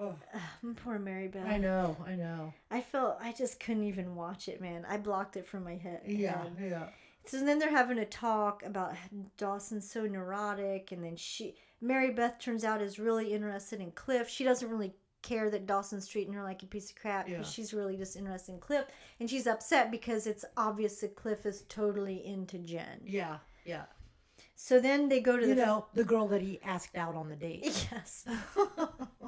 oh. 0.00 0.16
Mm, 0.64 0.76
poor 0.76 0.98
Mary 0.98 1.28
Beth. 1.28 1.46
I 1.46 1.58
know, 1.58 1.96
I 2.04 2.16
know. 2.16 2.52
I 2.72 2.80
felt 2.80 3.18
I 3.20 3.30
just 3.32 3.60
couldn't 3.60 3.84
even 3.84 4.16
watch 4.16 4.48
it, 4.48 4.60
man. 4.60 4.84
I 4.88 4.96
blocked 4.96 5.36
it 5.36 5.46
from 5.46 5.62
my 5.62 5.76
head. 5.76 6.00
Yeah, 6.06 6.42
yeah. 6.60 6.88
So 7.24 7.38
then 7.44 7.58
they're 7.58 7.70
having 7.70 7.98
a 7.98 8.04
talk 8.04 8.62
about 8.64 8.94
Dawson's 9.38 9.90
so 9.90 10.06
neurotic, 10.06 10.92
and 10.92 11.02
then 11.04 11.16
she, 11.16 11.54
Mary 11.80 12.10
Beth, 12.10 12.38
turns 12.38 12.64
out 12.64 12.82
is 12.82 12.98
really 12.98 13.32
interested 13.32 13.80
in 13.80 13.92
Cliff. 13.92 14.28
She 14.28 14.44
doesn't 14.44 14.68
really 14.68 14.92
care 15.22 15.48
that 15.50 15.66
Dawson's 15.66 16.08
treating 16.08 16.32
her 16.34 16.42
like 16.42 16.62
a 16.64 16.66
piece 16.66 16.90
of 16.90 16.96
crap 16.96 17.26
because 17.26 17.46
Yeah. 17.46 17.52
she's 17.52 17.72
really 17.72 17.96
just 17.96 18.16
interested 18.16 18.52
in 18.52 18.58
Cliff, 18.58 18.86
and 19.20 19.30
she's 19.30 19.46
upset 19.46 19.90
because 19.92 20.26
it's 20.26 20.44
obvious 20.56 21.00
that 21.00 21.14
Cliff 21.14 21.46
is 21.46 21.62
totally 21.68 22.26
into 22.26 22.58
Jen. 22.58 23.00
Yeah, 23.04 23.38
yeah. 23.64 23.84
So 24.56 24.80
then 24.80 25.08
they 25.08 25.20
go 25.20 25.36
to 25.36 25.46
You 25.46 25.54
the 25.54 25.64
know, 25.66 25.86
the 25.94 26.04
girl 26.04 26.26
that 26.28 26.42
he 26.42 26.60
asked 26.62 26.96
out 26.96 27.14
on 27.14 27.28
the 27.28 27.36
date. 27.36 27.86
yes. 27.92 28.26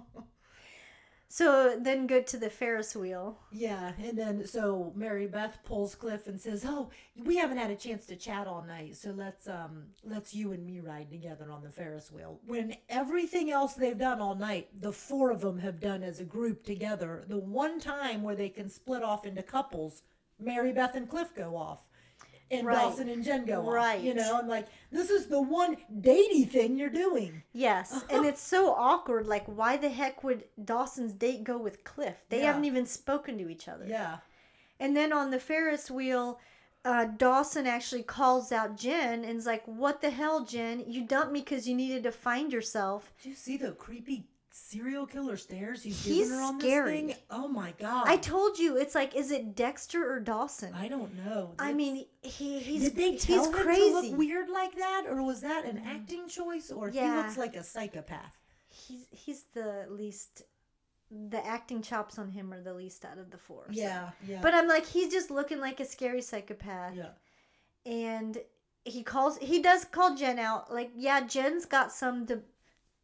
So 1.34 1.76
then 1.80 2.06
go 2.06 2.22
to 2.22 2.36
the 2.36 2.48
Ferris 2.48 2.94
wheel. 2.94 3.36
yeah, 3.50 3.90
and 4.00 4.16
then 4.16 4.46
so 4.46 4.92
Mary 4.94 5.26
Beth 5.26 5.58
pulls 5.64 5.96
Cliff 5.96 6.28
and 6.28 6.40
says, 6.40 6.64
"Oh, 6.64 6.90
we 7.16 7.38
haven't 7.38 7.56
had 7.56 7.72
a 7.72 7.74
chance 7.74 8.06
to 8.06 8.14
chat 8.14 8.46
all 8.46 8.62
night, 8.62 8.94
so 8.94 9.10
let's 9.10 9.48
um 9.48 9.86
let's 10.04 10.32
you 10.32 10.52
and 10.52 10.64
me 10.64 10.78
ride 10.78 11.10
together 11.10 11.50
on 11.50 11.64
the 11.64 11.72
Ferris 11.72 12.12
wheel." 12.12 12.38
When 12.46 12.76
everything 12.88 13.50
else 13.50 13.74
they've 13.74 13.98
done 13.98 14.20
all 14.20 14.36
night, 14.36 14.80
the 14.80 14.92
four 14.92 15.32
of 15.32 15.40
them 15.40 15.58
have 15.58 15.80
done 15.80 16.04
as 16.04 16.20
a 16.20 16.24
group 16.24 16.62
together. 16.62 17.24
The 17.26 17.38
one 17.38 17.80
time 17.80 18.22
where 18.22 18.36
they 18.36 18.48
can 18.48 18.70
split 18.70 19.02
off 19.02 19.26
into 19.26 19.42
couples, 19.42 20.04
Mary 20.38 20.72
Beth 20.72 20.94
and 20.94 21.10
Cliff 21.10 21.34
go 21.34 21.56
off. 21.56 21.82
And 22.58 22.66
Right. 22.66 22.76
Dawson 22.76 23.08
and 23.08 23.22
Jen 23.24 23.44
go. 23.44 23.60
Right. 23.62 24.00
You 24.00 24.14
know, 24.14 24.38
I'm 24.38 24.48
like, 24.48 24.66
this 24.90 25.10
is 25.10 25.26
the 25.26 25.40
one 25.40 25.76
datey 26.00 26.48
thing 26.48 26.76
you're 26.76 26.88
doing. 26.90 27.42
Yes, 27.52 28.04
and 28.10 28.24
it's 28.24 28.40
so 28.42 28.72
awkward. 28.74 29.26
Like, 29.26 29.44
why 29.46 29.76
the 29.76 29.88
heck 29.90 30.22
would 30.24 30.44
Dawson's 30.64 31.12
date 31.12 31.44
go 31.44 31.58
with 31.58 31.84
Cliff? 31.84 32.16
They 32.28 32.40
Yeah. 32.40 32.46
haven't 32.46 32.64
even 32.64 32.86
spoken 32.86 33.38
to 33.38 33.48
each 33.48 33.68
other. 33.68 33.86
Yeah. 33.86 34.18
And 34.80 34.96
then 34.96 35.12
on 35.12 35.30
the 35.30 35.38
Ferris 35.40 35.90
wheel, 35.90 36.38
uh, 36.84 37.06
Dawson 37.06 37.66
actually 37.66 38.02
calls 38.02 38.52
out 38.52 38.76
Jen 38.76 39.24
and 39.24 39.38
is 39.38 39.46
like, 39.46 39.62
"What 39.66 40.00
the 40.02 40.10
hell, 40.10 40.44
Jen? 40.44 40.84
You 40.86 41.02
dumped 41.06 41.32
me 41.32 41.40
because 41.40 41.66
you 41.68 41.74
needed 41.74 42.02
to 42.02 42.12
find 42.12 42.52
yourself." 42.52 43.12
Do 43.22 43.30
you 43.30 43.34
see 43.34 43.56
the 43.56 43.72
creepy 43.72 44.26
serial 44.56 45.04
killer 45.04 45.36
stares 45.36 45.82
he's, 45.82 46.04
He's 46.04 46.28
giving 46.28 46.38
her 46.38 46.44
on 46.44 46.60
scary. 46.60 47.02
this 47.02 47.16
thing? 47.16 47.24
Oh 47.30 47.48
my 47.48 47.74
god! 47.78 48.04
I 48.06 48.16
told 48.16 48.56
you, 48.58 48.76
it's 48.76 48.94
like, 48.94 49.16
is 49.16 49.32
it 49.32 49.56
Dexter 49.56 50.08
or 50.08 50.20
Dawson? 50.20 50.72
I 50.74 50.86
don't 50.86 51.12
know. 51.24 51.54
I 51.58 51.72
mean, 51.72 52.06
he 52.22 52.60
he's 52.60 52.82
did 52.84 52.96
they 52.96 53.16
tell 53.16 53.38
he's 53.38 53.46
him 53.48 53.52
crazy. 53.52 53.80
to 53.90 53.94
look 54.10 54.18
weird 54.18 54.48
like 54.48 54.76
that, 54.76 55.06
or 55.08 55.22
was 55.22 55.40
that 55.40 55.64
an 55.64 55.82
acting 55.84 56.28
choice, 56.28 56.70
or 56.70 56.88
he 56.90 57.00
looks 57.00 57.36
like 57.36 57.56
a 57.56 57.64
psychopath? 57.64 58.36
He's 58.68 59.06
he's 59.10 59.44
the 59.54 59.86
least. 59.90 60.42
The 61.10 61.44
acting 61.46 61.82
chops 61.82 62.18
on 62.18 62.30
him 62.30 62.52
are 62.52 62.62
the 62.62 62.74
least 62.74 63.04
out 63.04 63.18
of 63.18 63.30
the 63.30 63.38
four. 63.38 63.66
so. 63.68 63.78
Yeah, 63.80 64.10
yeah. 64.26 64.40
But 64.40 64.54
I'm 64.54 64.66
like, 64.68 64.86
he's 64.86 65.12
just 65.12 65.30
looking 65.30 65.60
like 65.60 65.78
a 65.80 65.84
scary 65.84 66.22
psychopath. 66.22 66.94
yeah, 66.96 67.10
and 67.86 68.38
he 68.84 69.02
calls 69.02 69.38
he 69.38 69.60
does 69.62 69.84
call 69.84 70.14
Jen 70.16 70.38
out 70.38 70.72
like 70.72 70.90
yeah 70.96 71.20
Jen's 71.26 71.66
got 71.66 71.90
some 71.92 72.26
to, 72.26 72.40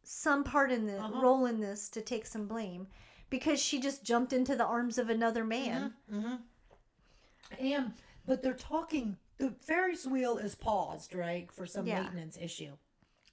some 0.03 0.43
part 0.43 0.71
in 0.71 0.85
the 0.87 0.97
Uh-huh. 0.97 1.21
role 1.21 1.45
in 1.45 1.59
this 1.59 1.89
to 1.89 2.01
take 2.01 2.25
some 2.25 2.47
blame 2.47 2.87
because 3.29 3.61
she 3.61 3.79
just 3.79 4.03
jumped 4.03 4.33
into 4.33 4.55
the 4.55 4.65
arms 4.65 4.97
of 4.97 5.09
another 5.09 5.43
man 5.43 5.93
hmm 6.09 6.35
And 7.59 7.93
but 8.25 8.41
they're 8.43 8.53
talking. 8.53 9.17
The 9.37 9.51
Ferris 9.65 10.05
wheel 10.05 10.37
is 10.37 10.53
paused, 10.53 11.15
right, 11.15 11.51
for 11.51 11.65
some 11.65 11.87
Yeah. 11.87 12.03
maintenance 12.03 12.37
issue. 12.39 12.77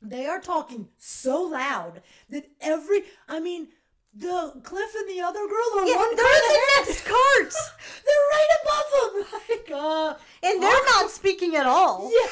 They 0.00 0.26
are 0.26 0.40
talking 0.40 0.88
so 0.96 1.42
loud 1.42 2.02
that 2.30 2.48
every. 2.60 3.04
I 3.28 3.40
mean, 3.40 3.68
the 4.14 4.58
Cliff 4.64 4.94
and 4.94 5.08
the 5.08 5.20
other 5.20 5.46
girl 5.46 5.78
are 5.78 5.86
yeah 5.86 5.96
one 5.96 6.16
they're 6.16 6.24
the 6.24 6.60
next 6.78 7.04
cart 7.04 7.54
They're 8.06 8.28
right 8.30 8.48
above 8.62 8.86
them. 8.92 9.40
Like, 9.48 9.70
uh, 9.72 10.14
and 10.42 10.62
they're 10.62 10.84
not 10.86 11.10
speaking 11.10 11.54
at 11.56 11.66
all 11.66 12.10
yeah. 12.22 12.30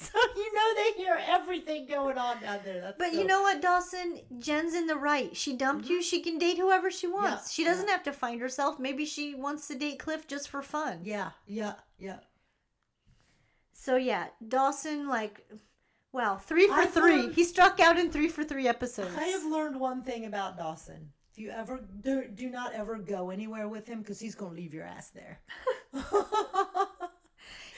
So 0.10 0.18
you 0.36 0.54
know 0.54 0.74
they 0.76 1.02
hear 1.02 1.18
everything 1.28 1.86
going 1.86 2.18
on 2.18 2.40
down 2.40 2.60
there. 2.64 2.80
That's 2.80 2.98
but 2.98 3.12
so- 3.12 3.18
you 3.20 3.26
know 3.26 3.42
what 3.42 3.60
Dawson 3.60 4.20
Jen's 4.38 4.74
in 4.74 4.86
the 4.86 4.94
right 4.96 5.36
she 5.36 5.56
dumped 5.56 5.88
you 5.88 6.02
she 6.02 6.20
can 6.20 6.38
date 6.38 6.56
whoever 6.56 6.90
she 6.90 7.06
wants 7.08 7.26
Mm-hmm. 7.28 7.42
Yeah, 7.42 7.48
she 7.50 7.64
doesn't 7.64 7.88
have 7.88 8.02
to 8.04 8.12
find 8.12 8.40
herself 8.40 8.78
maybe 8.78 9.04
she 9.04 9.34
wants 9.34 9.66
to 9.68 9.74
date 9.74 9.98
Cliff 9.98 10.26
just 10.28 10.48
for 10.50 10.62
fun 10.62 11.00
Yeah, 11.02 11.30
yeah, 11.46 11.74
yeah. 11.98 12.18
so 13.72 13.96
yeah 13.96 14.28
Dawson 14.46 15.08
like 15.08 15.44
Wow, 16.12 16.36
three 16.36 16.66
for 16.68 16.72
I've 16.74 16.92
three. 16.94 17.16
learned- 17.22 17.34
He 17.34 17.44
struck 17.44 17.80
out 17.80 17.98
in 17.98 18.10
three 18.10 18.28
for 18.28 18.42
three 18.42 18.66
episodes. 18.66 19.14
I 19.16 19.24
have 19.24 19.44
learned 19.44 19.78
one 19.78 20.02
thing 20.02 20.24
about 20.24 20.56
Dawson. 20.56 21.12
If 21.32 21.38
you 21.38 21.50
ever 21.50 21.80
do, 22.02 22.24
do 22.34 22.48
not 22.48 22.72
ever 22.72 22.96
go 22.96 23.28
anywhere 23.30 23.68
with 23.68 23.86
him 23.86 23.98
because 24.00 24.18
he's 24.18 24.34
gonna 24.34 24.54
leave 24.54 24.72
your 24.72 24.84
ass 24.84 25.10
there. 25.10 25.40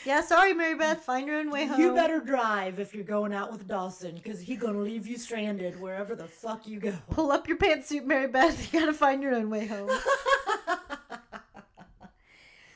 Yeah, 0.06 0.22
sorry, 0.22 0.54
Mary 0.54 0.74
Beth. 0.74 1.02
Find 1.02 1.26
your 1.26 1.36
own 1.36 1.50
way 1.50 1.66
home. 1.66 1.80
you 1.80 1.94
better 1.94 2.20
drive 2.20 2.78
if 2.80 2.94
you're 2.94 3.04
going 3.04 3.34
out 3.34 3.52
with 3.52 3.68
Dawson 3.68 4.14
because 4.14 4.40
he's 4.40 4.58
gonna 4.58 4.78
leave 4.78 5.06
you 5.06 5.18
stranded 5.18 5.78
wherever 5.80 6.14
the 6.14 6.26
fuck 6.26 6.66
you 6.66 6.80
go. 6.80 6.92
pull 7.10 7.30
up 7.30 7.46
your 7.46 7.58
pantsuit, 7.58 8.04
Mary 8.04 8.26
Beth. 8.28 8.72
You 8.72 8.80
gotta 8.80 8.92
find 8.94 9.22
your 9.22 9.34
own 9.34 9.50
way 9.50 9.66
home. 9.66 9.90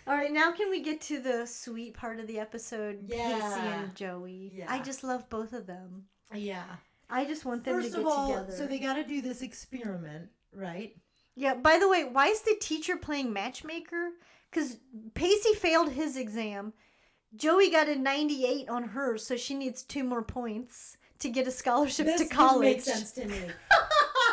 All 0.07 0.15
right, 0.15 0.31
now 0.33 0.53
can 0.53 0.69
we 0.69 0.83
get 0.83 1.01
to 1.03 1.19
the 1.19 1.47
sweet 1.47 1.95
part 1.95 2.21
of 2.21 2.27
the 2.27 2.39
episode? 2.39 3.09
Pacey 3.09 3.19
Yeah. 3.23 3.81
and 3.85 3.95
Joey. 3.95 4.53
Yeah. 4.55 4.67
I 4.71 4.81
just 4.81 5.03
love 5.03 5.29
both 5.31 5.53
of 5.55 5.67
them. 5.67 6.05
yeah. 6.35 6.65
I 7.11 7.27
just 7.27 7.45
want 7.45 7.65
them 7.65 7.75
First 7.83 7.93
to 7.93 7.99
of 7.99 8.05
get 8.05 8.13
all, 8.13 8.29
together. 8.29 8.53
so 8.53 8.67
they 8.67 8.79
got 8.79 8.95
to 8.95 9.05
do 9.05 9.21
this 9.21 9.43
experiment, 9.43 10.31
right? 10.55 10.97
Yeah, 11.37 11.55
by 11.55 11.79
the 11.79 11.87
way, 11.89 12.05
why 12.05 12.29
is 12.29 12.41
the 12.41 12.57
teacher 12.61 12.97
playing 12.97 13.31
matchmaker? 13.33 14.09
Because 14.51 14.79
Pacey 15.13 15.53
failed 15.55 15.91
his 15.93 16.17
exam. 16.17 16.73
Joey 17.37 17.71
got 17.71 17.89
a 17.89 17.97
98 17.97 18.69
on 18.69 18.85
hers, 18.85 19.27
so 19.27 19.37
she 19.37 19.55
needs 19.55 19.83
two 19.83 20.05
more 20.05 20.23
points 20.23 20.97
to 21.21 21.29
get 21.31 21.47
a 21.47 21.51
scholarship 21.51 22.07
This 22.07 22.21
to 22.21 22.25
didn't 22.25 22.37
college. 22.37 22.61
make 22.77 22.81
sense 22.83 23.13
to 23.13 23.25
me. 23.27 23.39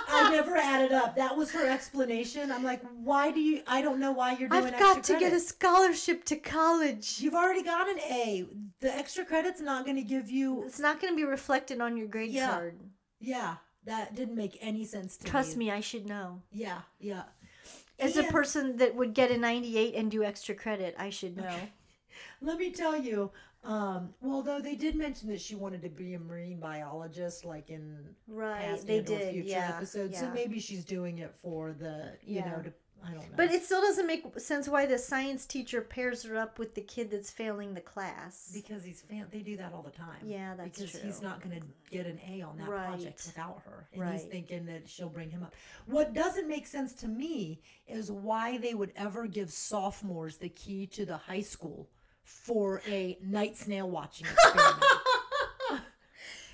I 0.09 0.29
never 0.31 0.57
added 0.57 0.91
up. 0.91 1.15
That 1.15 1.35
was 1.37 1.51
her 1.51 1.67
explanation. 1.67 2.51
I'm 2.51 2.63
like, 2.63 2.81
why 3.03 3.31
do 3.31 3.39
you? 3.39 3.61
I 3.67 3.81
don't 3.81 3.99
know 3.99 4.11
why 4.11 4.33
you're 4.37 4.49
doing 4.49 4.65
I've 4.65 4.77
got 4.79 5.03
to 5.05 5.17
get 5.19 5.31
a 5.33 5.39
scholarship 5.39 6.25
to 6.25 6.35
college. 6.35 7.17
You've 7.21 7.33
already 7.35 7.63
got 7.63 7.87
an 7.89 7.99
A. 7.99 8.45
The 8.81 8.93
extra 8.95 9.23
credit's 9.23 9.61
not 9.61 9.85
going 9.85 9.97
to 9.97 10.03
give 10.03 10.29
you. 10.29 10.63
It's 10.65 10.79
not 10.79 10.99
going 10.99 11.13
to 11.13 11.17
be 11.17 11.23
reflected 11.23 11.79
on 11.81 11.95
your 11.97 12.07
grade 12.07 12.31
Yeah. 12.31 12.49
card. 12.49 12.79
Yeah, 13.19 13.55
that 13.85 14.15
didn't 14.15 14.35
make 14.35 14.57
any 14.61 14.83
sense 14.83 15.15
to 15.17 15.25
Trust 15.25 15.31
me. 15.31 15.31
Trust 15.31 15.57
me, 15.57 15.71
I 15.71 15.79
should 15.79 16.07
know. 16.07 16.41
Yeah, 16.51 16.79
yeah. 16.99 17.23
As 17.99 18.17
a 18.17 18.23
person 18.23 18.77
that 18.77 18.95
would 18.95 19.13
get 19.13 19.29
a 19.29 19.37
98 19.37 19.93
and 19.95 20.09
do 20.09 20.23
extra 20.23 20.55
credit, 20.55 20.95
I 20.97 21.11
should 21.11 21.37
know. 21.37 21.55
Let 22.41 22.57
me 22.57 22.71
tell 22.71 22.97
you. 22.97 23.31
Um, 23.63 24.15
well, 24.21 24.41
though 24.41 24.59
they 24.59 24.73
did 24.75 24.95
mention 24.95 25.29
that 25.29 25.39
she 25.39 25.53
wanted 25.53 25.83
to 25.83 25.89
be 25.89 26.15
a 26.15 26.19
marine 26.19 26.59
biologist, 26.59 27.45
like 27.45 27.69
in 27.69 27.95
Right, 28.27 28.59
past 28.61 28.87
they 28.87 29.01
did, 29.01 29.33
future 29.33 29.49
yeah, 29.49 29.73
episodes. 29.75 30.17
So 30.19 30.31
maybe 30.31 30.59
she's 30.59 30.83
doing 30.83 31.19
it 31.19 31.35
for 31.35 31.71
the, 31.73 32.13
you 32.23 32.37
Yeah. 32.37 32.49
know, 32.51 32.61
to 32.63 32.73
I 33.03 33.07
don't 33.13 33.21
know. 33.21 33.35
But 33.35 33.51
it 33.51 33.63
still 33.63 33.81
doesn't 33.81 34.05
make 34.05 34.39
sense 34.39 34.67
why 34.69 34.85
the 34.85 34.97
science 34.97 35.47
teacher 35.47 35.81
pairs 35.81 36.21
her 36.23 36.37
up 36.37 36.59
with 36.59 36.75
the 36.75 36.81
kid 36.81 37.09
that's 37.09 37.31
failing 37.31 37.73
the 37.73 37.81
class. 37.81 38.51
because 38.53 38.83
he's 38.83 39.01
fan- 39.01 39.27
they 39.31 39.39
do 39.41 39.57
that 39.57 39.73
all 39.73 39.81
the 39.81 39.89
time. 39.89 40.19
Yeah, 40.23 40.53
that's 40.55 40.77
because 40.77 40.91
true. 40.91 40.99
he's 41.03 41.19
not 41.21 41.41
going 41.41 41.59
to 41.59 41.65
get 41.89 42.05
an 42.05 42.19
A 42.27 42.41
on 42.43 42.57
that 42.59 42.67
Right. 42.69 42.87
project 42.87 43.23
without 43.25 43.61
her, 43.65 43.87
and 43.93 44.11
he's 44.13 44.23
thinking 44.25 44.65
that 44.67 44.87
she'll 44.87 45.09
bring 45.09 45.31
him 45.31 45.41
up. 45.41 45.55
What 45.87 46.13
doesn't 46.13 46.47
make 46.47 46.67
sense 46.67 46.93
to 46.95 47.07
me 47.07 47.61
is 47.87 48.11
why 48.11 48.57
they 48.59 48.75
would 48.75 48.93
ever 48.95 49.25
give 49.25 49.51
sophomores 49.51 50.37
the 50.37 50.49
key 50.49 50.85
to 50.87 51.03
the 51.05 51.17
high 51.17 51.41
school 51.41 51.89
for 52.23 52.81
a 52.87 53.17
night 53.23 53.57
snail 53.57 53.89
watching 53.89 54.27
experiment. 54.27 54.83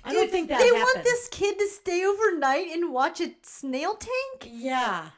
I 0.04 0.14
don't 0.14 0.30
think 0.30 0.48
that 0.48 0.58
they 0.60 0.66
happened. 0.66 0.82
want 0.82 1.04
this 1.04 1.28
kid 1.28 1.58
to 1.58 1.66
stay 1.68 2.04
overnight 2.04 2.68
and 2.72 2.92
watch 2.92 3.20
a 3.20 3.30
snail 3.42 3.94
tank. 3.94 4.50
Yeah. 4.50 5.08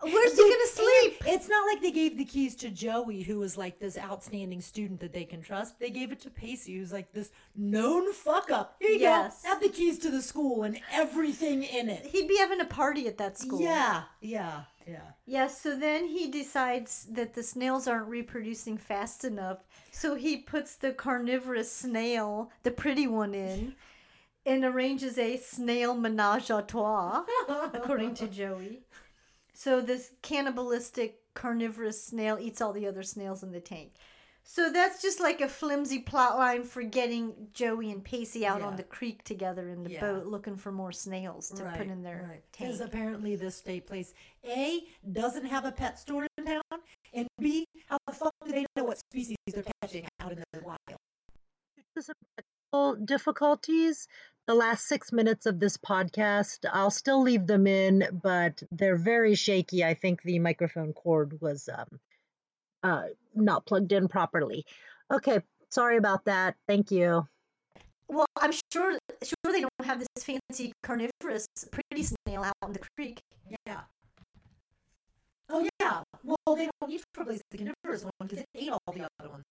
Where's 0.00 0.36
he 0.36 0.42
gonna 0.42 0.66
sleep? 0.66 1.22
It's 1.26 1.48
not 1.48 1.66
like 1.66 1.80
they 1.80 1.90
gave 1.90 2.18
the 2.18 2.24
keys 2.26 2.54
to 2.56 2.68
Joey, 2.70 3.22
who 3.22 3.38
was 3.38 3.56
like 3.56 3.78
this 3.78 3.96
outstanding 3.96 4.60
student 4.60 5.00
that 5.00 5.14
they 5.14 5.24
can 5.24 5.40
trust. 5.40 5.78
They 5.78 5.88
gave 5.88 6.12
it 6.12 6.20
to 6.20 6.30
Pacey, 6.30 6.76
who's 6.76 6.92
like 6.92 7.10
this 7.12 7.30
known 7.56 8.12
fuck 8.12 8.50
up. 8.50 8.76
Here 8.80 8.90
you 8.90 8.98
Yes. 8.98 9.42
go. 9.42 9.48
Have 9.48 9.62
the 9.62 9.70
keys 9.70 9.98
to 10.00 10.10
the 10.10 10.20
school 10.20 10.64
and 10.64 10.78
everything 10.92 11.62
in 11.62 11.88
it. 11.88 12.04
He'd 12.04 12.28
be 12.28 12.36
having 12.36 12.60
a 12.60 12.66
party 12.66 13.06
at 13.08 13.16
that 13.18 13.38
school. 13.38 13.62
Yeah, 13.62 14.02
yeah, 14.20 14.64
yeah. 14.86 15.00
Yeah, 15.26 15.46
so 15.46 15.76
then 15.76 16.06
he 16.06 16.30
decides 16.30 17.06
that 17.10 17.34
the 17.34 17.42
snails 17.42 17.88
aren't 17.88 18.08
reproducing 18.08 18.76
fast 18.76 19.24
enough. 19.24 19.58
So 19.90 20.14
he 20.14 20.38
puts 20.38 20.76
the 20.76 20.92
carnivorous 20.92 21.72
snail, 21.72 22.50
the 22.62 22.70
pretty 22.70 23.06
one, 23.06 23.34
in. 23.34 23.74
and 24.46 24.64
arranges 24.64 25.18
a 25.18 25.36
snail 25.38 25.94
menage 25.94 26.50
a 26.50 26.62
trois, 26.62 27.24
according 27.72 28.14
to 28.16 28.28
Joey. 28.28 28.80
So 29.54 29.80
this 29.80 30.10
cannibalistic 30.22 31.20
carnivorous 31.34 32.02
snail 32.04 32.38
eats 32.40 32.60
all 32.60 32.72
the 32.72 32.86
other 32.86 33.02
snails 33.02 33.42
in 33.42 33.52
the 33.52 33.60
tank. 33.60 33.92
So 34.46 34.70
that's 34.70 35.00
just 35.00 35.20
like 35.20 35.40
a 35.40 35.48
flimsy 35.48 36.00
plot 36.00 36.36
line 36.36 36.64
for 36.64 36.82
getting 36.82 37.48
Joey 37.54 37.90
and 37.90 38.04
Pacey 38.04 38.46
out 38.46 38.60
on 38.60 38.76
the 38.76 38.82
creek 38.82 39.24
together 39.24 39.70
in 39.70 39.82
the 39.82 39.90
Yeah. 39.90 40.00
boat 40.00 40.26
looking 40.26 40.56
for 40.56 40.70
more 40.70 40.92
snails 40.92 41.48
to 41.48 41.64
put 41.76 41.86
in 41.86 42.02
their 42.02 42.42
tank. 42.52 42.70
Because 42.70 42.80
apparently 42.80 43.36
this 43.36 43.56
state 43.56 43.86
place 43.86 44.12
A 44.44 44.86
doesn't 45.12 45.46
have 45.46 45.64
a 45.64 45.72
pet 45.72 45.98
store 45.98 46.26
in 46.36 46.44
town, 46.44 46.62
and 47.14 47.26
B, 47.38 47.66
how 47.88 47.96
the 48.06 48.12
fuck 48.12 48.34
do 48.44 48.52
they 48.52 48.66
know 48.76 48.84
what 48.84 48.98
species 49.10 49.36
they're 49.48 49.64
catching 49.80 50.06
out 50.20 50.32
in 50.32 50.44
the 50.52 50.60
wild? 50.60 50.78
to 51.96 52.02
some 52.02 52.14
technical 52.36 52.96
difficulties. 53.06 54.08
The 54.46 54.54
last 54.54 54.86
six 54.88 55.10
minutes 55.10 55.46
of 55.46 55.58
this 55.58 55.76
podcast, 55.78 56.68
I'll 56.70 56.90
still 56.90 57.22
leave 57.22 57.46
them 57.46 57.66
in, 57.66 58.20
but 58.22 58.62
they're 58.70 58.98
very 58.98 59.36
shaky. 59.36 59.84
I 59.84 59.94
think 59.94 60.22
the 60.22 60.38
microphone 60.38 60.92
cord 60.92 61.40
was 61.40 61.68
um, 61.72 61.98
uh, 62.84 63.04
not 63.34 63.66
plugged 63.66 63.90
in 63.92 64.06
properly. 64.06 64.64
Okay, 65.12 65.40
sorry 65.70 65.96
about 65.96 66.24
that. 66.26 66.54
Thank 66.68 66.90
you. 66.90 67.26
Well, 68.08 68.26
I'm 68.40 68.52
sure 68.72 68.98
sure 69.22 69.52
they 69.52 69.62
don't 69.62 69.70
have 69.82 69.98
this 69.98 70.22
fancy 70.24 70.72
carnivorous 70.82 71.46
pretty 71.72 72.02
snail 72.04 72.44
out 72.44 72.54
in 72.66 72.74
the 72.74 72.80
creek. 72.96 73.20
Yeah. 73.66 73.80
Oh 75.48 75.66
yeah. 75.80 76.02
Well, 76.22 76.56
they 76.56 76.68
don't 76.80 76.90
need 76.90 77.00
to 77.00 77.20
replace 77.22 77.40
the 77.50 77.58
carnivorous 77.58 78.04
one 78.04 78.12
because 78.20 78.38
it 78.40 78.46
ate 78.54 78.70
all 78.70 78.92
the 78.92 79.08
other 79.18 79.30
ones. 79.30 79.44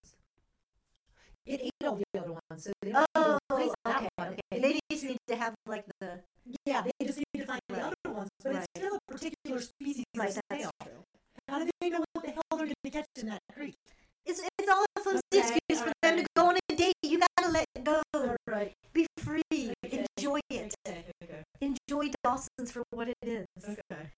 It 1.46 1.60
ate 1.62 1.74
all 1.88 1.96
the 1.98 2.20
other 2.20 2.32
ones, 2.32 2.64
so 2.64 2.72
they 2.82 2.92
don't 2.92 3.02
need 3.02 3.06
to 3.16 3.22
Oh, 3.22 3.40
replace 3.52 3.74
that 3.86 3.98
okay, 3.98 4.10
one. 4.16 4.28
okay. 4.30 4.42
They 4.52 4.60
They 4.60 4.80
just 4.92 5.04
need 5.04 5.18
to 5.28 5.36
have 5.36 5.54
like 5.66 5.86
the 6.00 6.20
yeah, 6.66 6.84
they 7.00 7.06
just 7.06 7.18
need 7.20 7.42
to 7.42 7.46
find 7.48 7.62
the 7.70 7.82
other 7.82 7.96
ones, 8.14 8.30
but 8.44 8.54
Right. 8.54 8.62
it's 8.76 8.80
still 8.86 8.96
a 8.96 9.12
particular 9.12 9.60
species 9.62 10.06
right. 10.16 10.30
of 10.30 10.36
That's 10.50 10.62
snail. 10.62 10.72
true. 10.84 11.04
How 11.50 11.60
do 11.60 11.70
they 11.82 11.90
know 11.90 12.04
going 12.66 12.76
to 12.86 12.90
catch 12.90 13.06
in 13.18 13.28
that 13.28 13.42
creek? 13.54 13.76
It's 14.26 14.42
it's 14.60 14.70
all 14.70 14.86
a 14.96 15.02
flimsy 15.02 15.22
Okay, 15.36 15.58
excuse 15.68 15.82
for 15.82 15.92
them 16.02 16.18
to 16.18 16.26
go 16.36 16.48
on 16.50 16.56
a 16.72 16.76
date. 16.76 16.94
You 17.04 17.20
gotta 17.20 17.52
let 17.52 17.66
go. 17.84 18.02
right. 18.48 18.74
Be 18.94 19.06
free. 19.18 19.44
Okay. 19.86 20.06
Enjoy 20.18 20.40
it. 20.50 20.74
Okay. 20.88 21.44
Enjoy 21.60 22.10
Dawson's 22.24 22.72
for 22.72 22.84
what 22.92 23.10
it 23.10 23.18
is. 23.24 23.46
Okay. 23.62 24.10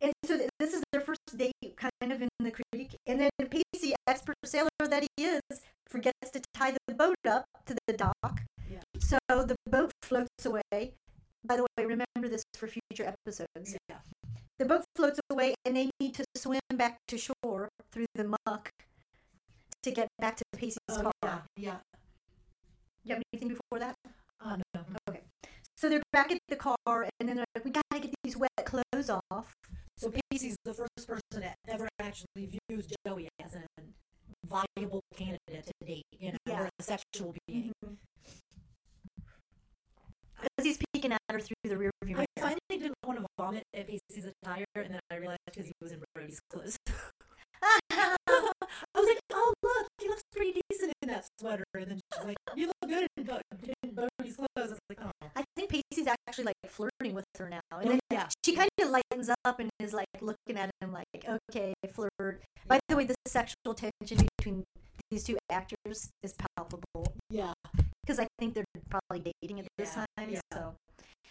And 0.00 0.12
so 0.24 0.38
th- 0.38 0.48
this 0.58 0.72
is 0.72 0.82
their 0.92 1.00
first 1.02 1.20
date, 1.36 1.52
kind 1.76 1.92
of 2.12 2.22
in 2.22 2.28
the 2.40 2.50
creek. 2.50 2.96
And 3.06 3.20
then 3.20 3.30
Pacey, 3.38 3.94
expert 4.06 4.36
sailor 4.44 4.68
that 4.80 5.04
he 5.16 5.24
is, 5.24 5.40
forgets 5.86 6.30
to 6.32 6.40
tie 6.54 6.74
the 6.86 6.94
boat 6.94 7.14
up 7.28 7.44
to 7.66 7.76
the 7.86 7.92
dock. 7.92 8.40
Yeah. 8.70 8.80
So 8.98 9.18
the 9.28 9.54
boat 9.68 9.92
floats 10.02 10.46
away. 10.46 10.94
By 11.44 11.56
the 11.56 11.62
way, 11.62 11.84
remember 11.84 12.28
this 12.28 12.42
for 12.54 12.68
future 12.68 13.04
episodes. 13.26 13.76
Yeah. 13.88 13.96
The 14.58 14.64
boat 14.64 14.84
floats 14.96 15.20
away, 15.30 15.54
and 15.64 15.76
they 15.76 15.90
need 16.00 16.14
to 16.14 16.24
swim 16.36 16.60
back 16.74 16.98
to 17.08 17.18
shore 17.18 17.68
through 17.92 18.06
the 18.14 18.34
muck 18.46 18.70
to 19.82 19.90
get 19.90 20.08
back 20.18 20.36
to 20.36 20.44
Pacey's 20.56 20.78
Oh, 20.88 21.02
car. 21.02 21.12
yeah. 21.22 21.38
Yeah. 21.56 21.76
You 23.04 23.14
have 23.14 23.22
anything 23.32 23.48
before 23.48 23.78
that? 23.80 23.94
Oh, 24.44 24.56
no. 24.74 24.80
Okay. 25.08 25.20
So 25.76 25.88
they're 25.88 26.02
back 26.12 26.30
at 26.30 26.38
the 26.48 26.56
car, 26.56 27.08
and 27.18 27.28
then 27.28 27.36
they're 27.36 27.44
like, 27.56 27.64
"We 27.64 27.72
gotta 27.72 28.00
get 28.06 28.14
these 28.22 28.36
wet 28.36 28.50
clothes 28.64 29.10
off." 29.10 29.52
So 29.98 30.12
Pacey's 30.30 30.56
the 30.64 30.74
first 30.74 31.06
person 31.08 31.40
that 31.40 31.56
ever 31.68 31.88
actually 31.98 32.46
views 32.68 32.86
Joey 33.04 33.28
as 33.44 33.56
a 33.56 33.62
viable 34.46 35.02
candidate 35.16 35.66
to 35.66 35.72
date, 35.84 36.04
you 36.18 36.32
know, 36.32 36.38
Yeah. 36.46 36.62
or 36.62 36.68
a 36.78 36.82
sexual 36.82 37.34
being. 37.48 37.72
As 40.58 40.64
he's 40.64 40.78
peeking 40.92 41.12
at 41.12 41.20
her 41.30 41.40
through 41.40 41.54
the 41.64 41.76
rear 41.76 41.90
view 42.04 42.16
I 42.16 42.18
mirror. 42.20 42.26
finally 42.38 42.58
didn't 42.70 42.94
want 43.04 43.18
to 43.20 43.26
vomit 43.38 43.62
at 43.74 43.86
Pacey's 43.88 44.26
attire, 44.42 44.64
and 44.76 44.94
then 44.94 45.00
I 45.10 45.16
realized 45.16 45.40
because 45.46 45.66
he 45.66 45.72
was 45.80 45.92
in 45.92 46.02
Bodie's 46.14 46.40
clothes. 46.50 46.76
I 47.62 48.16
was 48.96 49.06
like, 49.06 49.20
oh, 49.32 49.52
look, 49.62 49.86
he 50.00 50.08
looks 50.08 50.22
pretty 50.34 50.60
decent 50.68 50.92
in 51.02 51.08
that 51.08 51.24
sweater. 51.40 51.64
And 51.74 51.86
then 51.92 52.00
she's 52.12 52.24
like, 52.24 52.36
you 52.56 52.66
look 52.66 52.88
good 52.90 53.06
in, 53.16 53.24
Bo- 53.24 53.40
in 53.84 53.94
Bodie's 53.94 54.36
clothes. 54.36 54.48
I 54.56 54.60
was 54.62 54.78
like, 54.90 54.98
oh. 55.02 55.10
I 55.36 55.44
think 55.56 55.70
Pacey's 55.70 56.08
actually 56.26 56.44
like 56.46 56.56
flirting 56.66 57.14
with 57.14 57.24
her 57.38 57.48
now. 57.48 57.60
And 57.70 57.86
Oh, 57.86 57.90
then 57.92 58.00
yeah. 58.10 58.28
she 58.44 58.54
kind 58.56 58.68
of 58.80 58.90
lightens 58.90 59.28
up 59.44 59.60
and 59.60 59.70
is 59.80 59.92
like 59.92 60.06
looking 60.20 60.56
at 60.58 60.70
him 60.80 60.92
like, 60.92 61.06
okay, 61.50 61.74
flirt. 61.92 62.42
By 62.66 62.78
the 62.88 62.96
way, 62.96 63.04
the 63.04 63.14
sexual 63.26 63.74
tension 63.74 64.26
between 64.38 64.64
these 65.10 65.24
two 65.24 65.36
actors 65.50 66.08
is 66.22 66.34
palpable 66.56 67.12
Yeah. 67.30 67.52
because 68.02 68.18
I 68.18 68.26
think 68.38 68.54
they're 68.54 68.64
probably 68.90 69.32
dating 69.42 69.60
at 69.60 69.66
this 69.78 69.92
Yeah, 69.96 70.04
time. 70.16 70.30
yeah. 70.30 70.40
So 70.52 70.74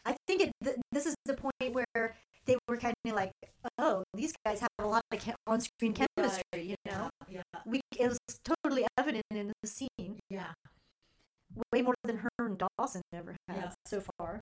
I 0.05 0.15
think 0.27 0.41
it, 0.41 0.51
th- 0.63 0.77
this 0.91 1.05
is 1.05 1.15
the 1.25 1.33
point 1.35 1.53
where 1.73 2.15
they 2.45 2.57
were 2.67 2.77
kind 2.77 2.93
of 3.05 3.13
like, 3.13 3.31
oh, 3.77 4.03
these 4.13 4.33
guys 4.45 4.59
have 4.59 4.69
a 4.79 4.85
lot 4.87 5.01
of 5.11 5.19
che- 5.19 5.35
on-screen 5.47 5.93
chemistry, 5.93 6.41
Right, 6.53 6.63
you 6.65 6.75
know? 6.85 7.09
Yeah. 7.29 7.41
We, 7.65 7.81
it 7.97 8.07
was 8.07 8.17
totally 8.43 8.85
evident 8.97 9.23
in 9.31 9.51
the 9.61 9.67
scene. 9.67 10.19
Yeah. 10.29 10.51
way 11.73 11.81
more 11.81 11.95
than 12.03 12.17
her 12.17 12.29
and 12.39 12.57
Dawson 12.77 13.01
ever 13.13 13.35
had 13.47 13.73
so 13.85 14.01
far. 14.17 14.39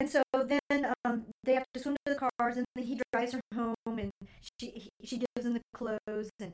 And 0.00 0.10
so 0.10 0.22
then 0.34 0.92
um, 1.04 1.26
they 1.46 1.54
have 1.54 1.64
to 1.74 1.80
swim 1.80 1.96
to 2.04 2.12
the 2.14 2.18
cars, 2.18 2.56
and 2.58 2.66
then 2.74 2.84
he 2.84 3.00
drives 3.12 3.32
her 3.32 3.40
home, 3.54 3.74
and 3.86 4.10
she 4.60 4.66
he, 4.70 4.88
she 5.04 5.16
gives 5.18 5.46
him 5.46 5.54
the 5.54 5.62
clothes, 5.74 6.30
and 6.40 6.52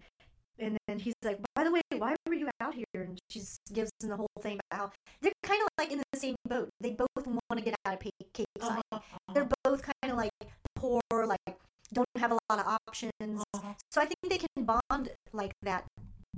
and 0.58 0.76
then 0.86 0.98
he's 1.00 1.14
like, 1.24 1.38
"By 1.56 1.64
the 1.64 1.72
way, 1.72 1.80
why 1.96 2.14
were 2.28 2.34
you 2.34 2.48
out 2.60 2.74
here?" 2.74 2.84
And 2.94 3.18
she 3.30 3.40
gives 3.72 3.90
him 4.02 4.10
the 4.10 4.16
whole 4.16 4.28
thing 4.40 4.60
about 4.70 4.78
how 4.80 4.92
they're 5.20 5.32
kind 5.42 5.60
of 5.62 5.68
like 5.78 5.90
in 5.90 5.98
the 6.12 6.18
same 6.18 6.36
boat. 6.46 6.68
They 6.80 6.90
both 6.92 7.26
want 7.26 7.56
to 7.56 7.62
get 7.62 7.74
out 7.84 7.94
of 7.94 8.00
Cape 8.32 8.46
Side. 8.60 8.80
Uh-huh, 8.92 9.00
They're 9.34 9.48
both 9.64 9.82
kind 9.82 10.12
of 10.12 10.16
like 10.16 10.30
poor, 10.76 11.00
like 11.10 11.56
don't 11.92 12.06
have 12.16 12.32
a 12.32 12.38
lot 12.50 12.58
of 12.60 12.66
options. 12.86 13.12
uh-huh, 13.54 13.74
So 13.90 14.00
I 14.00 14.06
think 14.06 14.18
they 14.28 14.38
can 14.38 14.64
bond 14.64 15.10
like 15.32 15.52
that 15.62 15.84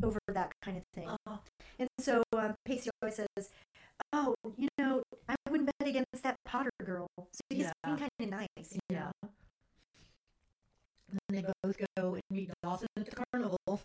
over 0.03 0.19
that 0.29 0.53
kind 0.65 0.77
of 0.79 0.85
thing. 0.95 1.09
uh-huh. 1.09 1.39
And 1.79 1.89
so 1.99 2.23
um, 2.37 2.55
Pacey 2.65 2.91
always 3.03 3.17
says, 3.17 3.51
"Oh, 4.13 4.35
you 4.57 4.69
know, 4.79 5.03
I 5.29 5.35
wouldn't 5.51 5.71
bet 5.79 5.89
against 5.89 6.23
that 6.23 6.37
Potter 6.45 6.71
girl." 6.85 7.09
So 7.35 7.41
he's 7.51 7.65
Yeah. 7.65 7.73
kind 7.85 8.09
of 8.21 8.29
nice. 8.29 8.49
you 8.73 8.79
Yeah. 8.91 9.11
know? 9.23 9.31
And 11.11 11.21
then 11.29 11.43
they 11.43 11.53
both 11.63 11.77
go 11.97 12.15
and 12.15 12.23
meet 12.31 12.51
Dawson 12.63 12.87
at 12.97 13.07
the 13.07 13.25
carnival. 13.33 13.81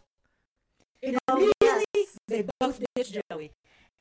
And 1.02 1.18
Oh, 1.28 1.38
immediately, 1.38 1.86
yes. 1.96 2.18
they 2.28 2.46
both 2.60 2.82
ditch 2.96 3.18
Joey. 3.32 3.52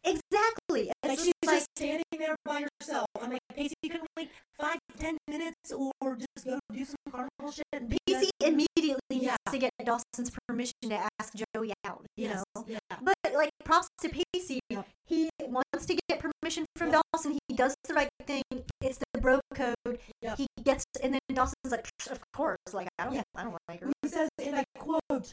Exactly. 0.05 0.93
Like 1.05 1.19
she's 1.19 1.33
like 1.45 1.57
just 1.59 1.67
standing 1.77 2.05
there 2.13 2.37
by 2.45 2.65
herself. 2.81 3.07
I'm 3.21 3.31
like, 3.33 3.41
Pacey, 3.55 3.75
you 3.83 3.91
can 3.91 4.01
wait 4.17 4.31
five, 4.59 4.79
ten 4.99 5.17
minutes 5.27 5.73
or 5.73 6.17
just 6.17 6.45
go 6.47 6.59
do 6.73 6.85
some 6.85 6.97
carnival 7.11 7.51
shit. 7.53 7.65
And 7.73 7.91
Pacey 8.07 8.31
done." 8.41 8.53
immediately 8.53 9.01
Yeah. 9.27 9.37
needs 9.47 9.53
to 9.53 9.59
get 9.59 9.73
Dawson's 9.85 10.31
permission 10.47 10.75
to 10.85 11.09
ask 11.21 11.35
Joey 11.55 11.73
out. 11.85 12.07
You 12.17 12.29
Yes, 12.29 12.45
know. 12.55 12.65
Yeah. 12.69 12.79
But 13.03 13.17
like 13.35 13.51
props 13.65 13.89
to 14.03 14.09
Pacey, 14.09 14.61
Yep. 14.71 14.87
he 15.07 15.29
wants 15.43 15.87
to 15.87 15.99
get 16.09 16.21
permission 16.21 16.65
from. 16.77 16.93
Dawson. 17.13 17.37
He 17.49 17.55
does 17.57 17.75
the 17.85 17.95
right 17.95 18.09
thing. 18.25 18.43
It's 18.81 18.99
the 19.13 19.21
bro 19.21 19.41
code. 19.55 20.01
Yep. 20.23 20.39
He 20.39 20.47
gets, 20.63 20.85
and 21.01 21.13
then 21.15 21.21
Dawson's 21.33 21.71
like, 21.71 21.89
"Psh, 22.01 22.11
"Of 22.11 22.21
course, 22.33 22.59
like 22.73 22.89
I 22.99 23.05
don't, 23.05 23.15
Yeah. 23.15 23.23
I 23.35 23.45
don't 23.45 23.57
like 23.69 23.81
her." 23.81 23.91
He 24.03 24.09
says, 24.09 24.29
and 24.45 24.57
I 24.57 24.65
quote, 24.79 25.33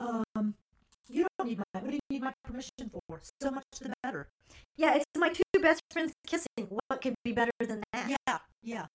um, 0.00 0.54
you 1.08 1.26
don't 1.38 1.48
need 1.48 1.58
my, 1.58 1.80
what 1.80 1.90
do 1.90 1.94
you 1.94 2.00
need 2.10 2.22
my 2.22 2.32
permission 2.44 2.90
for? 2.90 3.20
So 3.40 3.50
much 3.50 3.64
the 3.80 3.92
better. 4.02 4.28
Yeah, 4.76 4.94
it's 4.96 5.04
my 5.16 5.28
two 5.30 5.42
best 5.60 5.80
friends 5.92 6.12
kissing. 6.26 6.68
What 6.88 7.00
could 7.00 7.14
be 7.24 7.32
better 7.32 7.52
than 7.60 7.82
that? 7.92 8.10
Yeah, 8.28 8.38
yeah. 8.62 8.86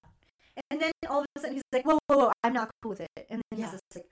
And 0.70 0.82
then 0.82 0.92
all 1.10 1.22
of 1.22 1.26
a 1.36 1.40
sudden 1.40 1.56
he's 1.56 1.64
like, 1.72 1.86
whoa, 1.86 1.98
whoa, 2.08 2.18
whoa, 2.18 2.32
I'm 2.44 2.54
not 2.54 2.70
cool 2.82 2.90
with 2.92 3.02
it. 3.02 3.10
And 3.30 3.42
then 3.52 3.60
Yeah. 3.60 3.66
he's 3.66 3.72
just 3.72 3.84
like, 3.96 4.06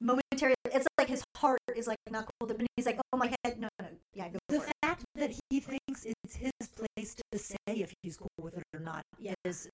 momentary. 0.00 0.54
It's 0.64 0.86
like 0.98 1.08
his 1.08 1.22
heart 1.36 1.60
is 1.76 1.86
like 1.86 1.98
not 2.10 2.24
cool 2.24 2.48
with 2.48 2.52
it, 2.52 2.58
but 2.58 2.66
he's 2.76 2.86
like, 2.86 2.98
oh 3.12 3.16
my 3.18 3.32
head, 3.44 3.60
no, 3.60 3.68
no, 3.80 3.86
yeah, 4.14 4.28
go 4.30 4.38
The 4.48 4.60
for 4.60 4.66
it. 4.66 4.72
fact 4.82 5.04
that 5.16 5.30
he 5.50 5.60
thinks 5.60 6.06
it's 6.06 6.34
his 6.36 6.50
place 6.74 7.14
to 7.32 7.38
say 7.38 7.56
if 7.68 7.92
he's 8.02 8.16
cool 8.16 8.28
with 8.40 8.56
it 8.56 8.64
or 8.74 8.80
not 8.80 9.02
Yeah. 9.18 9.34
is 9.44 9.68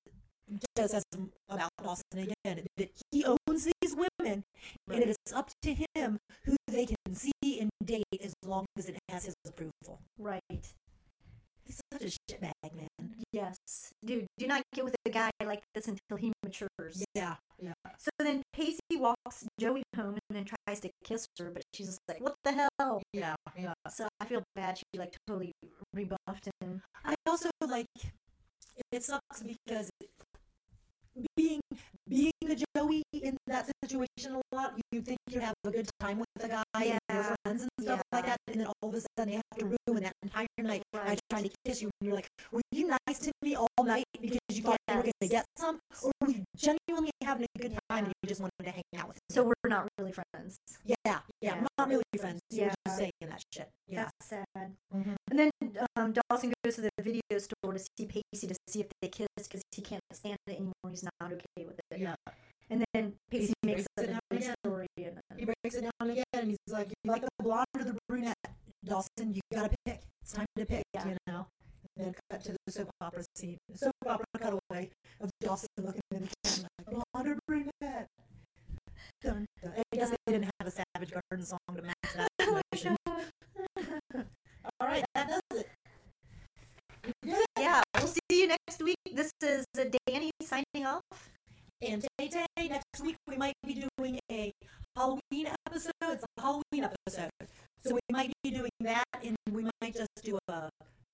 just 0.77 0.95
as 0.95 1.05
about 1.49 1.71
Dawson 1.83 2.03
again. 2.15 2.67
That 2.77 2.91
he 3.13 3.25
owns 3.25 3.69
these 3.81 3.95
women, 3.95 4.45
and 4.91 5.03
it 5.03 5.09
is 5.11 5.17
up 5.35 5.51
to 5.75 5.87
him 5.95 6.19
who 6.45 6.57
they 6.69 6.87
can 6.87 7.15
see 7.15 7.61
and 7.61 7.71
date 7.85 8.05
as 8.23 8.35
long 8.45 8.65
as 8.79 8.89
it 8.89 8.99
has 9.09 9.27
his 9.27 9.35
approval. 9.47 10.01
Right. 10.19 10.43
He's 11.65 11.81
such 11.93 12.03
a 12.03 12.33
shitbag, 12.33 12.75
man. 12.75 13.15
Yes. 13.33 13.57
Dude, 14.05 14.27
do 14.39 14.47
not 14.47 14.63
get 14.75 14.85
with 14.85 14.95
a 15.05 15.11
guy 15.11 15.31
like 15.45 15.61
this 15.75 15.87
until 15.87 16.17
he 16.17 16.33
matures. 16.43 17.05
Yeah, 17.15 17.35
yeah. 17.61 17.75
So 17.99 18.11
then 18.19 18.43
Pacey 18.55 18.79
walks 18.93 19.47
Joey 19.61 19.83
home 19.95 20.17
and 20.31 20.37
then 20.37 20.47
tries 20.47 20.81
to 20.81 20.91
kiss 21.05 21.27
her, 21.39 21.51
but 21.51 21.63
she's 21.75 21.89
just 21.89 22.01
like, 22.09 22.21
what 22.23 22.35
the 22.45 22.53
hell? 22.53 23.03
Yeah, 23.13 23.35
yeah. 23.57 23.75
So 23.91 24.09
I 24.21 24.25
feel 24.25 24.43
bad. 24.55 24.79
She 24.79 24.99
like 24.99 25.15
totally 25.27 25.53
rebuffed 25.93 26.49
him. 26.61 26.81
I 27.05 27.15
also 27.27 27.51
like 27.67 27.87
it 28.93 29.05
sucks 29.05 29.43
because 29.43 29.91
being 32.09 32.33
a 32.45 32.57
Joey 32.77 33.03
in 33.13 33.37
that 33.47 33.67
situation 33.85 34.41
a 34.41 34.57
lot, 34.57 34.75
you 34.93 35.01
think 35.03 35.19
you 35.31 35.41
have 35.41 35.55
a 35.65 35.71
good 35.71 35.89
time 36.01 36.19
with 36.19 36.27
a 36.45 36.49
guy 36.49 36.65
and 36.75 36.99
your 37.13 37.35
friends 37.45 37.63
and 37.63 37.71
stuff 37.81 38.03
like 38.13 38.27
that, 38.27 38.37
and 38.49 38.61
then 38.61 38.67
all 38.67 38.89
of 38.89 38.95
a 38.95 39.01
sudden 39.01 39.31
they 39.31 39.37
have 39.37 39.59
to 39.59 39.65
ruin 39.87 40.03
that 40.03 40.13
entire 40.23 40.47
night 40.61 40.83
by 40.93 41.17
trying 41.31 41.45
to 41.45 41.51
kiss 41.65 41.83
you, 41.83 41.91
and 42.01 42.07
you're 42.07 42.17
like, 42.17 42.29
were 42.53 42.61
you 42.73 42.89
nice 43.07 43.19
to 43.19 43.33
me 43.43 43.57
all 43.57 43.69
night 43.85 44.05
because 44.21 44.39
you 44.53 44.63
thought 44.63 44.77
you 44.89 44.97
were 44.97 45.03
going 45.03 45.13
to 45.21 45.29
get 45.29 45.45
some, 45.59 45.79
or 46.03 46.13
were 46.21 46.31
you 46.31 46.43
genuinely 46.57 47.11
having 47.23 47.47
a 47.57 47.59
good 47.61 47.77
time 47.91 48.05
and 48.05 48.13
you 48.23 48.29
just 48.29 48.41
wanted 48.41 48.65
to 48.65 48.71
hang 48.71 48.83
out 48.97 49.09
with 49.09 49.17
me? 49.17 49.21
So 49.31 49.45
we're 49.45 49.69
not 49.69 49.89
really 49.99 50.13
friends. 50.13 50.57
yeah, 50.85 50.95
yeah, 51.05 51.21
Yeah. 51.41 51.65
not 51.79 51.89
really 51.89 52.03
friends. 52.19 52.41
Yeah. 52.51 52.73
just 52.87 52.99
saying 52.99 53.13
that 53.23 53.43
shit. 53.55 53.69
Yeah. 53.87 54.05
That's 54.05 54.29
sad. 54.31 54.77
Mhm. 54.95 55.15
And 55.31 55.39
then 55.39 55.51
um, 55.97 56.13
Dawson 56.31 56.53
goes 56.65 56.77
to 56.77 56.83
the 56.83 56.91
video 57.01 57.23
store 57.39 57.73
to 57.73 57.79
see 57.79 58.07
Pacey 58.07 58.47
to 58.49 58.55
see 58.69 58.81
if 58.81 58.87
they 59.03 59.09
kiss 59.09 59.27
because 59.37 59.63
he 59.73 59.83
can't 59.83 60.03
stand 60.13 60.37
it 60.47 60.53
anymore. 60.57 60.73
He's 60.91 61.05
not 61.05 61.33
okay 61.33 61.65
with 61.65 61.78
it. 61.78 61.78
Yeah. 62.01 62.15
And 62.71 62.85
then 62.93 63.15
Pacey 63.31 63.53
He 63.63 63.67
makes 63.67 63.85
breaks 63.85 63.87
up 63.99 64.05
it 64.05 64.09
a 64.09 64.13
down 64.13 64.21
again. 64.31 64.55
story. 64.65 64.87
And 64.99 65.21
He 65.39 65.45
breaks 65.47 65.77
it 65.77 65.83
down 65.83 66.11
again 66.11 66.25
and 66.35 66.49
he's 66.49 66.59
like, 66.73 66.89
You 67.05 67.11
like 67.11 67.23
the 67.23 67.29
blonde 67.43 67.67
or 67.77 67.85
the 67.85 67.97
brunette? 68.09 68.37
Dawson, 68.85 69.35
you 69.35 69.41
gotta 69.53 69.75
pick. 69.85 70.01
It's 70.23 70.33
time 70.33 70.47
to 70.57 70.67
pick, 70.67 70.83
Yeah. 70.95 71.07
you 71.09 71.17
know? 71.27 71.47
And 71.97 72.07
then 72.07 72.15
cut 72.31 72.45
to 72.45 72.53
the 72.67 72.73
soap 72.73 72.91
opera 73.01 73.25
scene. 73.37 73.57
The 73.71 73.79
soap 73.79 73.95
opera 74.07 74.25
cutaway 74.39 74.91
of 75.21 75.31
Dawson 75.41 75.69
looking 75.81 76.01
in 76.13 76.23
the 76.23 76.29
camera 76.45 76.69
like, 76.87 77.05
blonde 77.15 77.29
or 77.29 77.39
brunette? 77.47 78.07
Dun, 79.23 79.47
dun. 79.63 79.73
I 79.77 79.97
guess 79.97 80.11
they 80.11 80.17
didn't 80.33 80.51
have 80.61 80.69
a 80.69 80.71
Savage 80.71 81.11
Garden 81.13 81.45
song 81.47 81.59
to 81.75 81.83
match 81.83 81.95
that. 82.15 82.29
All 84.81 84.87
right, 84.87 85.05
that 85.15 85.29
does 85.29 85.61
it. 85.61 85.67
We 87.25 87.31
did 87.31 87.39
it. 87.41 87.47
yeah, 87.59 87.83
we'll 87.97 88.07
see 88.07 88.21
you 88.31 88.47
next 88.49 88.83
week. 88.83 88.97
This 89.13 89.31
is 89.43 89.65
uh, 89.79 89.85
Dani 90.09 90.31
signing 90.43 90.87
off. 90.87 91.03
And 91.81 92.05
Tay 92.19 92.29
next 92.69 93.01
week 93.05 93.17
we 93.29 93.37
might 93.37 93.55
be 93.65 93.87
doing 93.99 94.19
a 94.33 94.53
Halloween 94.97 95.49
episode. 95.67 95.93
It's 96.03 96.25
a 96.37 96.41
Halloween 96.41 96.89
episode. 97.07 97.31
So 97.85 97.95
we 97.95 98.01
might 98.11 98.33
be 98.43 98.51
doing 98.51 98.71
that 98.81 99.05
and 99.23 99.37
we 99.53 99.65
might 99.81 99.95
just 99.95 100.09
do 100.25 100.39
a 100.49 100.69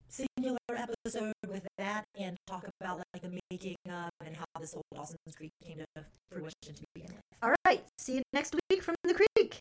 singular 0.09 0.57
episode 0.71 1.35
with 1.49 1.67
that 1.77 2.05
and 2.19 2.37
talk 2.47 2.67
about 2.81 3.03
like 3.13 3.23
the 3.23 3.39
making 3.51 3.77
of 3.91 4.09
and 4.25 4.35
how 4.35 4.45
this 4.59 4.73
whole 4.73 4.83
Dawson's 4.95 5.19
Creek 5.37 5.53
came 5.63 5.79
to 5.79 6.05
fruition 6.31 6.53
to 6.65 6.83
begin 6.95 7.11
with. 7.11 7.23
All 7.43 7.55
right, 7.67 7.85
see 7.99 8.17
you 8.17 8.23
next 8.33 8.55
week 8.71 8.83
from 8.83 8.95
the 9.05 9.15
creek. 9.15 9.59